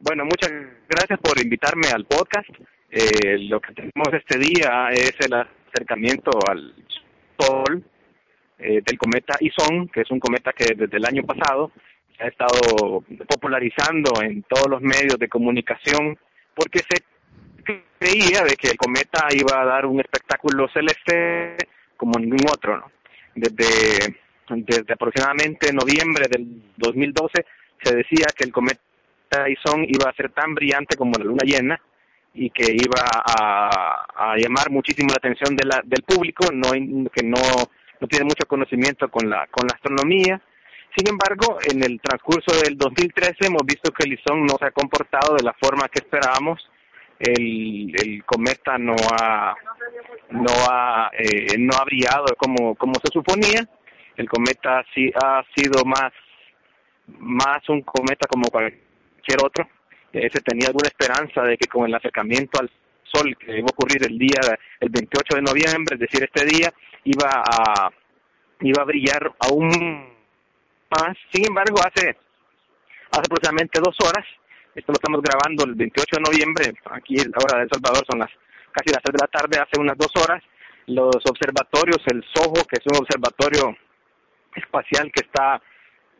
Bueno, 0.00 0.24
muchas 0.24 0.50
gracias 0.88 1.18
por 1.20 1.40
invitarme 1.40 1.88
al 1.94 2.04
podcast. 2.04 2.48
Eh, 2.90 3.38
lo 3.48 3.60
que 3.60 3.72
tenemos 3.72 4.08
este 4.12 4.38
día 4.38 4.88
es 4.90 5.16
el 5.20 5.34
acercamiento 5.34 6.30
al 6.48 6.74
Sol 7.38 7.82
eh, 8.58 8.82
del 8.84 8.98
cometa 8.98 9.36
Ison, 9.40 9.88
que 9.88 10.02
es 10.02 10.10
un 10.10 10.20
cometa 10.20 10.52
que 10.52 10.74
desde 10.74 10.96
el 10.96 11.04
año 11.04 11.22
pasado 11.22 11.72
ha 12.20 12.26
estado 12.26 13.02
popularizando 13.28 14.22
en 14.22 14.42
todos 14.44 14.68
los 14.68 14.80
medios 14.80 15.18
de 15.18 15.28
comunicación 15.28 16.16
porque 16.54 16.78
se 16.78 17.02
creía 17.64 18.42
de 18.42 18.56
que 18.56 18.68
el 18.68 18.76
cometa 18.76 19.26
iba 19.30 19.60
a 19.60 19.64
dar 19.64 19.86
un 19.86 20.00
espectáculo 20.00 20.68
celeste 20.68 21.56
como 21.96 22.18
ningún 22.18 22.46
otro, 22.50 22.78
¿no? 22.78 22.90
Desde, 23.34 24.16
desde 24.48 24.92
aproximadamente 24.92 25.72
noviembre 25.72 26.26
del 26.30 26.62
2012 26.76 27.44
se 27.82 27.96
decía 27.96 28.26
que 28.36 28.44
el 28.44 28.52
cometa 28.52 28.78
Ison 29.48 29.84
iba 29.88 30.08
a 30.08 30.14
ser 30.14 30.30
tan 30.30 30.54
brillante 30.54 30.96
como 30.96 31.12
la 31.18 31.24
luna 31.24 31.42
llena 31.44 31.80
y 32.34 32.50
que 32.50 32.72
iba 32.72 33.02
a, 33.02 34.06
a 34.16 34.36
llamar 34.36 34.70
muchísimo 34.70 35.08
la 35.10 35.16
atención 35.16 35.56
de 35.56 35.64
la, 35.66 35.82
del 35.84 36.02
público, 36.02 36.46
no 36.52 36.72
que 37.10 37.22
no, 37.22 37.38
no 38.00 38.08
tiene 38.08 38.24
mucho 38.24 38.46
conocimiento 38.46 39.08
con 39.08 39.28
la, 39.28 39.46
con 39.48 39.66
la 39.66 39.74
astronomía. 39.74 40.40
Sin 40.96 41.08
embargo, 41.08 41.58
en 41.68 41.82
el 41.82 42.00
transcurso 42.00 42.54
del 42.62 42.76
2013 42.76 43.46
hemos 43.46 43.62
visto 43.66 43.92
que 43.92 44.04
el 44.04 44.14
Ison 44.14 44.44
no 44.46 44.56
se 44.58 44.66
ha 44.66 44.70
comportado 44.70 45.34
de 45.36 45.44
la 45.44 45.54
forma 45.54 45.88
que 45.88 46.00
esperábamos 46.00 46.68
el, 47.18 48.22
cometa 48.24 48.78
no 48.78 48.94
ha 49.12 49.54
no 50.30 50.52
ha 50.68 51.10
eh, 51.16 51.56
no 51.58 51.76
ha 51.76 51.84
brillado 51.84 52.26
como 52.36 52.74
como 52.74 52.94
se 53.02 53.10
suponía. 53.12 53.68
El 54.16 54.28
cometa 54.28 54.84
sí 54.94 55.10
ha 55.22 55.42
sido 55.54 55.84
más 55.84 56.12
más 57.18 57.68
un 57.68 57.82
cometa 57.82 58.26
como 58.28 58.48
cualquier 58.50 59.38
otro. 59.42 59.68
Se 60.12 60.40
tenía 60.42 60.68
alguna 60.68 60.88
esperanza 60.88 61.42
de 61.42 61.56
que 61.56 61.66
con 61.66 61.86
el 61.86 61.94
acercamiento 61.94 62.60
al 62.60 62.70
sol 63.02 63.36
que 63.36 63.58
iba 63.58 63.66
a 63.66 63.74
ocurrir 63.74 64.06
el 64.06 64.16
día 64.16 64.40
el 64.80 64.88
28 64.88 65.36
de 65.36 65.42
noviembre 65.42 65.94
es 65.96 66.00
decir 66.00 66.22
este 66.22 66.44
día 66.46 66.72
iba 67.04 67.28
a 67.28 67.90
iba 68.60 68.82
a 68.82 68.86
brillar 68.86 69.32
aún 69.40 69.68
más. 70.90 71.16
Sin 71.32 71.46
embargo 71.46 71.78
hace 71.80 72.10
hace 72.10 73.20
aproximadamente 73.26 73.80
dos 73.80 73.96
horas 74.00 74.24
esto 74.74 74.92
lo 74.92 74.98
estamos 74.98 75.22
grabando 75.22 75.64
el 75.64 75.74
28 75.74 76.16
de 76.16 76.22
noviembre, 76.22 76.74
aquí 76.90 77.20
a 77.20 77.24
la 77.24 77.38
hora 77.42 77.58
de 77.58 77.64
El 77.64 77.70
Salvador 77.70 78.04
son 78.08 78.18
las 78.18 78.30
casi 78.72 78.90
las 78.90 79.02
3 79.02 79.14
de 79.14 79.22
la 79.22 79.30
tarde, 79.30 79.62
hace 79.62 79.80
unas 79.80 79.96
dos 79.96 80.10
horas, 80.20 80.42
los 80.86 81.22
observatorios, 81.30 82.02
el 82.10 82.24
SOHO, 82.34 82.66
que 82.66 82.82
es 82.82 82.86
un 82.90 82.98
observatorio 82.98 83.76
espacial 84.54 85.10
que 85.12 85.24
está, 85.24 85.62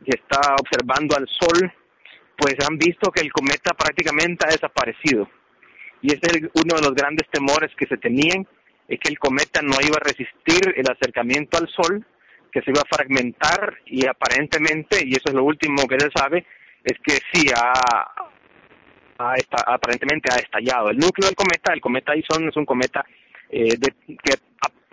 que 0.05 0.15
está 0.15 0.55
observando 0.55 1.17
al 1.17 1.27
Sol, 1.29 1.73
pues 2.37 2.55
han 2.67 2.79
visto 2.79 3.11
que 3.11 3.23
el 3.23 3.33
cometa 3.33 3.75
prácticamente 3.75 4.47
ha 4.47 4.53
desaparecido. 4.53 5.29
Y 6.01 6.13
ese 6.13 6.27
es 6.27 6.51
uno 6.55 6.77
de 6.77 6.83
los 6.83 6.95
grandes 6.95 7.29
temores 7.31 7.71
que 7.77 7.87
se 7.87 7.97
tenían, 7.97 8.47
es 8.89 9.01
que 9.01 9.09
el 9.09 9.19
cometa 9.19 9.61
no 9.63 9.77
iba 9.83 9.97
a 9.97 10.05
resistir 10.05 10.75
el 10.77 10.87
acercamiento 10.91 11.59
al 11.59 11.69
Sol, 11.69 12.05
que 12.53 12.63
se 12.63 12.71
iba 12.71 12.83
a 12.83 12.97
fragmentar 12.97 13.79
y 13.87 14.07
aparentemente, 14.07 15.01
y 15.05 15.13
eso 15.13 15.27
es 15.27 15.35
lo 15.35 15.45
último 15.45 15.89
que 15.89 15.99
se 15.99 16.11
sabe, 16.15 16.47
es 16.85 16.99
que 17.03 17.19
sí 17.33 17.49
ha, 17.57 18.13
ha 19.19 19.35
esta- 19.37 19.65
aparentemente 19.67 20.29
ha 20.33 20.37
estallado. 20.37 20.91
El 20.91 20.99
núcleo 20.99 21.27
del 21.29 21.37
cometa, 21.37 21.73
el 21.73 21.81
cometa 21.81 22.17
Ison 22.17 22.49
es 22.49 22.57
un 22.57 22.65
cometa 22.67 23.05
eh, 23.51 23.77
de, 23.79 23.93
que, 24.07 24.35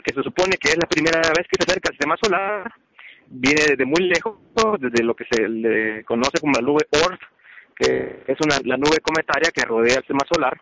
que 0.04 0.14
se 0.14 0.24
supone 0.24 0.58
que 0.58 0.70
es 0.70 0.78
la 0.78 0.88
primera 0.88 1.20
vez 1.20 1.48
que 1.48 1.58
se 1.58 1.64
acerca 1.66 1.90
al 1.90 1.94
sistema 1.96 2.16
solar, 2.22 2.72
viene 3.28 3.62
desde 3.70 3.86
muy 3.86 4.04
lejos, 4.04 4.38
desde 4.80 5.04
lo 5.04 5.16
que 5.16 5.26
se 5.32 5.48
le 5.48 6.04
conoce 6.04 6.40
como 6.40 6.54
la 6.54 6.62
nube 6.62 6.86
Oort, 7.02 7.22
que 7.76 8.24
es 8.28 8.38
una, 8.44 8.58
la 8.66 8.78
nube 8.78 9.00
cometaria 9.02 9.52
que 9.52 9.64
rodea 9.64 9.96
el 9.96 10.02
sistema 10.02 10.26
solar, 10.32 10.60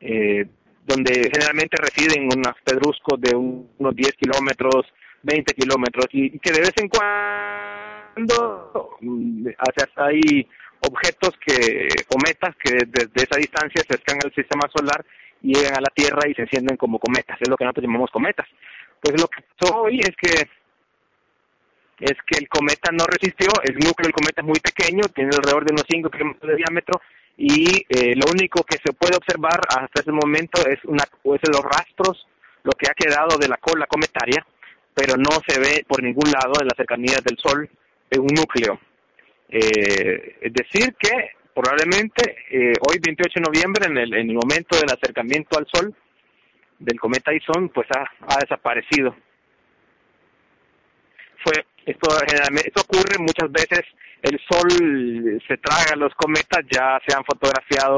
eh, 0.00 0.46
donde 0.86 1.12
generalmente 1.32 1.76
residen 1.78 2.24
unos 2.24 2.54
pedruscos 2.64 3.20
de 3.20 3.34
un- 3.34 3.68
unos 3.78 3.96
10 3.96 4.12
kilómetros, 4.12 4.86
20 5.22 5.52
kilómetros, 5.54 6.06
y 6.12 6.38
que 6.38 6.52
de 6.52 6.60
vez 6.60 6.72
en 6.76 6.88
cuando 6.88 8.90
mm, 9.00 9.48
hacia- 9.58 9.88
hay 9.96 10.46
objetos 10.88 11.30
que, 11.44 11.88
cometas 12.08 12.54
que 12.62 12.72
desde 12.86 13.22
esa 13.22 13.36
distancia 13.38 13.82
se 13.82 13.94
acercan 13.94 14.18
al 14.24 14.34
sistema 14.34 14.68
solar 14.74 15.04
y 15.42 15.54
llegan 15.54 15.76
a 15.76 15.80
la 15.80 15.92
Tierra 15.94 16.28
y 16.28 16.34
se 16.34 16.42
encienden 16.42 16.76
como 16.76 16.98
cometas, 16.98 17.36
es 17.40 17.48
lo 17.48 17.56
que 17.56 17.64
nosotros 17.64 17.84
llamamos 17.84 18.10
cometas. 18.10 18.46
Pues 19.00 19.20
lo 19.20 19.28
que 19.28 19.42
pasó 19.42 19.82
hoy 19.82 20.00
es 20.00 20.14
que 20.16 20.48
es 21.98 22.12
que 22.26 22.38
el 22.38 22.48
cometa 22.48 22.92
no 22.92 23.06
resistió, 23.06 23.48
el 23.64 23.74
núcleo 23.74 24.04
del 24.04 24.12
cometa 24.12 24.42
es 24.42 24.46
muy 24.46 24.60
pequeño, 24.60 25.08
tiene 25.14 25.30
alrededor 25.34 25.64
de 25.64 25.72
unos 25.72 25.86
5 25.88 26.10
kilómetros 26.10 26.50
de 26.50 26.56
diámetro 26.56 27.00
y 27.38 27.86
eh, 27.88 28.14
lo 28.16 28.30
único 28.30 28.62
que 28.64 28.76
se 28.84 28.92
puede 28.92 29.16
observar 29.16 29.60
hasta 29.68 30.02
ese 30.02 30.12
momento 30.12 30.60
es, 30.68 30.84
una, 30.84 31.04
es 31.04 31.40
los 31.48 31.62
rastros, 31.62 32.26
lo 32.64 32.72
que 32.72 32.88
ha 32.90 32.94
quedado 32.94 33.38
de 33.38 33.48
la 33.48 33.56
cola 33.56 33.86
cometaria, 33.86 34.44
pero 34.92 35.16
no 35.16 35.40
se 35.46 35.58
ve 35.58 35.86
por 35.88 36.02
ningún 36.02 36.30
lado 36.30 36.60
en 36.60 36.66
las 36.66 36.76
cercanías 36.76 37.24
del 37.24 37.38
Sol 37.38 37.68
un 38.18 38.34
núcleo. 38.34 38.78
Eh, 39.48 40.38
es 40.40 40.52
decir, 40.52 40.94
que 40.98 41.30
probablemente 41.54 42.36
eh, 42.50 42.72
hoy 42.88 42.98
28 43.00 43.32
de 43.36 43.40
noviembre, 43.40 43.86
en 43.86 43.96
el, 43.96 44.14
en 44.14 44.30
el 44.30 44.36
momento 44.36 44.76
del 44.76 44.90
acercamiento 44.90 45.58
al 45.58 45.66
Sol 45.72 45.94
del 46.78 47.00
cometa 47.00 47.32
Ison, 47.32 47.70
pues 47.70 47.86
ha, 47.96 48.38
desaparecido. 48.40 49.16
Fue 51.42 51.64
esto 51.86 52.08
esto 52.64 52.82
ocurre 52.82 53.18
muchas 53.18 53.50
veces 53.52 53.82
el 54.22 54.40
Sol 54.48 55.40
se 55.46 55.56
traga 55.58 55.94
los 55.96 56.12
cometas, 56.14 56.64
ya 56.70 57.00
se 57.06 57.16
han 57.16 57.24
fotografiado 57.24 57.96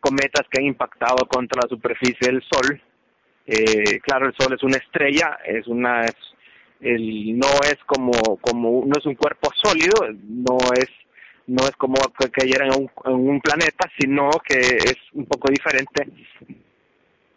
cometas 0.00 0.42
que 0.50 0.60
han 0.60 0.66
impactado 0.66 1.26
contra 1.28 1.62
la 1.62 1.68
superficie 1.68 2.32
del 2.32 2.42
Sol. 2.42 2.80
Eh, 3.46 4.00
claro, 4.00 4.26
el 4.26 4.34
Sol 4.38 4.54
es 4.54 4.62
una 4.62 4.76
estrella, 4.76 5.38
es 5.44 5.66
una 5.66 6.04
el, 6.80 7.38
no 7.38 7.48
es 7.64 7.78
como 7.86 8.12
como 8.40 8.84
no 8.86 8.92
es 8.98 9.06
un 9.06 9.14
cuerpo 9.14 9.50
sólido, 9.54 9.94
no 10.28 10.58
es 10.74 10.88
no 11.48 11.64
es 11.64 11.72
como 11.76 11.94
que 12.18 12.30
cayera 12.30 12.66
en 12.66 12.90
un, 13.06 13.40
planeta, 13.40 13.90
sino 13.98 14.30
que 14.46 14.58
es 14.58 14.96
un 15.14 15.24
poco 15.24 15.48
diferente. 15.50 16.06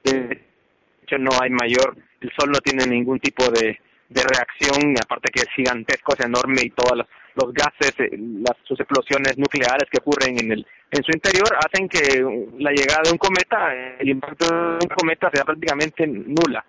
De 0.04 0.42
hecho, 1.04 1.18
no 1.18 1.32
hay 1.42 1.50
mayor, 1.50 1.96
el 2.20 2.30
Sol 2.38 2.52
no 2.52 2.60
tiene 2.60 2.86
ningún 2.86 3.20
tipo 3.20 3.50
de, 3.50 3.80
de 4.10 4.22
reacción, 4.22 4.96
aparte 5.02 5.32
que 5.32 5.39
es 5.39 5.50
gigantesco, 5.56 6.14
es 6.14 6.26
enorme 6.26 6.62
y 6.62 6.72
todos 6.72 6.98
los, 6.98 7.08
los 7.36 7.54
gases, 7.54 7.94
eh, 8.00 8.10
las, 8.18 8.58
sus 8.66 8.78
explosiones 8.82 9.38
nucleares 9.38 9.89
que 9.89 10.00
ocurren 10.00 10.38
en 10.39 10.52
el 10.52 10.68
en 10.92 11.04
su 11.04 11.12
interior 11.12 11.48
hacen 11.56 11.88
que 11.88 12.22
la 12.60 12.72
llegada 12.72 13.04
de 13.06 13.12
un 13.12 13.18
cometa, 13.18 13.74
el 13.98 14.10
impacto 14.10 14.46
de 14.46 14.80
un 14.84 14.89
cometa 14.94 15.30
sea 15.34 15.46
prácticamente 15.46 16.06
nula. 16.06 16.66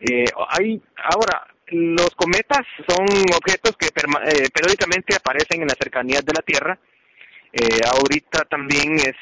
Eh, 0.00 0.26
hay 0.50 0.82
ahora 0.96 1.46
los 1.68 2.10
cometas 2.16 2.62
son 2.88 3.06
objetos 3.36 3.76
que 3.76 3.86
eh, 3.86 4.48
periódicamente 4.52 5.14
aparecen 5.16 5.62
en 5.62 5.68
las 5.68 5.78
cercanías 5.78 6.24
de 6.24 6.32
la 6.34 6.42
Tierra. 6.42 6.78
Eh, 7.52 7.80
ahorita 7.84 8.44
también 8.44 8.94
es, 8.96 9.14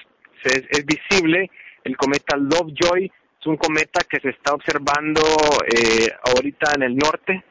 es, 0.45 0.65
es 0.71 0.85
visible 0.85 1.51
el 1.85 1.97
cometa 1.97 2.37
Lovejoy, 2.37 3.11
es 3.41 3.47
un 3.47 3.57
cometa 3.57 4.01
que 4.09 4.21
se 4.21 4.31
está 4.31 4.55
observando 4.55 5.21
eh, 5.67 6.09
ahorita 6.25 6.73
en 6.77 6.83
el 6.83 6.97
norte, 6.97 7.45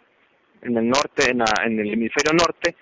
en 0.61 0.77
el 0.77 0.87
norte, 0.87 1.31
en, 1.31 1.39
la, 1.39 1.53
en 1.65 1.79
el 1.79 1.93
hemisferio 1.93 2.33
norte. 2.33 2.75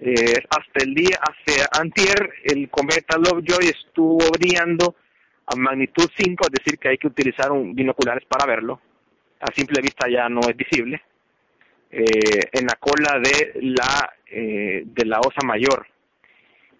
Eh, 0.00 0.42
hasta 0.50 0.84
el 0.84 0.94
día, 0.94 1.18
hace 1.20 1.64
antier, 1.80 2.30
el 2.44 2.68
cometa 2.70 3.18
Lovejoy 3.18 3.68
estuvo 3.68 4.18
brillando 4.30 4.96
a 5.46 5.56
magnitud 5.56 6.08
5, 6.16 6.44
es 6.46 6.52
decir, 6.52 6.78
que 6.78 6.88
hay 6.88 6.98
que 6.98 7.08
utilizar 7.08 7.50
un 7.50 7.74
binoculares 7.74 8.24
para 8.26 8.46
verlo. 8.46 8.80
A 9.40 9.52
simple 9.52 9.80
vista 9.82 10.08
ya 10.08 10.28
no 10.28 10.40
es 10.48 10.56
visible. 10.56 11.02
Eh, 11.94 12.40
en 12.52 12.64
la 12.64 12.76
cola 12.80 13.20
de 13.20 13.52
la 13.60 14.14
eh, 14.26 14.82
de 14.86 15.04
la 15.04 15.20
osa 15.20 15.44
mayor. 15.44 15.86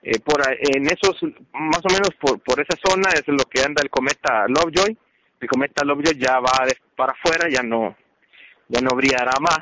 Eh, 0.02 0.18
por 0.20 0.40
en 0.48 0.86
esos 0.86 1.22
más 1.52 1.82
o 1.84 1.92
menos 1.92 2.10
por 2.18 2.40
por 2.40 2.58
esa 2.58 2.78
zona 2.82 3.10
es 3.10 3.28
lo 3.28 3.44
que 3.44 3.60
anda 3.60 3.82
el 3.82 3.90
cometa 3.90 4.46
Lovejoy. 4.48 4.96
El 5.38 5.48
cometa 5.48 5.84
Lovejoy 5.84 6.18
ya 6.18 6.40
va 6.40 6.64
de, 6.64 6.78
para 6.96 7.12
afuera, 7.12 7.46
ya 7.50 7.62
no 7.62 7.94
ya 8.68 8.80
no 8.80 8.96
brillará 8.96 9.32
más, 9.38 9.60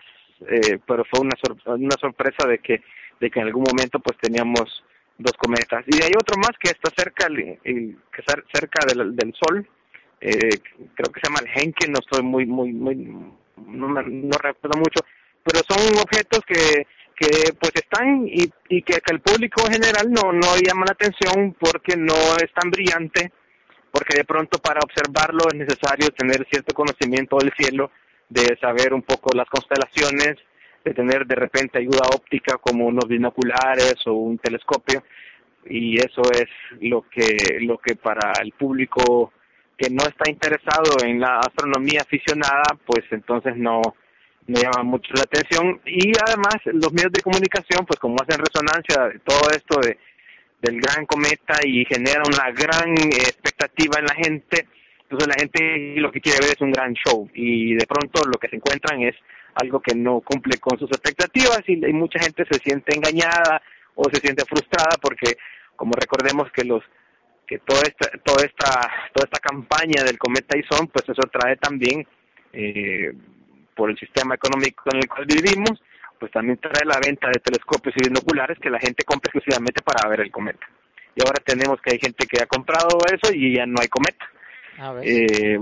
eh, 0.49 0.79
pero 0.87 1.05
fue 1.11 1.21
una 1.21 1.37
sor 1.43 1.57
una 1.79 1.97
sorpresa 2.01 2.47
de 2.47 2.59
que 2.61 2.83
de 3.19 3.29
que 3.29 3.41
en 3.41 3.47
algún 3.47 3.65
momento 3.69 3.99
pues 3.99 4.17
teníamos 4.19 4.85
dos 5.19 5.33
cometas 5.37 5.85
y 5.89 5.97
hay 6.01 6.13
otro 6.17 6.39
más 6.39 6.57
que 6.61 6.71
está 6.71 6.91
cerca 6.97 7.27
que 7.27 8.21
está 8.21 8.41
cerca 8.53 8.87
del, 8.87 9.17
del 9.17 9.35
sol 9.35 9.69
eh, 10.21 10.61
creo 10.95 11.13
que 11.13 11.21
se 11.21 11.29
llama 11.29 11.41
el 11.41 11.51
Henke 11.55 11.89
no 11.89 11.99
estoy 11.99 12.23
muy 12.23 12.47
muy 12.47 12.73
muy 12.73 12.97
no, 12.97 13.89
no 13.89 14.39
recuerdo 14.39 14.79
mucho 14.79 15.05
pero 15.45 15.61
son 15.69 15.99
objetos 15.99 16.41
que 16.47 16.87
que 17.21 17.53
pues 17.61 17.73
están 17.75 18.27
y, 18.27 18.51
y 18.71 18.81
que, 18.81 18.99
el 19.11 19.21
público 19.21 19.63
en 19.67 19.75
general 19.75 20.11
no 20.11 20.33
no 20.33 20.57
llama 20.57 20.87
la 20.87 20.93
atención 20.93 21.55
porque 21.61 21.95
no 21.97 22.15
es 22.43 22.51
tan 22.55 22.71
brillante 22.71 23.31
porque 23.93 24.17
de 24.17 24.25
pronto 24.25 24.59
para 24.59 24.81
observarlo 24.81 25.45
es 25.53 25.59
necesario 25.59 26.09
tener 26.17 26.47
cierto 26.51 26.75
conocimiento 26.75 27.37
del 27.37 27.53
cielo 27.59 27.91
de 28.29 28.57
saber 28.59 28.95
un 28.95 29.03
poco 29.03 29.37
las 29.37 29.49
constelaciones 29.51 30.37
de 30.83 30.95
tener 30.95 31.27
de 31.27 31.35
repente 31.35 31.79
ayuda 31.79 32.09
óptica 32.15 32.57
como 32.57 32.87
unos 32.87 33.07
binoculares 33.07 33.97
o 34.07 34.15
un 34.15 34.39
telescopio 34.39 35.03
y 35.67 35.99
eso 35.99 36.23
es 36.33 36.49
lo 36.81 37.03
que 37.03 37.59
lo 37.61 37.77
que 37.77 37.97
para 37.97 38.33
el 38.43 38.53
público 38.53 39.33
que 39.77 39.91
no 39.91 40.05
está 40.05 40.31
interesado 40.31 41.05
en 41.05 41.21
la 41.21 41.41
astronomía 41.41 42.01
aficionada 42.01 42.79
pues 42.87 43.05
entonces 43.11 43.57
no 43.57 43.83
no 44.51 44.61
llama 44.61 44.83
mucho 44.83 45.13
la 45.15 45.23
atención. 45.23 45.81
Y 45.87 46.13
además 46.27 46.57
los 46.65 46.93
medios 46.93 47.13
de 47.13 47.23
comunicación 47.23 47.87
pues 47.87 47.99
como 47.99 48.17
hacen 48.21 48.41
resonancia 48.41 49.09
de 49.09 49.19
todo 49.21 49.51
esto 49.51 49.81
de 49.81 49.99
del 50.61 50.79
gran 50.79 51.07
cometa 51.07 51.57
y 51.65 51.87
genera 51.87 52.23
una 52.27 52.51
gran 52.51 52.93
expectativa 52.93 53.99
en 53.99 54.05
la 54.05 54.15
gente 54.15 54.69
entonces 55.11 55.27
la 55.27 55.41
gente 55.41 56.01
lo 56.01 56.13
que 56.13 56.21
quiere 56.21 56.39
ver 56.41 56.51
es 56.51 56.61
un 56.61 56.71
gran 56.71 56.95
show. 56.95 57.29
Y 57.35 57.75
de 57.75 57.87
pronto 57.87 58.23
lo 58.25 58.39
que 58.39 58.49
se 58.49 58.57
encuentran 58.57 59.03
es 59.03 59.17
algo 59.55 59.81
que 59.81 59.95
no 59.95 60.21
cumple 60.21 60.59
con 60.59 60.79
sus 60.79 60.89
expectativas 60.91 61.63
y, 61.67 61.85
y 61.85 61.93
mucha 61.93 62.21
gente 62.21 62.45
se 62.49 62.61
siente 62.61 62.95
engañada 62.95 63.61
o 63.97 64.05
se 64.05 64.21
siente 64.21 64.45
frustrada 64.45 64.97
porque 65.03 65.37
como 65.75 65.95
recordemos 65.95 66.53
que 66.53 66.65
los 66.65 66.85
que 67.45 67.59
toda 67.59 67.83
esta 67.83 68.11
toda 68.23 68.47
esta 68.47 68.71
toda 69.13 69.25
esta 69.25 69.41
campaña 69.41 70.05
del 70.05 70.19
cometa 70.19 70.57
Ison 70.57 70.87
pues 70.87 71.09
eso 71.09 71.23
trae 71.33 71.57
también 71.57 72.07
eh, 72.53 73.13
por 73.81 73.89
el 73.91 73.97
sistema 73.99 74.35
económico 74.35 74.83
en 74.93 74.99
el 74.99 75.09
cual 75.09 75.25
vivimos 75.25 75.81
pues 76.19 76.31
también 76.33 76.59
trae 76.59 76.85
la 76.85 77.01
venta 77.01 77.29
de 77.29 77.41
telescopios 77.41 77.95
y 77.97 78.09
binoculares 78.09 78.59
que 78.59 78.69
la 78.69 78.79
gente 78.79 79.05
compra 79.05 79.31
exclusivamente 79.33 79.81
para 79.83 80.07
ver 80.07 80.21
el 80.21 80.31
cometa 80.31 80.67
y 81.15 81.23
ahora 81.27 81.41
tenemos 81.43 81.81
que 81.81 81.93
hay 81.95 81.99
gente 81.99 82.27
que 82.27 82.43
ha 82.43 82.47
comprado 82.47 82.99
eso 83.11 83.33
y 83.33 83.57
ya 83.57 83.65
no 83.65 83.81
hay 83.81 83.89
cometa 83.89 84.27
A 84.79 84.93
ver. 84.93 85.05
eh, 85.09 85.61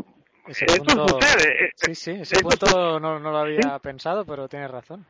Ese 0.49 0.65
esto 0.65 0.83
punto- 0.83 1.09
sucede 1.21 1.65
eh, 1.67 1.71
Sí, 1.77 1.95
sí, 1.95 2.11
ese 2.11 2.35
esto 2.37 2.49
punto 2.49 2.99
no, 2.99 3.21
no 3.21 3.31
lo 3.31 3.39
había 3.39 3.79
pensado, 3.79 4.25
pero 4.27 4.49
tienes 4.49 4.71
razón. 4.71 5.07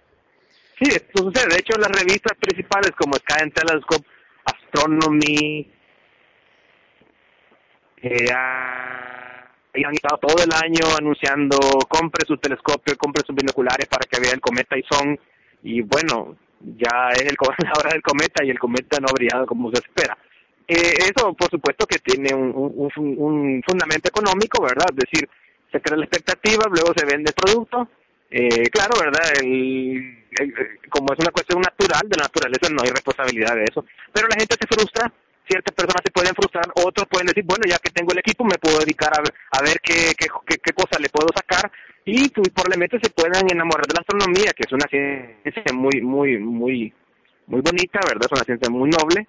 Sí, 0.79 0.91
esto 0.91 1.23
sucede. 1.25 1.55
De 1.55 1.61
hecho, 1.61 1.79
las 1.79 1.91
revistas 1.91 2.37
principales 2.39 2.91
como 2.99 3.15
Sky 3.17 3.43
and 3.43 3.53
Telescope, 3.55 4.05
Astronomy, 4.45 5.71
eh, 8.03 8.33
y 9.79 9.85
han 9.85 9.95
estado 9.95 10.19
todo 10.19 10.43
el 10.45 10.53
año 10.53 10.85
anunciando 10.99 11.59
compre 11.89 12.25
su 12.27 12.37
telescopio, 12.39 12.97
compre 12.97 13.23
sus 13.27 13.35
binoculares 13.37 13.87
para 13.89 14.07
que 14.11 14.21
vea 14.21 14.33
el 14.33 14.41
cometa 14.41 14.77
Ison 14.77 15.19
y 15.63 15.81
bueno, 15.83 16.37
ya 16.61 17.11
es 17.15 17.23
el, 17.23 17.37
la 17.85 17.91
del 17.91 18.03
cometa 18.03 18.45
y 18.45 18.51
el 18.51 18.59
cometa 18.59 18.99
no 19.01 19.07
ha 19.09 19.13
brillado 19.15 19.47
como 19.47 19.71
se 19.71 19.79
espera. 19.79 20.17
Eh, 20.67 20.93
eso, 20.99 21.33
por 21.35 21.49
supuesto, 21.51 21.87
que 21.87 21.99
tiene 21.99 22.35
un, 22.35 22.53
un, 22.55 22.91
un- 22.97 23.17
un 23.19 23.63
fundamento 23.67 24.09
económico, 24.09 24.63
¿verdad? 24.63 24.87
Es 24.91 24.97
decir, 24.97 25.29
se 25.73 25.81
crea 25.81 25.97
la 25.97 26.05
expectativa, 26.05 26.65
luego 26.69 26.93
se 26.95 27.07
vende 27.07 27.31
el 27.31 27.35
producto. 27.35 27.89
Eh, 28.31 28.69
claro, 28.71 28.93
¿verdad? 29.01 29.23
El- 29.41 30.19
como 30.91 31.13
es 31.15 31.19
una 31.21 31.31
cuestión 31.33 31.61
natural, 31.63 32.03
de 32.09 32.17
la 32.19 32.25
naturaleza 32.25 32.69
no 32.71 32.83
hay 32.83 32.91
responsabilidad 32.91 33.55
de 33.57 33.65
eso. 33.65 33.85
Pero 34.13 34.29
la 34.29 34.37
gente 34.39 34.57
se 34.61 34.67
frustra, 34.69 35.11
ciertas 35.49 35.75
personas 35.75 36.03
se 36.05 36.13
pueden 36.13 36.35
frustrar, 36.35 36.67
otros 36.85 37.07
pueden 37.09 37.27
decir, 37.27 37.45
bueno, 37.45 37.65
ya 37.69 37.79
que 37.79 37.91
tengo 37.91 38.13
el 38.13 38.19
equipo, 38.21 38.45
me 38.45 38.59
puedo 38.59 38.79
dedicar 38.79 39.11
a 39.15 39.23
a 39.59 39.63
ver 39.63 39.81
qué, 39.83 40.13
qué, 40.17 40.27
qué, 40.63 40.73
cosa 40.73 40.99
le 41.01 41.09
puedo 41.09 41.29
sacar 41.35 41.71
y 42.05 42.29
probablemente 42.29 42.99
se 43.03 43.11
puedan 43.11 43.51
enamorar 43.51 43.87
de 43.87 43.95
la 43.95 44.01
astronomía, 44.01 44.53
que 44.55 44.65
es 44.67 44.73
una 44.73 44.87
ciencia 44.89 45.73
muy, 45.75 46.01
muy, 46.01 46.39
muy, 46.39 46.93
muy 47.47 47.61
bonita, 47.61 48.01
¿verdad? 48.07 48.29
Es 48.31 48.33
una 48.33 48.45
ciencia 48.45 48.71
muy 48.71 48.91
noble. 48.91 49.27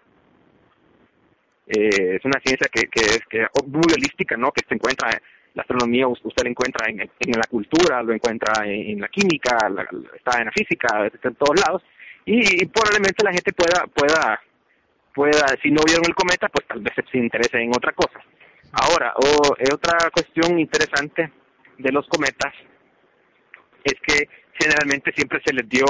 Eh, 1.67 2.15
es 2.17 2.25
una 2.25 2.39
ciencia 2.43 2.67
que, 2.71 2.87
que 2.87 3.01
es 3.01 3.21
que 3.29 3.45
muy 3.67 3.83
holística, 3.93 4.35
¿no? 4.37 4.51
Que 4.51 4.65
se 4.67 4.73
encuentra, 4.75 5.09
la 5.53 5.61
astronomía 5.61 6.07
us- 6.07 6.19
usted 6.23 6.43
la 6.43 6.49
encuentra 6.49 6.87
en, 6.89 7.01
en 7.01 7.31
la 7.31 7.45
cultura, 7.49 8.01
lo 8.01 8.13
encuentra 8.13 8.65
en, 8.65 8.91
en 8.91 9.01
la 9.01 9.07
química, 9.09 9.69
la- 9.69 9.87
está 10.15 10.39
en 10.39 10.45
la 10.45 10.51
física, 10.51 11.05
está 11.07 11.27
en 11.27 11.35
todos 11.35 11.59
lados 11.59 11.83
y, 12.25 12.63
y 12.63 12.65
probablemente 12.67 13.23
la 13.23 13.31
gente 13.33 13.53
pueda, 13.53 13.85
pueda, 13.87 14.41
pueda, 15.13 15.45
si 15.61 15.71
no 15.71 15.81
vieron 15.85 16.05
el 16.07 16.15
cometa, 16.15 16.47
pues 16.49 16.67
tal 16.67 16.81
vez 16.81 16.93
se 17.11 17.17
interese 17.17 17.57
en 17.61 17.69
otra 17.69 17.91
cosa. 17.93 18.19
Ahora, 18.71 19.13
o, 19.15 19.55
eh, 19.57 19.69
otra 19.73 20.09
cuestión 20.11 20.59
interesante 20.59 21.31
de 21.77 21.91
los 21.91 22.07
cometas 22.07 22.53
es 23.83 23.95
que 24.05 24.27
generalmente 24.53 25.11
siempre 25.13 25.41
se 25.45 25.53
les 25.53 25.67
dio 25.69 25.85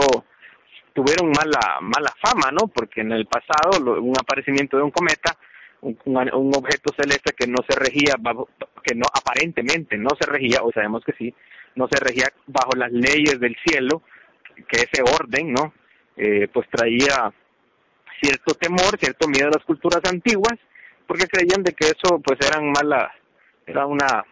tuvieron 0.93 1.29
mala 1.31 1.77
mala 1.81 2.11
fama, 2.21 2.51
¿no? 2.51 2.67
Porque 2.67 3.01
en 3.01 3.11
el 3.11 3.25
pasado 3.25 3.79
lo- 3.83 4.01
un 4.01 4.13
aparecimiento 4.19 4.77
de 4.77 4.83
un 4.83 4.91
cometa, 4.91 5.37
un, 5.81 5.97
un, 6.05 6.51
objeto 6.55 6.93
celeste 6.97 7.33
que 7.37 7.47
no 7.47 7.57
se 7.67 7.77
regía 7.79 8.15
que 8.83 8.95
no 8.95 9.05
aparentemente 9.13 9.97
no 9.97 10.09
se 10.19 10.25
regía, 10.25 10.59
o 10.63 10.71
sabemos 10.71 11.03
que 11.05 11.13
sí, 11.13 11.33
no 11.75 11.87
se 11.89 11.99
regía 11.99 12.27
bajo 12.47 12.71
las 12.75 12.91
leyes 12.91 13.39
del 13.39 13.55
cielo, 13.65 14.01
que 14.67 14.81
ese 14.91 15.01
orden, 15.03 15.53
¿no? 15.53 15.73
eh, 16.17 16.47
pues 16.51 16.67
traía 16.69 17.31
cierto 18.21 18.53
temor, 18.55 18.97
cierto 18.99 19.27
miedo 19.27 19.47
a 19.47 19.57
las 19.57 19.65
culturas 19.65 20.01
antiguas, 20.05 20.57
porque 21.07 21.27
creían 21.27 21.63
de 21.63 21.73
que 21.73 21.87
eso 21.87 22.19
pues 22.19 22.39
eran 22.47 22.71
malas, 22.71 23.11
era 23.65 23.85
una 23.85 24.25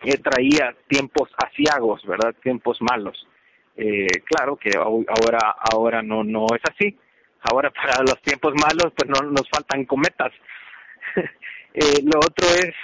que 0.00 0.18
traía 0.18 0.74
tiempos 0.88 1.30
asiagos, 1.36 2.04
¿verdad? 2.06 2.34
Tiempos 2.42 2.78
malos. 2.80 3.26
Eh, 3.76 4.06
claro 4.24 4.56
que 4.56 4.70
ahora 4.76 5.54
ahora 5.72 6.02
no 6.02 6.24
no 6.24 6.46
es 6.54 6.62
así. 6.70 6.96
Ahora 7.42 7.70
para 7.74 8.02
los 8.02 8.20
tiempos 8.22 8.54
malos 8.54 8.92
pues 8.96 9.08
no 9.08 9.30
nos 9.30 9.48
faltan 9.48 9.84
cometas. 9.84 10.32
eh, 11.74 12.02
lo 12.02 12.18
otro 12.18 12.46
es 12.48 12.74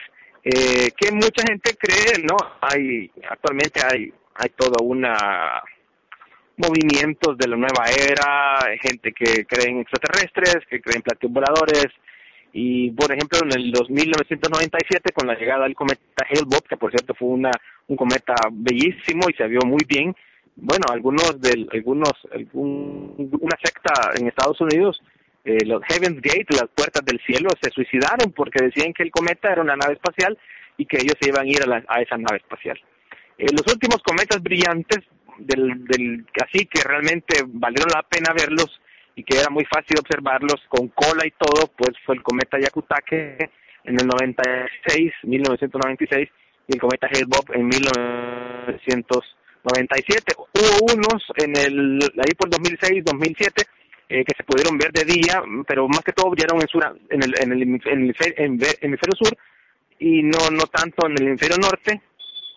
eh, 0.44 0.90
que 0.96 1.12
mucha 1.12 1.42
gente 1.46 1.76
cree, 1.78 2.22
¿no? 2.24 2.36
Hay 2.60 3.10
actualmente 3.28 3.80
hay 3.84 4.12
hay 4.34 4.50
toda 4.50 4.82
una 4.82 5.62
movimientos 6.56 7.36
de 7.38 7.48
la 7.48 7.56
nueva 7.56 7.84
era, 7.90 8.60
gente 8.80 9.12
que 9.12 9.44
cree 9.44 9.70
en 9.70 9.80
extraterrestres, 9.80 10.58
que 10.68 10.80
cree 10.80 10.96
en 10.96 11.02
platillos 11.02 11.32
voladores, 11.32 11.86
y 12.52 12.90
por 12.90 13.10
ejemplo 13.12 13.38
en 13.42 13.52
el 13.58 13.72
1997 13.88 15.12
con 15.12 15.26
la 15.26 15.34
llegada 15.34 15.64
del 15.64 15.74
cometa 15.74 16.26
Hale-Bopp, 16.28 16.68
que 16.68 16.76
por 16.76 16.90
cierto 16.90 17.14
fue 17.14 17.28
una 17.28 17.50
un 17.88 17.96
cometa 17.96 18.34
bellísimo 18.50 19.28
y 19.28 19.34
se 19.34 19.48
vio 19.48 19.60
muy 19.64 19.80
bien, 19.88 20.14
bueno, 20.56 20.84
algunos 20.90 21.40
del 21.40 21.66
algunos 21.72 22.12
una 22.52 23.56
secta 23.62 24.12
en 24.18 24.28
Estados 24.28 24.60
Unidos 24.60 25.00
eh, 25.44 25.64
los 25.66 25.82
Heaven's 25.88 26.20
Gate, 26.22 26.46
las 26.50 26.68
puertas 26.74 27.04
del 27.04 27.20
cielo, 27.26 27.48
se 27.60 27.70
suicidaron 27.70 28.32
porque 28.32 28.64
decían 28.64 28.92
que 28.92 29.02
el 29.02 29.10
cometa 29.10 29.50
era 29.50 29.62
una 29.62 29.74
nave 29.74 29.94
espacial 29.94 30.38
y 30.76 30.86
que 30.86 30.98
ellos 30.98 31.14
se 31.20 31.30
iban 31.30 31.46
a 31.46 31.50
ir 31.50 31.62
a, 31.62 31.82
a 31.88 32.00
esa 32.00 32.16
nave 32.16 32.36
espacial. 32.36 32.78
Eh, 33.38 33.46
los 33.50 33.66
últimos 33.72 34.00
cometas 34.04 34.40
brillantes 34.40 35.00
del, 35.38 35.84
del 35.84 36.26
así 36.42 36.66
que 36.66 36.82
realmente 36.82 37.44
valieron 37.46 37.90
la 37.94 38.02
pena 38.02 38.32
verlos 38.32 38.80
y 39.14 39.22
que 39.24 39.38
era 39.38 39.50
muy 39.50 39.64
fácil 39.64 39.98
observarlos 39.98 40.62
con 40.68 40.88
cola 40.88 41.26
y 41.26 41.32
todo, 41.32 41.66
pues 41.76 41.90
fue 42.04 42.14
el 42.16 42.22
cometa 42.22 42.58
Yakutake 42.58 43.50
en 43.84 44.00
el 44.00 44.06
96, 44.06 45.12
1996 45.24 46.28
y 46.68 46.74
el 46.74 46.80
cometa 46.80 47.08
Hale-Bopp 47.08 47.50
en 47.54 47.66
1997. 47.68 50.34
Hubo 50.36 50.94
unos 50.94 51.24
en 51.36 51.56
el 51.56 52.00
ahí 52.18 52.34
por 52.36 52.48
2006, 52.48 53.04
2007 53.04 53.64
eh, 54.08 54.24
que 54.24 54.34
se 54.36 54.44
pudieron 54.44 54.78
ver 54.78 54.92
de 54.92 55.04
día, 55.04 55.42
pero 55.66 55.88
más 55.88 56.00
que 56.00 56.12
todo 56.12 56.30
brillaron 56.30 56.60
en, 56.60 56.68
sur, 56.68 56.84
en 57.08 57.22
el, 57.22 57.34
en 57.40 57.52
el 57.52 57.62
hemisferio 57.62 59.16
sur 59.16 59.34
y 59.98 60.22
no 60.22 60.50
no 60.50 60.66
tanto 60.66 61.06
en 61.06 61.12
el 61.12 61.28
hemisferio 61.28 61.56
norte. 61.58 62.02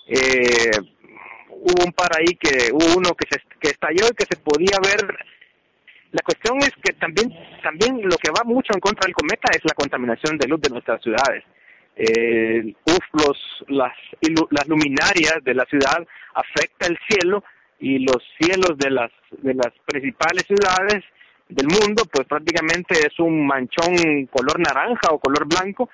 Eh, 0.08 0.70
hubo 1.66 1.84
un 1.84 1.94
par 1.94 2.12
ahí 2.18 2.36
que 2.36 2.72
hubo 2.72 2.98
uno 2.98 3.16
que 3.16 3.28
se 3.30 3.42
que 3.60 3.70
estalló 3.70 4.06
y 4.12 4.16
que 4.16 4.26
se 4.30 4.38
podía 4.38 4.78
ver. 4.82 5.02
La 6.12 6.22
cuestión 6.22 6.58
es 6.60 6.72
que 6.82 6.94
también 6.94 7.34
también 7.62 8.02
lo 8.04 8.18
que 8.18 8.32
va 8.32 8.44
mucho 8.46 8.72
en 8.74 8.80
contra 8.80 9.06
del 9.06 9.16
cometa 9.16 9.50
es 9.52 9.62
la 9.66 9.74
contaminación 9.74 10.38
de 10.38 10.48
luz 10.48 10.62
de 10.62 10.70
nuestras 10.70 11.02
ciudades. 11.02 11.44
Eh, 11.96 12.74
uf, 12.86 13.06
los 13.14 13.38
las 13.68 13.94
las 14.52 14.68
luminarias 14.68 15.44
de 15.44 15.54
la 15.56 15.66
ciudad 15.66 16.06
afecta 16.36 16.88
el 16.88 16.98
cielo 17.08 17.44
y 17.80 18.00
los 18.00 18.22
cielos 18.40 18.78
de 18.78 18.92
las 18.92 19.12
de 19.32 19.54
las 19.54 19.74
principales 19.86 20.46
ciudades 20.46 21.04
del 21.50 21.68
mundo 21.68 22.04
pues 22.12 22.28
prácticamente 22.28 22.96
es 23.00 23.20
un 23.20 23.46
manchón 23.46 24.26
color 24.28 24.60
naranja 24.60 25.10
o 25.12 25.20
color 25.20 25.48
blanco 25.48 25.90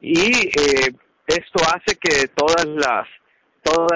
y 0.00 0.48
eh, 0.48 0.92
esto 1.26 1.58
hace 1.64 1.96
que 1.96 2.28
todas 2.28 2.66
las 2.66 3.06
todo 3.66 3.86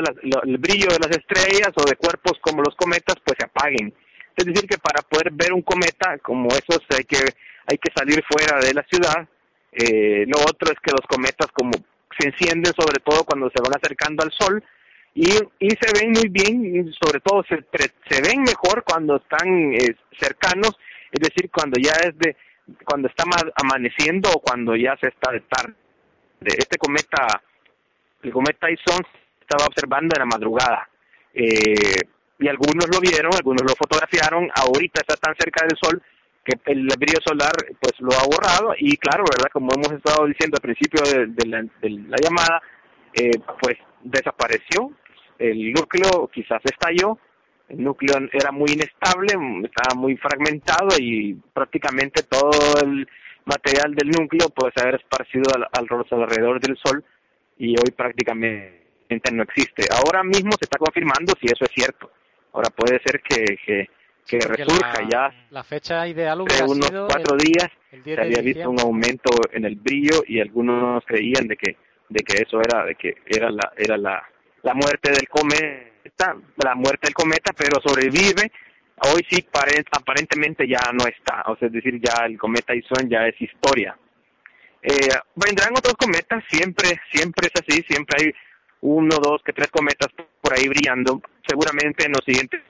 el 0.43 0.59
brillo 0.59 0.89
de 0.91 0.99
las 0.99 1.17
estrellas 1.17 1.71
o 1.77 1.85
de 1.85 1.97
cuerpos 1.97 2.39
como 2.41 2.63
los 2.63 2.75
cometas 2.75 3.17
pues 3.25 3.37
se 3.39 3.47
apaguen. 3.47 3.95
Es 4.37 4.45
decir 4.45 4.69
que 4.69 4.79
para 4.79 5.03
poder 5.03 5.31
ver 5.33 5.53
un 5.53 5.63
cometa 5.63 6.19
como 6.19 6.49
esos 6.49 6.81
hay 6.91 7.05
que 7.05 7.19
hay 7.67 7.79
que 7.79 7.93
salir 7.95 8.23
fuera 8.29 8.59
de 8.59 8.75
la 8.75 8.83
ciudad. 8.91 9.29
Eh, 9.73 10.25
lo 10.27 10.41
otro 10.41 10.73
es 10.73 10.81
que 10.83 10.91
los 10.91 11.07
cometas 11.07 11.47
como 11.53 11.71
se 12.19 12.27
encienden 12.29 12.73
sobre 12.75 12.99
todo 12.99 13.23
cuando 13.23 13.49
se 13.51 13.63
van 13.63 13.73
acercando 13.81 14.25
al 14.25 14.33
sol 14.33 14.63
y, 15.15 15.31
y 15.61 15.71
se 15.71 15.93
ven 15.95 16.11
muy 16.11 16.29
bien 16.29 16.93
sobre 17.01 17.21
todo 17.21 17.45
se, 17.49 17.65
se 18.09 18.23
ven 18.23 18.43
mejor 18.43 18.83
cuando 18.83 19.17
están 19.17 19.75
eh, 19.75 19.95
cercanos, 20.19 20.77
es 21.13 21.21
decir, 21.21 21.49
cuando 21.51 21.79
ya 21.81 21.93
es 21.93 22.19
de 22.19 22.37
cuando 22.85 23.09
está 23.09 23.25
amaneciendo 23.57 24.31
o 24.31 24.41
cuando 24.41 24.77
ya 24.77 24.97
se 25.01 25.09
está 25.09 25.33
de 25.33 25.41
tarde. 25.41 25.75
Este 26.41 26.79
cometa, 26.79 27.43
el 28.23 28.33
cometa 28.33 28.71
Ison 28.71 29.05
estaba 29.51 29.67
observando 29.67 30.15
en 30.15 30.21
la 30.21 30.27
madrugada. 30.27 30.89
Eh, 31.35 32.01
y 32.39 32.49
algunos 32.49 32.87
lo 32.89 33.01
vieron, 33.01 33.33
algunos 33.35 33.63
lo 33.63 33.75
fotografiaron, 33.75 34.49
ahorita 34.55 35.01
está 35.01 35.17
tan 35.17 35.35
cerca 35.37 35.67
del 35.67 35.77
sol 35.81 36.03
que 36.45 36.59
el 36.73 36.89
brillo 36.99 37.19
solar 37.23 37.53
pues 37.79 37.93
lo 38.01 38.13
ha 38.13 38.25
borrado 38.25 38.75
y 38.79 38.97
claro, 38.97 39.25
¿verdad? 39.31 39.51
Como 39.53 39.73
hemos 39.75 39.93
estado 39.93 40.27
diciendo 40.27 40.57
al 40.57 40.63
principio 40.63 41.03
de, 41.03 41.47
la, 41.47 42.17
llamada, 42.17 42.63
eh, 43.13 43.31
pues 43.61 43.77
desapareció, 44.03 44.91
el 45.39 45.73
núcleo 45.73 46.31
quizás 46.33 46.63
estalló, 46.65 47.19
el 47.69 47.85
núcleo 47.85 48.17
era 48.33 48.53
muy 48.53 48.71
inestable, 48.73 49.35
estaba 49.65 49.95
muy 49.95 50.17
fragmentado 50.17 50.97
y 50.99 51.35
prácticamente 51.53 52.23
todo 52.23 52.81
el 52.83 53.07
material 53.45 53.95
del 53.95 54.11
núcleo 54.11 54.49
puede 54.49 54.73
haber 54.81 54.95
esparcido 54.95 55.45
al, 55.55 55.69
alrededor 56.11 56.59
del 56.61 56.79
Sol 56.79 57.05
y 57.59 57.73
hoy 57.73 57.91
prácticamente 57.95 58.80
no 59.33 59.43
existe. 59.43 59.87
Ahora 59.91 60.23
mismo 60.23 60.53
se 60.53 60.65
está 60.65 60.79
confirmando 60.79 61.33
si 61.41 61.47
eso 61.47 61.65
es 61.65 61.71
cierto. 61.75 62.11
Ahora 62.53 62.71
puede 62.71 63.01
ser 63.05 63.21
que, 63.21 63.45
que, 63.65 63.89
que 64.27 64.39
resurja 64.39 65.09
ya. 65.11 65.47
La 65.51 65.65
fecha 65.65 66.07
ideal 66.07 66.41
hubiera 66.41 66.65
unos 66.65 66.91
cuatro 67.09 67.37
días 67.37 67.71
se 68.05 68.21
había 68.21 68.43
visto 68.43 68.71
un 68.71 68.81
aumento 68.81 69.31
en 69.53 69.65
el 69.65 69.77
brillo 69.77 70.23
y 70.27 70.41
algunos 70.41 71.05
creían 71.05 71.49
de 71.49 71.57
que 71.57 71.77
de 72.09 72.25
que 72.25 72.43
eso 72.43 72.61
era 72.61 72.85
de 72.85 72.95
que 72.95 73.15
era 73.27 73.51
la 73.51 73.73
era 73.77 73.97
la 73.97 74.23
la 74.63 74.75
muerte 74.75 75.11
del 75.11 75.29
cometa 75.29 76.37
la 76.63 76.75
muerte 76.75 77.07
del 77.07 77.15
cometa 77.15 77.53
pero 77.57 77.81
sobrevive 77.81 78.51
hoy 79.13 79.27
sí 79.29 79.45
aparentemente 79.93 80.69
ya 80.69 80.81
no 80.93 81.07
está 81.07 81.43
o 81.47 81.57
sea 81.57 81.69
es 81.69 81.73
decir 81.73 82.01
ya 82.01 82.27
el 82.27 82.39
cometa 82.39 82.75
Ison 82.75 83.09
ya 83.09 83.27
es 83.27 83.41
historia 83.41 83.97
eh, 84.83 85.09
vendrán 85.35 85.73
otros 85.77 85.95
cometas 85.95 86.45
siempre 86.49 87.01
siempre 87.13 87.49
es 87.53 87.61
así 87.61 87.83
siempre 87.89 88.17
hay 88.19 88.33
uno, 88.83 89.17
dos, 89.17 89.43
que 89.43 89.53
tres 89.53 89.71
cometas 89.71 90.09
por 90.41 90.55
ahí 90.57 90.69
brillando. 90.69 91.21
Seguramente 91.47 92.07
en 92.07 92.13
los 92.13 92.25
siguientes 92.25 92.61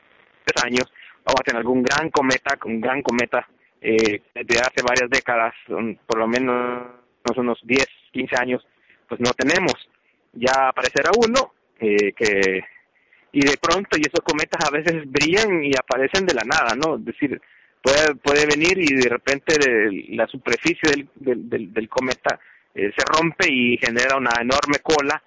tres 0.45 0.65
años 0.65 0.93
vamos 1.25 1.41
a 1.41 1.45
tener 1.45 1.59
algún 1.59 1.83
gran 1.83 2.11
cometa, 2.11 2.59
un 2.65 2.81
gran 2.81 3.03
cometa 3.03 3.47
eh, 3.81 4.23
de 4.35 4.59
hace 4.59 4.83
varias 4.83 5.09
décadas, 5.09 5.55
por 5.67 6.19
lo 6.19 6.27
menos 6.27 7.01
unos 7.37 7.61
10, 7.63 7.87
15 8.13 8.37
años, 8.37 8.67
pues 9.09 9.21
no 9.21 9.33
tenemos. 9.33 9.75
Ya 10.33 10.69
aparecerá 10.69 11.11
uno 11.17 11.53
eh, 11.79 12.13
que 12.13 12.65
y 13.33 13.45
de 13.45 13.57
pronto 13.59 13.97
y 13.97 14.03
esos 14.03 14.25
cometas 14.25 14.61
a 14.67 14.73
veces 14.73 15.09
brillan 15.09 15.63
y 15.65 15.73
aparecen 15.77 16.27
de 16.27 16.35
la 16.35 16.43
nada, 16.43 16.75
¿no? 16.75 16.97
Es 16.97 17.05
decir, 17.05 17.41
puede 17.81 18.15
puede 18.17 18.47
venir 18.47 18.79
y 18.79 18.95
de 18.95 19.09
repente 19.09 19.55
la 20.09 20.27
superficie 20.27 20.91
del, 20.91 21.49
del, 21.49 21.73
del, 21.73 21.89
cometa 21.89 22.41
eh, 22.75 22.91
se 22.97 23.05
rompe 23.07 23.47
y 23.49 23.79
genera 23.79 24.17
una 24.17 24.33
enorme 24.41 24.79
cola 24.83 25.23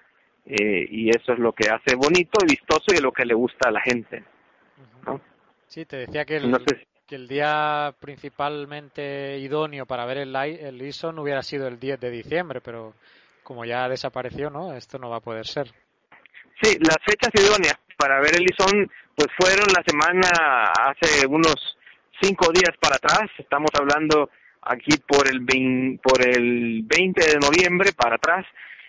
eh, 0.46 0.86
y 0.90 1.10
eso 1.10 1.34
es 1.34 1.40
lo 1.40 1.54
que 1.54 1.70
hace 1.70 1.96
bonito 1.96 2.40
y 2.44 2.52
vistoso 2.52 2.94
y 2.94 3.00
lo 3.00 3.12
que 3.12 3.26
le 3.26 3.34
gusta 3.34 3.70
a 3.70 3.72
la 3.72 3.82
gente. 3.82 4.24
¿no? 5.06 5.22
Sí, 5.68 5.86
te 5.86 5.98
decía 5.98 6.26
que 6.26 6.38
el, 6.38 6.54
que 7.08 7.16
el 7.16 7.28
día 7.28 7.94
principalmente 8.00 9.40
idóneo 9.40 9.86
para 9.86 10.06
ver 10.06 10.18
el, 10.18 10.36
el 10.36 10.82
ISON 10.82 11.20
hubiera 11.20 11.42
sido 11.42 11.68
el 11.68 11.80
10 11.80 12.00
de 12.00 12.12
diciembre, 12.12 12.62
pero 12.62 12.94
como 13.44 13.66
ya 13.66 13.88
desapareció, 13.90 14.50
¿no? 14.50 14.74
Esto 14.74 14.98
no 14.98 15.10
va 15.10 15.18
a 15.18 15.22
poder 15.22 15.46
ser. 15.46 15.68
Sí, 16.62 16.78
las 16.80 16.98
fechas 17.04 17.32
idóneas 17.34 17.78
para 17.98 18.20
ver 18.22 18.36
el 18.36 18.44
ISON 18.44 18.90
pues 19.16 19.28
fueron 19.38 19.68
la 19.74 19.84
semana 19.86 20.30
hace 20.72 21.26
unos 21.28 21.78
cinco 22.22 22.52
días 22.52 22.76
para 22.80 22.96
atrás, 22.96 23.30
estamos 23.38 23.70
hablando 23.74 24.30
aquí 24.62 24.98
por 25.08 25.28
el 25.28 26.00
por 26.02 26.26
el 26.26 26.84
20 26.84 27.26
de 27.26 27.40
noviembre 27.40 27.92
para 27.94 28.16
atrás 28.16 28.46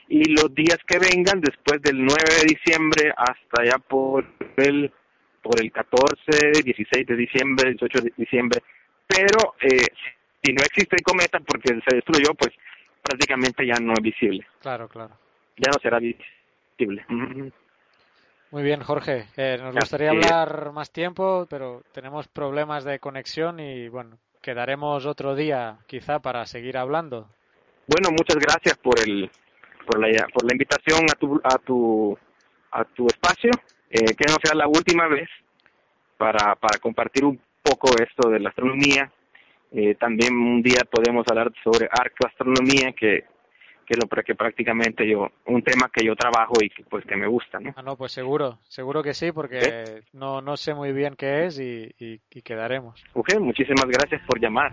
y 0.09 0.31
los 0.31 0.55
días 0.55 0.79
que 0.87 0.99
vengan 0.99 1.41
después 1.41 1.81
del 1.83 2.05
9 2.05 2.15
de 2.41 2.55
diciembre 2.55 3.13
hasta 3.17 3.65
ya 3.65 3.79
por 3.79 4.25
el 4.57 4.93
por 5.43 5.61
el 5.61 5.71
14, 5.71 6.63
16 6.65 7.07
de 7.07 7.17
diciembre, 7.17 7.71
18 7.73 8.01
de 8.01 8.13
diciembre, 8.17 8.63
pero 9.07 9.55
eh, 9.61 9.87
si 10.43 10.53
no 10.55 10.63
existe 10.63 10.97
el 10.97 11.03
cometa 11.03 11.39
porque 11.41 11.69
se 11.87 11.97
destruyó, 11.97 12.33
pues 12.35 12.51
prácticamente 13.03 13.67
ya 13.67 13.75
no 13.81 13.93
es 13.93 14.03
visible. 14.03 14.47
Claro, 14.61 14.89
claro. 14.89 15.15
Ya 15.59 15.71
no 15.71 15.79
será 15.83 15.99
visible. 15.99 17.05
Muy 18.51 18.63
bien, 18.63 18.81
Jorge. 18.81 19.27
Eh, 19.37 19.59
nos 19.61 19.75
gustaría 19.75 20.11
hablar 20.11 20.73
más 20.73 20.91
tiempo, 20.91 21.47
pero 21.51 21.83
tenemos 21.93 22.27
problemas 22.29 22.85
de 22.85 22.99
conexión 22.99 23.61
y 23.61 23.89
bueno, 23.89 24.19
quedaremos 24.41 25.05
otro 25.07 25.35
día 25.35 25.79
quizá 25.87 26.21
para 26.21 26.47
seguir 26.47 26.79
hablando. 26.79 27.29
Bueno, 27.87 28.11
muchas 28.11 28.37
gracias 28.37 28.79
por 28.79 28.99
el 28.99 29.31
por 29.85 30.01
la, 30.01 30.27
por 30.33 30.45
la 30.45 30.55
invitación 30.55 31.05
a 31.11 31.19
tu, 31.19 31.41
a 31.43 31.59
tu, 31.59 32.19
a 32.73 32.85
tu 32.85 33.07
espacio, 33.07 33.51
eh, 33.91 34.15
que 34.17 34.25
no 34.29 34.37
sea 34.43 34.55
la 34.55 34.67
última 34.67 35.07
vez 35.09 35.29
para, 36.17 36.55
para 36.57 36.79
compartir 36.79 37.25
un 37.25 37.41
poco 37.63 37.91
esto 38.01 38.29
de 38.29 38.41
la 38.41 38.51
astronomía. 38.51 39.11
Eh, 39.73 39.97
también 39.97 40.35
un 40.35 40.63
día 40.63 40.83
podemos 40.91 41.27
hablar 41.29 41.53
sobre 41.63 41.89
arcoastronomía, 41.91 42.93
que 42.93 43.25
que 43.85 43.97
lo 43.97 44.09
que 44.09 44.35
prácticamente 44.35 45.07
yo 45.07 45.29
un 45.47 45.63
tema 45.63 45.91
que 45.93 46.05
yo 46.05 46.17
trabajo 46.17 46.55
y 46.61 46.71
que 46.71 46.85
pues 46.85 47.05
que 47.05 47.17
me 47.17 47.27
gusta 47.27 47.61
no 47.61 47.75
ah, 47.77 47.83
no 47.83 47.97
pues 47.97 48.13
seguro 48.13 48.59
seguro 48.67 49.03
que 49.03 49.13
sí 49.15 49.31
porque 49.33 50.03
no 50.13 50.41
no 50.41 50.57
sé 50.57 50.75
muy 50.75 50.93
bien 50.93 51.15
qué 51.17 51.45
es 51.45 51.59
y, 51.61 51.95
y, 51.99 52.21
y 52.31 52.43
quedaremos. 52.43 53.05
Ok 53.13 53.39
muchísimas 53.41 53.85
gracias 53.87 54.23
por 54.27 54.41
llamar 54.41 54.73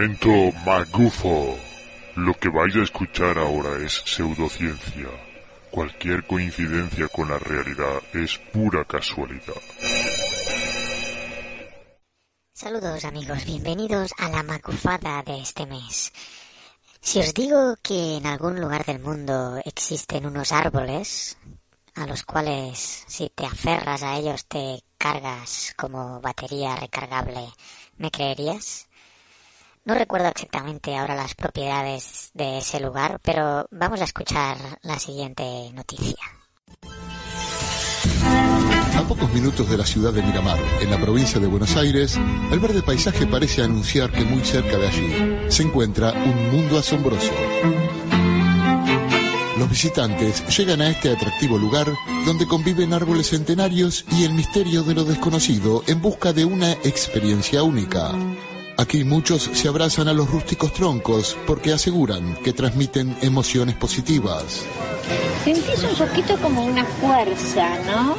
Momento 0.00 0.50
magufo. 0.64 1.58
Lo 2.16 2.32
que 2.32 2.48
vais 2.48 2.74
a 2.74 2.82
escuchar 2.82 3.36
ahora 3.36 3.76
es 3.84 4.02
pseudociencia. 4.06 5.10
Cualquier 5.70 6.26
coincidencia 6.26 7.06
con 7.08 7.28
la 7.28 7.38
realidad 7.38 8.00
es 8.14 8.38
pura 8.50 8.82
casualidad. 8.86 9.60
Saludos 12.54 13.04
amigos, 13.04 13.44
bienvenidos 13.44 14.12
a 14.16 14.30
la 14.30 14.42
macufada 14.42 15.22
de 15.22 15.42
este 15.42 15.66
mes. 15.66 16.14
Si 17.02 17.18
os 17.18 17.34
digo 17.34 17.76
que 17.82 18.16
en 18.16 18.26
algún 18.26 18.58
lugar 18.58 18.86
del 18.86 19.00
mundo 19.00 19.60
existen 19.66 20.24
unos 20.24 20.50
árboles 20.50 21.36
a 21.94 22.06
los 22.06 22.22
cuales 22.24 23.04
si 23.06 23.28
te 23.28 23.44
aferras 23.44 24.02
a 24.02 24.16
ellos 24.16 24.46
te 24.46 24.82
cargas 24.96 25.74
como 25.76 26.22
batería 26.22 26.74
recargable, 26.76 27.52
¿me 27.98 28.10
creerías? 28.10 28.88
No 29.90 29.96
recuerdo 29.96 30.28
exactamente 30.28 30.96
ahora 30.96 31.16
las 31.16 31.34
propiedades 31.34 32.30
de 32.32 32.58
ese 32.58 32.78
lugar, 32.78 33.18
pero 33.24 33.66
vamos 33.72 34.00
a 34.00 34.04
escuchar 34.04 34.56
la 34.82 34.96
siguiente 35.00 35.42
noticia. 35.74 36.14
A 38.96 39.02
pocos 39.08 39.32
minutos 39.32 39.68
de 39.68 39.76
la 39.76 39.84
ciudad 39.84 40.12
de 40.12 40.22
Miramar, 40.22 40.60
en 40.80 40.92
la 40.92 40.96
provincia 40.96 41.40
de 41.40 41.48
Buenos 41.48 41.74
Aires, 41.76 42.16
el 42.52 42.60
verde 42.60 42.82
paisaje 42.82 43.26
parece 43.26 43.64
anunciar 43.64 44.12
que 44.12 44.24
muy 44.24 44.44
cerca 44.44 44.78
de 44.78 44.86
allí 44.86 45.50
se 45.50 45.64
encuentra 45.64 46.12
un 46.12 46.52
mundo 46.52 46.78
asombroso. 46.78 47.32
Los 49.58 49.68
visitantes 49.68 50.56
llegan 50.56 50.82
a 50.82 50.90
este 50.90 51.10
atractivo 51.10 51.58
lugar 51.58 51.92
donde 52.24 52.46
conviven 52.46 52.94
árboles 52.94 53.30
centenarios 53.30 54.04
y 54.12 54.22
el 54.22 54.34
misterio 54.34 54.84
de 54.84 54.94
lo 54.94 55.02
desconocido 55.02 55.82
en 55.88 56.00
busca 56.00 56.32
de 56.32 56.44
una 56.44 56.74
experiencia 56.74 57.64
única. 57.64 58.12
Aquí 58.80 59.04
muchos 59.04 59.42
se 59.52 59.68
abrazan 59.68 60.08
a 60.08 60.14
los 60.14 60.30
rústicos 60.30 60.72
troncos 60.72 61.36
porque 61.46 61.70
aseguran 61.70 62.34
que 62.42 62.54
transmiten 62.54 63.14
emociones 63.20 63.76
positivas. 63.76 64.64
Sentís 65.44 65.84
un 65.84 66.06
poquito 66.06 66.38
como 66.38 66.64
una 66.64 66.86
fuerza, 66.86 67.76
¿no? 67.84 68.16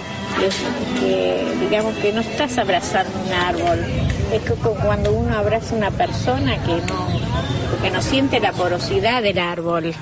que, 1.00 1.58
digamos 1.62 1.96
que 1.96 2.14
no 2.14 2.22
estás 2.22 2.60
abrazando 2.60 3.12
un 3.26 3.34
árbol. 3.34 3.80
Es 4.32 4.52
como 4.52 4.76
cuando 4.76 5.12
uno 5.12 5.36
abraza 5.36 5.74
a 5.74 5.78
una 5.80 5.90
persona 5.90 6.62
que 6.62 6.76
no, 6.76 7.08
que 7.82 7.90
no 7.90 8.00
siente 8.00 8.40
la 8.40 8.54
porosidad 8.54 9.24
del 9.24 9.40
árbol. 9.40 9.96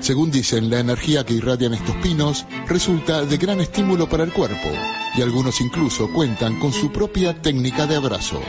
Según 0.00 0.30
dicen, 0.30 0.70
la 0.70 0.80
energía 0.80 1.24
que 1.24 1.34
irradian 1.34 1.74
estos 1.74 1.96
pinos 1.96 2.46
resulta 2.66 3.26
de 3.26 3.36
gran 3.36 3.60
estímulo 3.60 4.08
para 4.08 4.24
el 4.24 4.32
cuerpo 4.32 4.70
y 5.14 5.20
algunos 5.20 5.60
incluso 5.60 6.10
cuentan 6.14 6.58
con 6.60 6.72
su 6.72 6.90
propia 6.90 7.42
técnica 7.42 7.86
de 7.86 7.96
abrazo. 7.96 8.40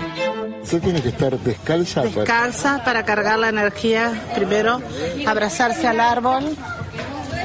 Usted 0.67 0.81
tiene 0.81 1.01
que 1.01 1.07
estar 1.07 1.39
descalza. 1.39 2.01
Descalza 2.01 2.83
para, 2.83 3.05
cargar 3.05 3.39
la 3.39 3.47
energía. 3.47 4.11
Primero, 4.35 4.81
abrazarse 5.25 5.87
al 5.87 6.01
árbol, 6.01 6.57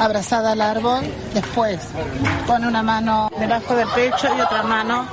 abrazada 0.00 0.50
al 0.50 0.60
árbol. 0.60 1.02
Después, 1.32 1.78
pone 2.48 2.66
una 2.66 2.82
mano 2.82 3.30
debajo 3.38 3.76
del 3.76 3.86
pecho 3.90 4.26
y 4.36 4.40
otra 4.40 4.64
mano 4.64 5.06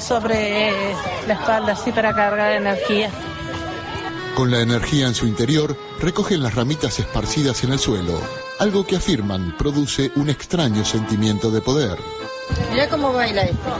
sobre 0.00 0.72
la 1.28 1.34
espalda, 1.34 1.74
así 1.74 1.92
para 1.92 2.12
cargar 2.12 2.36
la 2.36 2.56
energía. 2.56 3.10
Con 4.34 4.50
la 4.50 4.58
energía 4.58 5.06
en 5.06 5.14
su 5.14 5.28
interior, 5.28 5.78
recogen 6.00 6.42
las 6.42 6.56
ramitas 6.56 6.98
esparcidas 6.98 7.62
en 7.62 7.74
el 7.74 7.78
suelo, 7.78 8.20
algo 8.58 8.84
que 8.84 8.96
afirman 8.96 9.56
produce 9.56 10.10
un 10.16 10.30
extraño 10.30 10.84
sentimiento 10.84 11.52
de 11.52 11.60
poder. 11.60 11.96
Mira 12.72 12.88
cómo 12.88 13.12
baila 13.12 13.42
esto. 13.42 13.76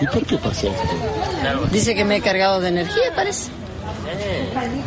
¿Y 0.00 0.06
por 0.06 0.24
qué 0.26 0.36
pasa 0.38 0.68
esto? 0.68 1.68
Dice 1.70 1.94
que 1.94 2.04
me 2.04 2.16
he 2.16 2.20
cargado 2.20 2.60
de 2.60 2.68
energía, 2.68 3.14
parece. 3.14 3.50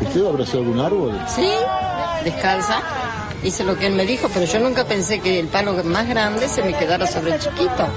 ¿Usted 0.02 0.26
abrazó 0.26 0.58
algún 0.58 0.80
árbol? 0.80 1.20
Sí, 1.34 1.50
descalza. 2.24 2.82
Hice 3.44 3.64
lo 3.64 3.78
que 3.78 3.88
él 3.88 3.94
me 3.94 4.06
dijo, 4.06 4.30
pero 4.34 4.46
yo 4.46 4.60
nunca 4.60 4.86
pensé 4.86 5.20
que 5.20 5.40
el 5.40 5.48
palo 5.48 5.84
más 5.84 6.08
grande 6.08 6.48
se 6.48 6.64
me 6.64 6.74
quedara 6.74 7.06
sobre 7.06 7.36
el 7.36 7.40
chiquito. 7.40 7.88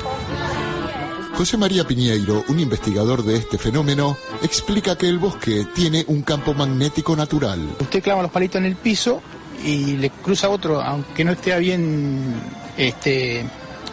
José 1.37 1.59
María 1.59 1.85
Piñeiro, 1.85 2.45
un 2.49 2.61
investigador 2.61 3.23
de 3.23 3.37
este 3.37 3.59
fenómeno, 3.59 4.17
explica 4.43 4.97
que 4.97 5.07
el 5.07 5.19
bosque 5.19 5.67
tiene 5.75 6.05
un 6.09 6.23
campo 6.23 6.55
magnético 6.55 7.15
natural. 7.15 7.61
Usted 7.79 8.03
clava 8.03 8.23
los 8.23 8.31
palitos 8.31 8.59
en 8.59 8.65
el 8.65 8.77
piso 8.77 9.21
y 9.63 9.97
le 9.99 10.09
cruza 10.11 10.49
otro, 10.49 10.81
aunque 10.81 11.25
no 11.25 11.33
esté 11.33 11.57
bien 11.59 12.35
este, 12.79 13.45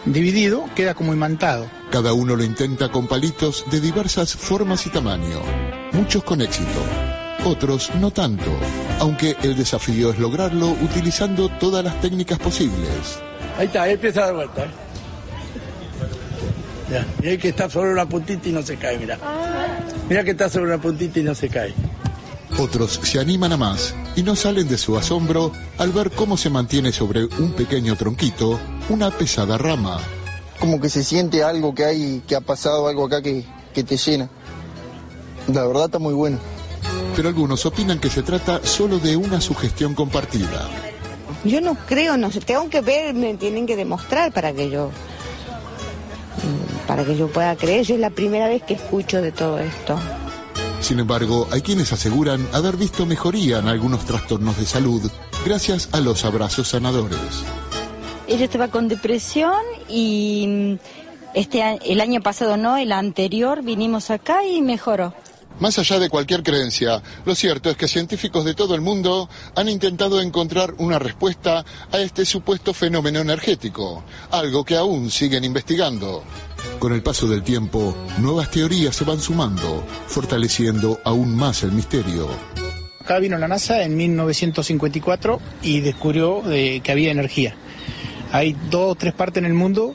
dividido, 0.06 0.64
queda 0.74 0.94
como 0.94 1.12
imantado. 1.12 1.66
Cada 1.90 2.12
uno 2.12 2.36
lo 2.36 2.44
intenta 2.44 2.90
con 2.90 3.06
palitos 3.06 3.64
de 3.70 3.80
diversas 3.80 4.34
formas 4.34 4.86
y 4.86 4.90
tamaño, 4.90 5.40
muchos 5.92 6.24
con 6.24 6.40
éxito, 6.40 6.80
otros 7.44 7.90
no 8.00 8.10
tanto, 8.10 8.50
aunque 8.98 9.36
el 9.42 9.56
desafío 9.56 10.10
es 10.10 10.18
lograrlo 10.18 10.68
utilizando 10.68 11.48
todas 11.48 11.84
las 11.84 12.00
técnicas 12.00 12.38
posibles. 12.38 13.20
Ahí 13.58 13.66
está, 13.66 13.82
ahí 13.82 13.92
empieza 13.92 14.22
a 14.22 14.26
dar 14.26 14.34
vuelta. 14.34 14.64
¿eh? 14.64 14.70
Ya, 16.90 17.06
mira 17.22 17.36
que 17.38 17.48
está 17.48 17.70
sobre 17.70 17.92
una 17.92 18.06
puntita 18.06 18.48
y 18.48 18.52
no 18.52 18.62
se 18.62 18.76
cae, 18.76 18.98
mira. 18.98 19.18
Mira 20.08 20.22
que 20.22 20.32
está 20.32 20.48
sobre 20.48 20.66
una 20.66 20.78
puntita 20.78 21.18
y 21.18 21.22
no 21.22 21.34
se 21.34 21.48
cae. 21.48 21.72
Otros 22.58 23.00
se 23.02 23.18
animan 23.18 23.52
a 23.52 23.56
más 23.56 23.94
y 24.14 24.22
no 24.22 24.36
salen 24.36 24.68
de 24.68 24.78
su 24.78 24.96
asombro 24.96 25.50
al 25.76 25.90
ver 25.90 26.12
cómo 26.12 26.36
se 26.36 26.50
mantiene 26.50 26.92
sobre 26.92 27.24
un 27.24 27.52
pequeño 27.52 27.96
tronquito 27.96 28.60
una 28.88 29.10
pesada 29.10 29.58
rama. 29.58 29.98
como 30.60 30.80
que 30.80 30.88
se 30.88 31.02
siente 31.02 31.42
algo 31.42 31.74
que 31.74 31.84
hay, 31.84 32.22
que 32.28 32.36
ha 32.36 32.40
pasado 32.40 32.86
algo 32.86 33.06
acá 33.06 33.22
que, 33.22 33.44
que 33.74 33.82
te 33.82 33.96
llena. 33.96 34.30
La 35.52 35.66
verdad 35.66 35.86
está 35.86 35.98
muy 35.98 36.14
bueno. 36.14 36.38
Pero 37.16 37.28
algunos 37.28 37.66
opinan 37.66 37.98
que 37.98 38.08
se 38.08 38.22
trata 38.22 38.64
solo 38.64 38.98
de 38.98 39.16
una 39.16 39.40
sugestión 39.40 39.94
compartida. 39.94 40.68
Yo 41.44 41.60
no 41.60 41.76
creo, 41.86 42.16
no 42.16 42.30
sé, 42.30 42.40
tengo 42.40 42.70
que 42.70 42.80
ver, 42.80 43.14
me 43.14 43.34
tienen 43.34 43.66
que 43.66 43.76
demostrar 43.76 44.32
para 44.32 44.52
que 44.52 44.70
yo 44.70 44.90
para 46.86 47.04
que 47.04 47.16
yo 47.16 47.28
pueda 47.28 47.56
creer. 47.56 47.84
Yo 47.84 47.94
es 47.94 48.00
la 48.00 48.10
primera 48.10 48.46
vez 48.48 48.62
que 48.62 48.74
escucho 48.74 49.20
de 49.20 49.32
todo 49.32 49.58
esto. 49.58 49.98
Sin 50.84 50.98
embargo, 50.98 51.48
hay 51.50 51.62
quienes 51.62 51.94
aseguran 51.94 52.46
haber 52.52 52.76
visto 52.76 53.06
mejoría 53.06 53.58
en 53.58 53.68
algunos 53.68 54.04
trastornos 54.04 54.58
de 54.58 54.66
salud 54.66 55.10
gracias 55.42 55.88
a 55.92 56.00
los 56.00 56.26
abrazos 56.26 56.68
sanadores. 56.68 57.42
Ella 58.28 58.44
estaba 58.44 58.68
con 58.68 58.88
depresión 58.88 59.62
y 59.88 60.44
mm, 60.46 60.74
este 61.32 61.78
el 61.86 62.02
año 62.02 62.20
pasado 62.20 62.58
no, 62.58 62.76
el 62.76 62.92
anterior 62.92 63.62
vinimos 63.62 64.10
acá 64.10 64.44
y 64.44 64.60
mejoró. 64.60 65.14
Más 65.58 65.78
allá 65.78 65.98
de 65.98 66.10
cualquier 66.10 66.42
creencia, 66.42 67.02
lo 67.24 67.34
cierto 67.34 67.70
es 67.70 67.78
que 67.78 67.88
científicos 67.88 68.44
de 68.44 68.52
todo 68.52 68.74
el 68.74 68.82
mundo 68.82 69.30
han 69.56 69.70
intentado 69.70 70.20
encontrar 70.20 70.74
una 70.76 70.98
respuesta 70.98 71.64
a 71.92 71.98
este 71.98 72.26
supuesto 72.26 72.74
fenómeno 72.74 73.20
energético, 73.20 74.04
algo 74.30 74.66
que 74.66 74.76
aún 74.76 75.10
siguen 75.10 75.44
investigando. 75.44 76.24
Con 76.78 76.92
el 76.92 77.02
paso 77.02 77.26
del 77.26 77.42
tiempo, 77.42 77.96
nuevas 78.18 78.50
teorías 78.50 78.94
se 78.94 79.04
van 79.04 79.20
sumando, 79.20 79.84
fortaleciendo 80.06 81.00
aún 81.04 81.34
más 81.34 81.62
el 81.62 81.72
misterio. 81.72 82.28
Acá 83.00 83.18
vino 83.18 83.36
la 83.36 83.48
NASA 83.48 83.82
en 83.82 83.96
1954 83.96 85.40
y 85.62 85.80
descubrió 85.80 86.42
eh, 86.50 86.80
que 86.82 86.92
había 86.92 87.10
energía. 87.12 87.54
Hay 88.32 88.56
dos 88.70 88.92
o 88.92 88.94
tres 88.94 89.12
partes 89.12 89.42
en 89.42 89.46
el 89.46 89.54
mundo 89.54 89.94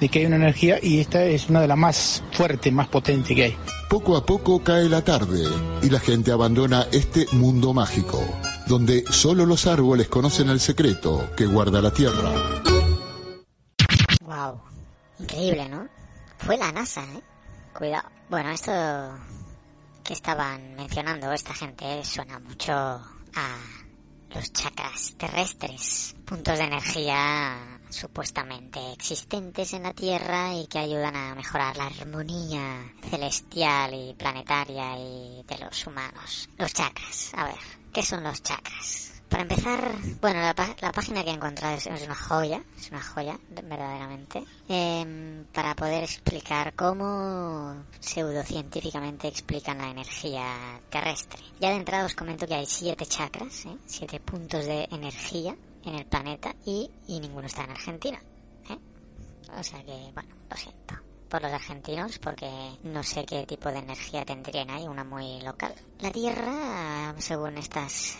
de 0.00 0.08
que 0.08 0.20
hay 0.20 0.26
una 0.26 0.36
energía 0.36 0.78
y 0.82 1.00
esta 1.00 1.24
es 1.24 1.48
una 1.48 1.60
de 1.60 1.68
las 1.68 1.78
más 1.78 2.22
fuertes, 2.32 2.72
más 2.72 2.88
potentes 2.88 3.34
que 3.36 3.44
hay. 3.44 3.56
Poco 3.88 4.16
a 4.16 4.26
poco 4.26 4.62
cae 4.64 4.88
la 4.88 5.02
tarde 5.02 5.44
y 5.82 5.90
la 5.90 6.00
gente 6.00 6.32
abandona 6.32 6.86
este 6.92 7.26
mundo 7.32 7.72
mágico, 7.72 8.20
donde 8.66 9.04
solo 9.10 9.46
los 9.46 9.66
árboles 9.66 10.08
conocen 10.08 10.48
el 10.48 10.60
secreto 10.60 11.30
que 11.36 11.46
guarda 11.46 11.80
la 11.80 11.92
Tierra. 11.92 12.32
Wow, 14.22 14.60
increíble, 15.20 15.68
¿no? 15.68 15.95
Fue 16.46 16.56
la 16.56 16.70
NASA, 16.70 17.02
¿eh? 17.02 17.22
Cuidado. 17.76 18.08
Bueno, 18.30 18.50
esto 18.50 18.70
que 20.04 20.12
estaban 20.12 20.76
mencionando 20.76 21.32
esta 21.32 21.52
gente 21.52 22.04
suena 22.04 22.38
mucho 22.38 22.72
a 22.72 23.58
los 24.30 24.52
chakras 24.52 25.16
terrestres, 25.18 26.14
puntos 26.24 26.56
de 26.56 26.64
energía 26.66 27.80
supuestamente 27.90 28.78
existentes 28.92 29.72
en 29.72 29.82
la 29.82 29.92
Tierra 29.92 30.54
y 30.54 30.68
que 30.68 30.78
ayudan 30.78 31.16
a 31.16 31.34
mejorar 31.34 31.76
la 31.76 31.86
armonía 31.86 32.92
celestial 33.10 33.92
y 33.94 34.14
planetaria 34.14 34.96
y 35.00 35.42
de 35.48 35.58
los 35.58 35.84
humanos. 35.84 36.48
Los 36.58 36.72
chakras, 36.72 37.32
a 37.34 37.46
ver, 37.46 37.58
¿qué 37.92 38.04
son 38.04 38.22
los 38.22 38.40
chakras? 38.40 39.05
Para 39.28 39.42
empezar, 39.42 39.92
bueno, 40.20 40.40
la, 40.40 40.54
página 40.92 41.24
que 41.24 41.30
he 41.30 41.34
encontrado 41.34 41.76
es, 41.76 41.86
una 41.86 42.14
joya, 42.14 42.62
es 42.78 42.90
una 42.90 43.02
joya, 43.02 43.38
verdaderamente, 43.48 44.44
em, 44.68 45.44
para 45.52 45.74
poder 45.74 46.04
explicar 46.04 46.74
cómo 46.74 47.74
pseudocientíficamente 47.98 49.26
explican 49.26 49.78
la 49.78 49.90
energía 49.90 50.80
terrestre. 50.90 51.40
Ya 51.60 51.70
de 51.70 51.76
entrada 51.76 52.06
os 52.06 52.14
comento 52.14 52.46
que 52.46 52.54
hay 52.54 52.66
siete 52.66 53.04
chakras, 53.04 53.66
¿eh? 53.66 53.76
siete 53.86 54.20
puntos 54.20 54.64
de 54.64 54.88
energía 54.92 55.56
en 55.84 55.96
el 55.96 56.06
planeta 56.06 56.54
y, 56.64 56.88
y 57.08 57.18
ninguno 57.18 57.46
está 57.46 57.64
en 57.64 57.70
Argentina. 57.70 58.22
¿eh? 58.70 58.78
O 59.58 59.62
sea 59.62 59.82
que, 59.82 60.10
bueno, 60.14 60.34
lo 60.48 60.56
siento 60.56 60.94
por 61.28 61.42
los 61.42 61.52
argentinos 61.52 62.18
porque 62.20 62.48
no 62.84 63.02
sé 63.02 63.24
qué 63.24 63.44
tipo 63.46 63.70
de 63.70 63.78
energía 63.78 64.24
tendrían 64.24 64.70
ahí, 64.70 64.86
una 64.86 65.04
muy 65.04 65.40
local. 65.42 65.74
La 66.00 66.10
Tierra, 66.12 67.14
según 67.18 67.58
estas 67.58 68.16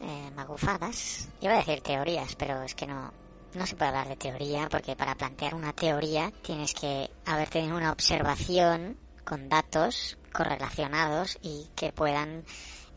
eh, 0.00 0.30
magufadas, 0.34 1.28
iba 1.40 1.54
a 1.54 1.58
decir 1.58 1.80
teorías, 1.80 2.34
pero 2.36 2.62
es 2.62 2.74
que 2.74 2.86
no, 2.86 3.12
no 3.54 3.66
se 3.66 3.76
puede 3.76 3.90
hablar 3.90 4.08
de 4.08 4.16
teoría 4.16 4.68
porque 4.70 4.96
para 4.96 5.14
plantear 5.14 5.54
una 5.54 5.72
teoría 5.72 6.32
tienes 6.42 6.74
que 6.74 7.10
haber 7.26 7.48
tenido 7.48 7.76
una 7.76 7.92
observación 7.92 8.96
con 9.24 9.48
datos 9.48 10.18
correlacionados 10.32 11.38
y 11.42 11.68
que 11.76 11.92
puedan 11.92 12.44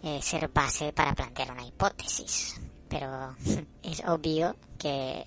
eh, 0.04 0.20
ser 0.22 0.48
base 0.50 0.94
para 0.94 1.14
plantear 1.14 1.52
una 1.52 1.66
hipótesis 1.66 2.60
pero 2.90 3.36
es 3.84 4.02
obvio 4.06 4.56
que 4.78 5.26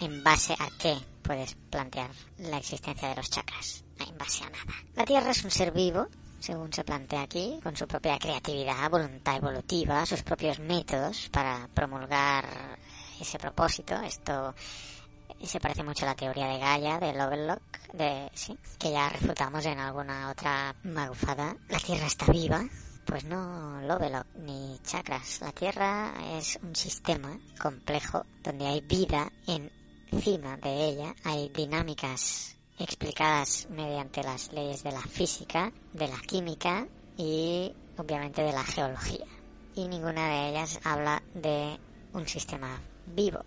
en 0.00 0.24
base 0.24 0.54
a 0.54 0.68
qué 0.78 0.96
puedes 1.22 1.54
plantear 1.70 2.10
la 2.38 2.58
existencia 2.58 3.08
de 3.08 3.16
los 3.16 3.30
chakras. 3.30 3.84
En 3.98 4.18
base 4.18 4.44
a 4.44 4.50
nada. 4.50 4.72
La 4.94 5.04
Tierra 5.04 5.30
es 5.30 5.44
un 5.44 5.50
ser 5.50 5.72
vivo, 5.72 6.08
según 6.42 6.72
se 6.72 6.82
plantea 6.82 7.22
aquí, 7.22 7.60
con 7.62 7.76
su 7.76 7.86
propia 7.86 8.18
creatividad, 8.18 8.90
voluntad 8.90 9.36
evolutiva, 9.36 10.04
sus 10.04 10.22
propios 10.22 10.58
métodos 10.58 11.28
para 11.30 11.68
promulgar 11.72 12.44
ese 13.20 13.38
propósito. 13.38 13.94
Esto 14.02 14.54
se 15.40 15.60
parece 15.60 15.84
mucho 15.84 16.04
a 16.04 16.08
la 16.08 16.14
teoría 16.16 16.48
de 16.48 16.58
Gaia, 16.58 16.98
de 16.98 18.30
sí, 18.34 18.58
que 18.78 18.90
ya 18.90 19.08
refutamos 19.08 19.64
en 19.66 19.78
alguna 19.78 20.30
otra 20.30 20.74
magufada. 20.82 21.56
La 21.68 21.78
Tierra 21.78 22.06
está 22.06 22.26
viva, 22.26 22.64
pues 23.06 23.24
no 23.24 23.80
Lovelock 23.82 24.26
ni 24.36 24.78
chakras. 24.82 25.40
La 25.40 25.52
Tierra 25.52 26.12
es 26.38 26.58
un 26.62 26.74
sistema 26.74 27.38
complejo 27.60 28.26
donde 28.42 28.66
hay 28.66 28.80
vida 28.80 29.30
encima 29.46 30.56
de 30.56 30.86
ella, 30.86 31.14
hay 31.24 31.48
dinámicas 31.50 32.56
explicadas 32.78 33.68
mediante 33.70 34.22
las 34.22 34.52
leyes 34.52 34.82
de 34.82 34.92
la 34.92 35.02
física, 35.02 35.72
de 35.92 36.08
la 36.08 36.18
química 36.20 36.86
y 37.16 37.72
obviamente 37.96 38.42
de 38.42 38.52
la 38.52 38.64
geología. 38.64 39.26
Y 39.74 39.88
ninguna 39.88 40.28
de 40.28 40.50
ellas 40.50 40.80
habla 40.84 41.22
de 41.34 41.78
un 42.12 42.26
sistema 42.26 42.80
vivo. 43.06 43.44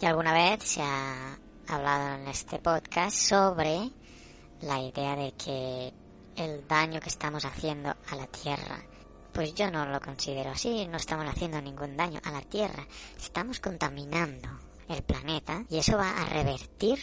Y 0.00 0.06
alguna 0.06 0.32
vez 0.32 0.62
se 0.62 0.82
ha 0.82 1.38
hablado 1.68 2.14
en 2.16 2.28
este 2.28 2.58
podcast 2.58 3.16
sobre 3.16 3.90
la 4.62 4.80
idea 4.80 5.16
de 5.16 5.32
que 5.32 5.92
el 6.36 6.66
daño 6.66 7.00
que 7.00 7.08
estamos 7.08 7.44
haciendo 7.44 7.90
a 7.90 8.16
la 8.16 8.26
Tierra. 8.26 8.82
Pues 9.32 9.54
yo 9.54 9.70
no 9.70 9.86
lo 9.86 10.00
considero 10.00 10.50
así, 10.50 10.86
no 10.86 10.96
estamos 10.96 11.26
haciendo 11.26 11.60
ningún 11.60 11.96
daño 11.96 12.20
a 12.24 12.32
la 12.32 12.42
Tierra, 12.42 12.86
estamos 13.16 13.60
contaminando 13.60 14.48
el 14.88 15.02
planeta 15.02 15.64
y 15.68 15.78
eso 15.78 15.96
va 15.96 16.10
a 16.10 16.24
revertir 16.24 16.98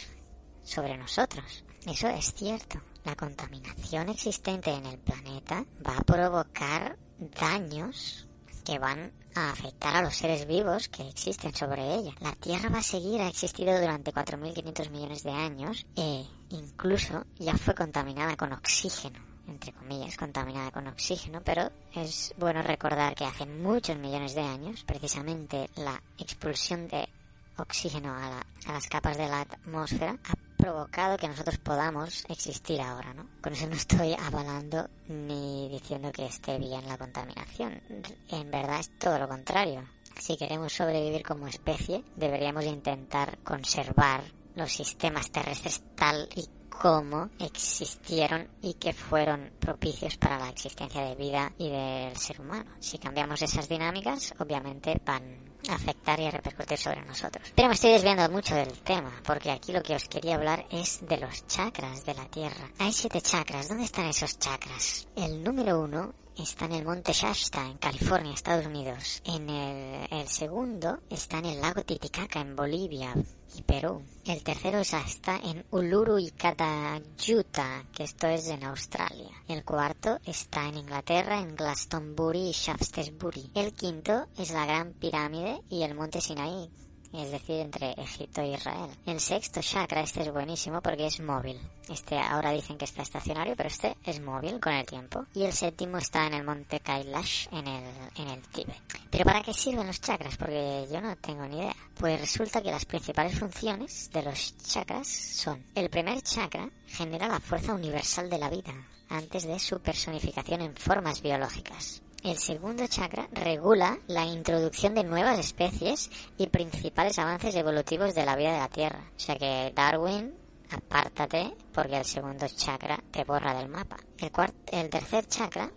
sobre 0.68 0.96
nosotros. 0.96 1.64
Eso 1.86 2.08
es 2.08 2.34
cierto. 2.34 2.80
La 3.04 3.16
contaminación 3.16 4.08
existente 4.08 4.70
en 4.70 4.86
el 4.86 4.98
planeta 4.98 5.64
va 5.86 5.96
a 5.96 6.04
provocar 6.04 6.98
daños 7.18 8.28
que 8.64 8.78
van 8.78 9.12
a 9.34 9.50
afectar 9.50 9.96
a 9.96 10.02
los 10.02 10.16
seres 10.16 10.46
vivos 10.46 10.88
que 10.88 11.08
existen 11.08 11.54
sobre 11.54 11.94
ella. 11.94 12.12
La 12.20 12.32
Tierra 12.32 12.68
va 12.68 12.78
a 12.78 12.82
seguir, 12.82 13.20
ha 13.20 13.28
existido 13.28 13.80
durante 13.80 14.12
4.500 14.12 14.90
millones 14.90 15.22
de 15.22 15.30
años 15.30 15.86
e 15.96 16.24
incluso 16.50 17.24
ya 17.38 17.56
fue 17.56 17.74
contaminada 17.74 18.36
con 18.36 18.52
oxígeno 18.52 19.28
entre 19.48 19.72
comillas, 19.72 20.16
contaminada 20.16 20.70
con 20.70 20.86
oxígeno, 20.86 21.40
pero 21.42 21.70
es 21.94 22.34
bueno 22.36 22.62
recordar 22.62 23.14
que 23.14 23.24
hace 23.24 23.46
muchos 23.46 23.96
millones 23.96 24.34
de 24.34 24.42
años, 24.42 24.84
precisamente 24.84 25.70
la 25.76 26.02
expulsión 26.18 26.86
de 26.86 27.08
oxígeno 27.56 28.14
a, 28.14 28.44
las 28.70 28.86
capas 28.88 29.16
de 29.16 29.28
la 29.28 29.40
atmósfera 29.40 30.18
provocado 30.58 31.16
que 31.16 31.28
nosotros 31.28 31.56
podamos 31.58 32.24
existir 32.28 32.80
ahora, 32.80 33.14
¿no? 33.14 33.26
Con 33.40 33.52
eso 33.52 33.66
no 33.66 33.76
estoy 33.76 34.14
avalando 34.14 34.88
ni 35.08 35.68
diciendo 35.70 36.12
que 36.12 36.26
esté 36.26 36.58
bien 36.58 36.86
la 36.86 36.98
contaminación. 36.98 37.80
En 38.28 38.50
verdad 38.50 38.80
es 38.80 38.90
todo 38.98 39.18
lo 39.18 39.28
contrario. 39.28 39.84
Si 40.18 40.36
queremos 40.36 40.72
sobrevivir 40.72 41.22
como 41.22 41.46
especie, 41.46 42.04
deberíamos 42.16 42.64
intentar 42.64 43.38
conservar 43.38 44.24
los 44.56 44.72
sistemas 44.72 45.30
terrestres 45.30 45.80
tal 45.94 46.28
y 46.34 46.48
cómo 46.68 47.30
existieron 47.38 48.48
y 48.60 48.74
que 48.74 48.92
fueron 48.92 49.52
propicios 49.58 50.16
para 50.16 50.38
la 50.38 50.48
existencia 50.48 51.02
de 51.02 51.14
vida 51.14 51.52
y 51.58 51.70
del 51.70 52.16
ser 52.16 52.40
humano. 52.40 52.70
Si 52.80 52.98
cambiamos 52.98 53.42
esas 53.42 53.68
dinámicas, 53.68 54.34
obviamente 54.38 55.00
van 55.04 55.47
afectar 55.68 56.18
y 56.20 56.26
a 56.26 56.30
repercutir 56.30 56.78
sobre 56.78 57.02
nosotros. 57.02 57.52
Pero 57.54 57.68
me 57.68 57.74
estoy 57.74 57.92
desviando 57.92 58.28
mucho 58.30 58.54
del 58.54 58.72
tema, 58.80 59.12
porque 59.24 59.50
aquí 59.50 59.72
lo 59.72 59.82
que 59.82 59.94
os 59.94 60.08
quería 60.08 60.36
hablar 60.36 60.66
es 60.70 61.00
de 61.06 61.18
los 61.18 61.46
chakras 61.46 62.04
de 62.04 62.14
la 62.14 62.26
Tierra. 62.26 62.70
Hay 62.78 62.92
siete 62.92 63.20
chakras. 63.20 63.68
¿Dónde 63.68 63.84
están 63.84 64.06
esos 64.06 64.38
chakras? 64.38 65.06
El 65.16 65.42
número 65.42 65.80
uno 65.80 66.14
está 66.38 66.66
en 66.66 66.72
el 66.72 66.84
monte 66.84 67.12
Shasta, 67.12 67.66
en 67.66 67.78
California, 67.78 68.32
Estados 68.32 68.66
Unidos. 68.66 69.22
En 69.24 69.50
el, 69.50 70.28
segundo 70.28 71.00
está 71.10 71.38
en 71.38 71.46
el 71.46 71.60
lago 71.60 71.82
Titicaca, 71.82 72.40
en 72.40 72.54
Bolivia 72.54 73.14
y 73.56 73.62
Perú. 73.62 74.02
El 74.24 74.42
tercero 74.42 74.78
está 74.80 75.36
en 75.36 75.64
Uluru 75.70 76.18
y 76.18 76.30
Katayuta, 76.30 77.84
que 77.92 78.04
esto 78.04 78.28
es 78.28 78.48
en 78.48 78.64
Australia. 78.64 79.30
El 79.48 79.64
cuarto 79.64 80.18
está 80.24 80.68
en 80.68 80.78
Inglaterra, 80.78 81.40
en 81.40 81.56
Glastonbury 81.56 82.50
y 82.50 82.52
Shaftesbury. 82.52 83.50
El 83.54 83.72
quinto 83.72 84.26
es 84.36 84.50
la 84.50 84.66
Gran 84.66 84.92
Pirámide 84.92 85.62
y 85.68 85.82
el 85.82 85.94
Monte 85.94 86.20
Sinaí, 86.20 86.70
es 87.12 87.30
decir, 87.30 87.60
entre 87.60 87.92
Egipto 87.92 88.42
e 88.42 88.48
Israel. 88.48 88.90
El 89.06 89.20
sexto 89.20 89.60
chakra, 89.60 90.02
este 90.02 90.22
es 90.22 90.32
buenísimo 90.32 90.80
porque 90.80 91.06
es 91.06 91.20
móvil. 91.20 91.58
Este 91.88 92.18
ahora 92.18 92.52
dicen 92.52 92.76
que 92.76 92.84
está 92.84 93.02
estacionario, 93.02 93.54
pero 93.56 93.68
este 93.68 93.96
es 94.04 94.20
móvil 94.20 94.60
con 94.60 94.72
el 94.74 94.84
tiempo. 94.84 95.24
Y 95.34 95.44
el 95.44 95.52
séptimo 95.52 95.98
está 95.98 96.26
en 96.26 96.34
el 96.34 96.44
monte 96.44 96.80
Kailash, 96.80 97.48
en 97.52 97.66
el, 97.66 97.84
en 98.16 98.28
el 98.28 98.42
Tíbet. 98.48 98.82
Pero 99.10 99.24
¿para 99.24 99.42
qué 99.42 99.54
sirven 99.54 99.86
los 99.86 100.00
chakras? 100.00 100.36
Porque 100.36 100.86
yo 100.92 101.00
no 101.00 101.16
tengo 101.16 101.46
ni 101.46 101.58
idea. 101.58 101.76
Pues 101.98 102.20
resulta 102.20 102.62
que 102.62 102.70
las 102.70 102.84
principales 102.84 103.38
funciones 103.38 104.10
de 104.12 104.22
los 104.22 104.56
chakras 104.58 105.08
son, 105.08 105.64
el 105.74 105.88
primer 105.88 106.22
chakra 106.22 106.68
genera 106.86 107.28
la 107.28 107.40
fuerza 107.40 107.74
universal 107.74 108.28
de 108.28 108.38
la 108.38 108.50
vida, 108.50 108.74
antes 109.08 109.46
de 109.46 109.58
su 109.58 109.80
personificación 109.80 110.60
en 110.60 110.76
formas 110.76 111.22
biológicas. 111.22 112.02
El 112.22 112.36
segundo 112.38 112.84
chakra 112.88 113.28
regula 113.32 113.96
la 114.08 114.24
introducción 114.24 114.94
de 114.94 115.04
nuevas 115.04 115.38
especies 115.38 116.10
y 116.36 116.48
principales 116.48 117.16
avances 117.18 117.54
evolutivos 117.54 118.14
de 118.14 118.26
la 118.26 118.34
vida 118.34 118.52
de 118.52 118.58
la 118.58 118.68
Tierra. 118.68 119.12
O 119.16 119.20
sea 119.20 119.36
que 119.36 119.72
Darwin, 119.74 120.34
apártate 120.68 121.56
porque 121.72 121.96
el 121.96 122.04
segundo 122.04 122.46
chakra 122.48 123.02
te 123.12 123.22
borra 123.22 123.54
del 123.54 123.68
mapa. 123.68 123.98
El, 124.18 124.32
el 124.72 124.90
tercer 124.90 125.26
chakra 125.28 125.70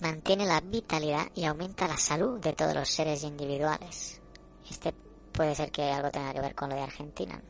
mantiene 0.00 0.46
la 0.46 0.60
vitalidad 0.60 1.26
y 1.34 1.44
aumenta 1.44 1.88
la 1.88 1.96
salud 1.96 2.38
de 2.38 2.52
todos 2.52 2.74
los 2.74 2.88
seres 2.88 3.24
individuales. 3.24 4.20
Este 4.70 4.94
puede 5.32 5.56
ser 5.56 5.72
que 5.72 5.90
algo 5.90 6.12
tenga 6.12 6.32
que 6.32 6.40
ver 6.40 6.54
con 6.54 6.70
lo 6.70 6.76
de 6.76 6.82
Argentina. 6.82 7.42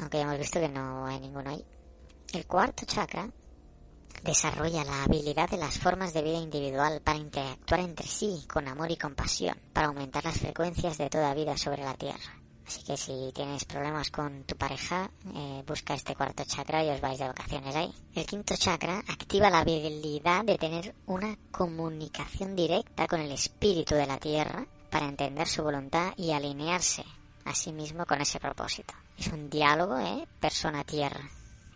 Aunque 0.00 0.18
ya 0.18 0.24
hemos 0.24 0.38
visto 0.38 0.58
que 0.58 0.68
no 0.68 1.06
hay 1.06 1.20
ninguno 1.20 1.48
ahí. 1.48 1.64
El 2.32 2.44
cuarto 2.46 2.84
chakra 2.84 3.30
desarrolla 4.24 4.84
la 4.84 5.04
habilidad 5.04 5.50
de 5.50 5.58
las 5.58 5.78
formas 5.78 6.14
de 6.14 6.22
vida 6.22 6.38
individual 6.38 7.02
para 7.04 7.18
interactuar 7.18 7.80
entre 7.80 8.06
sí 8.06 8.44
con 8.48 8.66
amor 8.66 8.90
y 8.90 8.96
compasión, 8.96 9.56
para 9.72 9.88
aumentar 9.88 10.24
las 10.24 10.38
frecuencias 10.38 10.96
de 10.96 11.10
toda 11.10 11.34
vida 11.34 11.56
sobre 11.58 11.84
la 11.84 11.94
Tierra. 11.94 12.40
Así 12.66 12.82
que 12.82 12.96
si 12.96 13.30
tienes 13.34 13.66
problemas 13.66 14.10
con 14.10 14.44
tu 14.44 14.56
pareja, 14.56 15.10
eh, 15.34 15.62
busca 15.66 15.92
este 15.92 16.14
cuarto 16.14 16.44
chakra 16.46 16.82
y 16.82 16.88
os 16.88 17.00
vais 17.02 17.18
de 17.18 17.26
vacaciones 17.26 17.76
ahí. 17.76 17.92
El 18.14 18.24
quinto 18.24 18.56
chakra 18.56 19.00
activa 19.06 19.50
la 19.50 19.60
habilidad 19.60 20.44
de 20.44 20.56
tener 20.56 20.94
una 21.04 21.36
comunicación 21.50 22.56
directa 22.56 23.06
con 23.06 23.20
el 23.20 23.32
espíritu 23.32 23.94
de 23.94 24.06
la 24.06 24.16
Tierra 24.16 24.66
para 24.90 25.06
entender 25.06 25.46
su 25.46 25.62
voluntad 25.62 26.14
y 26.16 26.30
alinearse 26.30 27.04
a 27.44 27.54
sí 27.54 27.72
mismo 27.72 28.06
con 28.06 28.22
ese 28.22 28.40
propósito. 28.40 28.94
Es 29.18 29.28
un 29.28 29.50
diálogo, 29.50 29.98
¿eh? 29.98 30.26
Persona-Tierra. 30.40 31.20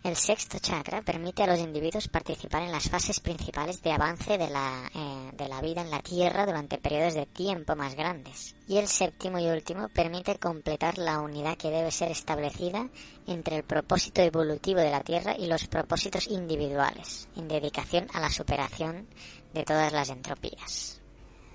El 0.04 0.14
sexto 0.14 0.58
chakra 0.60 1.02
permite 1.02 1.42
a 1.42 1.46
los 1.48 1.58
individuos 1.58 2.06
participar 2.06 2.62
en 2.62 2.70
las 2.70 2.88
fases 2.88 3.18
principales 3.18 3.82
de 3.82 3.90
avance 3.90 4.38
de 4.38 4.48
la, 4.48 4.88
eh, 4.94 5.30
de 5.36 5.48
la 5.48 5.60
vida 5.60 5.82
en 5.82 5.90
la 5.90 6.00
Tierra 6.00 6.46
durante 6.46 6.78
periodos 6.78 7.14
de 7.14 7.26
tiempo 7.26 7.74
más 7.74 7.96
grandes. 7.96 8.54
Y 8.68 8.76
el 8.76 8.86
séptimo 8.86 9.40
y 9.40 9.48
último 9.48 9.88
permite 9.88 10.38
completar 10.38 10.98
la 10.98 11.20
unidad 11.20 11.56
que 11.56 11.70
debe 11.70 11.90
ser 11.90 12.12
establecida 12.12 12.88
entre 13.26 13.56
el 13.56 13.64
propósito 13.64 14.22
evolutivo 14.22 14.80
de 14.80 14.90
la 14.90 15.02
Tierra 15.02 15.36
y 15.36 15.46
los 15.46 15.66
propósitos 15.66 16.28
individuales, 16.28 17.28
en 17.36 17.48
dedicación 17.48 18.06
a 18.14 18.20
la 18.20 18.30
superación 18.30 19.08
de 19.52 19.64
todas 19.64 19.92
las 19.92 20.10
entropías. 20.10 21.00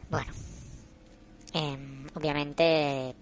Bueno, 0.10 0.34
em, 1.54 2.08
obviamente 2.14 3.16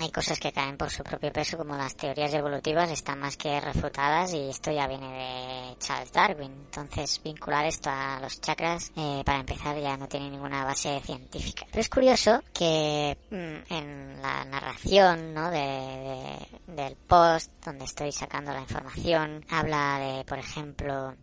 hay 0.00 0.10
cosas 0.10 0.40
que 0.40 0.52
caen 0.52 0.76
por 0.76 0.90
su 0.90 1.04
propio 1.04 1.32
peso, 1.32 1.56
como 1.56 1.76
las 1.76 1.94
teorías 1.94 2.34
evolutivas 2.34 2.90
están 2.90 3.20
más 3.20 3.36
que 3.36 3.60
refutadas 3.60 4.32
y 4.34 4.48
esto 4.48 4.72
ya 4.72 4.86
viene 4.86 5.06
de 5.06 5.78
Charles 5.78 6.12
Darwin. 6.12 6.52
Entonces, 6.52 7.20
vincular 7.22 7.64
esto 7.66 7.90
a 7.90 8.18
los 8.20 8.40
chakras, 8.40 8.90
eh, 8.96 9.22
para 9.24 9.40
empezar, 9.40 9.78
ya 9.78 9.96
no 9.96 10.08
tiene 10.08 10.30
ninguna 10.30 10.64
base 10.64 11.00
científica. 11.00 11.66
Pero 11.70 11.80
es 11.80 11.88
curioso 11.88 12.42
que 12.52 13.16
mm, 13.30 13.72
en 13.72 14.22
la 14.22 14.44
narración 14.44 15.32
¿no? 15.32 15.50
de, 15.50 16.38
del 16.66 16.96
post, 16.96 17.52
donde 17.64 17.84
estoy 17.84 18.10
sacando 18.10 18.52
la 18.52 18.60
información, 18.60 19.44
habla 19.50 19.98
de, 19.98 20.24
por 20.24 20.38
ejemplo, 20.38 21.14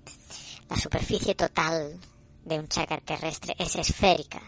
la 0.69 0.75
superficie 0.77 1.35
total 1.35 1.99
de 2.45 2.59
un 2.59 2.67
chakra 2.67 2.99
terrestre 2.99 3.55
es 3.59 3.75
esférica 3.75 4.41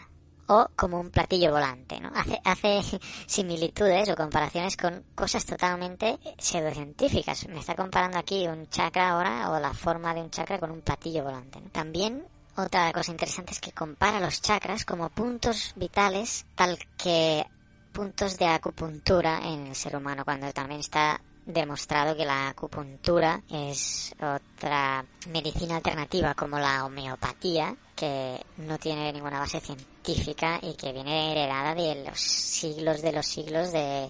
o 0.48 0.68
como 0.76 1.00
un 1.00 1.10
platillo 1.10 1.52
volante, 1.52 2.00
¿no? 2.00 2.12
Hace, 2.16 2.40
hace 2.44 2.82
similitudes 3.26 4.10
o 4.10 4.16
comparaciones 4.16 4.78
con 4.78 5.04
cosas 5.16 5.46
totalmente 5.46 6.20
pseudocientíficas. 6.38 7.48
Me 7.48 7.60
está 7.60 7.76
comparando 7.76 8.18
aquí 8.18 8.48
un 8.48 8.68
chakra 8.70 9.12
ahora 9.12 9.50
o 9.52 9.60
la 9.60 9.74
forma 9.74 10.14
de 10.14 10.22
un 10.22 10.30
chakra 10.30 10.60
con 10.60 10.72
un 10.72 10.82
platillo 10.82 11.24
volante. 11.24 11.60
También 11.72 12.26
otra 12.56 12.92
cosa 12.94 13.12
interesante 13.12 13.54
es 13.54 13.60
que 13.60 13.72
compara 13.72 14.20
los 14.20 14.42
chakras 14.42 14.86
como 14.86 15.10
puntos 15.10 15.74
vitales 15.76 16.46
tal 16.56 16.78
que 16.98 17.46
puntos 17.92 18.38
de 18.38 18.46
acupuntura 18.46 19.40
en 19.44 19.68
el 19.68 19.76
ser 19.76 19.96
humano 19.96 20.24
cuando 20.24 20.52
también 20.54 20.80
está 20.80 21.20
demostrado 21.46 22.16
que 22.16 22.26
la 22.26 22.50
acupuntura 22.50 23.42
es 23.50 24.14
otra 24.16 25.04
medicina 25.30 25.78
alternativa 25.78 26.36
como 26.36 26.60
la 26.60 26.86
homeopatía 26.86 27.76
que 27.96 28.40
no 28.58 28.78
tiene 28.78 29.12
ninguna 29.12 29.40
base 29.40 29.60
científica 29.60 29.93
y 30.12 30.74
que 30.74 30.92
viene 30.92 31.32
heredada 31.32 31.74
de 31.76 32.04
los 32.04 32.20
siglos 32.20 33.02
de 33.02 33.12
los 33.12 33.26
siglos 33.26 33.72
de, 33.72 34.10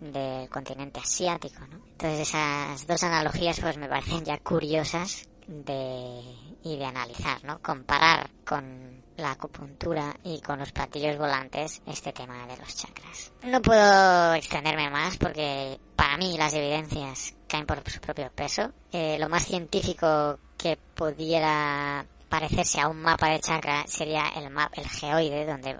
del 0.00 0.48
continente 0.48 1.00
asiático. 1.00 1.60
¿no? 1.66 1.76
Entonces 1.92 2.28
esas 2.28 2.86
dos 2.86 3.02
analogías 3.02 3.60
pues 3.60 3.76
me 3.76 3.88
parecen 3.88 4.24
ya 4.24 4.38
curiosas 4.38 5.28
de, 5.46 6.20
y 6.62 6.76
de 6.76 6.84
analizar, 6.84 7.42
¿no? 7.44 7.60
Comparar 7.60 8.30
con 8.44 9.02
la 9.16 9.32
acupuntura 9.32 10.14
y 10.24 10.40
con 10.40 10.58
los 10.58 10.72
platillos 10.72 11.18
volantes 11.18 11.82
este 11.86 12.12
tema 12.12 12.46
de 12.46 12.56
los 12.56 12.74
chakras. 12.74 13.32
No 13.42 13.60
puedo 13.60 14.34
extenderme 14.34 14.90
más 14.90 15.16
porque 15.16 15.78
para 15.96 16.16
mí 16.16 16.36
las 16.38 16.54
evidencias 16.54 17.34
caen 17.46 17.66
por 17.66 17.82
su 17.90 18.00
propio 18.00 18.30
peso. 18.32 18.72
Eh, 18.92 19.18
lo 19.18 19.28
más 19.28 19.44
científico 19.44 20.38
que 20.56 20.78
pudiera 20.94 22.06
parecerse 22.30 22.80
a 22.80 22.88
un 22.88 23.02
mapa 23.02 23.28
de 23.28 23.40
chakra 23.40 23.84
sería 23.86 24.28
el 24.36 24.50
mapa, 24.50 24.80
el 24.80 24.88
geoide, 24.88 25.44
donde 25.44 25.76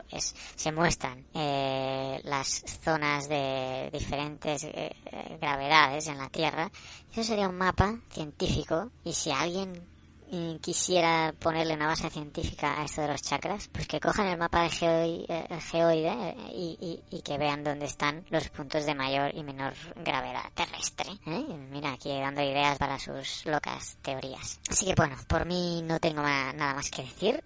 se 0.56 0.72
muestran 0.72 1.24
eh, 1.32 2.20
las 2.24 2.64
zonas 2.84 3.28
de 3.28 3.88
diferentes 3.92 4.64
eh, 4.64 4.94
gravedades 5.40 6.08
en 6.08 6.18
la 6.18 6.28
Tierra. 6.28 6.70
Eso 7.12 7.22
sería 7.22 7.48
un 7.48 7.56
mapa 7.56 8.00
científico 8.10 8.90
y 9.04 9.12
si 9.12 9.30
alguien 9.30 9.89
quisiera 10.60 11.34
ponerle 11.38 11.74
una 11.74 11.88
base 11.88 12.10
científica 12.10 12.80
a 12.80 12.84
esto 12.84 13.02
de 13.02 13.08
los 13.08 13.22
chakras, 13.22 13.68
pues 13.72 13.86
que 13.86 14.00
cojan 14.00 14.28
el 14.28 14.38
mapa 14.38 14.62
de 14.62 14.70
geoide, 14.70 15.24
eh, 15.28 15.60
geoide 15.60 16.36
y, 16.52 17.02
y, 17.10 17.22
que 17.22 17.38
vean 17.38 17.64
dónde 17.64 17.86
están 17.86 18.24
los 18.30 18.48
puntos 18.48 18.86
de 18.86 18.94
mayor 18.94 19.34
y 19.34 19.42
menor 19.42 19.74
gravedad 19.96 20.44
terrestre. 20.54 21.10
¿eh? 21.26 21.44
Mira, 21.70 21.92
aquí 21.92 22.10
dando 22.20 22.42
ideas 22.42 22.78
para 22.78 22.98
sus 22.98 23.44
locas 23.46 23.96
teorías. 24.02 24.60
Así 24.68 24.86
que 24.86 24.94
bueno, 24.94 25.16
por 25.26 25.46
mí 25.46 25.82
no 25.82 25.98
tengo 25.98 26.22
nada 26.22 26.74
más 26.74 26.90
que 26.90 27.02
decir. 27.02 27.42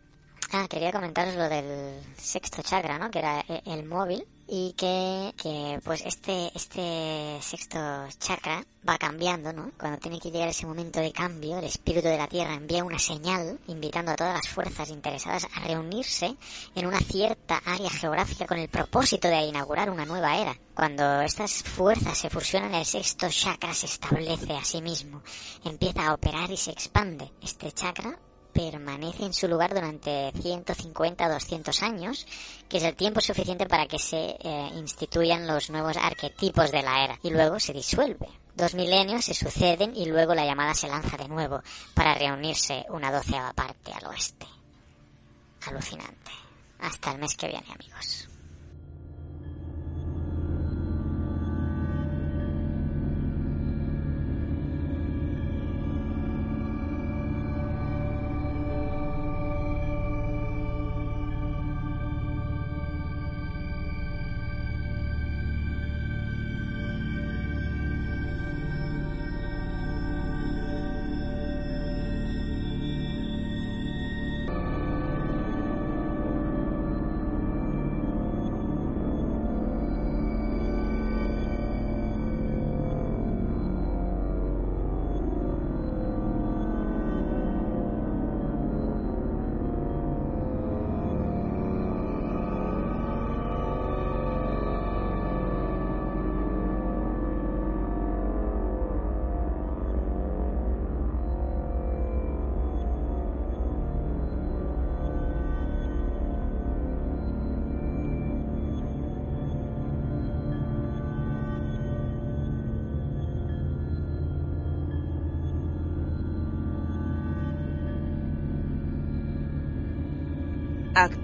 Ah, 0.53 0.67
quería 0.69 0.93
comentaros 0.93 1.35
lo 1.35 1.49
del 1.49 2.01
sexto 2.17 2.63
chakra, 2.63 2.99
¿no? 2.99 3.11
Que 3.11 3.19
era 3.19 3.41
e, 3.49 3.63
el 3.67 3.85
móvil 3.85 4.27
y 4.47 4.75
que, 4.75 5.35
que 5.37 5.81
pues 5.85 6.03
este, 6.05 6.51
este 6.55 7.39
sexto 7.41 7.79
chakra 8.19 8.65
va 8.87 8.99
cambiando, 8.99 9.53
¿no? 9.53 9.73
Cuando 9.79 9.99
tiene 9.99 10.21
que 10.21 10.31
llegar 10.31 10.49
ese 10.49 10.67
momento 10.67 11.01
de 11.01 11.13
cambio, 11.13 11.59
el 11.59 11.65
espíritu 11.65 12.09
de 12.09 12.19
la 12.19 12.29
Tierra 12.29 12.55
envía 12.55 12.85
una 12.85 12.99
señal 12.99 13.59
invitando 13.67 14.13
a 14.13 14.17
todas 14.17 14.35
las 14.35 14.49
fuerzas 14.49 14.91
interesadas 14.91 15.47
a 15.55 15.61
reunirse 15.61 16.37
en 16.75 16.87
una 16.87 17.01
cierta 17.01 17.63
área 17.65 17.91
geográfica 17.91 18.47
con 18.47 18.59
el 18.59 18.69
propósito 18.69 19.29
de 19.29 19.47
inaugurar 19.47 19.89
una 19.91 20.05
nueva 20.05 20.37
era. 20.37 20.59
Cuando 20.75 21.23
estas 21.23 21.63
fuerzas 21.63 22.19
se 22.19 22.31
fusionan, 22.31 22.75
el 22.75 22.85
sexto 22.85 23.29
chakra 23.31 23.73
se 23.73 23.87
establece 23.87 24.53
a 24.53 24.65
sí 24.65 24.83
mismo, 24.83 25.23
empieza 25.65 26.07
a 26.07 26.15
operar 26.15 26.51
y 26.51 26.57
se 26.57 26.73
expande. 26.73 27.31
Este 27.41 27.73
chakra 27.73 28.19
permanece 28.55 29.25
en 29.25 29.35
su 29.35 29.49
lugar 29.49 29.75
durante 29.75 30.33
150 30.41 31.29
200 31.29 31.83
años, 31.83 32.27
que 32.69 32.79
es 32.79 32.85
el 32.85 32.95
tiempo 32.95 33.21
suficiente 33.21 33.67
para 33.67 33.87
que 33.87 33.99
se 33.99 34.37
eh, 34.41 34.71
instituyan 34.77 35.47
los 35.47 35.69
nuevos 35.69 35.97
arquetipos 35.97 36.71
de 36.71 36.83
la 36.83 37.05
era, 37.05 37.19
y 37.23 37.31
luego 37.31 37.59
se 37.61 37.73
disuelve. 37.73 38.29
Dos 38.55 38.75
milenios 38.75 39.25
se 39.25 39.35
suceden 39.35 39.97
y 39.97 40.07
luego 40.07 40.35
la 40.35 40.47
llamada 40.47 40.75
se 40.75 40.89
lanza 40.89 41.17
de 41.17 41.29
nuevo 41.29 41.61
para 41.93 42.15
reunirse 42.15 42.87
una 42.89 43.11
doceava 43.11 43.53
parte 43.53 43.93
al 43.93 44.07
oeste. 44.07 44.47
Alucinante. 45.67 46.31
Hasta 46.79 47.13
el 47.13 47.19
mes 47.19 47.37
que 47.37 47.49
viene, 47.49 47.67
amigos. 47.73 48.29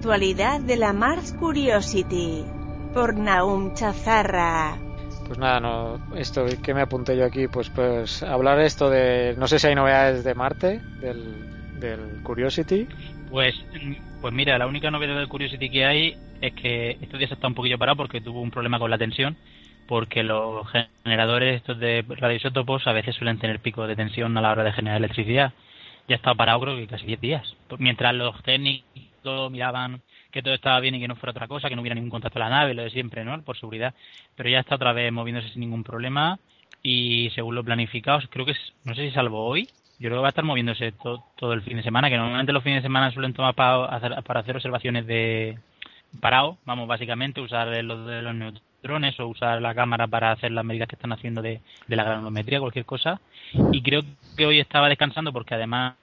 Actualidad 0.01 0.61
de 0.61 0.77
la 0.77 0.93
Mars 0.93 1.31
Curiosity 1.39 2.43
por 2.91 3.15
Naum 3.15 3.75
Chazarra. 3.75 4.75
Pues 5.27 5.37
nada, 5.37 5.59
no, 5.59 6.17
esto 6.17 6.43
que 6.63 6.73
me 6.73 6.81
apunté 6.81 7.15
yo 7.15 7.23
aquí, 7.23 7.47
pues 7.47 7.69
pues 7.69 8.23
hablar 8.23 8.59
esto 8.61 8.89
de, 8.89 9.35
no 9.37 9.47
sé 9.47 9.59
si 9.59 9.67
hay 9.67 9.75
novedades 9.75 10.23
de 10.23 10.33
Marte, 10.33 10.81
del, 10.99 11.79
del 11.79 12.23
Curiosity. 12.23 12.87
Pues, 13.29 13.53
pues 14.21 14.33
mira, 14.33 14.57
la 14.57 14.65
única 14.65 14.89
novedad 14.89 15.17
del 15.17 15.27
Curiosity 15.27 15.69
que 15.69 15.85
hay 15.85 16.17
es 16.41 16.53
que 16.55 16.97
estos 16.99 17.19
días 17.19 17.31
está 17.31 17.45
un 17.45 17.53
poquillo 17.53 17.77
parado 17.77 17.97
porque 17.97 18.21
tuvo 18.21 18.41
un 18.41 18.49
problema 18.49 18.79
con 18.79 18.89
la 18.89 18.97
tensión, 18.97 19.37
porque 19.87 20.23
los 20.23 20.65
generadores 21.03 21.57
estos 21.57 21.77
de 21.77 22.03
radioisótopos 22.07 22.87
a 22.87 22.91
veces 22.91 23.15
suelen 23.15 23.37
tener 23.37 23.59
pico 23.59 23.85
de 23.85 23.95
tensión 23.95 24.35
a 24.35 24.41
la 24.41 24.49
hora 24.49 24.63
de 24.63 24.73
generar 24.73 24.97
electricidad. 24.97 25.53
Ya 26.07 26.15
está 26.15 26.33
parado 26.33 26.61
creo 26.61 26.75
que 26.75 26.87
casi 26.87 27.05
10 27.05 27.21
días. 27.21 27.55
Mientras 27.77 28.15
los 28.15 28.41
técnicos 28.41 29.10
miraban 29.49 30.01
que 30.31 30.41
todo 30.41 30.53
estaba 30.53 30.79
bien 30.79 30.95
y 30.95 30.99
que 30.99 31.07
no 31.07 31.15
fuera 31.15 31.31
otra 31.31 31.47
cosa, 31.47 31.69
que 31.69 31.75
no 31.75 31.81
hubiera 31.81 31.95
ningún 31.95 32.09
contacto 32.09 32.39
a 32.39 32.43
la 32.43 32.49
nave, 32.49 32.73
lo 32.73 32.83
de 32.83 32.89
siempre, 32.89 33.23
¿no? 33.23 33.41
Por 33.43 33.57
seguridad. 33.57 33.93
Pero 34.35 34.49
ya 34.49 34.59
está 34.59 34.75
otra 34.75 34.93
vez 34.93 35.11
moviéndose 35.11 35.49
sin 35.49 35.61
ningún 35.61 35.83
problema 35.83 36.39
y 36.83 37.29
según 37.35 37.55
lo 37.55 37.63
planificado, 37.63 38.19
creo 38.29 38.45
que 38.45 38.53
es, 38.53 38.73
no 38.83 38.95
sé 38.95 39.07
si 39.07 39.11
salvo 39.11 39.45
hoy, 39.45 39.67
yo 39.99 40.09
creo 40.09 40.17
que 40.17 40.21
va 40.21 40.27
a 40.27 40.29
estar 40.29 40.43
moviéndose 40.43 40.93
todo 40.93 41.53
el 41.53 41.61
fin 41.61 41.77
de 41.77 41.83
semana, 41.83 42.09
que 42.09 42.17
normalmente 42.17 42.53
los 42.53 42.63
fines 42.63 42.81
de 42.81 42.87
semana 42.87 43.11
suelen 43.11 43.33
tomar 43.33 43.53
para 43.53 43.85
hacer, 43.85 44.23
para 44.23 44.39
hacer 44.39 44.55
observaciones 44.55 45.05
de 45.05 45.59
parado, 46.19 46.57
vamos, 46.65 46.87
básicamente 46.87 47.39
usar 47.39 47.67
los 47.83 48.07
de 48.07 48.21
los 48.21 48.33
neutrones 48.33 49.19
o 49.19 49.27
usar 49.27 49.61
la 49.61 49.75
cámara 49.75 50.07
para 50.07 50.31
hacer 50.31 50.51
las 50.51 50.65
medidas 50.65 50.87
que 50.87 50.95
están 50.95 51.13
haciendo 51.13 51.41
de, 51.41 51.61
de 51.87 51.95
la 51.95 52.03
granometría, 52.03 52.59
cualquier 52.59 52.85
cosa. 52.85 53.21
Y 53.71 53.81
creo 53.83 54.01
que 54.35 54.45
hoy 54.45 54.59
estaba 54.59 54.89
descansando 54.89 55.31
porque 55.31 55.53
además 55.53 55.93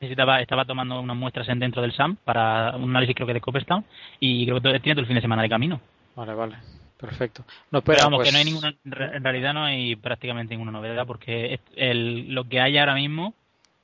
necesitaba 0.00 0.40
estaba 0.40 0.64
tomando 0.64 1.00
unas 1.00 1.16
muestras 1.16 1.48
en 1.48 1.58
dentro 1.58 1.82
del 1.82 1.92
SAM 1.92 2.16
para 2.16 2.76
un 2.76 2.90
análisis 2.90 3.14
creo 3.14 3.26
que 3.26 3.34
de 3.34 3.40
Copperstown 3.40 3.84
y 4.20 4.44
creo 4.44 4.60
que 4.60 4.80
tiene 4.80 4.94
todo 4.94 5.00
el 5.00 5.06
fin 5.06 5.16
de 5.16 5.22
semana 5.22 5.42
de 5.42 5.48
camino. 5.48 5.80
Vale, 6.14 6.34
vale. 6.34 6.56
Perfecto. 6.98 7.44
No, 7.70 7.82
pero, 7.82 8.04
vamos, 8.04 8.24
que 8.24 8.32
no 8.32 8.38
hay 8.38 8.44
pues 8.44 8.54
ninguna, 8.54 8.74
en 8.84 9.22
realidad 9.22 9.52
no 9.52 9.64
hay 9.64 9.96
prácticamente 9.96 10.54
ninguna 10.54 10.72
novedad 10.72 11.06
porque 11.06 11.60
el, 11.76 12.34
lo 12.34 12.44
que 12.44 12.60
hay 12.60 12.78
ahora 12.78 12.94
mismo 12.94 13.34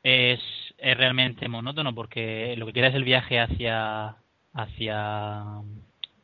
es, 0.03 0.41
es 0.79 0.97
realmente 0.97 1.47
monótono 1.49 1.95
porque 1.95 2.55
lo 2.57 2.65
que 2.67 2.73
queda 2.73 2.87
es 2.87 2.95
el 2.95 3.05
viaje 3.05 3.39
hacia, 3.39 4.17
hacia, 4.55 5.45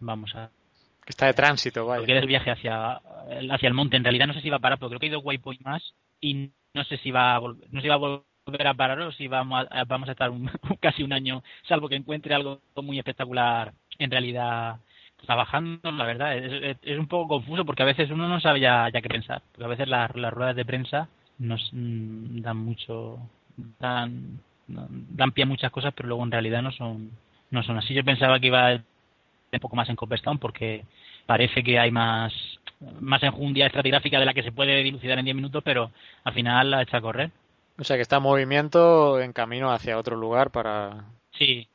vamos 0.01 0.35
a... 0.35 0.51
Que 1.05 1.11
está 1.11 1.27
de 1.27 1.35
tránsito, 1.35 1.87
vaya. 1.87 2.01
Lo 2.01 2.03
que 2.03 2.09
queda 2.09 2.19
es 2.19 2.23
el 2.23 2.29
viaje 2.29 2.51
hacia, 2.51 3.01
hacia 3.51 3.69
el 3.69 3.75
monte. 3.75 3.97
En 3.97 4.05
realidad 4.05 4.27
no 4.27 4.35
sé 4.35 4.41
si 4.41 4.51
va 4.51 4.57
a 4.57 4.61
parar, 4.61 4.79
pero 4.79 4.89
creo 4.89 5.01
que 5.01 5.07
hay 5.07 5.13
dos 5.13 5.25
waypoints 5.25 5.65
más 5.65 5.95
y 6.21 6.51
no 6.75 6.85
sé 6.85 6.97
si 6.99 7.11
va 7.11 7.37
a, 7.37 7.41
no 7.41 7.57
sé 7.73 7.83
si 7.83 7.89
va 7.89 7.95
a 7.95 7.99
volver 7.99 8.28
a 8.67 8.75
parar 8.75 9.01
o 9.01 9.13
si 9.13 9.29
vamos 9.29 9.67
a, 9.71 9.85
vamos 9.85 10.09
a 10.09 10.13
estar 10.13 10.31
casi 10.81 11.03
un 11.03 11.13
año, 11.13 11.43
salvo 11.69 11.89
que 11.89 11.97
encuentre 11.97 12.35
algo 12.35 12.61
muy 12.77 12.99
espectacular 12.99 13.73
en 13.99 14.11
realidad 14.11 14.79
trabajando, 15.25 15.91
la 15.91 16.05
verdad, 16.05 16.37
es, 16.37 16.99
un 16.99 17.09
poco 17.09 17.29
confuso 17.29 17.65
porque 17.65 17.83
a 17.83 17.87
veces 17.87 18.11
uno 18.11 18.29
no 18.29 18.41
sabe 18.41 18.61
ya, 18.61 18.89
ya 18.93 19.01
qué 19.01 19.09
pensar. 19.09 19.43
Porque 19.53 19.65
a 19.65 19.69
veces 19.69 19.89
las, 19.89 20.11
ruedas 20.11 20.57
de 20.57 20.65
prensa 20.65 21.09
nos 21.39 21.71
mm, 21.73 22.41
dan 22.41 22.57
mucho, 22.57 23.19
dan, 23.81 24.41
dan 24.67 25.33
pie 25.33 25.45
a 25.45 25.47
muchas 25.47 25.71
cosas, 25.73 25.93
pero 25.95 26.09
luego 26.09 26.25
en 26.25 26.31
realidad 26.31 26.63
no 26.63 26.73
son, 26.73 27.11
no 27.51 27.63
son 27.63 27.79
así. 27.79 27.95
Yo 27.95 28.05
pensaba 28.05 28.39
que 28.41 28.49
iba 28.49 28.75
un 28.75 29.61
poco 29.61 29.77
más 29.77 29.89
en 29.89 29.97
Copperstone 29.97 30.39
porque 30.39 30.85
parece 31.27 31.63
que 31.63 31.79
hay 31.79 31.91
más, 31.91 32.33
más 33.01 33.23
enjundia 33.23 33.67
estratigráfica 33.67 34.19
de 34.19 34.27
la 34.27 34.35
que 34.35 34.43
se 34.43 34.53
puede 34.53 34.83
dilucidar 34.83 35.19
en 35.19 35.25
10 35.25 35.37
minutos, 35.37 35.63
pero 35.65 35.91
al 36.25 36.33
final 36.33 36.71
la 36.71 36.83
echa 36.83 36.99
a 36.99 37.03
correr. 37.03 37.31
O 37.79 37.85
sea 37.85 37.97
que 37.97 38.03
está 38.03 38.17
en 38.17 38.23
movimiento 38.23 39.21
en 39.21 39.33
camino 39.33 39.71
hacia 39.71 39.99
otro 39.99 40.17
lugar 40.17 40.51
para. 40.51 41.05
Sí, 41.33 41.69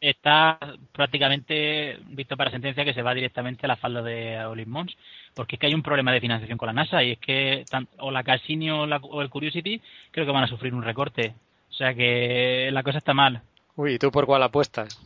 está 0.00 0.58
prácticamente 0.92 1.98
visto 2.08 2.36
para 2.36 2.50
sentencia 2.50 2.84
que 2.84 2.94
se 2.94 3.02
va 3.02 3.14
directamente 3.14 3.66
a 3.66 3.68
la 3.68 3.76
falda 3.76 4.02
de 4.02 4.44
Olin 4.44 4.70
Mons, 4.70 4.96
porque 5.34 5.56
es 5.56 5.60
que 5.60 5.66
hay 5.66 5.74
un 5.74 5.82
problema 5.82 6.12
de 6.12 6.20
financiación 6.20 6.58
con 6.58 6.66
la 6.66 6.72
NASA 6.72 7.02
y 7.02 7.12
es 7.12 7.18
que 7.18 7.64
o 7.98 8.10
la 8.10 8.22
Cassini 8.22 8.70
o, 8.70 8.84
el 8.84 9.30
Curiosity 9.30 9.80
creo 10.10 10.26
que 10.26 10.32
van 10.32 10.44
a 10.44 10.48
sufrir 10.48 10.74
un 10.74 10.82
recorte. 10.82 11.34
O 11.70 11.72
sea 11.72 11.94
que 11.94 12.70
la 12.72 12.82
cosa 12.82 12.98
está 12.98 13.14
mal. 13.14 13.42
Uy, 13.74 13.94
¿y 13.94 13.98
tú 13.98 14.10
por 14.10 14.26
cuál 14.26 14.42
apuestas? 14.42 15.00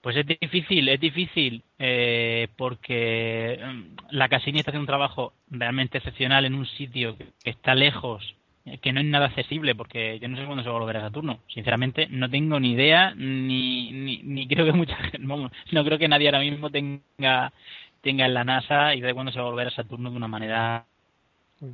Pues 0.00 0.16
es 0.16 0.26
difícil, 0.26 0.88
es 0.90 1.00
difícil, 1.00 1.62
eh, 1.78 2.48
porque 2.56 3.58
mm, 3.60 3.96
la 4.10 4.28
Cassini 4.28 4.58
está 4.58 4.70
haciendo 4.70 4.82
un 4.82 4.86
trabajo 4.86 5.32
realmente 5.48 5.98
excepcional 5.98 6.44
en 6.44 6.54
un 6.54 6.66
sitio 6.66 7.16
que 7.16 7.50
está 7.50 7.74
lejos 7.74 8.34
que 8.80 8.92
no 8.92 9.00
es 9.00 9.06
nada 9.06 9.26
accesible 9.26 9.74
porque 9.74 10.18
yo 10.18 10.28
no 10.28 10.36
sé 10.38 10.44
cuándo 10.46 10.62
se 10.62 10.70
va 10.70 10.76
a 10.76 10.78
volver 10.78 10.96
a 10.96 11.02
Saturno. 11.02 11.40
Sinceramente, 11.48 12.06
no 12.08 12.30
tengo 12.30 12.58
ni 12.58 12.72
idea, 12.72 13.14
ni, 13.14 13.92
ni, 13.92 14.48
creo 14.48 14.64
que 14.64 14.72
mucha 14.72 14.96
gente, 14.96 15.18
no 15.18 15.84
creo 15.84 15.98
que 15.98 16.08
nadie 16.08 16.28
ahora 16.28 16.40
mismo 16.40 16.70
tenga, 16.70 17.52
tenga 18.00 18.24
en 18.24 18.34
la 18.34 18.44
NASA 18.44 18.94
y 18.94 19.00
de 19.00 19.12
cuándo 19.12 19.32
se 19.32 19.38
va 19.38 19.46
a 19.46 19.50
volver 19.50 19.68
a 19.68 19.74
Saturno 19.74 20.10
de 20.10 20.16
una 20.16 20.28
manera. 20.28 20.86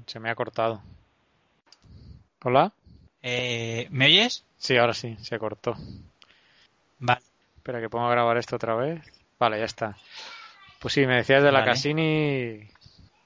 Se 0.06 0.18
me 0.18 0.30
ha 0.30 0.34
cortado. 0.34 0.82
¿Hola? 2.42 2.72
Eh, 3.22 3.86
¿Me 3.90 4.06
oyes? 4.06 4.44
Sí, 4.56 4.76
ahora 4.76 4.94
sí, 4.94 5.16
se 5.20 5.38
cortó. 5.38 5.76
Vale. 6.98 7.20
Espera 7.56 7.80
que 7.80 7.88
ponga 7.88 8.08
a 8.08 8.12
grabar 8.12 8.36
esto 8.36 8.56
otra 8.56 8.74
vez. 8.74 9.00
Vale, 9.38 9.58
ya 9.58 9.64
está. 9.64 9.96
Pues 10.80 10.94
sí, 10.94 11.06
me 11.06 11.16
decías 11.16 11.42
de 11.42 11.52
la 11.52 11.64
Cassini 11.64 12.68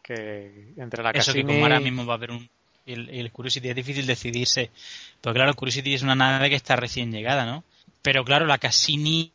que 0.03 0.75
entre 0.77 1.03
la 1.03 1.11
Eso 1.11 1.31
Cassini... 1.31 1.47
que 1.47 1.53
como 1.55 1.65
ahora 1.65 1.81
mismo 1.81 2.05
va 2.05 2.15
a 2.15 2.17
haber 2.17 2.33
un 2.33 2.49
el, 2.87 3.09
el 3.11 3.31
Curiosity 3.33 3.69
es 3.69 3.77
difícil 3.77 4.07
decidirse. 4.07 4.71
Porque 5.21 5.39
claro, 5.39 5.51
el 5.51 5.57
Curiosity 5.57 5.95
es 5.95 6.03
una 6.03 6.15
nave 6.15 6.51
que 6.51 6.57
está 6.57 6.77
recién 6.77 7.13
llegada, 7.13 7.45
¿no? 7.45 7.65
Pero 8.03 8.23
claro, 8.23 8.45
la 8.45 8.59
Cassini 8.59 9.33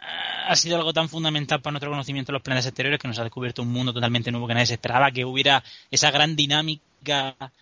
ah, 0.00 0.46
ha 0.48 0.56
sido 0.56 0.76
algo 0.76 0.92
tan 0.92 1.08
fundamental 1.08 1.60
para 1.60 1.72
nuestro 1.72 1.90
conocimiento 1.90 2.30
de 2.30 2.34
los 2.34 2.42
planetas 2.42 2.66
exteriores 2.66 3.00
que 3.00 3.08
nos 3.08 3.18
ha 3.18 3.24
descubierto 3.24 3.62
un 3.62 3.72
mundo 3.72 3.92
totalmente 3.92 4.30
nuevo 4.30 4.46
que 4.46 4.54
nadie 4.54 4.66
se 4.66 4.74
esperaba, 4.74 5.10
que 5.10 5.24
hubiera 5.24 5.64
esa 5.90 6.12
gran 6.12 6.36
dinámica 6.36 6.82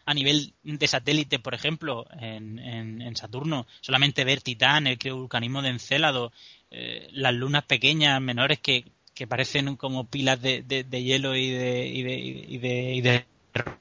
a 0.04 0.14
nivel 0.14 0.52
de 0.62 0.86
satélite, 0.86 1.38
por 1.38 1.54
ejemplo, 1.54 2.06
en, 2.20 2.58
en, 2.58 3.16
Saturno. 3.16 3.66
Solamente 3.80 4.24
ver 4.24 4.42
Titán, 4.42 4.86
el 4.86 4.98
vulcanismo 5.12 5.62
de 5.62 5.70
Encélado, 5.70 6.30
eh, 6.70 7.08
las 7.12 7.32
lunas 7.32 7.64
pequeñas, 7.64 8.20
menores, 8.20 8.58
que, 8.58 8.84
que 9.14 9.26
parecen 9.26 9.76
como 9.76 10.04
pilas 10.04 10.42
de, 10.42 10.62
de, 10.62 11.02
hielo 11.02 11.36
y 11.36 11.50
de, 11.50 11.86
y 11.86 12.02
de, 12.02 12.18
y 12.18 12.58
de, 12.58 12.94
y 12.94 13.00
de 13.00 13.24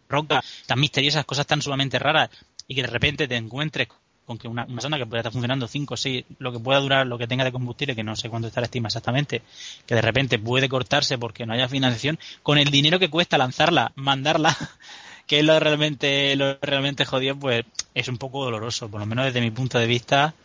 roca, 0.07 0.43
tan 0.65 0.79
misteriosas, 0.79 1.25
cosas 1.25 1.47
tan 1.47 1.61
sumamente 1.61 1.99
raras, 1.99 2.29
y 2.67 2.75
que 2.75 2.81
de 2.81 2.87
repente 2.87 3.27
te 3.27 3.35
encuentres 3.35 3.87
con 4.29 4.37
que 4.37 4.47
una, 4.47 4.63
una 4.65 4.79
sonda 4.79 4.99
que 4.99 5.07
pueda 5.07 5.21
estar 5.21 5.31
funcionando 5.31 5.67
5 5.67 5.91
o 5.91 5.97
6, 5.97 6.25
lo 6.37 6.51
que 6.51 6.59
pueda 6.59 6.79
durar, 6.79 7.07
lo 7.07 7.17
que 7.17 7.25
tenga 7.25 7.43
de 7.43 7.51
combustible, 7.51 7.95
que 7.95 8.03
no 8.03 8.15
sé 8.15 8.29
cuánto 8.29 8.47
está 8.47 8.61
la 8.61 8.65
estima 8.65 8.87
exactamente, 8.87 9.41
que 9.87 9.95
de 9.95 10.01
repente 10.01 10.37
puede 10.37 10.69
cortarse 10.69 11.17
porque 11.17 11.47
no 11.47 11.53
haya 11.53 11.67
financiación, 11.67 12.19
con 12.43 12.59
el 12.59 12.69
dinero 12.69 12.99
que 12.99 13.09
cuesta 13.09 13.39
lanzarla, 13.39 13.91
mandarla, 13.95 14.55
que 15.25 15.39
es 15.39 15.45
lo 15.45 15.59
realmente, 15.59 16.35
lo 16.35 16.59
realmente 16.61 17.05
jodido, 17.05 17.37
pues 17.37 17.65
es 17.95 18.07
un 18.07 18.19
poco 18.19 18.45
doloroso, 18.45 18.87
por 18.87 18.99
lo 18.99 19.07
menos 19.07 19.25
desde 19.25 19.41
mi 19.41 19.49
punto 19.49 19.79
de 19.79 19.87
vista, 19.87 20.35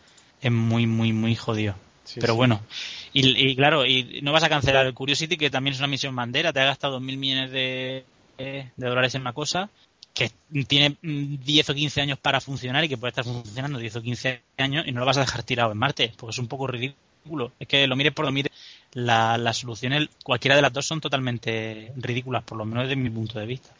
es 0.41 0.51
muy, 0.51 0.87
muy, 0.87 1.13
muy 1.13 1.35
jodido. 1.35 1.75
Pero 2.19 2.35
bueno, 2.35 2.61
y, 3.13 3.55
claro, 3.55 3.85
y 3.85 4.19
no 4.21 4.31
vas 4.31 4.43
a 4.43 4.49
cancelar 4.49 4.85
el 4.85 4.93
Curiosity, 4.93 5.37
que 5.37 5.49
también 5.49 5.73
es 5.73 5.79
una 5.79 5.87
misión 5.87 6.15
bandera, 6.15 6.53
te 6.53 6.59
ha 6.59 6.65
gastado 6.65 6.99
mil 6.99 7.17
millones 7.17 7.51
de, 7.51 8.03
de 8.37 8.71
dólares 8.77 9.15
en 9.15 9.21
una 9.21 9.33
cosa 9.33 9.69
que 10.15 10.31
tiene 10.67 10.95
10 11.01 11.69
o 11.69 11.73
15 11.75 12.01
años 12.01 12.17
para 12.17 12.39
funcionar 12.39 12.85
y 12.85 12.89
que 12.89 12.97
puede 12.97 13.09
estar 13.09 13.25
funcionando 13.25 13.77
10 13.77 13.97
o 13.97 14.01
15 14.01 14.41
años 14.57 14.87
y 14.87 14.93
no 14.93 15.01
lo 15.01 15.05
vas 15.05 15.17
a 15.17 15.21
dejar 15.21 15.43
tirado 15.43 15.73
en 15.73 15.77
Marte, 15.77 16.13
porque 16.17 16.31
es 16.31 16.39
un 16.39 16.47
poco 16.47 16.67
ridículo. 16.67 17.51
Es 17.59 17.67
que 17.67 17.85
lo 17.85 17.97
mires 17.97 18.13
por 18.13 18.23
lo 18.23 18.31
mires, 18.31 18.51
la, 18.93 19.37
las 19.37 19.57
soluciones, 19.57 20.07
cualquiera 20.23 20.55
de 20.55 20.61
las 20.61 20.71
dos 20.71 20.85
son 20.85 21.01
totalmente 21.01 21.91
ridículas, 21.97 22.43
por 22.43 22.57
lo 22.57 22.63
menos 22.63 22.87
desde 22.87 22.95
mi 22.95 23.09
punto 23.09 23.37
de 23.37 23.45
vista. 23.45 23.71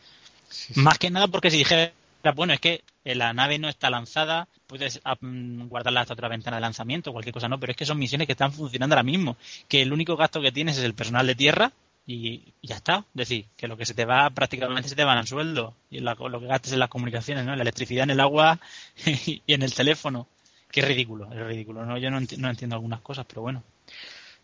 Más 0.75 0.99
que 0.99 1.09
nada 1.09 1.29
porque 1.29 1.49
si 1.49 1.57
dijera, 1.57 1.93
bueno, 2.35 2.51
es 2.51 2.59
que 2.59 2.83
la 3.05 3.31
nave 3.31 3.57
no 3.57 3.69
está 3.69 3.89
lanzada, 3.89 4.49
puedes 4.67 4.99
ah, 5.05 5.15
mm, 5.19 5.67
guardarla 5.67 6.01
hasta 6.01 6.13
otra 6.15 6.27
ventana 6.27 6.57
de 6.57 6.61
lanzamiento, 6.61 7.13
cualquier 7.13 7.33
cosa, 7.33 7.47
no, 7.47 7.59
pero 7.59 7.71
es 7.71 7.77
que 7.77 7.85
son 7.85 7.97
misiones 7.97 8.25
que 8.27 8.33
están 8.33 8.51
funcionando 8.51 8.95
ahora 8.95 9.03
mismo, 9.03 9.37
que 9.69 9.81
el 9.81 9.93
único 9.93 10.17
gasto 10.17 10.41
que 10.41 10.51
tienes 10.51 10.77
es 10.77 10.83
el 10.83 10.95
personal 10.95 11.27
de 11.27 11.35
tierra, 11.35 11.71
y 12.07 12.53
ya 12.61 12.75
está. 12.75 12.97
Es 12.97 13.29
decir, 13.29 13.45
que 13.57 13.67
lo 13.67 13.77
que 13.77 13.85
se 13.85 13.93
te 13.93 14.05
va 14.05 14.29
prácticamente 14.29 14.89
se 14.89 14.95
te 14.95 15.03
van 15.03 15.17
al 15.17 15.27
sueldo 15.27 15.73
y 15.89 15.99
lo 15.99 16.39
que 16.39 16.47
gastes 16.47 16.73
en 16.73 16.79
las 16.79 16.89
comunicaciones, 16.89 17.45
¿no? 17.45 17.51
En 17.51 17.57
la 17.57 17.63
electricidad, 17.63 18.03
en 18.03 18.11
el 18.11 18.19
agua 18.19 18.59
y 19.05 19.41
en 19.47 19.63
el 19.63 19.73
teléfono. 19.73 20.27
Es 20.71 20.85
ridículo, 20.85 21.31
es 21.31 21.39
ridículo. 21.39 21.85
¿no? 21.85 21.97
Yo 21.97 22.11
no, 22.11 22.17
entiendo 22.17 22.75
algunas 22.75 22.99
cosas, 22.99 23.25
pero 23.27 23.41
bueno. 23.41 23.63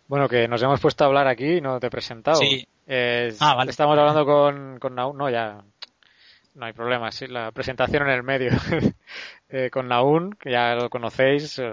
Bueno, 0.07 0.29
que 0.29 0.47
nos 0.47 0.61
hemos 0.61 0.79
puesto 0.79 1.03
a 1.03 1.07
hablar 1.07 1.27
aquí 1.27 1.57
y 1.57 1.61
no 1.61 1.79
te 1.79 1.87
he 1.87 1.89
presentado. 1.89 2.37
Sí. 2.37 2.65
ah, 3.39 3.55
vale. 3.55 3.71
Estamos 3.71 3.97
hablando 3.97 4.25
con, 4.25 4.79
con 4.79 4.95
No, 4.95 5.29
ya 5.29 5.61
no 6.53 6.65
hay 6.65 6.73
problema, 6.73 7.11
sí, 7.11 7.27
la 7.27 7.51
presentación 7.51 8.03
en 8.03 8.09
el 8.09 8.23
medio 8.23 8.51
eh, 9.49 9.69
con 9.69 9.87
Naun, 9.87 10.33
que 10.33 10.51
ya 10.51 10.75
lo 10.75 10.89
conocéis, 10.89 11.59
eh, 11.59 11.71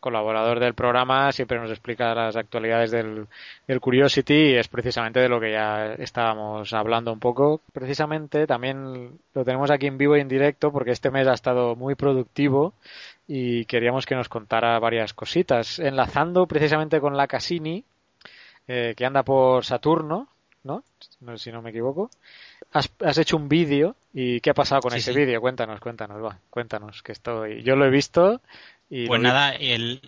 colaborador 0.00 0.60
del 0.60 0.74
programa, 0.74 1.30
siempre 1.32 1.58
nos 1.58 1.70
explica 1.70 2.14
las 2.14 2.36
actualidades 2.36 2.90
del, 2.90 3.26
del, 3.66 3.80
Curiosity 3.80 4.34
y 4.34 4.54
es 4.56 4.68
precisamente 4.68 5.20
de 5.20 5.28
lo 5.28 5.40
que 5.40 5.52
ya 5.52 5.92
estábamos 5.98 6.72
hablando 6.72 7.12
un 7.12 7.20
poco. 7.20 7.60
Precisamente 7.72 8.46
también 8.46 9.18
lo 9.34 9.44
tenemos 9.44 9.70
aquí 9.70 9.86
en 9.86 9.98
vivo 9.98 10.16
y 10.16 10.20
en 10.20 10.28
directo 10.28 10.72
porque 10.72 10.92
este 10.92 11.10
mes 11.10 11.28
ha 11.28 11.34
estado 11.34 11.76
muy 11.76 11.94
productivo 11.94 12.74
y 13.26 13.64
queríamos 13.66 14.06
que 14.06 14.14
nos 14.14 14.28
contara 14.28 14.78
varias 14.78 15.12
cositas, 15.14 15.78
enlazando 15.78 16.46
precisamente 16.46 17.00
con 17.00 17.16
la 17.16 17.26
Cassini, 17.26 17.84
eh, 18.66 18.94
que 18.96 19.04
anda 19.04 19.22
por 19.22 19.64
Saturno, 19.64 20.28
¿no? 20.64 20.82
No 21.20 21.38
si 21.38 21.52
no 21.52 21.62
me 21.62 21.70
equivoco. 21.70 22.10
Has, 22.72 22.90
has 23.04 23.18
hecho 23.18 23.36
un 23.36 23.48
vídeo 23.48 23.94
y 24.12 24.40
¿qué 24.40 24.50
ha 24.50 24.54
pasado 24.54 24.80
con 24.80 24.90
Sí, 24.92 24.98
ese 24.98 25.12
sí. 25.12 25.18
vídeo? 25.18 25.40
Cuéntanos, 25.40 25.78
cuéntanos, 25.80 26.22
va, 26.22 26.38
cuéntanos, 26.50 27.02
que 27.02 27.12
estoy, 27.12 27.62
yo 27.62 27.76
lo 27.76 27.84
he 27.86 27.90
visto 27.90 28.40
y 28.90 29.06
Pues 29.06 29.20
nada, 29.20 29.50
el, 29.52 30.00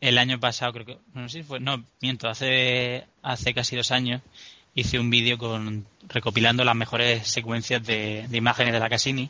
el 0.00 0.18
año 0.18 0.38
pasado 0.38 0.72
creo 0.72 0.86
que, 0.86 0.98
no 1.14 1.28
sé 1.28 1.38
si 1.38 1.42
fue, 1.44 1.60
no, 1.60 1.82
miento, 2.00 2.28
hace, 2.28 3.06
hace 3.22 3.54
casi 3.54 3.76
dos 3.76 3.90
años 3.90 4.22
hice 4.74 4.98
un 4.98 5.10
vídeo 5.10 5.38
con 5.38 5.86
recopilando 6.08 6.64
las 6.64 6.76
mejores 6.76 7.26
secuencias 7.26 7.84
de, 7.84 8.26
de 8.28 8.36
imágenes 8.36 8.72
de 8.72 8.78
la 8.80 8.88
Cassini, 8.88 9.28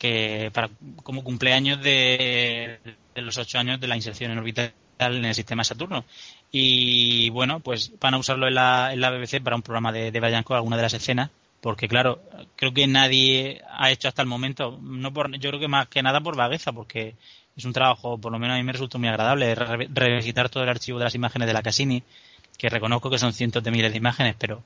que 0.00 0.50
para 0.54 0.70
como 1.02 1.22
cumpleaños 1.22 1.82
de, 1.82 2.80
los 3.16 3.36
ocho 3.36 3.58
años 3.58 3.78
de 3.78 3.86
la 3.86 3.96
inserción 3.96 4.32
en 4.32 4.38
orbital 4.38 4.72
en 4.98 5.26
el 5.26 5.34
sistema 5.34 5.62
Saturno. 5.62 6.06
Y 6.50 7.28
bueno, 7.28 7.60
pues 7.60 7.92
van 8.00 8.14
a 8.14 8.18
usarlo 8.18 8.48
en 8.48 8.54
la, 8.54 8.94
en 8.94 9.00
la 9.02 9.10
BBC 9.10 9.42
para 9.42 9.56
un 9.56 9.62
programa 9.62 9.92
de, 9.92 10.10
de 10.10 10.42
Coe, 10.42 10.56
alguna 10.56 10.76
de 10.76 10.82
las 10.82 10.94
escenas, 10.94 11.30
porque 11.60 11.86
claro, 11.86 12.22
creo 12.56 12.72
que 12.72 12.86
nadie 12.86 13.60
ha 13.70 13.90
hecho 13.90 14.08
hasta 14.08 14.22
el 14.22 14.28
momento, 14.28 14.78
no 14.80 15.12
por, 15.12 15.30
yo 15.38 15.50
creo 15.50 15.60
que 15.60 15.68
más 15.68 15.88
que 15.88 16.02
nada 16.02 16.22
por 16.22 16.34
vagueza, 16.34 16.72
porque 16.72 17.14
es 17.54 17.64
un 17.66 17.74
trabajo, 17.74 18.16
por 18.18 18.32
lo 18.32 18.38
menos 18.38 18.54
a 18.54 18.58
mí 18.58 18.64
me 18.64 18.72
resultó 18.72 18.98
muy 18.98 19.08
agradable, 19.08 19.54
re- 19.54 19.88
revisitar 19.92 20.48
todo 20.48 20.62
el 20.62 20.70
archivo 20.70 20.98
de 20.98 21.04
las 21.04 21.14
imágenes 21.14 21.46
de 21.46 21.52
la 21.54 21.62
Cassini, 21.62 22.02
que 22.56 22.70
reconozco 22.70 23.10
que 23.10 23.18
son 23.18 23.34
cientos 23.34 23.62
de 23.62 23.70
miles 23.70 23.90
de 23.92 23.98
imágenes, 23.98 24.34
pero 24.38 24.62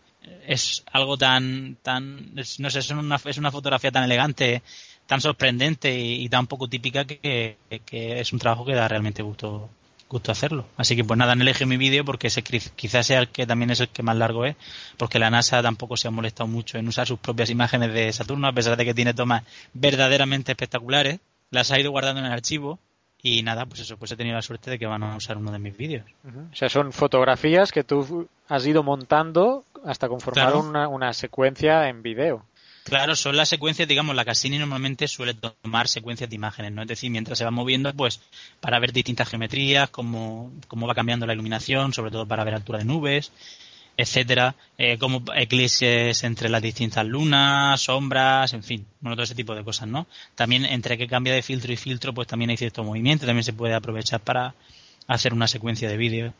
es 0.46 0.84
algo 0.92 1.16
tan, 1.16 1.76
tan, 1.82 2.34
no 2.34 2.70
sé, 2.70 2.78
es 2.78 2.90
una, 2.90 3.20
es 3.24 3.38
una 3.38 3.50
fotografía 3.50 3.90
tan 3.90 4.04
elegante, 4.04 4.62
tan 5.06 5.20
sorprendente 5.20 5.98
y, 5.98 6.24
y 6.24 6.28
tan 6.28 6.46
poco 6.46 6.68
típica 6.68 7.04
que, 7.04 7.56
que 7.84 8.20
es 8.20 8.32
un 8.32 8.38
trabajo 8.38 8.64
que 8.64 8.74
da 8.74 8.88
realmente 8.88 9.22
gusto, 9.22 9.68
gusto 10.08 10.32
hacerlo. 10.32 10.66
Así 10.76 10.96
que 10.96 11.04
pues 11.04 11.18
nada, 11.18 11.32
han 11.32 11.40
elegido 11.40 11.66
mi 11.66 11.76
vídeo 11.76 12.04
porque 12.04 12.28
ese 12.28 12.42
quizás 12.42 13.06
sea 13.06 13.18
el 13.20 13.28
que 13.28 13.46
también 13.46 13.70
es 13.70 13.80
el 13.80 13.88
que 13.88 14.02
más 14.02 14.16
largo 14.16 14.44
es, 14.46 14.56
porque 14.96 15.18
la 15.18 15.30
NASA 15.30 15.62
tampoco 15.62 15.96
se 15.96 16.08
ha 16.08 16.10
molestado 16.10 16.46
mucho 16.48 16.78
en 16.78 16.88
usar 16.88 17.06
sus 17.06 17.18
propias 17.18 17.50
imágenes 17.50 17.92
de 17.92 18.12
Saturno, 18.12 18.46
a 18.48 18.52
pesar 18.52 18.76
de 18.76 18.84
que 18.84 18.94
tiene 18.94 19.12
tomas 19.14 19.42
verdaderamente 19.72 20.52
espectaculares, 20.52 21.20
las 21.50 21.70
ha 21.70 21.78
ido 21.78 21.90
guardando 21.90 22.20
en 22.20 22.26
el 22.26 22.32
archivo 22.32 22.78
y 23.22 23.42
nada, 23.42 23.64
pues 23.64 23.80
eso, 23.80 23.96
pues 23.96 24.12
he 24.12 24.16
tenido 24.16 24.36
la 24.36 24.42
suerte 24.42 24.70
de 24.70 24.78
que 24.78 24.86
van 24.86 25.02
a 25.02 25.16
usar 25.16 25.38
uno 25.38 25.50
de 25.50 25.58
mis 25.58 25.76
vídeos. 25.76 26.04
Ujú. 26.24 26.40
O 26.52 26.54
sea, 26.54 26.68
son 26.68 26.92
fotografías 26.92 27.72
que 27.72 27.82
tú 27.82 28.28
has 28.48 28.66
ido 28.66 28.82
montando 28.82 29.64
hasta 29.84 30.08
conformar 30.08 30.52
Claro. 30.52 30.60
una, 30.60 30.88
una 30.88 31.12
secuencia 31.14 31.88
en 31.88 32.02
vídeo. 32.02 32.44
Claro, 32.84 33.16
son 33.16 33.36
las 33.36 33.48
secuencias, 33.48 33.88
digamos, 33.88 34.14
la 34.14 34.26
Cassini 34.26 34.58
normalmente 34.58 35.08
suele 35.08 35.32
tomar 35.32 35.88
secuencias 35.88 36.28
de 36.28 36.36
imágenes, 36.36 36.70
¿no? 36.72 36.82
Es 36.82 36.88
decir, 36.88 37.10
mientras 37.10 37.38
se 37.38 37.44
va 37.44 37.50
moviendo, 37.50 37.92
pues, 37.94 38.20
para 38.60 38.78
ver 38.78 38.92
distintas 38.92 39.28
geometrías, 39.28 39.88
cómo, 39.88 40.52
cómo 40.68 40.86
va 40.86 40.94
cambiando 40.94 41.26
la 41.26 41.32
iluminación, 41.32 41.94
sobre 41.94 42.10
todo 42.10 42.26
para 42.26 42.44
ver 42.44 42.54
altura 42.54 42.78
de 42.78 42.84
nubes, 42.84 43.32
etcétera, 43.96 44.54
eh, 44.76 44.98
como 44.98 45.22
eclipses 45.34 46.24
entre 46.24 46.50
las 46.50 46.60
distintas 46.60 47.06
lunas, 47.06 47.80
sombras, 47.80 48.52
en 48.52 48.62
fin, 48.62 48.86
bueno, 49.00 49.16
todo 49.16 49.24
ese 49.24 49.34
tipo 49.34 49.54
de 49.54 49.64
cosas, 49.64 49.88
¿no? 49.88 50.06
También 50.34 50.66
entre 50.66 50.98
que 50.98 51.06
cambia 51.06 51.32
de 51.32 51.42
filtro 51.42 51.72
y 51.72 51.76
filtro, 51.76 52.12
pues 52.12 52.28
también 52.28 52.50
hay 52.50 52.58
cierto 52.58 52.84
movimiento, 52.84 53.24
también 53.24 53.44
se 53.44 53.54
puede 53.54 53.72
aprovechar 53.72 54.20
para 54.20 54.54
hacer 55.06 55.32
una 55.32 55.48
secuencia 55.48 55.88
de 55.88 55.96
vídeo. 55.96 56.34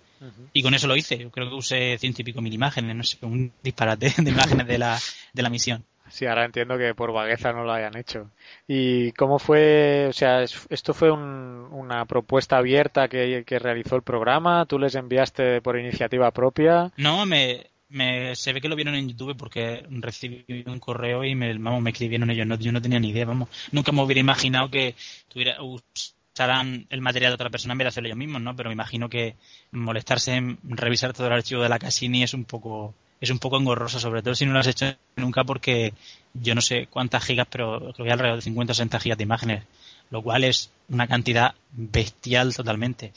Y 0.52 0.62
con 0.62 0.74
eso 0.74 0.86
lo 0.86 0.96
hice. 0.96 1.18
Yo 1.18 1.30
creo 1.30 1.50
que 1.50 1.54
usé 1.54 1.98
ciento 1.98 2.22
y 2.22 2.24
pico 2.24 2.40
mil 2.40 2.52
imágenes, 2.52 2.96
no 2.96 3.02
sé, 3.02 3.18
un 3.22 3.52
disparate 3.62 4.14
de 4.18 4.30
imágenes 4.30 4.66
de 4.66 4.78
la, 4.78 4.98
de 5.32 5.42
la 5.42 5.50
misión. 5.50 5.84
Sí, 6.08 6.26
ahora 6.26 6.44
entiendo 6.44 6.76
que 6.78 6.94
por 6.94 7.12
vagueza 7.12 7.52
no 7.52 7.64
lo 7.64 7.72
hayan 7.72 7.96
hecho. 7.96 8.30
¿Y 8.68 9.12
cómo 9.12 9.38
fue? 9.38 10.06
O 10.08 10.12
sea, 10.12 10.42
es- 10.42 10.66
esto 10.70 10.92
fue 10.94 11.10
un- 11.10 11.68
una 11.72 12.04
propuesta 12.04 12.58
abierta 12.58 13.08
que, 13.08 13.44
realizó 13.58 13.96
el 13.96 14.02
programa. 14.02 14.66
¿Tú 14.66 14.78
les 14.78 14.94
enviaste 14.94 15.60
por 15.62 15.78
iniciativa 15.78 16.30
propia? 16.30 16.92
No, 16.98 17.24
me, 17.26 17.66
me, 17.88 18.36
se 18.36 18.52
ve 18.52 18.60
que 18.60 18.68
lo 18.68 18.76
vieron 18.76 18.94
en 18.94 19.08
YouTube 19.08 19.36
porque 19.36 19.84
recibí 19.88 20.44
un 20.66 20.78
correo 20.78 21.24
y 21.24 21.34
me, 21.34 21.56
vamos, 21.58 21.80
me 21.82 21.90
escribieron 21.90 22.30
ellos. 22.30 22.46
Yo 22.60 22.70
no 22.72 22.82
tenía 22.82 23.00
ni 23.00 23.08
idea, 23.10 23.24
vamos. 23.24 23.48
Nunca 23.72 23.90
me 23.90 24.02
hubiera 24.02 24.20
imaginado 24.20 24.70
que 24.70 24.94
tuviera, 25.28 25.56
usaran 25.62 26.86
el 26.90 27.00
material 27.00 27.30
de 27.30 27.34
otra 27.34 27.50
persona 27.50 27.72
en 27.72 27.78
vez 27.78 27.84
de 27.86 27.88
hacerlo 27.88 28.08
ellos 28.08 28.18
mismos, 28.18 28.42
¿no? 28.42 28.54
Pero 28.56 28.68
me 28.68 28.74
imagino 28.74 29.08
que 29.08 29.36
molestarse 29.72 30.34
en 30.34 30.58
revisar 30.62 31.12
todo 31.12 31.28
el 31.28 31.32
archivo 31.32 31.62
de 31.62 31.68
la 31.68 31.78
Cassini 31.78 32.22
es 32.22 32.34
un 32.34 32.44
poco 32.44 32.94
es 33.24 33.30
un 33.30 33.38
poco 33.38 33.58
engorroso, 33.58 33.98
sobre 34.00 34.22
todo 34.22 34.34
si 34.34 34.46
no 34.46 34.52
lo 34.52 34.60
has 34.60 34.66
hecho 34.66 34.94
nunca 35.16 35.44
porque 35.44 35.92
yo 36.34 36.54
no 36.54 36.60
sé 36.60 36.86
cuántas 36.88 37.24
gigas, 37.24 37.46
pero 37.50 37.92
creo 37.94 38.06
que 38.06 38.12
alrededor 38.12 38.36
de 38.38 38.42
50 38.42 38.72
o 38.72 38.74
60 38.74 39.00
gigas 39.00 39.18
de 39.18 39.24
imágenes, 39.24 39.62
lo 40.10 40.22
cual 40.22 40.44
es 40.44 40.70
una 40.88 41.06
cantidad 41.06 41.54
bestial 41.72 42.54
totalmente. 42.54 43.12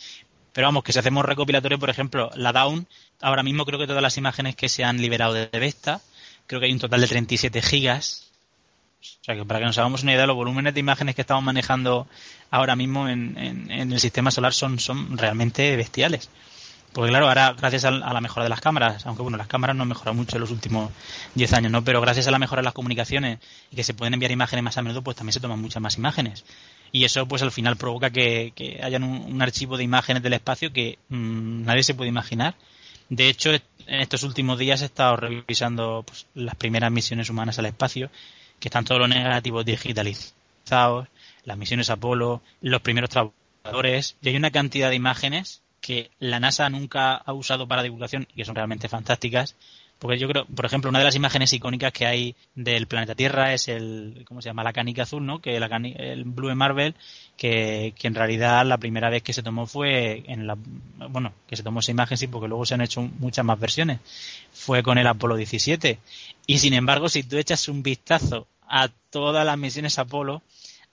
Pero 0.53 0.67
vamos, 0.67 0.83
que 0.83 0.91
si 0.93 0.99
hacemos 0.99 1.23
recopilatorio, 1.25 1.77
por 1.79 1.89
ejemplo, 1.89 2.31
la 2.35 2.51
Down, 2.51 2.87
ahora 3.21 3.43
mismo 3.43 3.65
creo 3.65 3.79
que 3.79 3.87
todas 3.87 4.01
las 4.01 4.17
imágenes 4.17 4.55
que 4.55 4.69
se 4.69 4.83
han 4.83 5.01
liberado 5.01 5.33
de 5.33 5.47
Vesta, 5.53 6.01
creo 6.47 6.59
que 6.59 6.65
hay 6.67 6.71
un 6.73 6.79
total 6.79 7.01
de 7.01 7.07
37 7.07 7.61
gigas. 7.61 8.31
O 9.21 9.23
sea 9.25 9.35
que 9.35 9.45
para 9.45 9.59
que 9.59 9.65
nos 9.65 9.77
hagamos 9.77 10.03
una 10.03 10.13
idea, 10.13 10.25
los 10.25 10.35
volúmenes 10.35 10.73
de 10.73 10.79
imágenes 10.79 11.13
que 11.15 11.21
estamos 11.21 11.43
manejando 11.43 12.07
ahora 12.49 12.75
mismo 12.75 13.07
en, 13.07 13.37
en- 13.37 13.71
en 13.71 13.93
el 13.93 13.99
sistema 13.99 14.31
solar 14.31 14.53
son, 14.53 14.79
son 14.79 15.17
realmente 15.17 15.75
bestiales. 15.75 16.29
Porque 16.93 17.09
claro, 17.09 17.27
ahora 17.27 17.53
gracias 17.53 17.85
a, 17.85 17.91
la 17.91 18.21
mejora 18.21 18.45
de 18.45 18.49
las 18.49 18.61
cámaras, 18.61 19.05
aunque 19.05 19.21
bueno, 19.21 19.37
las 19.37 19.47
cámaras 19.47 19.75
no 19.75 19.83
han 19.83 19.89
mejorado 19.89 20.15
mucho 20.15 20.37
en 20.37 20.41
los 20.41 20.51
últimos 20.51 20.91
10 21.35 21.53
años, 21.53 21.71
¿no? 21.71 21.83
Pero 21.83 22.01
gracias 22.01 22.27
a 22.27 22.31
la 22.31 22.39
mejora 22.39 22.61
de 22.61 22.65
las 22.65 22.73
comunicaciones 22.73 23.39
y 23.71 23.75
que 23.75 23.83
se 23.83 23.93
pueden 23.93 24.13
enviar 24.13 24.31
imágenes 24.31 24.63
más 24.63 24.77
a 24.77 24.81
menudo, 24.81 25.03
pues 25.03 25.17
también 25.17 25.33
se 25.33 25.39
toman 25.39 25.61
muchas 25.61 25.81
más 25.81 25.97
imágenes. 25.97 26.43
Y 26.91 27.03
eso 27.03 27.27
pues 27.27 27.41
al 27.43 27.51
final 27.51 27.75
provoca 27.75 28.09
que, 28.09 28.53
que 28.55 28.79
hayan 28.81 29.03
un, 29.03 29.33
un 29.33 29.41
archivo 29.41 29.77
de 29.77 29.83
imágenes 29.83 30.23
del 30.23 30.33
espacio 30.33 30.73
que 30.73 30.97
mm, 31.09 31.65
nadie 31.65 31.83
se 31.83 31.93
puede 31.93 32.09
imaginar. 32.09 32.55
De 33.09 33.29
hecho, 33.29 33.51
en 33.51 34.01
estos 34.01 34.23
últimos 34.23 34.59
días 34.59 34.81
he 34.81 34.85
estado 34.85 35.15
revisando 35.15 36.03
pues, 36.05 36.27
las 36.33 36.55
primeras 36.55 36.91
misiones 36.91 37.29
humanas 37.29 37.57
al 37.59 37.65
espacio, 37.65 38.09
que 38.59 38.67
están 38.67 38.85
todos 38.85 38.99
los 38.99 39.09
negativos 39.09 39.65
digitalizados, 39.65 41.07
las 41.43 41.57
misiones 41.57 41.89
Apolo, 41.89 42.41
los 42.61 42.81
primeros 42.81 43.09
trabajadores, 43.09 44.17
y 44.21 44.29
hay 44.29 44.35
una 44.35 44.51
cantidad 44.51 44.89
de 44.89 44.95
imágenes 44.95 45.61
que 45.81 46.09
la 46.19 46.39
NASA 46.39 46.69
nunca 46.69 47.15
ha 47.15 47.33
usado 47.33 47.67
para 47.67 47.83
divulgación 47.83 48.27
y 48.31 48.35
que 48.35 48.45
son 48.45 48.55
realmente 48.55 48.89
fantásticas. 48.89 49.55
Porque 49.99 50.19
yo 50.19 50.27
creo, 50.27 50.45
por 50.45 50.65
ejemplo, 50.65 50.89
una 50.91 50.99
de 50.99 51.05
las 51.05 51.15
imágenes 51.15 51.51
icónicas 51.53 51.91
que 51.91 52.05
hay 52.05 52.35
del 52.53 52.85
planeta 52.85 53.15
Tierra 53.15 53.53
es 53.55 53.67
el, 53.67 54.23
¿cómo 54.27 54.43
se 54.43 54.49
llama? 54.49 54.63
La 54.63 54.71
canica 54.71 55.03
azul, 55.03 55.25
¿no? 55.25 55.39
Que 55.41 55.59
la 55.59 55.69
cani- 55.69 55.95
el 55.97 56.23
Blue 56.23 56.53
Marvel, 56.55 56.93
que, 57.35 57.95
que 57.97 58.07
en 58.07 58.13
realidad 58.13 58.63
la 58.67 58.77
primera 58.77 59.09
vez 59.09 59.23
que 59.23 59.33
se 59.33 59.41
tomó 59.41 59.65
fue 59.65 60.23
en 60.27 60.45
la, 60.45 60.55
bueno, 61.09 61.33
que 61.47 61.55
se 61.55 61.63
tomó 61.63 61.79
esa 61.79 61.89
imagen 61.89 62.15
sí, 62.15 62.27
porque 62.27 62.47
luego 62.47 62.63
se 62.65 62.75
han 62.75 62.81
hecho 62.81 63.01
muchas 63.17 63.43
más 63.43 63.59
versiones. 63.59 63.99
Fue 64.51 64.83
con 64.83 64.99
el 64.99 65.07
Apolo 65.07 65.35
17. 65.35 65.97
Y 66.45 66.59
sin 66.59 66.73
embargo, 66.73 67.09
si 67.09 67.23
tú 67.23 67.37
echas 67.37 67.67
un 67.67 67.81
vistazo 67.81 68.47
a 68.67 68.89
todas 69.09 69.45
las 69.47 69.57
misiones 69.57 69.97
Apolo, 69.97 70.43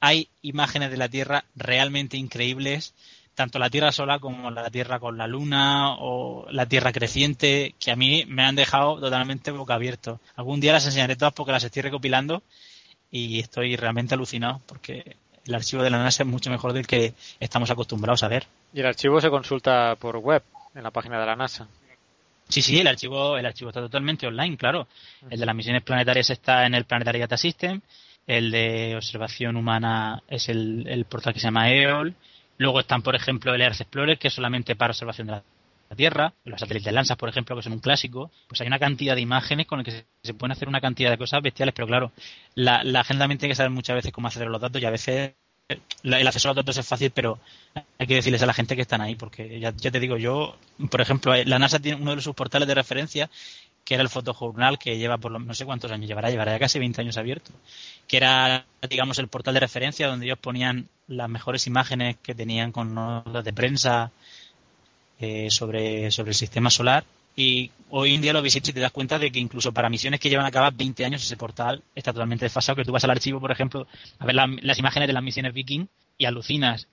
hay 0.01 0.29
imágenes 0.43 0.91
de 0.91 0.97
la 0.97 1.11
Tierra 1.11 1.45
realmente 1.57 2.17
increíbles, 2.17 2.95
tanto 3.35 3.59
la 3.59 3.71
Tierra 3.71 3.93
sola 3.93 4.19
como 4.19 4.51
la 4.51 4.71
Tierra 4.71 4.99
con 4.99 5.19
la 5.19 5.27
Luna 5.27 5.95
o 5.99 6.47
la 6.51 6.67
Tierra 6.67 6.93
creciente, 6.93 7.75
que 7.79 7.91
a 7.91 7.97
mí 7.97 8.25
me 8.27 8.45
han 8.45 8.55
dejado 8.55 9.01
totalmente 9.01 9.51
boca 9.51 9.75
abierto. 9.75 10.21
Algún 10.37 10.61
día 10.61 10.73
las 10.73 10.87
enseñaré 10.87 11.17
todas 11.17 11.35
porque 11.35 11.53
las 11.53 11.65
estoy 11.65 11.83
recopilando 11.83 12.43
y 13.11 13.41
estoy 13.41 13.77
realmente 13.77 14.15
alucinado 14.15 14.61
porque 14.67 15.17
el 15.47 15.55
archivo 15.55 15.83
de 15.83 15.91
la 15.91 15.99
NASA 15.99 16.23
es 16.23 16.29
mucho 16.29 16.51
mejor 16.51 16.73
del 16.73 16.87
que 16.87 17.15
estamos 17.41 17.71
acostumbrados 17.71 18.23
a 18.23 18.29
ver. 18.29 18.47
Y 18.73 18.81
el 18.81 18.87
archivo 18.87 19.21
se 19.21 19.31
consulta 19.31 19.97
por 19.97 20.17
web, 20.19 20.43
en 20.75 20.83
la 20.83 20.91
página 20.91 21.21
de 21.21 21.27
la 21.27 21.37
NASA. 21.37 21.69
Sí, 22.49 22.63
sí, 22.63 22.79
el 22.79 22.87
archivo, 22.87 23.39
el 23.39 23.47
archivo 23.47 23.71
está 23.71 23.81
totalmente 23.81 24.27
online, 24.27 24.57
claro. 24.57 24.87
El 25.31 25.41
de 25.41 25.47
las 25.47 25.55
misiones 25.55 25.83
planetarias 25.83 26.31
está 26.31 26.67
en 26.67 26.75
el 26.75 26.85
Planetary 26.85 27.19
Data 27.19 27.37
System, 27.37 27.81
el 28.27 28.51
de 28.51 28.95
observación 28.97 29.57
humana 29.57 30.23
es 30.29 30.49
el, 30.49 30.87
el 30.89 31.05
portal 31.05 31.35
que 31.35 31.41
se 31.41 31.47
llama 31.47 31.71
EOL, 31.71 32.15
luego 32.59 32.81
están, 32.81 33.03
por 33.03 33.15
ejemplo, 33.15 33.55
el 33.55 33.61
Earth 33.61 33.81
Explorer, 33.81 34.19
que 34.19 34.29
es 34.29 34.35
solamente 34.35 34.77
para 34.77 34.93
observación 34.93 35.27
de 35.27 35.33
la 35.35 35.43
Tierra, 35.97 36.33
los 36.45 36.59
satélites 36.59 36.93
Landsat, 36.93 37.19
por 37.19 37.29
ejemplo, 37.29 37.55
que 37.55 37.63
son 37.63 37.73
un 37.73 37.79
clásico, 37.79 38.31
pues 38.49 38.61
hay 38.61 38.67
una 38.67 38.79
cantidad 38.79 39.15
de 39.15 39.21
imágenes 39.21 39.67
con 39.67 39.79
las 39.79 39.85
que 39.85 40.05
se, 40.23 40.35
pueden 40.35 40.53
hacer 40.53 40.69
una 40.69 40.81
cantidad 40.81 41.11
de 41.11 41.19
cosas 41.19 41.41
bestiales, 41.43 41.75
pero 41.75 41.87
claro, 41.87 42.11
la, 42.55 42.83
la 42.83 43.05
gente 43.05 43.21
también 43.21 43.39
tiene 43.39 43.53
que 43.53 43.57
saber 43.57 43.71
muchas 43.71 43.97
veces 43.97 44.13
cómo 44.13 44.27
acceder 44.27 44.49
a 44.49 44.51
los 44.51 44.61
datos 44.61 44.83
y 44.83 44.85
a 44.87 44.91
veces 44.91 45.35
el 46.03 46.27
acceso 46.27 46.49
a 46.49 46.51
los 46.51 46.57
datos 46.57 46.77
es 46.77 46.87
fácil, 46.87 47.11
pero 47.11 47.39
hay 47.99 48.07
que 48.07 48.17
decirles 48.17 48.43
a 48.43 48.47
la 48.47 48.53
gente 48.53 48.77
que 48.77 48.83
están 48.83 49.01
ahí, 49.01 49.15
porque 49.15 49.59
ya, 49.61 49.73
ya 49.77 49.91
te 49.91 50.01
digo, 50.01 50.19
yo, 50.19 50.57
por 50.91 51.01
ejemplo, 51.01 51.33
la 51.45 51.59
NASA 51.59 51.79
tiene 51.79 52.01
uno 52.01 52.15
de 52.15 52.23
sus 52.23 52.35
portales 52.35 52.69
de 52.69 52.75
referencia, 52.75 53.31
que 53.85 53.95
era 53.95 54.03
el 54.03 54.09
fotojournal, 54.09 54.79
que 54.79 54.97
lleva 54.99 55.19
por 55.19 55.31
lo, 55.33 55.39
no 55.39 55.55
sé 55.55 55.65
cuántos 55.67 55.93
años 55.93 56.09
llevará, 56.09 56.31
llevará 56.31 56.53
ya 56.53 56.59
casi 56.59 56.79
20 56.79 57.01
años 57.03 57.17
abierto, 57.19 57.53
que 58.09 58.17
era, 58.17 58.65
digamos, 58.89 59.19
el 59.19 59.29
portal 59.29 59.55
de 59.55 59.61
referencia 59.61 60.09
donde 60.09 60.27
ellos 60.27 60.39
ponían 60.39 60.89
las 61.07 61.29
mejores 61.29 61.67
imágenes 61.67 62.17
que 62.23 62.35
tenían 62.35 62.73
con 62.73 62.95
notas 62.95 63.45
de 63.45 63.53
prensa 63.53 64.11
eh, 65.21 65.49
sobre, 65.51 66.11
sobre 66.11 66.31
el 66.31 66.35
sistema 66.35 66.71
solar. 66.71 67.05
Y 67.37 67.73
hoy 67.91 68.15
en 68.15 68.21
día 68.23 68.33
lo 68.33 68.43
visitas 68.43 68.69
y 68.69 68.73
te 68.73 68.81
das 68.81 68.93
cuenta 68.93 69.19
de 69.19 69.31
que 69.33 69.41
incluso 69.41 69.73
para 69.73 69.91
misiones 69.91 70.21
que 70.21 70.31
llevan 70.31 70.47
a 70.47 70.51
cabo 70.53 70.71
20 70.75 71.05
años 71.05 71.23
ese 71.23 71.37
portal 71.37 71.83
está 71.95 72.13
totalmente 72.13 72.45
desfasado, 72.45 72.77
que 72.77 72.85
tú 72.85 72.93
vas 72.93 73.03
al 73.05 73.11
archivo, 73.11 73.41
por 73.41 73.51
ejemplo, 73.51 73.87
a 74.21 74.25
ver 74.27 74.35
la- 74.37 74.47
las 74.63 74.79
imágenes 74.79 75.09
de 75.09 75.13
las 75.15 75.23
misiones 75.23 75.53
viking 75.53 75.87
y 76.17 76.27
alucinas 76.27 76.87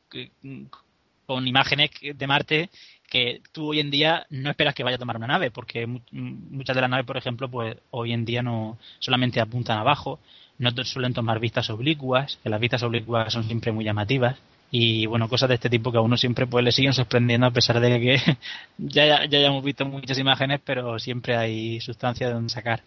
con 1.32 1.48
imágenes 1.48 1.92
de 2.02 2.28
Marte 2.28 2.70
que 3.10 3.42
tú 3.54 3.70
hoy 3.70 3.80
en 3.80 3.90
día 3.90 4.26
no 4.30 4.50
esperas 4.50 4.74
que 4.76 4.84
vaya 4.84 4.96
a 4.96 5.00
tomar 5.00 5.16
una 5.16 5.28
nave, 5.28 5.50
porque 5.50 5.88
mu- 5.88 6.02
muchas 6.12 6.76
de 6.76 6.82
las 6.82 6.90
naves, 6.90 7.06
por 7.06 7.16
ejemplo, 7.16 7.50
pues 7.50 7.78
hoy 7.92 8.12
en 8.12 8.26
día 8.26 8.42
no 8.42 8.78
solamente 9.00 9.40
apuntan 9.40 9.78
abajo, 9.78 10.20
no 10.60 10.72
suelen 10.84 11.14
tomar 11.14 11.40
vistas 11.40 11.70
oblicuas, 11.70 12.38
que 12.44 12.50
las 12.50 12.60
vistas 12.60 12.84
oblicuas 12.84 13.32
son 13.32 13.44
siempre 13.46 13.72
muy 13.72 13.86
llamativas. 13.86 14.38
Y 14.72 15.06
bueno, 15.06 15.30
cosas 15.30 15.48
de 15.50 15.56
este 15.56 15.70
tipo 15.70 15.92
que 15.92 15.98
a 16.00 16.02
uno 16.02 16.18
siempre 16.18 16.48
pues 16.48 16.64
le 16.66 16.72
siguen 16.74 16.94
sorprendiendo 16.94 17.48
a 17.48 17.52
pesar 17.52 17.80
de 17.80 18.00
que 18.00 18.18
ya, 18.78 19.06
ya, 19.06 19.26
ya 19.26 19.38
hayamos 19.40 19.64
visto 19.64 19.86
muchas 19.86 20.18
imágenes, 20.18 20.60
pero 20.66 21.00
siempre 21.00 21.36
hay 21.38 21.80
sustancia 21.82 22.28
de 22.28 22.34
donde 22.34 22.50
sacar. 22.50 22.82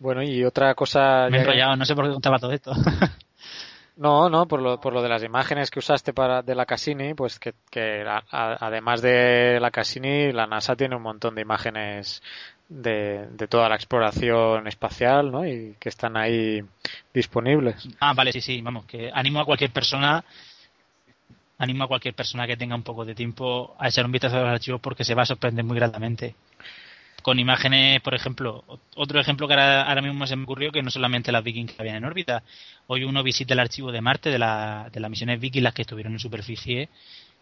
Bueno, 0.00 0.22
y 0.24 0.42
otra 0.44 0.74
cosa... 0.74 1.28
Me 1.28 1.28
he 1.28 1.30
que- 1.30 1.38
enrollado, 1.42 1.76
no 1.76 1.84
sé 1.84 1.94
por 1.94 2.06
qué 2.06 2.12
contaba 2.12 2.38
todo 2.40 2.52
esto. 2.52 2.72
No, 4.02 4.28
no, 4.28 4.48
por 4.48 4.60
lo, 4.60 4.80
por 4.80 4.92
lo 4.92 5.00
de 5.00 5.08
las 5.08 5.22
imágenes 5.22 5.70
que 5.70 5.78
usaste 5.78 6.12
para 6.12 6.42
de 6.42 6.56
la 6.56 6.66
Cassini, 6.66 7.14
pues 7.14 7.38
que, 7.38 7.54
que 7.70 8.04
además 8.32 9.00
de 9.00 9.60
la 9.60 9.70
Cassini, 9.70 10.32
la 10.32 10.48
NASA 10.48 10.74
tiene 10.74 10.96
un 10.96 11.02
montón 11.02 11.36
de 11.36 11.42
imágenes 11.42 12.20
de, 12.68 13.28
de 13.28 13.46
toda 13.46 13.68
la 13.68 13.76
exploración 13.76 14.66
espacial, 14.66 15.30
¿no? 15.30 15.46
Y 15.46 15.76
que 15.78 15.88
están 15.88 16.16
ahí 16.16 16.64
disponibles. 17.14 17.88
Ah, 18.00 18.12
vale, 18.12 18.32
sí, 18.32 18.40
sí, 18.40 18.60
vamos, 18.60 18.86
que 18.86 19.08
animo 19.14 19.38
a 19.38 19.44
cualquier 19.44 19.70
persona, 19.70 20.24
animo 21.58 21.84
a 21.84 21.86
cualquier 21.86 22.14
persona 22.14 22.44
que 22.48 22.56
tenga 22.56 22.74
un 22.74 22.82
poco 22.82 23.04
de 23.04 23.14
tiempo 23.14 23.76
a 23.78 23.86
echar 23.86 24.04
un 24.04 24.10
vistazo 24.10 24.38
a 24.38 24.40
los 24.40 24.50
archivos 24.50 24.80
porque 24.80 25.04
se 25.04 25.14
va 25.14 25.22
a 25.22 25.26
sorprender 25.26 25.64
muy 25.64 25.76
gratamente. 25.76 26.34
Con 27.22 27.38
imágenes, 27.38 28.00
por 28.02 28.14
ejemplo, 28.14 28.64
ot- 28.66 28.80
otro 28.96 29.20
ejemplo 29.20 29.46
que 29.46 29.54
ahora, 29.54 29.82
ahora 29.82 30.02
mismo 30.02 30.26
se 30.26 30.34
me 30.36 30.42
ocurrió 30.42 30.72
que 30.72 30.82
no 30.82 30.90
solamente 30.90 31.30
las 31.30 31.44
Viking 31.44 31.66
que 31.66 31.76
habían 31.78 31.96
en 31.96 32.04
órbita. 32.04 32.42
Hoy 32.88 33.04
uno 33.04 33.22
visita 33.22 33.54
el 33.54 33.60
archivo 33.60 33.92
de 33.92 34.00
Marte 34.00 34.30
de, 34.30 34.38
la, 34.40 34.90
de 34.92 34.98
las 35.00 35.08
misiones 35.10 35.38
Viking, 35.40 35.62
las 35.62 35.72
que 35.74 35.82
estuvieron 35.82 36.12
en 36.14 36.18
superficie, 36.18 36.88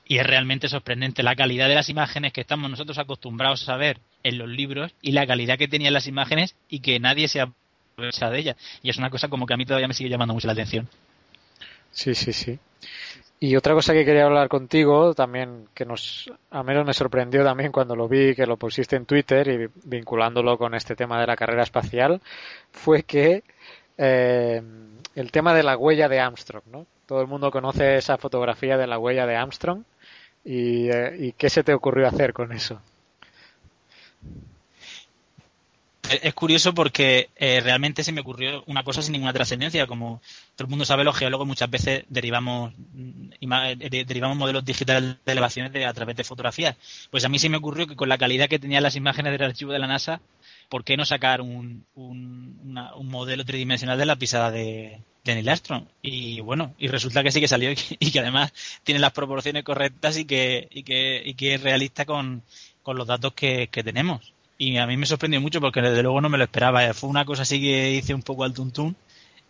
y 0.06 0.18
es 0.18 0.26
realmente 0.26 0.68
sorprendente 0.68 1.22
la 1.22 1.34
calidad 1.34 1.68
de 1.68 1.76
las 1.76 1.88
imágenes 1.88 2.32
que 2.32 2.42
estamos 2.42 2.70
nosotros 2.70 2.98
acostumbrados 2.98 3.68
a 3.68 3.76
ver 3.76 3.98
en 4.22 4.36
los 4.38 4.48
libros 4.48 4.92
y 5.00 5.12
la 5.12 5.26
calidad 5.26 5.56
que 5.56 5.68
tenían 5.68 5.94
las 5.94 6.06
imágenes 6.06 6.54
y 6.68 6.80
que 6.80 7.00
nadie 7.00 7.26
se 7.28 7.40
aprovecha 7.40 8.28
de 8.28 8.38
ellas. 8.38 8.56
Y 8.82 8.90
es 8.90 8.98
una 8.98 9.08
cosa 9.08 9.28
como 9.28 9.46
que 9.46 9.54
a 9.54 9.56
mí 9.56 9.64
todavía 9.64 9.88
me 9.88 9.94
sigue 9.94 10.10
llamando 10.10 10.34
mucho 10.34 10.46
la 10.46 10.52
atención. 10.52 10.88
Sí, 11.92 12.14
sí, 12.14 12.32
sí. 12.32 12.58
Y 13.42 13.56
otra 13.56 13.72
cosa 13.72 13.94
que 13.94 14.04
quería 14.04 14.26
hablar 14.26 14.48
contigo, 14.50 15.14
también 15.14 15.66
que 15.72 15.86
nos, 15.86 16.30
a 16.50 16.62
menos 16.62 16.84
me 16.84 16.92
sorprendió 16.92 17.42
también 17.42 17.72
cuando 17.72 17.96
lo 17.96 18.06
vi, 18.06 18.34
que 18.34 18.46
lo 18.46 18.58
pusiste 18.58 18.96
en 18.96 19.06
Twitter 19.06 19.48
y 19.48 19.68
vinculándolo 19.84 20.58
con 20.58 20.74
este 20.74 20.94
tema 20.94 21.18
de 21.18 21.26
la 21.26 21.36
carrera 21.36 21.62
espacial, 21.62 22.20
fue 22.70 23.02
que 23.04 23.42
eh, 23.96 24.60
el 25.14 25.32
tema 25.32 25.54
de 25.54 25.62
la 25.62 25.78
huella 25.78 26.06
de 26.10 26.20
Armstrong, 26.20 26.64
¿no? 26.70 26.86
Todo 27.06 27.22
el 27.22 27.28
mundo 27.28 27.50
conoce 27.50 27.96
esa 27.96 28.18
fotografía 28.18 28.76
de 28.76 28.86
la 28.86 28.98
huella 28.98 29.26
de 29.26 29.36
Armstrong 29.36 29.84
y, 30.44 30.90
eh, 30.90 31.16
y 31.18 31.32
qué 31.32 31.48
se 31.48 31.64
te 31.64 31.72
ocurrió 31.72 32.08
hacer 32.08 32.34
con 32.34 32.52
eso. 32.52 32.82
Es 36.10 36.20
es 36.24 36.34
curioso 36.34 36.74
porque 36.74 37.30
eh, 37.36 37.60
realmente 37.60 38.02
se 38.04 38.12
me 38.12 38.20
ocurrió 38.22 38.64
una 38.66 38.82
cosa 38.82 39.00
sin 39.02 39.12
ninguna 39.12 39.32
trascendencia. 39.32 39.86
Como 39.86 40.20
todo 40.56 40.66
el 40.66 40.70
mundo 40.70 40.84
sabe, 40.84 41.04
los 41.04 41.16
geólogos 41.16 41.46
muchas 41.46 41.70
veces 41.70 42.04
derivamos 42.08 42.72
mm, 42.76 43.30
de- 43.78 44.04
derivamos 44.04 44.36
modelos 44.36 44.64
digitales 44.64 45.16
de 45.24 45.32
elevaciones 45.32 45.86
a 45.86 45.92
través 45.94 46.16
de 46.16 46.24
fotografías. 46.24 46.76
Pues 47.10 47.24
a 47.24 47.28
mí 47.28 47.38
se 47.38 47.48
me 47.48 47.56
ocurrió 47.58 47.86
que 47.86 47.96
con 47.96 48.08
la 48.08 48.18
calidad 48.18 48.48
que 48.48 48.58
tenían 48.58 48.82
las 48.82 48.96
imágenes 48.96 49.32
del 49.32 49.42
archivo 49.42 49.72
de 49.72 49.78
la 49.78 49.86
NASA, 49.86 50.20
¿por 50.68 50.84
qué 50.84 50.96
no 50.96 51.04
sacar 51.04 51.40
un, 51.40 51.84
un, 51.94 52.58
una- 52.64 52.94
un 52.96 53.08
modelo 53.08 53.44
tridimensional 53.44 53.98
de 53.98 54.06
la 54.06 54.16
pisada 54.16 54.50
de, 54.50 55.00
de 55.24 55.34
Neil 55.34 55.48
Armstrong? 55.48 55.84
Y 56.02 56.40
bueno, 56.40 56.74
y 56.78 56.88
resulta 56.88 57.22
que 57.22 57.30
sí 57.32 57.40
que 57.40 57.48
salió 57.48 57.70
y 57.72 57.76
que, 57.76 57.96
y 58.00 58.10
que 58.10 58.20
además 58.20 58.52
tiene 58.84 59.00
las 59.00 59.12
proporciones 59.12 59.62
correctas 59.64 60.16
y 60.18 60.24
que, 60.24 60.66
y 60.72 60.82
que, 60.82 61.22
y 61.24 61.34
que 61.34 61.54
es 61.54 61.62
realista 61.62 62.04
con, 62.04 62.42
con 62.82 62.96
los 62.96 63.06
datos 63.06 63.32
que, 63.34 63.68
que 63.68 63.82
tenemos. 63.84 64.32
Y 64.62 64.76
a 64.76 64.86
mí 64.86 64.94
me 64.98 65.06
sorprendió 65.06 65.40
mucho 65.40 65.58
porque 65.58 65.80
desde 65.80 66.02
luego 66.02 66.20
no 66.20 66.28
me 66.28 66.36
lo 66.36 66.44
esperaba. 66.44 66.92
Fue 66.92 67.08
una 67.08 67.24
cosa 67.24 67.42
así 67.42 67.58
que 67.62 67.92
hice 67.92 68.12
un 68.12 68.20
poco 68.20 68.44
al 68.44 68.52
tuntún 68.52 68.94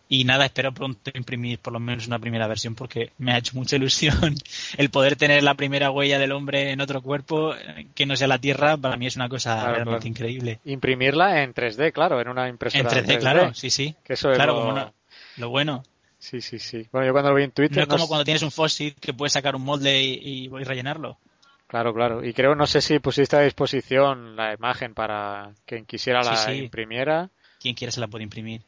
y 0.07 0.23
nada, 0.23 0.45
espero 0.45 0.73
pronto 0.73 1.11
imprimir 1.13 1.59
por 1.59 1.73
lo 1.73 1.81
menos 1.81 2.07
una 2.07 2.17
primera 2.17 2.47
versión 2.47 2.75
porque 2.75 3.11
me 3.17 3.33
ha 3.33 3.37
hecho 3.37 3.51
mucha 3.55 3.75
ilusión 3.75 4.15
el 4.77 4.89
poder 4.89 5.17
tener 5.17 5.43
la 5.43 5.55
primera 5.55 5.91
huella 5.91 6.17
del 6.17 6.31
hombre 6.31 6.71
en 6.71 6.79
otro 6.79 7.01
cuerpo 7.01 7.53
eh, 7.55 7.87
que 7.93 8.05
no 8.05 8.15
sea 8.15 8.29
la 8.29 8.39
Tierra. 8.39 8.77
Para 8.77 8.95
mí 8.95 9.05
es 9.05 9.17
una 9.17 9.27
cosa 9.27 9.55
Claro, 9.55 9.67
realmente 9.75 9.97
claro. 10.03 10.07
increíble. 10.07 10.59
Imprimirla 10.63 11.43
en 11.43 11.53
3D, 11.53 11.91
claro, 11.91 12.21
en 12.21 12.29
una 12.29 12.47
impresora 12.47 12.97
En 12.97 13.05
3D, 13.05 13.19
claro, 13.19 13.53
sí, 13.53 13.69
sí. 13.69 13.93
Que 14.05 14.13
eso 14.13 14.31
es 14.31 14.37
Claro, 14.37 14.53
lo- 14.53 14.59
como 14.61 14.71
no- 14.79 14.93
lo 15.37 15.49
bueno. 15.49 15.83
Sí, 16.19 16.39
sí, 16.39 16.57
sí. 16.57 16.87
Bueno, 16.93 17.07
yo 17.07 17.11
cuando 17.11 17.31
lo 17.31 17.35
vi 17.35 17.43
en 17.43 17.51
Twitter... 17.51 17.75
No 17.75 17.83
es 17.83 17.89
como 17.89 18.03
no 18.03 18.07
cuando 18.07 18.23
tienes 18.23 18.43
un 18.43 18.51
fósil 18.51 18.95
que 18.97 19.11
puedes 19.13 19.33
sacar 19.33 19.57
un 19.57 19.63
molde 19.63 20.01
y, 20.01 20.13
y, 20.13 20.45
y 20.45 20.63
rellenarlo. 20.63 21.17
Claro, 21.71 21.93
claro. 21.93 22.21
Y 22.21 22.33
creo, 22.33 22.53
no 22.53 22.67
sé 22.67 22.81
si 22.81 22.99
pusiste 22.99 23.37
a 23.37 23.39
disposición 23.39 24.35
la 24.35 24.53
imagen 24.53 24.93
para 24.93 25.53
quien 25.65 25.85
quisiera 25.85 26.21
la 26.21 26.35
Sí, 26.35 26.51
sí. 26.51 26.57
imprimiera. 26.65 27.29
Quien 27.61 27.75
quiera 27.75 27.93
se 27.93 28.01
la 28.01 28.09
puede 28.09 28.25
imprimir. 28.25 28.61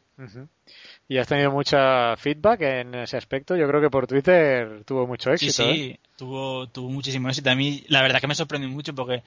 Y 1.10 1.18
has 1.18 1.28
tenido 1.28 1.52
mucha 1.52 2.16
feedback 2.16 2.62
en 2.62 2.96
ese 2.96 3.18
aspecto. 3.18 3.58
Yo 3.58 3.68
creo 3.68 3.82
que 3.82 3.90
por 3.90 4.08
Twitter 4.08 4.86
tuvo 4.86 5.06
mucho 5.06 5.34
éxito. 5.34 5.52
Sí, 5.52 5.74
sí, 5.74 5.82
¿eh? 5.90 6.00
tuvo, 6.16 6.70
tuvo 6.70 6.90
muchísimo 6.92 7.28
éxito. 7.28 7.50
A 7.50 7.56
mí, 7.56 7.84
la 7.90 8.02
verdad 8.02 8.22
que 8.22 8.28
me 8.28 8.36
sorprendió 8.36 8.70
mucho 8.70 8.96
porque 8.96 9.22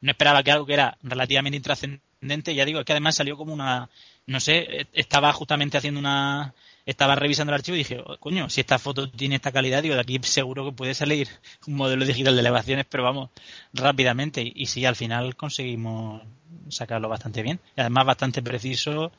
no 0.00 0.12
esperaba 0.12 0.44
que 0.44 0.52
algo 0.52 0.64
que 0.64 0.74
era 0.74 0.96
relativamente 1.02 1.56
intrascendente, 1.56 2.54
ya 2.54 2.64
digo, 2.64 2.78
es 2.78 2.84
que 2.86 2.92
además 2.92 3.16
salió 3.16 3.36
como 3.36 3.52
una, 3.52 3.90
no 4.26 4.38
sé, 4.38 4.86
estaba 4.92 5.32
justamente 5.32 5.76
haciendo 5.76 5.98
una, 5.98 6.54
estaba 6.86 7.14
revisando 7.14 7.52
el 7.52 7.58
archivo 7.58 7.76
y 7.76 7.78
dije, 7.78 8.02
"Oh, 8.04 8.16
coño, 8.18 8.48
si 8.50 8.60
esta 8.60 8.78
foto 8.78 9.10
tiene 9.10 9.36
esta 9.36 9.52
calidad, 9.52 9.82
digo, 9.82 9.94
de 9.94 10.00
aquí 10.00 10.18
seguro 10.22 10.64
que 10.64 10.72
puede 10.72 10.94
salir 10.94 11.28
un 11.66 11.74
modelo 11.76 12.04
digital 12.04 12.34
de 12.34 12.40
elevaciones, 12.40 12.86
pero 12.88 13.04
vamos, 13.04 13.30
rápidamente. 13.72 14.42
Y, 14.42 14.52
y 14.54 14.66
sí, 14.66 14.84
al 14.84 14.96
final 14.96 15.36
conseguimos 15.36 16.22
sacarlo 16.68 17.08
bastante 17.08 17.42
bien. 17.42 17.60
Y 17.76 17.80
además 17.80 18.06
bastante 18.06 18.42
preciso, 18.42 19.12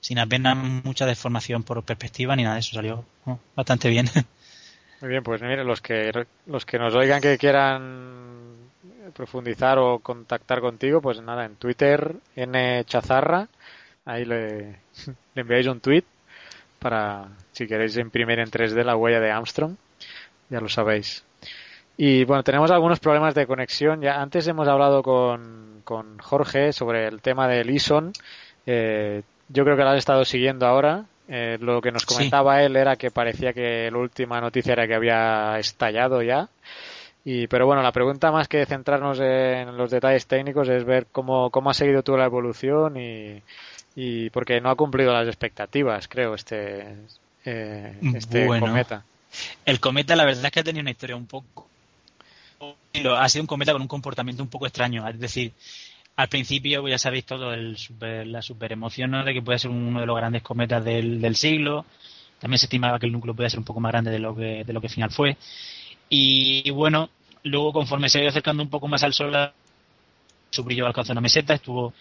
sin 0.00 0.18
apenas 0.18 0.56
mucha 0.56 1.06
deformación 1.06 1.62
por 1.62 1.82
perspectiva 1.82 2.36
ni 2.36 2.42
nada 2.42 2.54
de 2.54 2.60
eso, 2.60 2.74
salió 2.74 3.04
oh, 3.26 3.38
bastante 3.54 3.88
bien. 3.88 4.06
Muy 5.00 5.10
bien, 5.10 5.22
pues 5.22 5.40
mire, 5.42 5.64
los 5.64 5.80
que, 5.80 6.10
los 6.46 6.66
que 6.66 6.78
nos 6.78 6.94
oigan 6.94 7.20
que 7.20 7.38
quieran 7.38 8.56
profundizar 9.14 9.78
o 9.78 10.00
contactar 10.00 10.60
contigo, 10.60 11.00
pues 11.00 11.20
nada, 11.20 11.44
en 11.44 11.56
Twitter, 11.56 12.16
N 12.34 12.84
Chazarra, 12.84 13.48
ahí 14.04 14.24
le, 14.24 14.80
le 15.34 15.40
enviáis 15.40 15.66
un 15.68 15.80
tweet 15.80 16.04
para 16.78 17.28
si 17.52 17.66
queréis 17.66 17.96
imprimir 17.96 18.38
en 18.38 18.50
3D 18.50 18.84
la 18.84 18.96
huella 18.96 19.20
de 19.20 19.30
Armstrong, 19.30 19.74
ya 20.50 20.60
lo 20.60 20.68
sabéis. 20.68 21.24
Y 21.96 22.24
bueno, 22.24 22.42
tenemos 22.44 22.70
algunos 22.70 23.00
problemas 23.00 23.34
de 23.34 23.46
conexión. 23.46 24.00
Ya 24.00 24.20
antes 24.20 24.46
hemos 24.46 24.68
hablado 24.68 25.02
con, 25.02 25.80
con 25.84 26.18
Jorge 26.18 26.72
sobre 26.72 27.08
el 27.08 27.20
tema 27.20 27.48
del 27.48 27.70
ISON. 27.70 28.12
Eh, 28.66 29.22
yo 29.48 29.64
creo 29.64 29.76
que 29.76 29.82
lo 29.82 29.90
has 29.90 29.98
estado 29.98 30.24
siguiendo 30.24 30.66
ahora. 30.66 31.04
Eh, 31.28 31.58
lo 31.60 31.80
que 31.82 31.90
nos 31.90 32.02
Sí. 32.02 32.14
comentaba 32.14 32.62
él 32.62 32.76
era 32.76 32.96
que 32.96 33.10
parecía 33.10 33.52
que 33.52 33.90
la 33.90 33.98
última 33.98 34.40
noticia 34.40 34.74
era 34.74 34.86
que 34.86 34.94
había 34.94 35.58
estallado 35.58 36.22
ya. 36.22 36.48
Y, 37.24 37.48
pero 37.48 37.66
bueno, 37.66 37.82
la 37.82 37.92
pregunta 37.92 38.30
más 38.30 38.46
que 38.48 38.64
centrarnos 38.64 39.18
en 39.20 39.76
los 39.76 39.90
detalles 39.90 40.26
técnicos 40.26 40.68
es 40.68 40.84
ver 40.84 41.06
cómo, 41.10 41.50
cómo 41.50 41.68
ha 41.68 41.74
seguido 41.74 42.02
toda 42.02 42.18
la 42.18 42.24
evolución 42.26 42.96
y, 42.96 43.42
y 44.00 44.30
porque 44.30 44.60
no 44.60 44.70
ha 44.70 44.76
cumplido 44.76 45.12
las 45.12 45.26
expectativas, 45.26 46.06
creo, 46.06 46.34
este, 46.36 46.94
eh, 47.44 47.94
este 48.14 48.46
Bueno. 48.46 48.66
cometa. 48.66 49.02
El 49.64 49.80
cometa, 49.80 50.14
la 50.14 50.24
verdad 50.24 50.44
es 50.46 50.52
que 50.52 50.60
ha 50.60 50.64
tenido 50.64 50.82
una 50.82 50.92
historia 50.92 51.16
un 51.16 51.26
poco. 51.26 51.66
Ha 53.16 53.28
sido 53.28 53.42
un 53.42 53.48
cometa 53.48 53.72
con 53.72 53.82
un 53.82 53.88
comportamiento 53.88 54.40
un 54.40 54.48
poco 54.48 54.66
extraño. 54.66 55.06
Es 55.08 55.18
decir, 55.18 55.52
al 56.14 56.28
principio, 56.28 56.80
pues 56.80 56.92
ya 56.92 56.98
sabéis 56.98 57.24
todo, 57.24 57.52
el 57.52 57.76
super- 57.76 58.24
la 58.26 58.40
superemoción 58.40 59.10
¿no? 59.10 59.24
de 59.24 59.34
que 59.34 59.42
puede 59.42 59.58
ser 59.58 59.72
uno 59.72 59.98
de 59.98 60.06
los 60.06 60.16
grandes 60.16 60.42
cometas 60.42 60.84
del, 60.84 61.20
del 61.20 61.34
siglo. 61.34 61.84
También 62.38 62.58
se 62.60 62.66
estimaba 62.66 63.00
que 63.00 63.06
el 63.06 63.12
núcleo 63.12 63.34
podía 63.34 63.50
ser 63.50 63.58
un 63.58 63.64
poco 63.64 63.80
más 63.80 63.90
grande 63.90 64.12
de 64.12 64.20
lo 64.20 64.34
que, 64.36 64.62
de 64.64 64.72
lo 64.72 64.80
que 64.80 64.86
al 64.86 64.92
final 64.92 65.10
fue. 65.10 65.36
Y, 66.08 66.62
y 66.64 66.70
bueno, 66.70 67.10
luego 67.42 67.72
conforme 67.72 68.08
se 68.08 68.20
iba 68.20 68.28
acercando 68.30 68.62
un 68.62 68.70
poco 68.70 68.86
más 68.86 69.02
al 69.02 69.12
Sol, 69.12 69.34
su 70.50 70.62
brillo 70.62 70.86
alcanzó 70.86 71.10
una 71.12 71.20
meseta, 71.20 71.54
estuvo 71.54 71.92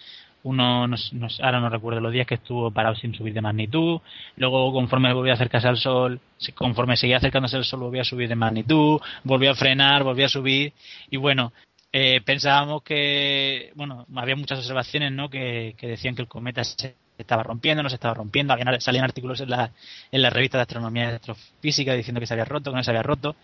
uno, 0.44 0.88
no, 0.88 0.96
no- 1.14 1.28
ahora 1.42 1.60
no 1.60 1.70
recuerdo 1.70 2.00
los 2.00 2.12
días 2.14 2.28
que 2.28 2.36
estuvo 2.36 2.72
parado 2.72 2.96
sin 2.96 3.14
subir 3.14 3.34
de 3.34 3.42
magnitud, 3.42 4.00
luego 4.38 4.72
conforme 4.72 5.14
volvió 5.14 5.34
a 5.34 5.36
acercarse 5.36 5.68
al 5.68 5.78
Sol, 5.78 6.20
conforme 6.56 6.96
seguía 6.98 7.18
acercándose 7.18 7.58
al 7.58 7.66
Sol 7.66 7.82
volvió 7.82 8.02
a 8.02 8.06
subir 8.06 8.30
de 8.30 8.36
magnitud, 8.36 9.00
volvió 9.24 9.52
a 9.52 9.56
frenar, 9.56 10.04
volvió 10.04 10.26
a 10.26 10.30
subir, 10.30 10.74
y 11.10 11.18
bueno, 11.18 11.52
eh, 11.92 12.22
pensábamos 12.24 12.84
que, 12.84 13.72
bueno, 13.76 14.06
había 14.16 14.36
muchas 14.36 14.60
observaciones, 14.60 15.12
¿no? 15.12 15.30
Que, 15.30 15.74
que 15.78 15.88
decían 15.88 16.16
que 16.16 16.22
el 16.22 16.28
cometa 16.28 16.64
se 16.64 16.96
estaba 17.18 17.42
rompiendo, 17.44 17.82
no 17.82 17.90
se 17.90 17.96
estaba 17.96 18.14
rompiendo, 18.14 18.54
habían, 18.54 18.80
salían 18.80 19.04
artículos 19.06 19.42
en 19.42 19.50
la, 19.50 19.72
en 20.12 20.22
la 20.22 20.30
revista 20.30 20.58
de 20.58 20.64
astronomía 20.64 21.06
y 21.12 21.16
astrofísica 21.16 21.94
diciendo 21.94 22.20
que 22.20 22.28
se 22.28 22.34
había 22.34 22.46
roto, 22.46 22.72
que 22.72 22.78
no 22.78 22.84
se 22.84 22.92
había 22.92 23.04
roto, 23.04 23.36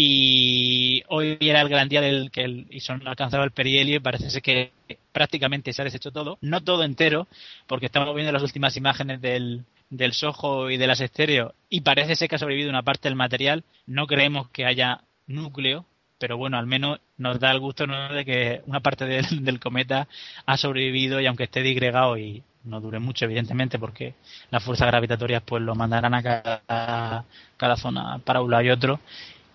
y 0.00 1.02
hoy 1.08 1.36
era 1.40 1.60
el 1.60 1.68
gran 1.68 1.88
día 1.88 2.00
del 2.00 2.30
que 2.30 2.44
el 2.44 2.68
Ison 2.70 3.04
alcanzaba 3.08 3.42
el 3.42 3.50
perihelio 3.50 3.96
y 3.96 3.98
parece 3.98 4.30
ser 4.30 4.42
que 4.42 4.70
prácticamente 5.10 5.72
se 5.72 5.82
ha 5.82 5.84
deshecho 5.84 6.12
todo, 6.12 6.38
no 6.40 6.62
todo 6.62 6.84
entero, 6.84 7.26
porque 7.66 7.86
estamos 7.86 8.14
viendo 8.14 8.30
las 8.30 8.44
últimas 8.44 8.76
imágenes 8.76 9.20
del, 9.20 9.64
del 9.90 10.12
Soho 10.12 10.70
y 10.70 10.76
de 10.76 10.86
las 10.86 11.00
estéreo 11.00 11.52
y 11.68 11.80
parece 11.80 12.14
ser 12.14 12.28
que 12.28 12.36
ha 12.36 12.38
sobrevivido 12.38 12.70
una 12.70 12.84
parte 12.84 13.08
del 13.08 13.16
material, 13.16 13.64
no 13.86 14.06
creemos 14.06 14.48
que 14.50 14.66
haya 14.66 15.00
núcleo, 15.26 15.84
pero 16.20 16.36
bueno, 16.36 16.58
al 16.58 16.68
menos 16.68 17.00
nos 17.16 17.40
da 17.40 17.50
el 17.50 17.58
gusto 17.58 17.84
de 17.84 18.24
que 18.24 18.62
una 18.66 18.78
parte 18.78 19.04
del, 19.04 19.44
del, 19.44 19.58
cometa 19.58 20.06
ha 20.46 20.56
sobrevivido 20.56 21.20
y 21.20 21.26
aunque 21.26 21.44
esté 21.44 21.60
digregado 21.60 22.16
y 22.16 22.44
no 22.62 22.80
dure 22.80 23.00
mucho, 23.00 23.24
evidentemente, 23.24 23.80
porque 23.80 24.14
las 24.52 24.62
fuerzas 24.62 24.86
gravitatorias 24.86 25.42
pues 25.44 25.60
lo 25.60 25.74
mandarán 25.74 26.14
a 26.14 26.22
cada, 26.22 27.24
cada 27.56 27.76
zona 27.76 28.20
para 28.20 28.42
un 28.42 28.50
lado 28.52 28.62
y 28.62 28.70
otro, 28.70 29.00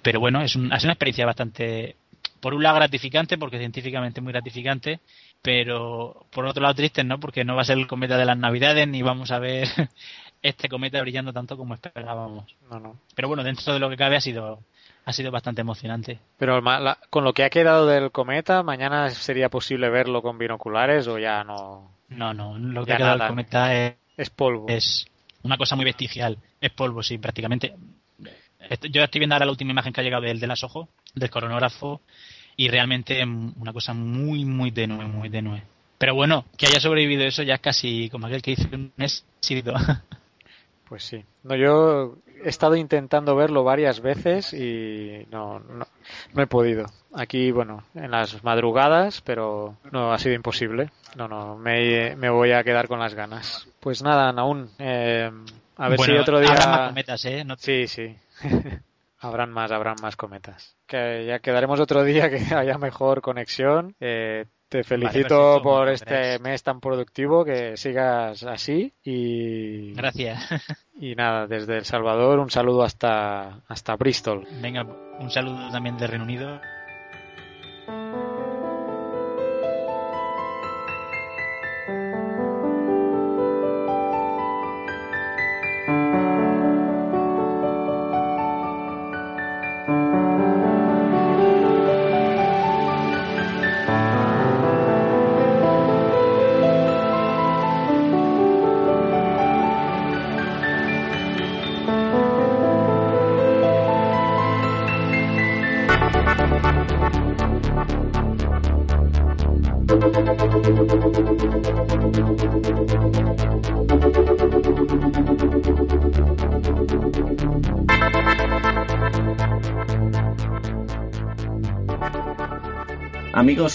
pero 0.03 0.19
bueno, 0.19 0.41
es, 0.41 0.55
un, 0.55 0.71
es 0.71 0.83
una 0.83 0.93
experiencia 0.93 1.25
bastante, 1.25 1.95
por 2.39 2.53
un 2.53 2.61
lado 2.61 2.75
gratificante, 2.75 3.37
porque 3.37 3.57
científicamente 3.57 4.21
muy 4.21 4.33
gratificante, 4.33 4.99
pero 5.41 6.25
por 6.31 6.45
otro 6.45 6.61
lado 6.61 6.75
triste, 6.75 7.03
¿no? 7.03 7.19
Porque 7.19 7.43
no 7.43 7.55
va 7.55 7.61
a 7.63 7.65
ser 7.65 7.77
el 7.77 7.87
cometa 7.87 8.17
de 8.17 8.25
las 8.25 8.37
Navidades 8.37 8.87
ni 8.87 9.01
vamos 9.01 9.31
a 9.31 9.39
ver 9.39 9.67
este 10.43 10.69
cometa 10.69 11.01
brillando 11.01 11.33
tanto 11.33 11.57
como 11.57 11.73
esperábamos. 11.73 12.55
No, 12.69 12.79
no. 12.79 12.99
Pero 13.15 13.29
bueno, 13.29 13.43
dentro 13.43 13.73
de 13.73 13.79
lo 13.79 13.89
que 13.89 13.97
cabe 13.97 14.17
ha 14.17 14.21
sido 14.21 14.59
ha 15.05 15.13
sido 15.13 15.31
bastante 15.31 15.61
emocionante. 15.61 16.19
Pero 16.37 16.61
la, 16.61 16.97
con 17.09 17.23
lo 17.23 17.33
que 17.33 17.43
ha 17.43 17.49
quedado 17.49 17.87
del 17.87 18.11
cometa, 18.11 18.63
mañana 18.63 19.09
sería 19.09 19.49
posible 19.49 19.89
verlo 19.89 20.21
con 20.21 20.37
binoculares 20.37 21.07
o 21.07 21.17
ya 21.17 21.43
no. 21.43 21.91
No, 22.09 22.33
no. 22.33 22.57
Lo 22.57 22.85
que 22.85 22.93
ha 22.93 22.97
quedado 22.97 23.17
del 23.17 23.27
cometa 23.27 23.75
es, 23.75 23.95
es 24.15 24.29
polvo. 24.29 24.67
Es 24.69 25.05
una 25.43 25.57
cosa 25.57 25.75
muy 25.75 25.85
bestial. 25.85 26.37
Es 26.61 26.71
polvo, 26.71 27.03
sí, 27.03 27.17
prácticamente. 27.17 27.75
Yo 28.89 29.03
estoy 29.03 29.19
viendo 29.19 29.35
ahora 29.35 29.45
la 29.45 29.51
última 29.51 29.71
imagen 29.71 29.93
que 29.93 30.01
ha 30.01 30.03
llegado 30.03 30.23
del 30.23 30.39
de 30.39 30.47
las 30.47 30.63
ojos, 30.63 30.87
del 31.13 31.29
coronógrafo, 31.29 32.01
y 32.55 32.67
realmente 32.69 33.23
una 33.23 33.73
cosa 33.73 33.93
muy, 33.93 34.45
muy 34.45 34.71
tenue, 34.71 35.05
muy 35.05 35.29
tenue. 35.29 35.63
Pero 35.97 36.15
bueno, 36.15 36.45
que 36.57 36.67
haya 36.67 36.79
sobrevivido 36.79 37.23
eso 37.23 37.43
ya 37.43 37.55
es 37.55 37.61
casi 37.61 38.09
como 38.09 38.27
aquel 38.27 38.41
que 38.41 38.51
hizo 38.51 38.67
un 38.73 38.91
éxito. 38.97 39.73
Pues 40.93 41.05
sí. 41.05 41.25
No, 41.41 41.55
yo 41.55 42.17
he 42.43 42.49
estado 42.49 42.75
intentando 42.75 43.35
verlo 43.35 43.63
varias 43.63 43.99
veces 43.99 44.53
y 44.53 45.25
no, 45.31 45.59
no, 45.59 45.87
no, 46.33 46.43
he 46.43 46.45
podido. 46.45 46.85
Aquí, 47.15 47.51
bueno, 47.51 47.83
en 47.95 48.11
las 48.11 48.43
madrugadas, 48.43 49.21
pero 49.21 49.77
no 49.91 50.13
ha 50.13 50.19
sido 50.19 50.35
imposible. 50.35 50.91
No, 51.15 51.27
no, 51.27 51.57
me, 51.57 52.15
me 52.15 52.29
voy 52.29 52.51
a 52.51 52.63
quedar 52.63 52.87
con 52.87 52.99
las 52.99 53.15
ganas. 53.15 53.67
Pues 53.79 54.03
nada, 54.03 54.29
aún. 54.29 54.69
A 55.77 55.89
ver 55.89 55.97
bueno, 55.97 56.13
si 56.13 56.19
otro 56.19 56.39
día. 56.39 56.49
Habrá 56.51 56.67
más 56.67 56.87
cometas, 56.89 57.25
¿eh? 57.25 57.43
No... 57.43 57.55
Sí, 57.57 57.87
sí. 57.87 58.15
habrán 59.19 59.51
más, 59.51 59.71
habrán 59.71 59.95
más 60.01 60.15
cometas. 60.15 60.75
Que 60.85 61.25
ya 61.25 61.39
quedaremos 61.39 61.79
otro 61.79 62.03
día 62.03 62.29
que 62.29 62.37
haya 62.55 62.77
mejor 62.77 63.21
conexión. 63.21 63.95
Eh, 63.99 64.45
te 64.69 64.83
felicito 64.83 65.37
vale, 65.37 65.53
perfecto, 65.53 65.61
por 65.61 65.89
este 65.89 66.13
gracias. 66.15 66.41
mes 66.41 66.63
tan 66.63 66.79
productivo, 66.79 67.45
que 67.45 67.77
sigas 67.77 68.41
así 68.43 68.91
y 69.03 69.93
Gracias. 69.93 70.49
y 70.99 71.13
nada, 71.13 71.45
desde 71.45 71.77
El 71.77 71.85
Salvador 71.85 72.39
un 72.39 72.49
saludo 72.49 72.81
hasta 72.83 73.59
hasta 73.67 73.95
Bristol. 73.95 74.47
Venga, 74.61 74.83
un 75.19 75.29
saludo 75.29 75.69
también 75.71 75.97
de 75.97 76.07
Reino 76.07 76.23
Unido. 76.23 76.59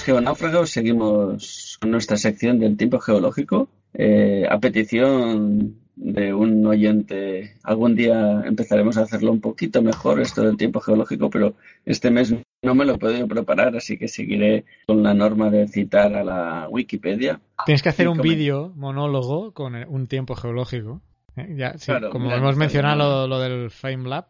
Geonáufragos, 0.08 0.70
seguimos 0.70 1.76
con 1.82 1.90
nuestra 1.90 2.16
sección 2.16 2.58
del 2.58 2.78
tiempo 2.78 2.98
geológico. 2.98 3.68
Eh, 3.92 4.46
a 4.48 4.58
petición 4.58 5.76
de 5.96 6.32
un 6.32 6.64
oyente, 6.64 7.56
algún 7.62 7.94
día 7.94 8.42
empezaremos 8.46 8.96
a 8.96 9.02
hacerlo 9.02 9.32
un 9.32 9.42
poquito 9.42 9.82
mejor 9.82 10.22
esto 10.22 10.40
del 10.44 10.56
tiempo 10.56 10.80
geológico, 10.80 11.28
pero 11.28 11.56
este 11.84 12.10
mes 12.10 12.34
no 12.62 12.74
me 12.74 12.86
lo 12.86 12.94
he 12.94 12.98
podido 12.98 13.28
preparar, 13.28 13.76
así 13.76 13.98
que 13.98 14.08
seguiré 14.08 14.64
con 14.86 15.02
la 15.02 15.12
norma 15.12 15.50
de 15.50 15.68
citar 15.68 16.14
a 16.14 16.24
la 16.24 16.68
Wikipedia. 16.70 17.42
Tienes 17.66 17.82
que 17.82 17.90
hacer 17.90 18.08
un 18.08 18.22
vídeo 18.22 18.72
monólogo 18.76 19.52
con 19.52 19.74
un 19.74 20.06
tiempo 20.06 20.36
geológico. 20.36 21.02
¿eh? 21.36 21.54
Ya, 21.54 21.76
sí, 21.76 21.84
Claro, 21.84 22.08
como 22.08 22.32
hemos 22.32 22.56
mencionado 22.56 23.28
lo, 23.28 23.36
lo 23.36 23.40
del 23.40 23.70
Fame 23.70 24.08
Lab, 24.08 24.28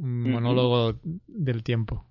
un 0.00 0.30
monólogo 0.30 0.94
del 1.26 1.64
tiempo. 1.64 2.06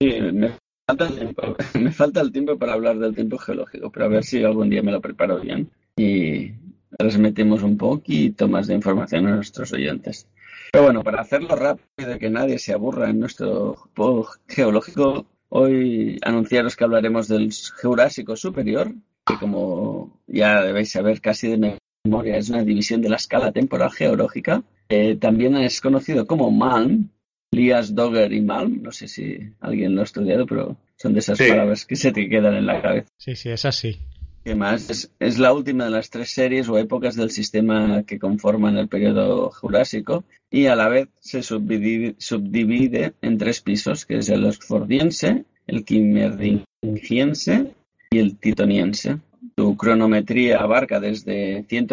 Sí, 0.00 0.20
me 0.20 0.52
me 1.74 1.92
falta 1.92 2.20
el 2.20 2.32
tiempo 2.32 2.58
para 2.58 2.74
hablar 2.74 2.98
del 2.98 3.14
tiempo 3.14 3.38
geológico, 3.38 3.90
pero 3.90 4.06
a 4.06 4.08
ver 4.08 4.24
si 4.24 4.42
algún 4.42 4.70
día 4.70 4.82
me 4.82 4.92
lo 4.92 5.00
preparo 5.00 5.40
bien 5.40 5.70
y 5.96 6.52
transmitimos 6.96 7.62
un 7.62 7.76
poquito 7.76 8.48
más 8.48 8.66
de 8.66 8.74
información 8.74 9.26
a 9.26 9.36
nuestros 9.36 9.72
oyentes. 9.72 10.26
Pero 10.72 10.84
bueno, 10.84 11.02
para 11.02 11.20
hacerlo 11.20 11.56
rápido 11.56 12.14
y 12.14 12.18
que 12.18 12.30
nadie 12.30 12.58
se 12.58 12.72
aburra 12.72 13.10
en 13.10 13.18
nuestro 13.18 13.88
geológico, 14.48 15.26
hoy 15.48 16.18
anunciaros 16.22 16.76
que 16.76 16.84
hablaremos 16.84 17.28
del 17.28 17.50
Jurásico 17.82 18.36
Superior, 18.36 18.92
que 19.26 19.36
como 19.38 20.20
ya 20.26 20.62
debéis 20.62 20.92
saber 20.92 21.20
casi 21.20 21.48
de 21.48 21.78
memoria 22.04 22.36
es 22.36 22.50
una 22.50 22.62
división 22.62 23.02
de 23.02 23.08
la 23.08 23.16
escala 23.16 23.52
temporal 23.52 23.90
geológica. 23.90 24.62
Eh, 24.88 25.16
también 25.16 25.56
es 25.56 25.80
conocido 25.80 26.26
como 26.26 26.50
Malm, 26.50 27.10
Lías, 27.52 27.94
Dogger 27.94 28.32
y 28.32 28.40
Malm. 28.40 28.82
No 28.82 28.92
sé 28.92 29.08
si 29.08 29.38
alguien 29.60 29.94
lo 29.94 30.02
ha 30.02 30.04
estudiado, 30.04 30.46
pero 30.46 30.76
son 30.96 31.12
de 31.14 31.18
esas 31.20 31.38
Sí. 31.38 31.48
palabras 31.48 31.84
que 31.84 31.96
se 31.96 32.12
te 32.12 32.28
quedan 32.28 32.54
en 32.54 32.66
la 32.66 32.80
cabeza. 32.80 33.08
Sí, 33.16 33.34
sí, 33.36 33.48
es 33.50 33.64
así. 33.64 33.98
¿Qué 34.44 34.54
más? 34.54 34.88
Es, 34.88 35.10
es 35.18 35.38
la 35.38 35.52
última 35.52 35.84
de 35.84 35.90
las 35.90 36.08
tres 36.10 36.30
series 36.30 36.68
o 36.68 36.78
épocas 36.78 37.14
del 37.16 37.30
sistema 37.30 38.04
que 38.04 38.18
conforman 38.18 38.78
el 38.78 38.88
periodo 38.88 39.50
Jurásico 39.50 40.24
y 40.50 40.66
a 40.66 40.76
la 40.76 40.88
vez 40.88 41.08
se 41.20 41.42
subdivide, 41.42 42.14
subdivide 42.18 43.12
en 43.20 43.36
tres 43.36 43.60
pisos, 43.60 44.06
que 44.06 44.18
es 44.18 44.28
el 44.30 44.46
Oxfordiense, 44.46 45.44
el 45.66 45.84
Kimmeridgiense 45.84 47.74
y 48.10 48.18
el 48.18 48.36
Titoniense. 48.38 49.18
Su 49.56 49.76
cronometría 49.76 50.58
abarca 50.58 51.00
desde 51.00 51.64
100, 51.68 51.88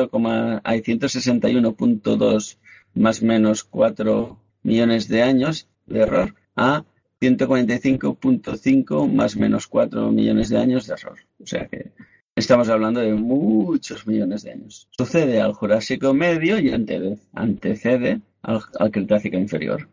hay 0.63 0.81
161.2 0.81 2.57
más 2.93 3.21
menos 3.21 3.63
4 3.65 4.39
millones 4.67 5.07
de 5.07 5.23
años 5.23 5.67
de 5.85 5.99
error 6.01 6.35
a 6.55 6.83
145.5 7.21 9.07
más 9.11 9.35
menos 9.37 9.67
4 9.67 10.11
millones 10.11 10.49
de 10.49 10.57
años 10.57 10.87
de 10.87 10.93
error. 10.93 11.17
O 11.41 11.47
sea 11.47 11.67
que 11.67 11.91
estamos 12.35 12.69
hablando 12.69 12.99
de 12.99 13.13
muchos 13.13 14.05
millones 14.07 14.43
de 14.43 14.51
años. 14.51 14.87
Sucede 14.97 15.41
al 15.41 15.53
Jurásico 15.53 16.13
Medio 16.13 16.59
y 16.59 16.69
ante- 16.71 17.17
antecede 17.33 18.21
al, 18.41 18.91
Cretácico 18.91 19.37
Inferior. 19.37 19.87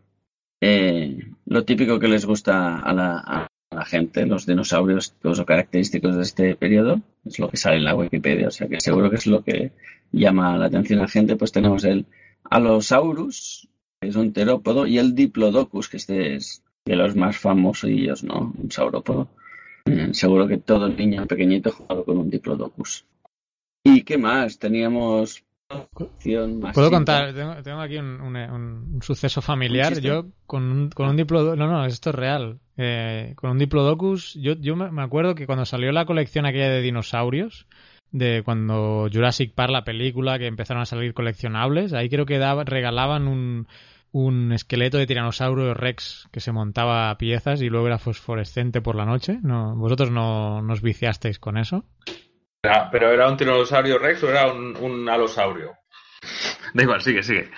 Eh, 0.60 1.18
lo 1.46 1.64
típico 1.64 1.98
que 1.98 2.08
les 2.08 2.24
gusta 2.26 2.78
a 2.78 2.92
la, 2.92 3.18
a 3.18 3.46
la 3.70 3.84
gente, 3.84 4.26
los 4.26 4.46
dinosaurios 4.46 5.14
los 5.22 5.42
característicos 5.44 6.16
de 6.16 6.22
este 6.22 6.56
periodo, 6.56 7.00
es 7.24 7.38
lo 7.38 7.48
que 7.48 7.56
sale 7.56 7.76
en 7.76 7.84
la 7.84 7.94
Wikipedia, 7.94 8.48
o 8.48 8.50
sea 8.50 8.68
que 8.68 8.80
seguro 8.80 9.10
que 9.10 9.16
es 9.16 9.26
lo 9.26 9.42
que 9.42 9.72
llama 10.12 10.56
la 10.56 10.66
atención 10.66 11.00
a 11.00 11.02
la 11.02 11.08
gente, 11.08 11.36
pues 11.36 11.52
tenemos 11.52 11.84
el 11.84 12.06
Allosaurus, 12.50 13.68
es 14.08 14.16
un 14.16 14.32
terópodo, 14.32 14.86
y 14.86 14.98
el 14.98 15.14
Diplodocus, 15.14 15.88
que 15.88 15.96
este 15.98 16.34
es 16.36 16.62
de 16.84 16.96
los 16.96 17.16
más 17.16 17.36
famosos, 17.38 18.22
¿no? 18.24 18.52
Un 18.56 18.70
saurópodo. 18.70 19.28
Eh, 19.86 20.08
seguro 20.12 20.46
que 20.48 20.58
todo 20.58 20.88
niño 20.88 21.26
pequeñito 21.26 21.70
ha 21.70 21.72
jugado 21.72 22.04
con 22.04 22.18
un 22.18 22.30
Diplodocus. 22.30 23.04
¿Y 23.84 24.02
qué 24.02 24.16
más? 24.18 24.58
Teníamos 24.58 25.42
Puedo 26.74 26.90
contar, 26.90 27.34
tengo, 27.34 27.62
tengo 27.62 27.80
aquí 27.80 27.96
un, 27.96 28.20
un- 28.20 28.98
suceso 29.02 29.40
familiar. 29.42 29.98
Yo 30.00 30.26
con 30.46 30.62
un, 30.64 30.90
con 30.90 31.08
un 31.08 31.16
diplodocus, 31.16 31.58
no, 31.58 31.66
no, 31.66 31.84
esto 31.86 32.10
es 32.10 32.16
real. 32.16 32.58
Eh, 32.76 33.32
con 33.36 33.50
un 33.50 33.58
diplodocus, 33.58 34.34
yo, 34.34 34.54
yo 34.54 34.76
me 34.76 34.90
me 34.90 35.02
acuerdo 35.02 35.34
que 35.34 35.46
cuando 35.46 35.64
salió 35.64 35.90
la 35.92 36.04
colección 36.06 36.46
aquella 36.46 36.68
de 36.70 36.82
dinosaurios, 36.82 37.66
de 38.12 38.42
cuando 38.44 39.08
Jurassic 39.12 39.54
Park, 39.54 39.70
la 39.72 39.84
película, 39.84 40.38
que 40.38 40.46
empezaron 40.46 40.82
a 40.82 40.86
salir 40.86 41.14
coleccionables, 41.14 41.92
ahí 41.92 42.08
creo 42.08 42.26
que 42.26 42.38
daba- 42.38 42.64
regalaban 42.64 43.26
un, 43.26 43.66
un 44.14 44.52
esqueleto 44.52 44.96
de 44.96 45.08
tiranosaurio 45.08 45.74
rex 45.74 46.28
que 46.30 46.38
se 46.38 46.52
montaba 46.52 47.10
a 47.10 47.18
piezas 47.18 47.60
y 47.62 47.68
luego 47.68 47.88
era 47.88 47.98
fosforescente 47.98 48.80
por 48.80 48.94
la 48.94 49.04
noche. 49.04 49.40
No, 49.42 49.74
¿Vosotros 49.74 50.12
no 50.12 50.62
nos 50.62 50.82
viciasteis 50.82 51.40
con 51.40 51.58
eso? 51.58 51.84
¿Pero 52.92 53.10
era 53.10 53.28
un 53.28 53.36
tiranosaurio 53.36 53.98
rex 53.98 54.22
o 54.22 54.30
era 54.30 54.52
un, 54.52 54.76
un 54.76 55.08
alosaurio? 55.08 55.72
Da 56.74 56.82
igual, 56.82 57.00
sigue, 57.02 57.22
sigue. 57.22 57.48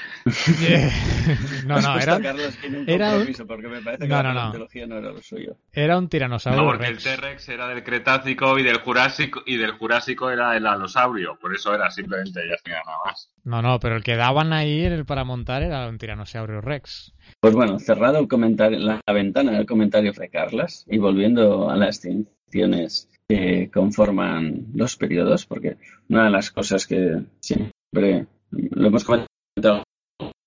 No, 1.67 1.77
Has 1.77 1.85
no, 1.87 1.93
puesto 1.95 2.11
era, 2.13 2.21
Carlos 2.23 2.59
un 2.69 2.85
era 2.89 3.17
un- 3.17 3.47
porque 3.47 3.69
me 3.69 3.81
parece 3.83 4.03
que 4.03 4.09
No, 4.09 4.17
la 4.23 4.23
no, 4.23 4.35
no. 4.35 4.53
no 4.87 4.99
era 4.99 5.11
lo 5.13 5.23
suyo. 5.23 5.57
era 5.73 5.97
un 5.99 6.09
tiranosaurio 6.09 6.63
No, 6.63 6.69
porque 6.69 6.87
el 6.87 6.95
rex. 6.97 7.05
T-Rex 7.05 7.49
era 7.49 7.69
del 7.69 7.83
Cretácico 7.83 8.59
y 8.59 8.63
del 8.63 8.79
Jurásico 8.79 9.43
y 9.47 9.57
del 9.57 9.73
Jurásico 9.73 10.31
era 10.31 10.57
el 10.57 10.67
alosaurio. 10.67 11.39
Por 11.41 11.55
eso 11.55 11.75
era 11.75 11.91
simplemente 11.91 12.41
ya 12.49 12.71
nada 12.71 12.85
más. 13.05 13.31
No, 13.45 13.63
no, 13.63 13.81
pero 13.81 13.97
el 13.97 14.03
que 14.03 14.17
daban 14.17 14.53
ahí 14.53 14.85
el 14.85 15.05
para 15.07 15.25
montar 15.25 15.63
era 15.63 15.89
un 15.89 15.99
tiranosaurio 15.99 16.61
rex. 16.61 17.15
Pues 17.41 17.55
bueno, 17.55 17.79
cerrado 17.79 18.19
el 18.19 18.29
comentario, 18.29 18.79
la, 18.79 19.01
la 19.07 19.13
ventana 19.15 19.53
del 19.53 19.67
comentario 19.67 20.13
de 20.13 20.29
Carlas 20.29 20.85
y 20.89 20.99
volviendo 20.99 21.71
a 21.71 21.77
las 21.77 21.97
extinciones 22.05 23.09
que 23.29 23.71
conforman 23.73 24.67
los 24.75 24.97
periodos, 24.97 25.47
porque 25.47 25.77
una 26.09 26.25
de 26.25 26.31
las 26.31 26.51
cosas 26.53 26.87
que 26.87 27.23
siempre 27.41 28.27
lo 28.71 28.89
hemos 28.89 29.05
comentado 29.05 29.83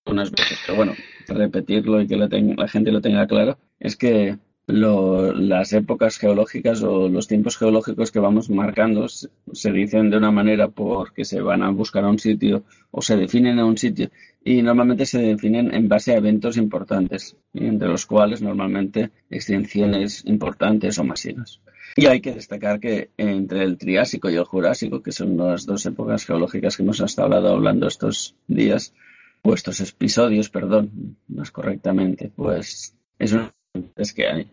algunas 0.05 0.31
veces, 0.31 0.59
pero 0.65 0.75
bueno, 0.75 0.97
repetirlo 1.27 2.01
y 2.01 2.07
que 2.07 2.17
la, 2.17 2.27
la 2.29 2.67
gente 2.67 2.91
lo 2.91 3.01
tenga 3.01 3.27
claro, 3.27 3.57
es 3.79 3.95
que 3.95 4.37
lo- 4.67 5.33
las 5.33 5.73
épocas 5.73 6.17
geológicas 6.19 6.83
o 6.83 7.09
los 7.09 7.27
tiempos 7.27 7.57
geológicos 7.57 8.11
que 8.11 8.19
vamos 8.19 8.49
marcando 8.51 9.07
se, 9.09 9.29
se 9.53 9.71
dicen 9.71 10.09
de 10.11 10.17
una 10.17 10.31
manera 10.31 10.67
porque 10.69 11.25
se 11.25 11.41
van 11.41 11.63
a 11.63 11.71
buscar 11.71 12.03
a 12.03 12.09
un 12.09 12.19
sitio 12.19 12.63
o 12.91 13.01
se 13.01 13.17
definen 13.17 13.57
a 13.59 13.65
un 13.65 13.77
sitio 13.77 14.09
y 14.43 14.61
normalmente 14.61 15.05
se 15.07 15.19
definen 15.21 15.73
en 15.73 15.87
base 15.87 16.13
a 16.13 16.17
eventos 16.17 16.57
importantes, 16.57 17.35
entre 17.53 17.87
los 17.89 18.05
cuales 18.05 18.41
normalmente 18.41 19.09
extinciones 19.29 20.23
importantes 20.25 20.97
o 20.99 21.03
masivas. 21.03 21.61
Y 21.99 22.05
hay 22.05 22.21
que 22.21 22.33
destacar 22.33 22.79
que 22.79 23.09
entre 23.17 23.61
el 23.61 23.77
Triásico 23.77 24.29
y 24.29 24.35
el 24.35 24.45
Jurásico, 24.45 25.03
que 25.03 25.11
son 25.11 25.35
las 25.35 25.65
dos 25.65 25.85
épocas 25.85 26.25
geológicas 26.25 26.77
que 26.77 26.83
hemos 26.83 27.01
estado 27.01 27.49
hablando 27.49 27.87
estos 27.87 28.35
días, 28.47 28.93
o 29.41 29.53
estos 29.53 29.81
episodios, 29.81 30.49
perdón, 30.49 31.17
más 31.27 31.51
correctamente, 31.51 32.31
pues 32.33 32.95
es 33.17 33.33
una 33.33 33.51
es 33.97 34.13
que 34.13 34.27
hay. 34.27 34.47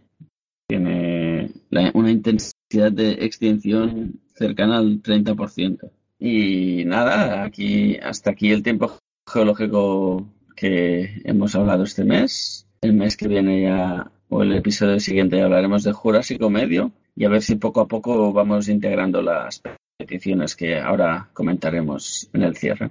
Tiene 0.67 1.53
una 1.95 2.11
intensidad 2.11 2.91
de 2.91 3.13
extinción 3.13 4.21
cercana 4.35 4.79
al 4.79 5.01
30%. 5.01 5.89
Y 6.19 6.85
nada, 6.85 7.45
aquí 7.45 7.97
hasta 7.99 8.31
aquí 8.31 8.51
el 8.51 8.65
tiempo 8.65 8.99
geológico 9.25 10.27
que 10.57 11.23
hemos 11.23 11.55
hablado 11.55 11.85
este 11.85 12.03
mes. 12.03 12.67
El 12.81 12.95
mes 12.95 13.17
que 13.17 13.29
viene 13.29 13.63
ya, 13.63 14.11
o 14.31 14.43
el 14.43 14.53
episodio 14.53 14.99
siguiente, 14.99 15.37
ya 15.37 15.45
hablaremos 15.45 15.85
de 15.85 15.93
Jurásico 15.93 16.51
Medio 16.51 16.91
y 17.17 17.25
a 17.25 17.29
ver 17.29 17.43
si 17.43 17.57
poco 17.57 17.81
a 17.81 17.89
poco 17.89 18.33
vamos 18.33 18.69
integrando 18.69 19.23
las 19.23 19.63
peticiones 19.99 20.55
que 20.55 20.79
ahora 20.79 21.31
comentaremos 21.33 22.29
en 22.33 22.43
el 22.43 22.57
cierre. 22.57 22.91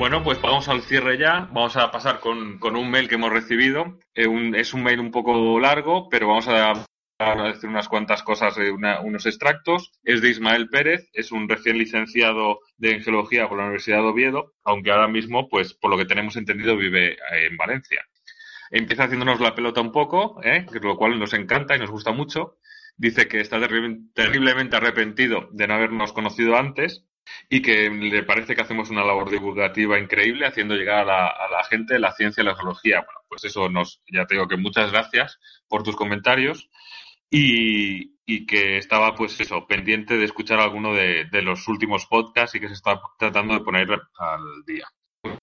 Bueno, 0.00 0.24
pues 0.24 0.40
vamos 0.40 0.66
al 0.68 0.80
cierre 0.80 1.18
ya. 1.18 1.46
Vamos 1.52 1.76
a 1.76 1.90
pasar 1.90 2.20
con, 2.20 2.58
un 2.62 2.90
mail 2.90 3.06
que 3.06 3.16
hemos 3.16 3.30
recibido. 3.30 3.98
Eh, 4.14 4.26
es 4.54 4.72
un 4.72 4.82
mail 4.82 4.98
un 4.98 5.10
poco 5.10 5.60
largo, 5.60 6.08
pero 6.08 6.26
vamos 6.26 6.48
a, 6.48 6.72
decir 7.52 7.68
unas 7.68 7.86
cuantas 7.86 8.22
cosas, 8.22 8.56
eh, 8.56 8.70
unos 8.70 9.26
extractos. 9.26 9.92
Es 10.02 10.22
de 10.22 10.30
Ismael 10.30 10.70
Pérez, 10.70 11.10
es 11.12 11.32
un 11.32 11.50
recién 11.50 11.76
licenciado 11.76 12.60
de 12.78 12.98
geología 13.00 13.46
por 13.46 13.58
la 13.58 13.64
Universidad 13.64 13.98
de 13.98 14.08
Oviedo, 14.08 14.54
aunque 14.64 14.90
ahora 14.90 15.06
mismo, 15.06 15.50
pues 15.50 15.74
por 15.74 15.90
lo 15.90 15.98
que 15.98 16.06
tenemos 16.06 16.34
entendido, 16.36 16.78
vive 16.78 17.12
eh, 17.12 17.46
en 17.50 17.58
Valencia. 17.58 18.02
Empieza 18.70 19.04
haciéndonos 19.04 19.38
la 19.38 19.54
pelota 19.54 19.82
un 19.82 19.92
poco, 19.92 20.40
lo 20.80 20.96
cual 20.96 21.18
nos 21.18 21.34
encanta 21.34 21.76
y 21.76 21.78
nos 21.78 21.90
gusta 21.90 22.12
mucho. 22.12 22.56
Dice 22.96 23.28
que 23.28 23.40
está 23.40 23.60
terrible- 23.60 23.98
terriblemente 24.14 24.76
arrepentido 24.76 25.50
de 25.52 25.66
no 25.66 25.74
habernos 25.74 26.14
conocido 26.14 26.56
antes 26.56 27.04
y 27.48 27.62
que 27.62 27.90
le 27.90 28.22
parece 28.22 28.54
que 28.54 28.62
hacemos 28.62 28.90
una 28.90 29.04
labor 29.04 29.30
divulgativa 29.30 29.98
increíble 29.98 30.46
haciendo 30.46 30.74
llegar 30.74 31.08
a 31.08 31.50
la, 31.50 31.64
gente 31.68 31.98
la 31.98 32.12
ciencia 32.12 32.42
y 32.42 32.46
la 32.46 32.56
geología. 32.56 33.00
Bueno, 33.00 33.20
pues 33.28 33.44
eso 33.44 33.68
nos, 33.68 34.02
ya 34.12 34.26
te 34.26 34.34
digo 34.34 34.48
que 34.48 34.56
muchas 34.56 34.92
gracias 34.92 35.38
por 35.68 35.82
tus 35.82 35.96
comentarios 35.96 36.70
y, 37.30 38.16
y 38.26 38.46
que 38.46 38.78
estaba 38.78 39.14
pues 39.14 39.38
eso, 39.40 39.66
pendiente 39.66 40.16
de 40.16 40.24
escuchar 40.24 40.60
alguno 40.60 40.94
de, 40.94 41.26
de 41.26 41.42
los 41.42 41.66
últimos 41.68 42.06
podcasts 42.06 42.56
y 42.56 42.60
que 42.60 42.68
se 42.68 42.74
está 42.74 43.00
tratando 43.18 43.54
de 43.54 43.60
poner 43.60 43.88
al 43.90 44.64
día. 44.66 44.86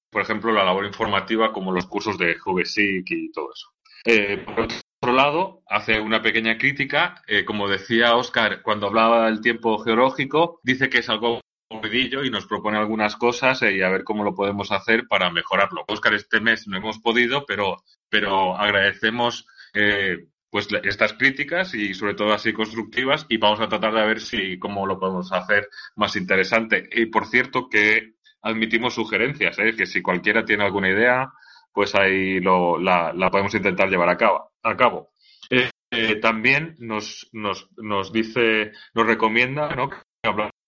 Por 0.10 0.22
ejemplo, 0.22 0.52
la 0.52 0.64
labor 0.64 0.86
informativa 0.86 1.54
como 1.54 1.72
los 1.72 1.86
cursos 1.86 2.18
de 2.18 2.36
GVSIC 2.36 3.12
y 3.12 3.32
todo 3.32 3.50
eso. 3.54 3.68
Eh, 4.06 4.44
por 4.46 4.68
otro 5.02 5.14
lado, 5.14 5.64
hace 5.68 6.00
una 6.00 6.22
pequeña 6.22 6.58
crítica. 6.58 7.22
eh, 7.28 7.46
como 7.46 7.68
decía 7.68 8.16
Oscar 8.16 8.62
cuando 8.62 8.88
hablaba 8.88 9.26
del 9.26 9.42
tiempo 9.42 9.78
geológico, 9.80 10.60
dice 10.64 10.90
que 10.90 11.00
es 11.00 11.10
algo 11.10 11.42
y 11.70 12.30
nos 12.30 12.46
propone 12.48 12.78
algunas 12.78 13.16
cosas 13.16 13.62
eh, 13.62 13.76
y 13.76 13.82
a 13.82 13.90
ver 13.90 14.04
cómo 14.04 14.24
lo 14.24 14.34
podemos 14.34 14.72
hacer 14.72 15.08
para 15.08 15.30
mejorarlo. 15.30 15.84
Oscar, 15.88 16.14
este 16.14 16.40
mes 16.40 16.68
no 16.68 16.78
hemos 16.78 17.00
podido, 17.00 17.46
pero, 17.46 17.84
pero 18.10 18.56
agradecemos 18.58 19.46
eh, 19.74 20.28
pues 20.50 20.68
estas 20.84 21.14
críticas 21.14 21.74
y 21.74 21.94
sobre 21.94 22.14
todo 22.14 22.34
así 22.34 22.54
constructivas 22.54 23.26
y 23.30 23.38
vamos 23.38 23.60
a 23.60 23.68
tratar 23.68 23.94
de 23.94 24.06
ver 24.06 24.22
si 24.22 24.58
cómo 24.60 24.86
lo 24.86 24.98
podemos 25.00 25.32
hacer 25.34 25.68
más 25.96 26.16
interesante. 26.16 26.88
Y 26.94 27.08
por 27.08 27.28
cierto 27.28 27.68
que 27.70 28.14
admitimos 28.42 28.96
sugerencias, 28.96 29.60
¿eh? 29.60 29.76
que 29.76 29.86
si 29.86 30.02
cualquiera 30.02 30.46
tiene 30.46 30.64
alguna 30.64 30.90
idea, 30.90 31.30
pues 31.74 31.96
ahí 31.96 32.40
lo, 32.40 32.80
la, 32.80 33.12
la 33.14 33.30
podemos 33.30 33.54
intentar 33.54 33.90
llevar 33.90 34.10
a 34.10 34.18
cabo. 34.18 34.52
A 34.64 34.76
cabo. 34.78 35.12
Eh, 35.50 35.70
eh, 35.92 36.16
también 36.16 36.76
nos, 36.80 37.30
nos, 37.34 37.70
nos 37.78 38.12
dice, 38.14 38.72
nos 38.94 39.06
recomienda 39.06 39.76
¿no? 39.76 39.90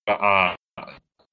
a- 0.08 0.56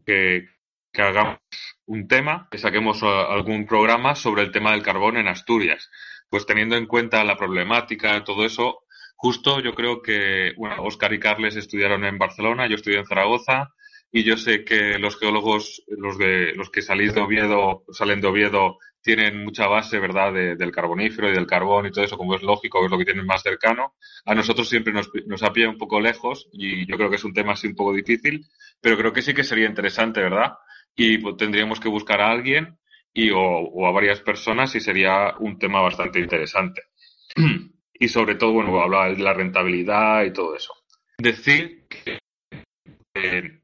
que, 0.07 0.47
que 0.93 1.03
hagamos 1.03 1.39
un 1.87 2.09
tema, 2.09 2.49
que 2.51 2.59
saquemos 2.59 3.03
a- 3.03 3.27
algún 3.33 3.67
programa 3.67 4.15
sobre 4.15 4.43
el 4.43 4.53
tema 4.53 4.73
del 4.73 4.83
carbón 4.83 5.17
en 5.17 5.29
Asturias. 5.29 5.91
Pues 6.29 6.47
teniendo 6.47 6.77
en 6.77 6.87
cuenta 6.87 7.25
la 7.25 7.37
problemática, 7.37 8.25
todo 8.25 8.45
eso, 8.47 8.85
justo 9.17 9.61
yo 9.61 9.75
creo 9.75 10.03
que, 10.03 10.53
bueno, 10.57 10.83
Oscar 10.83 11.13
y 11.13 11.21
Carles 11.21 11.57
estudiaron 11.57 12.05
en 12.05 12.19
Barcelona, 12.19 12.67
yo 12.69 12.77
estudié 12.77 12.99
en 12.99 13.07
Zaragoza, 13.07 13.73
y 14.13 14.23
yo 14.25 14.37
sé 14.37 14.65
que 14.65 14.99
los 14.99 15.19
geólogos, 15.19 15.83
los 15.89 16.17
de 16.19 16.55
los 16.55 16.71
que 16.71 16.83
salís 16.83 17.15
de 17.15 17.21
Oviedo, 17.21 17.85
salen 17.93 18.21
de 18.21 18.29
Oviedo, 18.29 18.79
tienen 19.07 19.43
mucha 19.43 19.67
base, 19.69 19.99
¿verdad?, 19.99 20.33
de- 20.35 20.57
del 20.57 20.71
carbonífero 20.73 21.31
y 21.31 21.35
del 21.35 21.47
carbón 21.47 21.87
y 21.87 21.91
todo 21.93 22.05
eso, 22.05 22.19
como 22.19 22.35
es 22.35 22.43
lógico, 22.43 22.85
es 22.85 22.91
lo 22.91 22.99
que 22.99 23.07
tienen 23.07 23.25
más 23.25 23.43
cercano. 23.43 23.95
A 24.27 24.35
nosotros 24.35 24.69
siempre 24.69 24.93
nos, 24.93 25.11
nos 25.27 25.43
ha 25.43 25.53
pillado 25.53 25.73
un 25.73 25.79
poco 25.79 26.01
lejos 26.01 26.49
y 26.53 26.85
yo 26.87 26.97
creo 26.99 27.09
que 27.09 27.17
es 27.17 27.25
un 27.25 27.33
tema 27.33 27.53
así 27.53 27.69
un 27.69 27.75
poco 27.77 27.95
difícil, 27.95 28.45
pero 28.81 28.99
creo 28.99 29.13
que 29.13 29.23
sí 29.23 29.33
que 29.33 29.45
sería 29.45 29.67
interesante, 29.67 30.21
¿verdad? 30.21 30.55
Y 30.95 31.19
pues, 31.19 31.37
tendríamos 31.39 31.81
que 31.81 31.89
buscar 31.89 32.21
a 32.21 32.31
alguien 32.31 32.79
y, 33.15 33.31
o, 33.33 33.87
a 33.87 33.93
varias 33.93 34.21
personas 34.21 34.75
y 34.75 34.81
sería 34.81 35.35
un 35.39 35.59
tema 35.59 35.81
bastante 35.81 36.21
interesante. 36.21 36.83
y 37.99 38.09
sobre 38.09 38.35
todo, 38.35 38.53
bueno, 38.53 38.79
hablaba 38.81 39.09
de 39.09 39.17
la 39.19 39.33
rentabilidad 39.33 40.25
y 40.25 40.33
todo 40.33 40.55
eso. 40.57 40.75
Decir 41.19 41.87
que, 41.89 42.19
eh, 43.15 43.61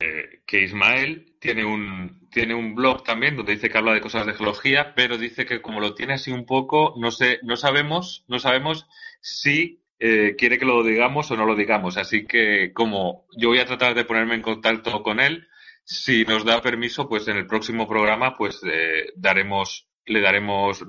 eh, 0.00 0.40
que 0.46 0.62
Ismael 0.62 1.34
tiene 1.38 1.64
un, 1.64 2.26
tiene 2.30 2.54
un 2.54 2.74
blog 2.74 3.04
también 3.04 3.36
donde 3.36 3.52
dice 3.52 3.68
que 3.68 3.76
habla 3.76 3.92
de 3.92 4.00
cosas 4.00 4.24
de 4.24 4.32
geología, 4.32 4.94
pero 4.94 5.18
dice 5.18 5.44
que 5.44 5.60
como 5.60 5.78
lo 5.78 5.94
tiene 5.94 6.14
así 6.14 6.32
un 6.32 6.46
poco, 6.46 6.94
no 6.96 7.10
sé, 7.10 7.38
no 7.42 7.56
sabemos, 7.56 8.24
no 8.26 8.38
sabemos 8.38 8.86
si 9.20 9.82
eh, 9.98 10.36
quiere 10.38 10.58
que 10.58 10.64
lo 10.64 10.82
digamos 10.82 11.30
o 11.30 11.36
no 11.36 11.44
lo 11.44 11.54
digamos. 11.54 11.98
Así 11.98 12.26
que 12.26 12.72
como 12.72 13.26
yo 13.36 13.50
voy 13.50 13.58
a 13.58 13.66
tratar 13.66 13.94
de 13.94 14.06
ponerme 14.06 14.36
en 14.36 14.42
contacto 14.42 15.02
con 15.02 15.20
él, 15.20 15.46
si 15.84 16.24
nos 16.24 16.46
da 16.46 16.62
permiso, 16.62 17.06
pues 17.06 17.28
en 17.28 17.36
el 17.36 17.46
próximo 17.46 17.86
programa, 17.86 18.36
pues 18.36 18.60
eh, 18.64 19.12
daremos, 19.16 19.86
le 20.06 20.22
daremos, 20.22 20.82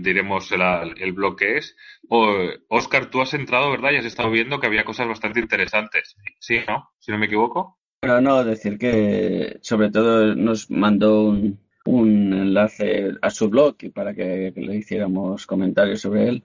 diremos 0.00 0.50
el, 0.52 1.12
blog 1.12 1.36
que 1.36 1.58
es. 1.58 1.76
Oscar, 2.68 3.10
tú 3.10 3.20
has 3.20 3.34
entrado, 3.34 3.70
¿verdad? 3.70 3.90
Y 3.92 3.96
has 3.96 4.06
estado 4.06 4.30
viendo 4.30 4.58
que 4.58 4.68
había 4.68 4.84
cosas 4.84 5.06
bastante 5.06 5.40
interesantes. 5.40 6.16
Sí, 6.38 6.60
¿no? 6.66 6.92
Si 6.98 7.12
no 7.12 7.18
me 7.18 7.26
equivoco. 7.26 7.78
Pero 8.04 8.20
no, 8.20 8.44
decir 8.44 8.78
que 8.78 9.58
sobre 9.62 9.90
todo 9.90 10.34
nos 10.34 10.70
mandó 10.70 11.28
un, 11.28 11.58
un 11.86 12.32
enlace 12.34 13.12
a 13.22 13.30
su 13.30 13.48
blog 13.48 13.76
para 13.94 14.14
que 14.14 14.52
le 14.54 14.76
hiciéramos 14.76 15.46
comentarios 15.46 16.02
sobre 16.02 16.28
él. 16.28 16.42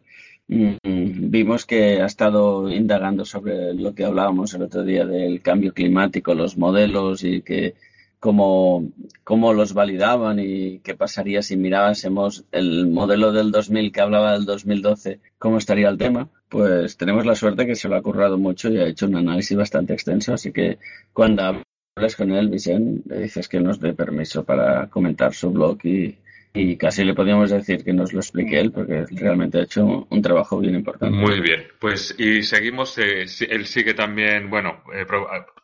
Mm, 0.48 1.30
vimos 1.30 1.66
que 1.66 2.02
ha 2.02 2.06
estado 2.06 2.70
indagando 2.72 3.26
sobre 3.26 3.74
lo 3.74 3.94
que 3.94 4.06
hablábamos 4.06 4.54
el 4.54 4.64
otro 4.64 4.84
día 4.84 5.06
del 5.06 5.42
cambio 5.42 5.74
climático, 5.74 6.34
los 6.34 6.58
modelos 6.58 7.24
y 7.24 7.42
que 7.42 7.76
cómo, 8.20 8.90
cómo 9.24 9.54
los 9.54 9.74
validaban 9.74 10.40
y 10.40 10.80
qué 10.80 10.96
pasaría 10.96 11.42
si 11.42 11.56
mirásemos 11.58 12.46
el 12.52 12.88
modelo 12.88 13.32
del 13.32 13.52
2000 13.52 13.92
que 13.92 14.02
hablaba 14.02 14.34
del 14.34 14.46
2012, 14.46 15.20
cómo 15.38 15.58
estaría 15.58 15.90
el 15.90 15.98
tema. 15.98 16.30
Pues 16.50 16.98
tenemos 16.98 17.26
la 17.26 17.36
suerte 17.36 17.68
que 17.68 17.76
se 17.76 17.88
lo 17.88 17.96
ha 17.96 18.02
currado 18.02 18.38
mucho 18.38 18.70
y 18.70 18.78
ha 18.80 18.88
hecho 18.88 19.06
un 19.06 19.16
análisis 19.16 19.56
bastante 19.56 19.94
extenso, 19.94 20.34
así 20.34 20.52
que 20.52 20.80
cuando 21.14 21.62
hablas 21.96 22.16
con 22.16 22.32
él, 22.32 22.50
Vicente, 22.50 23.08
le 23.14 23.22
dices 23.22 23.48
que 23.48 23.60
nos 23.60 23.80
dé 23.80 23.94
permiso 23.94 24.44
para 24.44 24.88
comentar 24.88 25.34
su 25.34 25.52
blog 25.52 25.78
y, 25.86 26.18
y 26.54 26.76
casi 26.78 27.04
le 27.04 27.14
podríamos 27.14 27.52
decir 27.52 27.84
que 27.84 27.94
nos 27.94 28.14
lo 28.14 28.20
explique 28.20 28.60
él 28.60 28.72
porque 28.72 29.06
realmente 29.12 29.60
ha 29.60 29.64
hecho 29.64 30.08
un 30.10 30.22
trabajo 30.22 30.60
bien 30.60 30.76
importante. 30.76 31.16
Muy 31.16 31.40
bien, 31.40 31.68
pues 31.80 32.16
y 32.18 32.42
seguimos, 32.42 32.98
eh, 32.98 33.26
él 33.48 33.66
sigue 33.68 33.94
también, 33.94 34.50
bueno, 34.50 34.82
eh, 34.94 35.06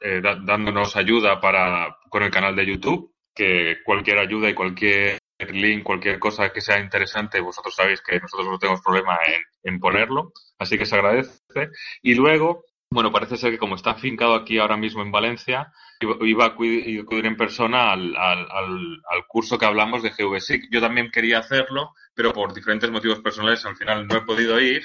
eh, 0.01 0.21
dándonos 0.21 0.95
ayuda 0.95 1.41
para 1.41 1.97
con 2.09 2.21
el 2.21 2.29
canal 2.29 2.55
de 2.55 2.67
YouTube, 2.67 3.11
que 3.33 3.77
cualquier 3.83 4.19
ayuda 4.19 4.49
y 4.49 4.53
cualquier 4.53 5.17
cualquier 5.83 6.19
cosa 6.19 6.51
que 6.51 6.61
sea 6.61 6.79
interesante, 6.79 7.39
vosotros 7.39 7.75
sabéis 7.75 8.01
que 8.01 8.19
nosotros 8.19 8.47
no 8.47 8.59
tenemos 8.59 8.81
problema 8.81 9.17
en, 9.63 9.79
ponerlo, 9.79 10.31
así 10.59 10.77
que 10.77 10.85
se 10.85 10.95
agradece. 10.95 11.69
Y 12.01 12.15
luego, 12.15 12.65
bueno, 12.89 13.11
parece 13.11 13.37
ser 13.37 13.51
que 13.51 13.57
como 13.57 13.75
está 13.75 13.91
afincado 13.91 14.35
aquí 14.35 14.57
ahora 14.57 14.77
mismo 14.77 15.01
en 15.01 15.11
Valencia, 15.11 15.71
iba 16.21 16.45
a 16.45 16.47
acudir 16.47 17.25
en 17.25 17.37
persona 17.37 17.91
al, 17.91 18.15
al, 18.15 18.47
al, 18.49 19.27
curso 19.27 19.57
que 19.57 19.65
hablamos 19.65 20.03
de 20.03 20.11
GVSIC. 20.11 20.67
Yo 20.71 20.81
también 20.81 21.11
quería 21.11 21.39
hacerlo, 21.39 21.93
pero 22.13 22.33
por 22.33 22.53
diferentes 22.53 22.91
motivos 22.91 23.19
personales 23.19 23.65
al 23.65 23.75
final 23.75 24.07
no 24.07 24.17
he 24.17 24.21
podido 24.21 24.59
ir. 24.59 24.83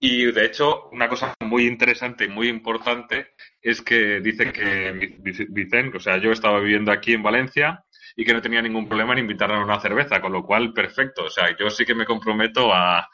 Y 0.00 0.30
de 0.32 0.44
hecho, 0.44 0.88
una 0.90 1.08
cosa 1.08 1.34
muy 1.40 1.66
interesante 1.66 2.24
y 2.24 2.28
muy 2.28 2.48
importante 2.48 3.28
es 3.62 3.80
que 3.80 4.20
dice 4.20 4.52
que 4.52 5.16
dicen, 5.48 5.92
o 5.96 6.00
sea, 6.00 6.18
yo 6.18 6.30
estaba 6.30 6.60
viviendo 6.60 6.92
aquí 6.92 7.14
en 7.14 7.22
Valencia 7.22 7.83
y 8.16 8.24
que 8.24 8.32
no 8.32 8.42
tenía 8.42 8.62
ningún 8.62 8.88
problema 8.88 9.12
en 9.12 9.20
invitarme 9.20 9.56
a 9.56 9.64
una 9.64 9.80
cerveza, 9.80 10.20
con 10.20 10.32
lo 10.32 10.44
cual, 10.44 10.72
perfecto. 10.72 11.24
O 11.24 11.30
sea, 11.30 11.56
yo 11.58 11.70
sí 11.70 11.84
que 11.84 11.94
me 11.94 12.04
comprometo 12.04 12.72
a, 12.72 13.08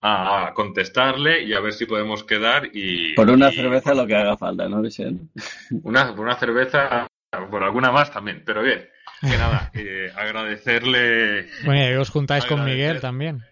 a 0.00 0.52
contestarle 0.54 1.42
y 1.42 1.54
a 1.54 1.60
ver 1.60 1.72
si 1.72 1.86
podemos 1.86 2.24
quedar 2.24 2.70
y... 2.72 3.14
Por 3.14 3.30
una 3.30 3.50
cerveza 3.50 3.94
lo 3.94 4.06
que 4.06 4.14
haga 4.14 4.36
falta, 4.36 4.68
¿no, 4.68 4.78
Michelle? 4.78 5.18
Una, 5.82 6.14
por 6.14 6.26
una 6.26 6.36
cerveza, 6.36 7.06
por 7.50 7.64
alguna 7.64 7.90
más 7.90 8.10
también, 8.12 8.42
pero 8.44 8.62
bien. 8.62 8.88
Que 9.20 9.38
nada, 9.38 9.70
eh, 9.74 10.12
agradecerle... 10.14 11.48
Bueno, 11.64 11.90
y 11.90 11.94
os 11.94 12.10
juntáis 12.10 12.44
con 12.44 12.64
Miguel 12.64 13.00
también. 13.00 13.42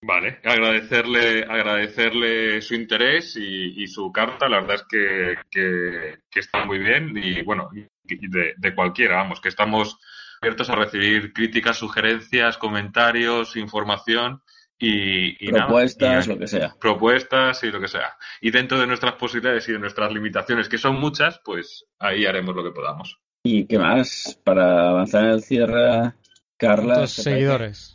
Vale, 0.00 0.38
agradecerle, 0.44 1.42
agradecerle 1.42 2.62
su 2.62 2.74
interés 2.74 3.36
y, 3.36 3.84
su 3.88 4.12
carta, 4.12 4.48
la 4.48 4.60
verdad 4.60 4.76
es 4.76 4.84
que, 4.88 5.34
que, 5.50 6.38
está 6.38 6.64
muy 6.64 6.78
bien 6.78 7.16
y 7.16 7.42
bueno, 7.42 7.68
de, 8.04 8.54
de 8.56 8.74
cualquiera, 8.76 9.16
vamos, 9.16 9.40
que 9.40 9.48
estamos 9.48 9.98
abiertos 10.40 10.70
a 10.70 10.74
recibir 10.74 11.32
críticas, 11.32 11.76
sugerencias, 11.76 12.58
comentarios, 12.58 13.56
información 13.56 14.42
y, 14.78 15.50
propuestas, 15.50 16.28
lo 16.28 16.38
que 16.38 16.46
sea. 16.46 16.76
Propuestas 16.80 17.62
y 17.64 17.70
lo 17.70 17.80
que 17.80 17.88
sea. 17.88 18.16
Y 18.40 18.50
dentro 18.50 18.78
de 18.78 18.86
nuestras 18.86 19.14
posibilidades 19.14 19.68
y 19.68 19.72
de 19.72 19.78
nuestras 19.78 20.12
limitaciones, 20.12 20.68
que 20.68 20.78
son 20.78 21.00
muchas, 21.00 21.40
pues 21.44 21.86
ahí 21.98 22.26
haremos 22.26 22.54
lo 22.54 22.62
que 22.62 22.70
podamos. 22.70 23.18
¿Y 23.42 23.66
qué 23.66 23.78
más? 23.78 24.40
Para 24.44 24.90
avanzar 24.90 25.24
en 25.24 25.30
el 25.30 25.42
cierre, 25.42 26.12
Carla. 26.56 27.06
seguidores. 27.06 27.94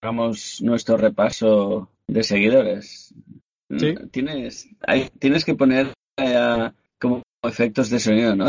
hagamos 0.00 0.60
nuestro 0.62 0.96
repaso 0.96 1.90
de 2.06 2.22
seguidores. 2.22 3.14
¿Sí? 3.76 3.94
Tienes, 4.10 4.68
hay, 4.86 5.08
tienes 5.18 5.44
que 5.44 5.54
poner 5.54 5.92
como 7.00 7.22
efectos 7.42 7.90
de 7.90 7.98
sonido, 7.98 8.36
¿no? 8.36 8.46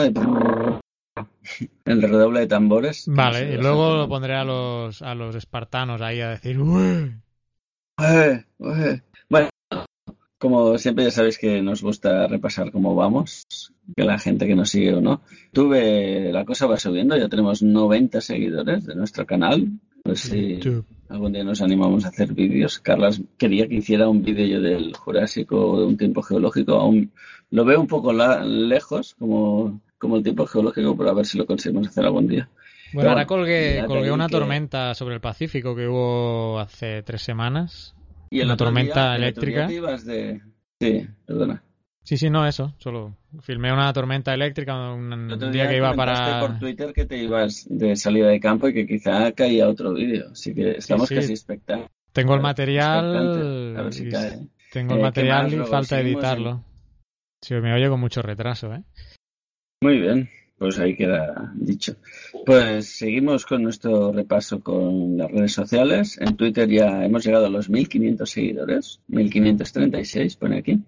el 1.85 2.01
redoble 2.01 2.41
de 2.41 2.47
tambores. 2.47 3.05
Vale, 3.07 3.53
y 3.53 3.57
luego 3.57 3.95
lo 3.95 4.07
pondré 4.07 4.35
a 4.35 4.43
los, 4.43 5.01
a 5.01 5.15
los 5.15 5.35
espartanos 5.35 6.01
ahí 6.01 6.21
a 6.21 6.29
decir 6.29 6.57
bueno, 9.29 9.49
como 10.37 10.77
siempre 10.77 11.05
ya 11.05 11.11
sabéis 11.11 11.37
que 11.37 11.61
nos 11.61 11.81
gusta 11.81 12.27
repasar 12.27 12.71
cómo 12.71 12.95
vamos, 12.95 13.45
que 13.95 14.03
la 14.03 14.19
gente 14.19 14.47
que 14.47 14.55
nos 14.55 14.69
sigue 14.69 14.93
o 14.93 15.01
no. 15.01 15.21
Tuve, 15.51 16.31
la 16.31 16.43
cosa 16.43 16.67
va 16.67 16.77
subiendo, 16.77 17.15
ya 17.15 17.29
tenemos 17.29 17.61
90 17.61 18.19
seguidores 18.19 18.85
de 18.85 18.95
nuestro 18.95 19.25
canal. 19.25 19.69
Ver 20.03 20.17
si 20.17 20.59
algún 21.07 21.31
día 21.31 21.45
nos 21.45 21.61
animamos 21.61 22.03
a 22.03 22.09
hacer 22.09 22.33
vídeos. 22.33 22.79
Carlas 22.79 23.21
quería 23.37 23.69
que 23.69 23.75
hiciera 23.75 24.09
un 24.09 24.21
vídeo 24.21 24.45
yo 24.45 24.61
del 24.61 24.93
Jurásico 24.93 25.55
o 25.55 25.79
de 25.79 25.85
un 25.85 25.95
tiempo 25.95 26.21
geológico. 26.21 26.73
Aún 26.73 27.13
lo 27.49 27.63
veo 27.63 27.79
un 27.79 27.87
poco 27.87 28.11
lejos, 28.11 29.15
como, 29.17 29.79
como 30.03 30.17
el 30.17 30.23
tiempo 30.23 30.45
geológico, 30.45 30.95
pero 30.95 31.09
a 31.09 31.13
ver 31.13 31.25
si 31.25 31.39
lo 31.39 31.47
conseguimos 31.47 31.87
hacer 31.87 32.05
algún 32.05 32.27
día. 32.27 32.47
Bueno, 32.93 33.09
ahora 33.09 33.25
colgué, 33.25 34.11
una 34.11 34.29
tormenta 34.29 34.93
sobre 34.93 35.15
el 35.15 35.21
Pacífico 35.21 35.75
que 35.75 35.87
hubo 35.87 36.59
hace 36.59 37.01
tres 37.01 37.23
semanas. 37.23 37.95
¿Y 38.29 38.41
una 38.41 38.55
tormenta 38.55 39.15
eléctrica. 39.15 39.67
Sí, 39.67 41.07
perdona. 41.25 41.63
Sí, 42.03 42.17
sí, 42.17 42.29
no, 42.29 42.45
eso. 42.45 42.73
Solo 42.77 43.15
filmé 43.41 43.71
una 43.71 43.91
tormenta 43.93 44.33
eléctrica 44.33 44.91
un 44.91 45.39
día, 45.51 45.69
que 45.69 45.77
iba 45.77 45.93
para. 45.93 46.41
por 46.41 46.59
Twitter 46.59 46.93
que 46.93 47.05
te 47.05 47.17
ibas 47.17 47.65
de 47.69 47.95
salida 47.95 48.27
de 48.27 48.39
campo 48.39 48.67
y 48.67 48.73
que 48.73 48.85
quizá 48.85 49.31
caía 49.31 49.69
otro 49.69 49.93
vídeo. 49.93 50.31
Así 50.31 50.53
que 50.53 50.71
estamos 50.71 51.09
casi 51.09 51.31
expectantes. 51.31 51.89
Tengo 52.11 52.35
el 52.35 52.41
material. 52.41 53.77
A 53.77 53.81
ver 53.83 53.93
si 53.93 54.09
cae. 54.09 54.39
Tengo 54.71 54.95
el 54.95 54.99
eh, 54.99 55.03
material 55.03 55.53
y 55.53 55.57
falta 55.65 55.99
editarlo. 55.99 56.63
Sí, 57.41 57.55
me 57.55 57.73
oye 57.73 57.89
con 57.89 57.99
mucho 57.99 58.21
retraso, 58.21 58.73
¿eh? 58.73 58.83
Muy 59.83 59.99
bien. 59.99 60.29
Pues 60.57 60.79
ahí 60.79 60.95
queda 60.95 61.51
dicho. 61.55 61.97
Pues 62.45 62.87
seguimos 62.87 63.45
con 63.45 63.63
nuestro 63.63 64.13
repaso 64.13 64.61
con 64.61 65.17
las 65.17 65.29
redes 65.29 65.51
sociales. 65.51 66.17
En 66.21 66.37
Twitter 66.37 66.69
ya 66.69 67.03
hemos 67.03 67.25
llegado 67.25 67.47
a 67.47 67.49
los 67.49 67.69
1500 67.69 68.29
seguidores, 68.29 69.01
1536 69.07 70.37
pone 70.37 70.59
aquí. 70.59 70.79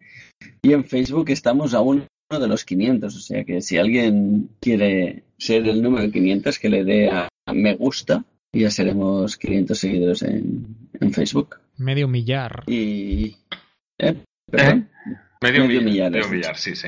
Y 0.62 0.72
en 0.72 0.86
Facebook 0.86 1.30
estamos 1.30 1.74
a 1.74 1.82
uno 1.82 2.08
de 2.30 2.48
los 2.48 2.64
500, 2.64 3.14
o 3.14 3.20
sea 3.20 3.44
que 3.44 3.60
si 3.60 3.78
alguien 3.78 4.50
quiere 4.62 5.24
ser 5.38 5.68
el 5.68 5.82
número 5.82 6.10
500 6.10 6.58
que 6.58 6.70
le 6.70 6.86
dé 6.86 7.10
a 7.10 7.28
me 7.54 7.76
gusta 7.76 8.24
y 8.54 8.62
ya 8.62 8.72
seremos 8.72 9.36
500 9.36 9.78
seguidores 9.78 10.22
en, 10.22 10.78
Facebook. 11.12 11.58
Medio 11.78 12.08
millar. 12.08 12.64
Y 12.68 13.36
¿eh? 14.00 14.16
¿Perdón? 14.50 14.90
Medio, 15.42 15.66
millar, 15.82 16.12
medio 16.12 16.30
millar, 16.30 16.56
sí, 16.56 16.78
sí. 16.78 16.88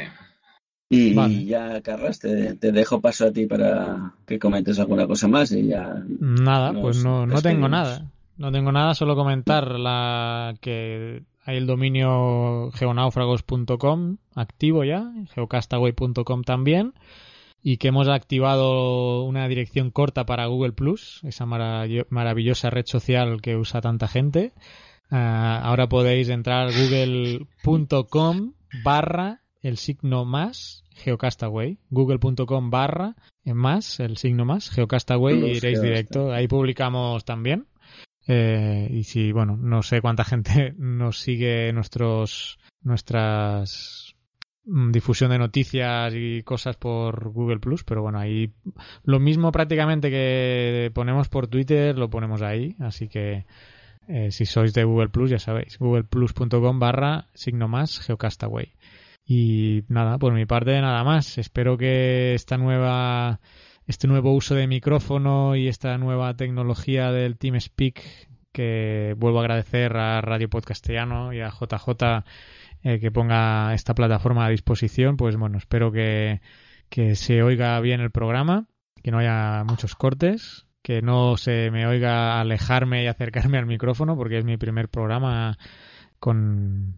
Y 0.90 1.46
ya, 1.46 1.82
Carras, 1.82 2.20
te, 2.20 2.56
dejo 2.56 3.02
paso 3.02 3.28
a 3.28 3.32
ti 3.32 3.46
para 3.46 4.14
que 4.26 4.40
comentes 4.40 4.80
alguna 4.80 5.06
cosa 5.06 5.28
más 5.28 5.52
y 5.52 5.68
ya. 5.68 6.02
Nada, 6.20 6.74
pues 6.74 7.04
no, 7.04 7.26
no 7.26 7.42
tengo 7.42 7.68
nada. 7.68 8.10
No 8.38 8.52
tengo 8.52 8.72
nada, 8.72 8.94
solo 8.94 9.16
comentar 9.16 9.80
la 9.80 10.56
que 10.62 11.24
hay 11.44 11.58
el 11.58 11.66
dominio 11.66 12.72
geonáufragos.com 12.74 14.18
activo 14.36 14.84
ya, 14.84 15.12
geocastaway.com 15.34 16.44
también, 16.44 16.94
y 17.64 17.78
que 17.78 17.88
hemos 17.88 18.08
activado 18.08 19.24
una 19.24 19.48
dirección 19.48 19.90
corta 19.90 20.26
para 20.26 20.46
Google 20.46 20.74
Plus, 20.74 21.22
esa 21.24 21.46
maravillosa 21.46 22.70
red 22.70 22.86
social 22.86 23.42
que 23.42 23.56
usa 23.56 23.82
tanta 23.82 24.08
gente. 24.08 24.54
Ah, 25.10 25.60
ahora 25.64 25.90
podéis 25.90 26.30
entrar 26.30 26.70
google.com 26.72 28.54
barra 28.84 29.42
el 29.68 29.78
signo 29.78 30.24
más 30.24 30.84
Geocastaway, 30.96 31.78
google.com 31.90 32.70
barra 32.70 33.16
más, 33.46 34.00
el 34.00 34.18
signo 34.18 34.46
más, 34.46 34.70
Geocastaway, 34.70 35.44
y 35.44 35.58
iréis 35.58 35.82
directo. 35.82 36.32
Ahí 36.32 36.48
publicamos 36.48 37.26
también. 37.26 37.68
Eh, 38.28 38.90
y 38.92 39.04
si, 39.04 39.32
bueno, 39.32 39.58
no 39.58 39.84
sé 39.84 40.02
cuánta 40.02 40.24
gente 40.26 40.74
nos 40.78 41.20
sigue 41.20 41.72
nuestros, 41.74 42.60
nuestras 42.82 44.16
mm, 44.66 44.92
difusión 44.92 45.32
de 45.32 45.38
noticias 45.38 46.14
y 46.16 46.44
cosas 46.44 46.78
por 46.78 47.30
Google 47.32 47.60
Plus, 47.60 47.84
pero 47.84 48.02
bueno, 48.02 48.20
ahí 48.20 48.54
lo 49.04 49.20
mismo 49.20 49.52
prácticamente 49.52 50.10
que 50.10 50.92
ponemos 50.94 51.30
por 51.30 51.48
Twitter 51.48 51.98
lo 51.98 52.10
ponemos 52.10 52.42
ahí, 52.42 52.76
así 52.80 53.08
que 53.08 53.46
eh, 54.08 54.32
si 54.32 54.46
sois 54.46 54.74
de 54.74 54.86
Google 54.86 55.10
Plus 55.10 55.30
ya 55.30 55.40
sabéis, 55.40 55.78
googleplus.com 55.78 56.80
barra 56.80 57.28
signo 57.34 57.68
más 57.68 58.00
Geocastaway. 58.00 58.74
Y 59.28 59.84
nada, 59.90 60.18
por 60.18 60.34
mi 60.34 60.46
parte 60.46 60.80
nada 60.80 61.04
más. 61.04 61.38
Espero 61.38 61.78
que 61.78 62.34
esta 62.34 62.58
nueva 62.58 63.42
este 63.86 64.08
nuevo 64.08 64.34
uso 64.34 64.56
de 64.56 64.68
micrófono 64.68 65.56
y 65.56 65.68
esta 65.68 65.98
nueva 65.98 66.34
tecnología 66.36 67.12
del 67.12 67.38
TeamSpeak 67.38 68.04
que 68.52 69.16
vuelvo 69.18 69.40
a 69.40 69.42
agradecer 69.42 69.96
a 69.98 70.20
Radio 70.22 70.50
Podcastellano 70.50 71.32
y 71.34 71.42
a 71.42 71.50
JJ 71.50 72.24
eh, 72.84 73.00
que 73.00 73.12
ponga 73.12 73.74
esta 73.74 73.94
plataforma 73.94 74.46
a 74.46 74.50
disposición. 74.50 75.16
Pues 75.16 75.38
bueno, 75.38 75.58
espero 75.58 75.92
que, 75.92 76.42
que 76.90 77.16
se 77.16 77.44
oiga 77.44 77.80
bien 77.80 78.02
el 78.02 78.12
programa, 78.12 78.68
que 79.04 79.12
no 79.12 79.20
haya 79.20 79.64
muchos 79.64 79.96
cortes, 79.96 80.66
que 80.82 81.02
no 81.02 81.38
se 81.38 81.70
me 81.72 81.86
oiga 81.86 82.40
alejarme 82.42 83.04
y 83.04 83.08
acercarme 83.08 83.58
al 83.58 83.66
micrófono 83.66 84.16
porque 84.16 84.38
es 84.38 84.46
mi 84.46 84.58
primer 84.58 84.90
programa 84.90 85.58
con, 86.20 86.98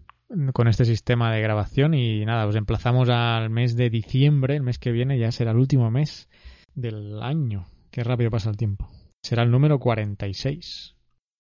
con 0.54 0.68
este 0.68 0.86
sistema 0.86 1.34
de 1.34 1.42
grabación 1.42 1.94
y 1.94 2.24
nada, 2.26 2.46
os 2.46 2.56
emplazamos 2.56 3.10
al 3.10 3.50
mes 3.50 3.76
de 3.76 3.90
diciembre, 3.90 4.56
el 4.56 4.64
mes 4.64 4.78
que 4.78 4.92
viene 4.92 5.18
ya 5.18 5.32
será 5.32 5.52
el 5.52 5.58
último 5.58 5.90
mes 5.90 6.30
del 6.76 7.22
año. 7.22 7.66
Qué 7.92 8.04
rápido 8.04 8.30
pasa 8.30 8.50
el 8.50 8.58
tiempo. 8.58 8.88
Será 9.24 9.44
el 9.44 9.52
número 9.52 9.80
46. 9.80 10.96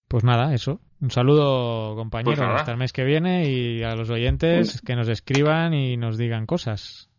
Pues 0.08 0.24
nada, 0.24 0.54
eso. 0.54 0.82
Un 1.02 1.12
saludo, 1.12 1.96
compañero, 1.96 2.36
Pues 2.36 2.60
hasta 2.60 2.72
el 2.72 2.78
mes 2.78 2.92
que 2.92 3.04
viene 3.04 3.50
y 3.50 3.84
a 3.84 3.96
los 3.96 4.10
oyentes 4.10 4.82
que 4.82 4.96
nos 4.96 5.08
escriban 5.08 5.74
y 5.74 5.96
nos 5.96 6.18
digan 6.18 6.46
cosas. 6.46 7.10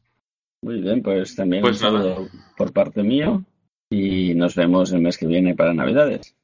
Muy 0.62 0.80
bien, 0.80 1.02
pues 1.02 1.36
también 1.36 1.62
Pues 1.62 1.80
un 1.80 1.90
saludo 1.90 2.28
por 2.56 2.72
parte 2.72 3.02
mío 3.02 3.44
y 3.88 4.34
nos 4.34 4.56
vemos 4.56 4.92
el 4.92 5.00
mes 5.00 5.16
que 5.16 5.26
viene 5.26 5.54
para 5.54 5.72
Navidades. 5.72 6.34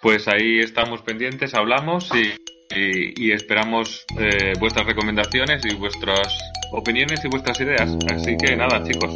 Pues 0.00 0.28
ahí 0.28 0.58
estamos 0.60 1.02
pendientes, 1.02 1.54
hablamos 1.54 2.10
y, 2.14 2.34
y- 2.76 3.14
y 3.16 3.32
esperamos 3.32 4.04
eh, 4.18 4.52
vuestras 4.58 4.86
recomendaciones 4.86 5.64
y 5.64 5.74
vuestras 5.74 6.36
opiniones 6.72 7.24
y 7.24 7.28
vuestras 7.28 7.60
ideas. 7.60 7.96
Así 8.12 8.36
que 8.36 8.56
nada, 8.56 8.82
chicos. 8.82 9.14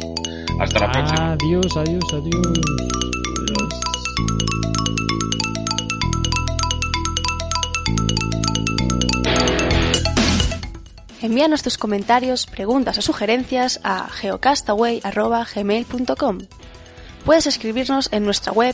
Hasta 0.59 0.79
la 0.79 0.91
próxima. 0.91 1.31
Adiós, 1.33 1.77
adiós, 1.77 2.03
adiós. 2.13 3.59
Envíanos 11.21 11.61
tus 11.63 11.77
comentarios, 11.77 12.45
preguntas 12.45 12.97
o 12.97 13.01
sugerencias 13.01 13.81
a 13.83 14.07
geocastaway.gmail.com. 14.09 16.37
Puedes 17.25 17.45
escribirnos 17.47 18.07
en 18.13 18.23
nuestra 18.23 18.53
web 18.53 18.73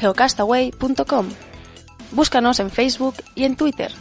geocastaway.com. 0.00 1.28
Búscanos 2.10 2.58
en 2.58 2.70
Facebook 2.70 3.14
y 3.36 3.44
en 3.44 3.54
Twitter. 3.56 3.92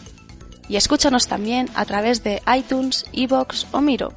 Y 0.69 0.75
escúchanos 0.75 1.27
también 1.27 1.69
a 1.75 1.85
través 1.85 2.23
de 2.23 2.41
iTunes, 2.55 3.05
Evox 3.13 3.67
o 3.71 3.81
Miro. 3.81 4.13